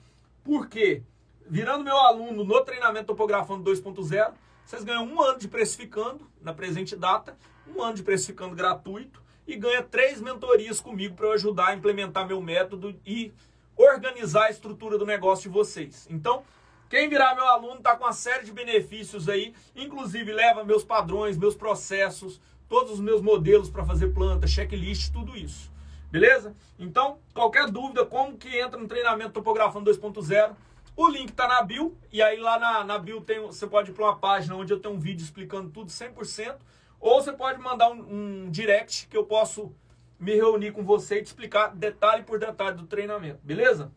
porque 0.44 1.02
virando 1.48 1.86
meu 1.86 1.96
aluno 1.96 2.44
no 2.44 2.62
treinamento 2.66 3.08
Topografando 3.08 3.64
2.0, 3.72 4.34
Vocês 4.66 4.84
ganham 4.84 5.06
um 5.06 5.22
ano 5.22 5.40
de 5.40 5.48
precificando 5.48 6.30
na 6.42 6.54
presente 6.54 6.98
data, 6.98 7.38
um 7.66 7.82
ano 7.82 7.96
de 7.96 8.04
precificando 8.04 8.56
gratuito 8.56 9.24
e 9.48 9.56
ganha 9.56 9.82
três 9.82 10.20
mentorias 10.20 10.82
comigo 10.82 11.16
para 11.16 11.28
eu 11.28 11.32
ajudar 11.32 11.68
a 11.68 11.76
implementar 11.76 12.28
meu 12.28 12.42
método 12.42 12.94
e 13.06 13.34
organizar 13.78 14.48
a 14.48 14.50
estrutura 14.50 14.98
do 14.98 15.06
negócio 15.06 15.50
de 15.50 15.54
vocês. 15.54 16.08
Então, 16.10 16.44
quem 16.90 17.10
virar 17.10 17.36
meu 17.36 17.48
aluno 17.48 17.78
está 17.78 17.96
com 17.96 18.04
uma 18.04 18.14
série 18.14 18.46
de 18.46 18.52
benefícios 18.52 19.28
aí, 19.28 19.54
inclusive 19.76 20.32
leva 20.32 20.64
meus 20.64 20.84
padrões, 20.84 21.38
meus 21.38 21.56
processos, 21.56 22.40
todos 22.68 22.94
os 22.94 23.00
meus 23.00 23.22
modelos 23.22 23.70
para 23.70 23.86
fazer 23.86 24.10
planta, 24.10 24.48
checklist, 24.48 25.12
tudo 25.12 25.36
isso. 25.36 25.72
Beleza? 26.12 26.56
Então, 26.78 27.20
qualquer 27.34 27.70
dúvida, 27.72 28.06
como 28.06 28.38
que 28.38 28.60
entra 28.60 28.80
no 28.80 28.88
treinamento 28.88 29.32
Topografando 29.32 29.90
2.0, 29.92 30.56
o 30.96 31.08
link 31.08 31.30
está 31.30 31.48
na 31.48 31.64
bio, 31.64 31.98
e 32.12 32.22
aí 32.22 32.40
lá 32.40 32.60
na, 32.60 32.84
na 32.84 33.00
bio 33.00 33.20
tem, 33.22 33.40
você 33.40 33.66
pode 33.66 33.90
ir 33.90 33.94
para 33.94 34.06
uma 34.06 34.16
página 34.16 34.56
onde 34.56 34.72
eu 34.72 34.80
tenho 34.80 34.94
um 34.94 35.00
vídeo 35.00 35.24
explicando 35.24 35.72
tudo 35.72 35.90
100%, 35.90 36.58
ou 37.00 37.22
você 37.22 37.34
pode 37.34 37.60
mandar 37.60 37.90
um, 37.90 38.46
um 38.46 38.52
direct 38.52 39.08
que 39.08 39.18
eu 39.18 39.26
posso 39.26 39.74
me 40.20 40.36
reunir 40.36 40.72
com 40.72 40.84
você 40.84 41.18
e 41.18 41.24
te 41.24 41.28
explicar 41.28 41.76
detalhe 41.76 42.24
por 42.24 42.40
detalhe 42.40 42.78
do 42.78 42.86
treinamento, 42.86 43.40
beleza? 43.44 43.92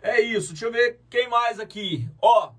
É 0.00 0.20
isso, 0.20 0.50
deixa 0.50 0.66
eu 0.66 0.72
ver 0.72 1.00
quem 1.10 1.28
mais 1.28 1.58
aqui. 1.58 2.08
Ó, 2.22 2.52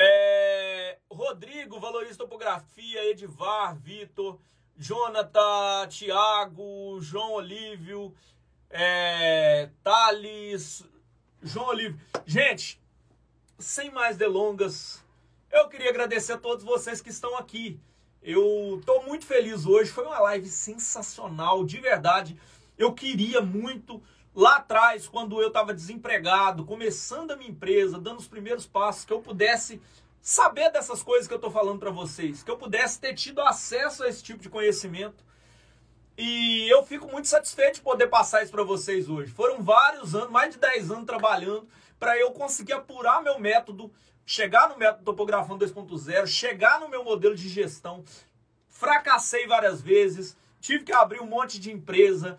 é, 0.00 0.98
Rodrigo, 1.10 1.80
valoriza 1.80 2.18
topografia, 2.18 3.04
Edivar, 3.10 3.76
Vitor, 3.76 4.38
Jonathan, 4.76 5.88
Thiago, 5.88 7.00
João 7.00 7.32
Olívio, 7.32 8.14
é, 8.70 9.68
Thales, 9.82 10.84
João 11.42 11.68
Olívio. 11.68 11.98
Gente, 12.24 12.80
sem 13.58 13.90
mais 13.90 14.16
delongas, 14.16 15.04
eu 15.50 15.68
queria 15.68 15.90
agradecer 15.90 16.34
a 16.34 16.38
todos 16.38 16.64
vocês 16.64 17.00
que 17.00 17.10
estão 17.10 17.36
aqui. 17.36 17.80
Eu 18.22 18.80
tô 18.84 19.02
muito 19.02 19.26
feliz 19.26 19.66
hoje, 19.66 19.90
foi 19.90 20.04
uma 20.04 20.20
live 20.20 20.48
sensacional, 20.48 21.64
de 21.64 21.80
verdade. 21.80 22.38
Eu 22.76 22.92
queria 22.92 23.40
muito 23.40 24.02
lá 24.34 24.56
atrás, 24.56 25.08
quando 25.08 25.40
eu 25.40 25.48
estava 25.48 25.74
desempregado, 25.74 26.64
começando 26.64 27.30
a 27.30 27.36
minha 27.36 27.50
empresa, 27.50 27.98
dando 27.98 28.18
os 28.18 28.28
primeiros 28.28 28.66
passos, 28.66 29.04
que 29.04 29.12
eu 29.12 29.20
pudesse 29.20 29.80
saber 30.20 30.70
dessas 30.70 31.02
coisas 31.02 31.26
que 31.26 31.34
eu 31.34 31.38
estou 31.38 31.50
falando 31.50 31.78
para 31.78 31.90
vocês, 31.90 32.42
que 32.42 32.50
eu 32.50 32.56
pudesse 32.56 33.00
ter 33.00 33.14
tido 33.14 33.40
acesso 33.40 34.04
a 34.04 34.08
esse 34.08 34.22
tipo 34.22 34.40
de 34.40 34.48
conhecimento. 34.48 35.24
E 36.16 36.68
eu 36.68 36.82
fico 36.84 37.06
muito 37.10 37.28
satisfeito 37.28 37.76
de 37.76 37.80
poder 37.80 38.08
passar 38.08 38.42
isso 38.42 38.50
para 38.50 38.64
vocês 38.64 39.08
hoje. 39.08 39.30
Foram 39.30 39.62
vários 39.62 40.14
anos, 40.14 40.30
mais 40.30 40.52
de 40.54 40.60
10 40.60 40.90
anos 40.90 41.06
trabalhando 41.06 41.68
para 41.98 42.18
eu 42.18 42.32
conseguir 42.32 42.72
apurar 42.72 43.22
meu 43.22 43.38
método 43.38 43.92
chegar 44.28 44.68
no 44.68 44.76
método 44.76 45.04
topografando 45.04 45.64
2.0, 45.64 46.26
chegar 46.26 46.78
no 46.80 46.88
meu 46.90 47.02
modelo 47.02 47.34
de 47.34 47.48
gestão. 47.48 48.04
Fracassei 48.68 49.46
várias 49.46 49.80
vezes, 49.80 50.36
tive 50.60 50.84
que 50.84 50.92
abrir 50.92 51.22
um 51.22 51.26
monte 51.26 51.58
de 51.58 51.72
empresa. 51.72 52.36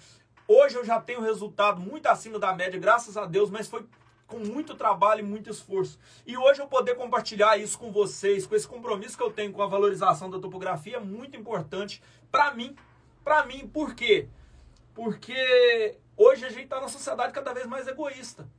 Hoje 0.52 0.76
eu 0.76 0.84
já 0.84 1.00
tenho 1.00 1.22
resultado 1.22 1.80
muito 1.80 2.08
acima 2.08 2.40
da 2.40 2.52
média, 2.52 2.80
graças 2.80 3.16
a 3.16 3.28
Deus, 3.28 3.52
mas 3.52 3.68
foi 3.68 3.86
com 4.26 4.40
muito 4.40 4.74
trabalho 4.74 5.20
e 5.20 5.24
muito 5.24 5.48
esforço. 5.48 6.00
E 6.26 6.36
hoje 6.36 6.60
eu 6.60 6.66
poder 6.66 6.96
compartilhar 6.96 7.56
isso 7.58 7.78
com 7.78 7.92
vocês, 7.92 8.48
com 8.48 8.56
esse 8.56 8.68
compromisso 8.68 9.16
que 9.16 9.22
eu 9.22 9.32
tenho 9.32 9.54
com 9.54 9.62
a 9.62 9.68
valorização 9.68 10.28
da 10.28 10.40
topografia 10.40 10.98
é 10.98 11.00
muito 11.00 11.38
importante 11.38 12.02
para 12.32 12.52
mim. 12.52 12.76
Para 13.24 13.46
mim, 13.46 13.68
por 13.68 13.94
quê? 13.94 14.28
Porque 14.96 16.00
hoje 16.18 16.44
a 16.44 16.50
gente 16.50 16.64
está 16.64 16.78
numa 16.78 16.90
sociedade 16.90 17.32
cada 17.32 17.54
vez 17.54 17.68
mais 17.68 17.88
egoísta. 17.88 18.50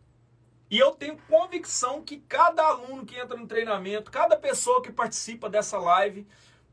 E 0.71 0.79
eu 0.79 0.93
tenho 0.93 1.19
convicção 1.29 2.05
que 2.05 2.19
cada 2.19 2.63
aluno 2.63 3.05
que 3.05 3.19
entra 3.19 3.37
no 3.37 3.49
treinamento, 3.49 4.13
cada 4.13 4.37
pessoa 4.37 4.81
que 4.81 4.93
participa 4.93 5.51
dessa 5.51 5.77
live, 5.77 6.25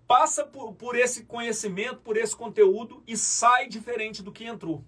passa 0.08 0.46
por, 0.46 0.74
por 0.74 0.96
esse 0.96 1.26
conhecimento, 1.26 2.02
por 2.02 2.18
esse 2.18 2.36
conteúdo 2.36 3.02
e 3.08 3.18
sai 3.18 3.68
diferente 3.68 4.22
do 4.22 4.32
que 4.32 4.46
entrou. 4.46 4.86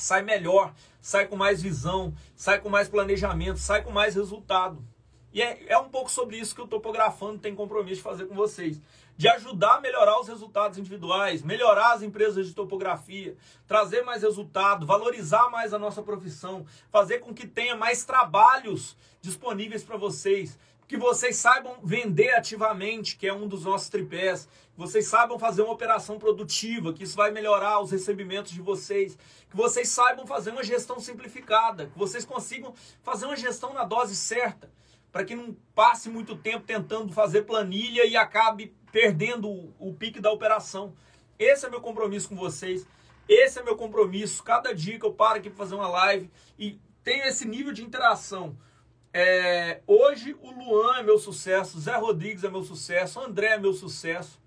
Sai 0.00 0.22
melhor, 0.22 0.72
sai 1.00 1.26
com 1.26 1.36
mais 1.36 1.60
visão, 1.60 2.14
sai 2.34 2.60
com 2.60 2.68
mais 2.68 2.88
planejamento, 2.88 3.58
sai 3.58 3.82
com 3.82 3.90
mais 3.90 4.14
resultado. 4.14 4.82
E 5.32 5.42
é, 5.42 5.66
é 5.68 5.78
um 5.78 5.88
pouco 5.88 6.10
sobre 6.10 6.38
isso 6.38 6.54
que 6.54 6.62
o 6.62 6.66
Topografando 6.66 7.38
tem 7.38 7.54
compromisso 7.54 7.96
de 7.96 8.02
fazer 8.02 8.26
com 8.26 8.34
vocês 8.34 8.80
de 9.18 9.26
ajudar 9.26 9.74
a 9.74 9.80
melhorar 9.80 10.20
os 10.20 10.28
resultados 10.28 10.78
individuais, 10.78 11.42
melhorar 11.42 11.92
as 11.94 12.02
empresas 12.02 12.46
de 12.46 12.54
topografia, 12.54 13.36
trazer 13.66 14.02
mais 14.02 14.22
resultado, 14.22 14.86
valorizar 14.86 15.50
mais 15.50 15.74
a 15.74 15.78
nossa 15.78 16.00
profissão, 16.00 16.64
fazer 16.88 17.18
com 17.18 17.34
que 17.34 17.44
tenha 17.44 17.74
mais 17.74 18.04
trabalhos 18.04 18.96
disponíveis 19.20 19.82
para 19.82 19.96
vocês, 19.96 20.56
que 20.88 20.96
vocês 20.96 21.36
saibam 21.36 21.76
vender 21.84 22.30
ativamente, 22.30 23.16
que 23.16 23.26
é 23.26 23.32
um 23.32 23.46
dos 23.46 23.64
nossos 23.64 23.90
tripés, 23.90 24.48
que 24.72 24.78
vocês 24.78 25.06
saibam 25.06 25.38
fazer 25.38 25.60
uma 25.60 25.74
operação 25.74 26.18
produtiva, 26.18 26.94
que 26.94 27.04
isso 27.04 27.14
vai 27.14 27.30
melhorar 27.30 27.78
os 27.80 27.90
recebimentos 27.90 28.52
de 28.52 28.62
vocês, 28.62 29.18
que 29.50 29.56
vocês 29.56 29.90
saibam 29.90 30.26
fazer 30.26 30.50
uma 30.50 30.64
gestão 30.64 30.98
simplificada, 30.98 31.86
que 31.88 31.98
vocês 31.98 32.24
consigam 32.24 32.74
fazer 33.02 33.26
uma 33.26 33.36
gestão 33.36 33.74
na 33.74 33.84
dose 33.84 34.16
certa, 34.16 34.70
para 35.12 35.24
que 35.24 35.34
não 35.34 35.54
passe 35.74 36.08
muito 36.08 36.34
tempo 36.34 36.66
tentando 36.66 37.12
fazer 37.12 37.42
planilha 37.42 38.06
e 38.06 38.16
acabe 38.16 38.74
perdendo 38.90 39.46
o, 39.46 39.74
o 39.78 39.92
pique 39.92 40.20
da 40.20 40.32
operação. 40.32 40.94
Esse 41.38 41.66
é 41.66 41.70
meu 41.70 41.82
compromisso 41.82 42.30
com 42.30 42.36
vocês. 42.36 42.86
Esse 43.28 43.58
é 43.58 43.62
meu 43.62 43.76
compromisso. 43.76 44.42
Cada 44.42 44.74
dia 44.74 44.98
que 44.98 45.04
eu 45.04 45.12
paro 45.12 45.38
aqui 45.38 45.50
para 45.50 45.58
fazer 45.58 45.74
uma 45.74 45.88
live 45.88 46.30
e 46.58 46.80
tenho 47.04 47.24
esse 47.24 47.46
nível 47.46 47.72
de 47.72 47.84
interação. 47.84 48.56
É, 49.12 49.80
hoje 49.86 50.36
o 50.40 50.50
Luan 50.50 50.98
é 50.98 51.02
meu 51.02 51.18
sucesso, 51.18 51.80
Zé 51.80 51.96
Rodrigues 51.96 52.44
é 52.44 52.50
meu 52.50 52.62
sucesso, 52.62 53.20
André 53.20 53.54
é 53.54 53.58
meu 53.58 53.72
sucesso, 53.72 54.40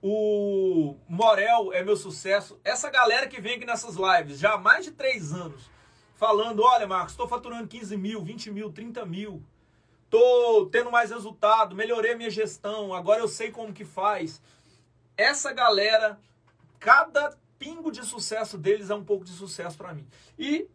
o 0.00 0.96
Morel 1.08 1.72
é 1.72 1.82
meu 1.82 1.96
sucesso. 1.96 2.58
Essa 2.64 2.88
galera 2.90 3.26
que 3.26 3.40
vem 3.40 3.56
aqui 3.56 3.64
nessas 3.64 3.96
lives 3.96 4.38
já 4.38 4.54
há 4.54 4.58
mais 4.58 4.84
de 4.84 4.92
três 4.92 5.32
anos, 5.32 5.70
falando: 6.14 6.62
olha, 6.62 6.86
Marcos, 6.86 7.12
estou 7.12 7.28
faturando 7.28 7.66
15 7.66 7.96
mil, 7.96 8.22
20 8.22 8.50
mil, 8.50 8.72
30 8.72 9.04
mil 9.04 9.42
tô 10.10 10.66
tendo 10.66 10.90
mais 10.90 11.10
resultado, 11.10 11.76
melhorei 11.76 12.12
a 12.12 12.16
minha 12.16 12.28
gestão, 12.28 12.92
agora 12.92 13.20
eu 13.20 13.28
sei 13.28 13.52
como 13.52 13.72
que 13.72 13.84
faz. 13.84 14.42
Essa 15.16 15.52
galera, 15.52 16.18
cada 16.80 17.38
pingo 17.58 17.92
de 17.92 18.04
sucesso 18.04 18.58
deles 18.58 18.90
é 18.90 18.94
um 18.94 19.04
pouco 19.04 19.24
de 19.24 19.30
sucesso 19.30 19.78
para 19.78 19.94
mim. 19.94 20.06
E 20.36 20.68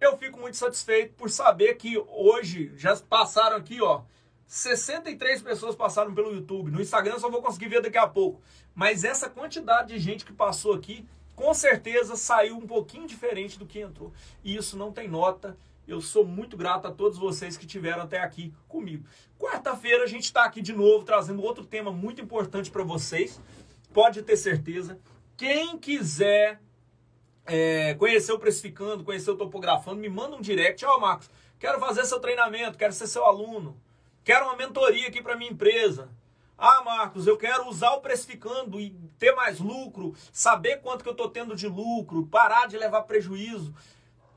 eu 0.00 0.16
fico 0.16 0.40
muito 0.40 0.56
satisfeito 0.56 1.14
por 1.14 1.30
saber 1.30 1.74
que 1.74 1.98
hoje 2.08 2.72
já 2.76 2.96
passaram 2.96 3.56
aqui, 3.56 3.80
ó, 3.82 4.02
63 4.46 5.42
pessoas 5.42 5.76
passaram 5.76 6.12
pelo 6.12 6.32
YouTube. 6.32 6.70
No 6.70 6.80
Instagram 6.80 7.14
eu 7.14 7.20
só 7.20 7.30
vou 7.30 7.42
conseguir 7.42 7.68
ver 7.68 7.82
daqui 7.82 7.98
a 7.98 8.08
pouco. 8.08 8.40
Mas 8.74 9.04
essa 9.04 9.28
quantidade 9.28 9.94
de 9.94 10.00
gente 10.00 10.24
que 10.24 10.32
passou 10.32 10.72
aqui, 10.72 11.06
com 11.36 11.54
certeza 11.54 12.16
saiu 12.16 12.56
um 12.56 12.66
pouquinho 12.66 13.06
diferente 13.06 13.58
do 13.58 13.66
que 13.66 13.78
entrou. 13.78 14.12
E 14.42 14.56
isso 14.56 14.76
não 14.76 14.90
tem 14.90 15.06
nota. 15.06 15.56
Eu 15.86 16.00
sou 16.00 16.24
muito 16.24 16.56
grato 16.56 16.88
a 16.88 16.90
todos 16.90 17.18
vocês 17.18 17.56
que 17.56 17.66
tiveram 17.66 18.02
até 18.02 18.18
aqui 18.20 18.52
comigo. 18.66 19.04
Quarta-feira 19.38 20.04
a 20.04 20.08
gente 20.08 20.24
está 20.24 20.44
aqui 20.44 20.60
de 20.60 20.72
novo 20.72 21.04
trazendo 21.04 21.42
outro 21.42 21.64
tema 21.64 21.92
muito 21.92 22.20
importante 22.20 22.70
para 22.70 22.82
vocês. 22.82 23.40
Pode 23.92 24.22
ter 24.22 24.36
certeza. 24.36 24.98
Quem 25.36 25.78
quiser 25.78 26.60
é, 27.50 28.32
o 28.32 28.38
Precificando, 28.38 29.02
conhecer 29.02 29.30
o 29.30 29.36
Topografando, 29.36 30.00
me 30.00 30.08
manda 30.08 30.36
um 30.36 30.40
direct. 30.40 30.84
Ó, 30.84 30.96
oh, 30.96 31.00
Marcos, 31.00 31.28
quero 31.58 31.80
fazer 31.80 32.04
seu 32.04 32.20
treinamento, 32.20 32.78
quero 32.78 32.92
ser 32.92 33.08
seu 33.08 33.24
aluno. 33.24 33.76
Quero 34.22 34.46
uma 34.46 34.56
mentoria 34.56 35.08
aqui 35.08 35.20
para 35.20 35.36
minha 35.36 35.50
empresa. 35.50 36.08
Ah, 36.56 36.82
Marcos, 36.84 37.26
eu 37.26 37.36
quero 37.36 37.68
usar 37.68 37.90
o 37.92 38.00
precificando 38.00 38.78
e 38.78 38.90
ter 39.18 39.32
mais 39.34 39.58
lucro, 39.58 40.14
saber 40.32 40.80
quanto 40.80 41.02
que 41.02 41.08
eu 41.08 41.12
estou 41.12 41.30
tendo 41.30 41.56
de 41.56 41.66
lucro, 41.66 42.26
parar 42.26 42.68
de 42.68 42.76
levar 42.76 43.02
prejuízo. 43.02 43.74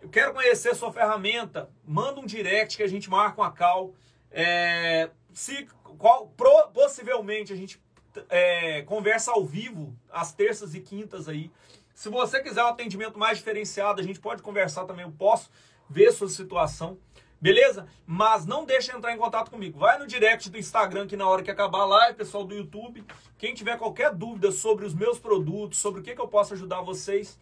Eu 0.02 0.10
quero 0.10 0.34
conhecer 0.34 0.74
sua 0.74 0.92
ferramenta. 0.92 1.70
Manda 1.86 2.20
um 2.20 2.26
direct 2.26 2.78
que 2.78 2.84
a 2.84 2.88
gente 2.88 3.10
marca 3.10 3.42
uma 3.42 3.52
call. 3.52 3.94
É, 4.32 5.10
se, 5.34 5.68
qual, 5.98 6.28
pro, 6.28 6.70
possivelmente 6.74 7.54
a 7.54 7.56
gente 7.56 7.82
é, 8.30 8.82
conversa 8.84 9.32
ao 9.32 9.46
vivo 9.46 9.96
às 10.10 10.34
terças 10.34 10.74
e 10.74 10.80
quintas 10.80 11.28
aí. 11.28 11.52
Se 11.94 12.10
você 12.10 12.42
quiser 12.42 12.64
um 12.64 12.68
atendimento 12.68 13.20
mais 13.20 13.38
diferenciado, 13.38 14.02
a 14.02 14.04
gente 14.04 14.20
pode 14.20 14.42
conversar 14.42 14.86
também. 14.86 15.06
Eu 15.06 15.12
posso 15.12 15.50
ver 15.90 16.12
sua 16.12 16.30
situação. 16.30 16.98
Beleza? 17.40 17.88
Mas 18.06 18.46
não 18.46 18.64
deixe 18.64 18.90
de 18.90 18.98
entrar 18.98 19.14
em 19.14 19.18
contato 19.18 19.52
comigo. 19.52 19.78
Vai 19.78 20.00
no 20.00 20.08
direct 20.08 20.50
do 20.50 20.58
Instagram 20.58 21.06
que 21.06 21.18
na 21.18 21.28
hora 21.28 21.44
que 21.44 21.52
acabar 21.52 21.82
a 21.82 21.86
live, 21.86 22.18
pessoal 22.18 22.46
do 22.46 22.56
YouTube. 22.56 23.04
Quem 23.38 23.54
tiver 23.54 23.78
qualquer 23.78 24.14
dúvida 24.14 24.50
sobre 24.52 24.86
os 24.86 24.94
meus 24.94 25.20
produtos, 25.20 25.80
sobre 25.80 26.00
o 26.00 26.04
que, 26.04 26.16
que 26.16 26.22
eu 26.22 26.28
posso 26.28 26.54
ajudar 26.54 26.82
vocês, 26.82 27.38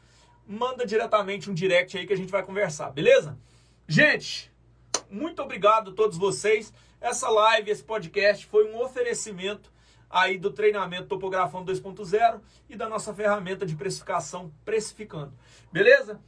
manda 0.48 0.86
diretamente 0.86 1.50
um 1.50 1.54
direct 1.54 1.98
aí 1.98 2.08
que 2.08 2.14
a 2.14 2.18
gente 2.18 2.32
vai 2.32 2.44
conversar, 2.44 2.90
beleza? 2.90 3.38
Gente, 3.88 4.52
muito 5.10 5.42
obrigado 5.42 5.92
a 5.92 5.94
todos 5.94 6.18
vocês. 6.18 6.74
Essa 7.00 7.30
live, 7.30 7.70
esse 7.70 7.84
podcast 7.84 8.46
foi 8.48 8.72
um 8.72 8.82
oferecimento 8.82 9.71
aí 10.12 10.38
do 10.38 10.52
treinamento 10.52 11.08
Topografão 11.08 11.66
2.0 11.66 12.42
e 12.70 12.76
da 12.76 12.90
nossa 12.90 13.14
ferramenta 13.14 13.66
de 13.66 13.76
precificação 13.76 14.52
Precificando. 14.66 15.34
Beleza? 15.72 16.20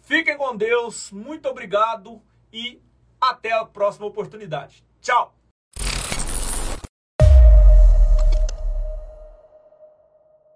Fiquem 0.00 0.36
com 0.36 0.56
Deus, 0.56 1.10
muito 1.10 1.48
obrigado 1.48 2.22
e 2.52 2.80
até 3.20 3.52
a 3.52 3.64
próxima 3.64 4.06
oportunidade. 4.06 4.84
Tchau! 5.00 5.35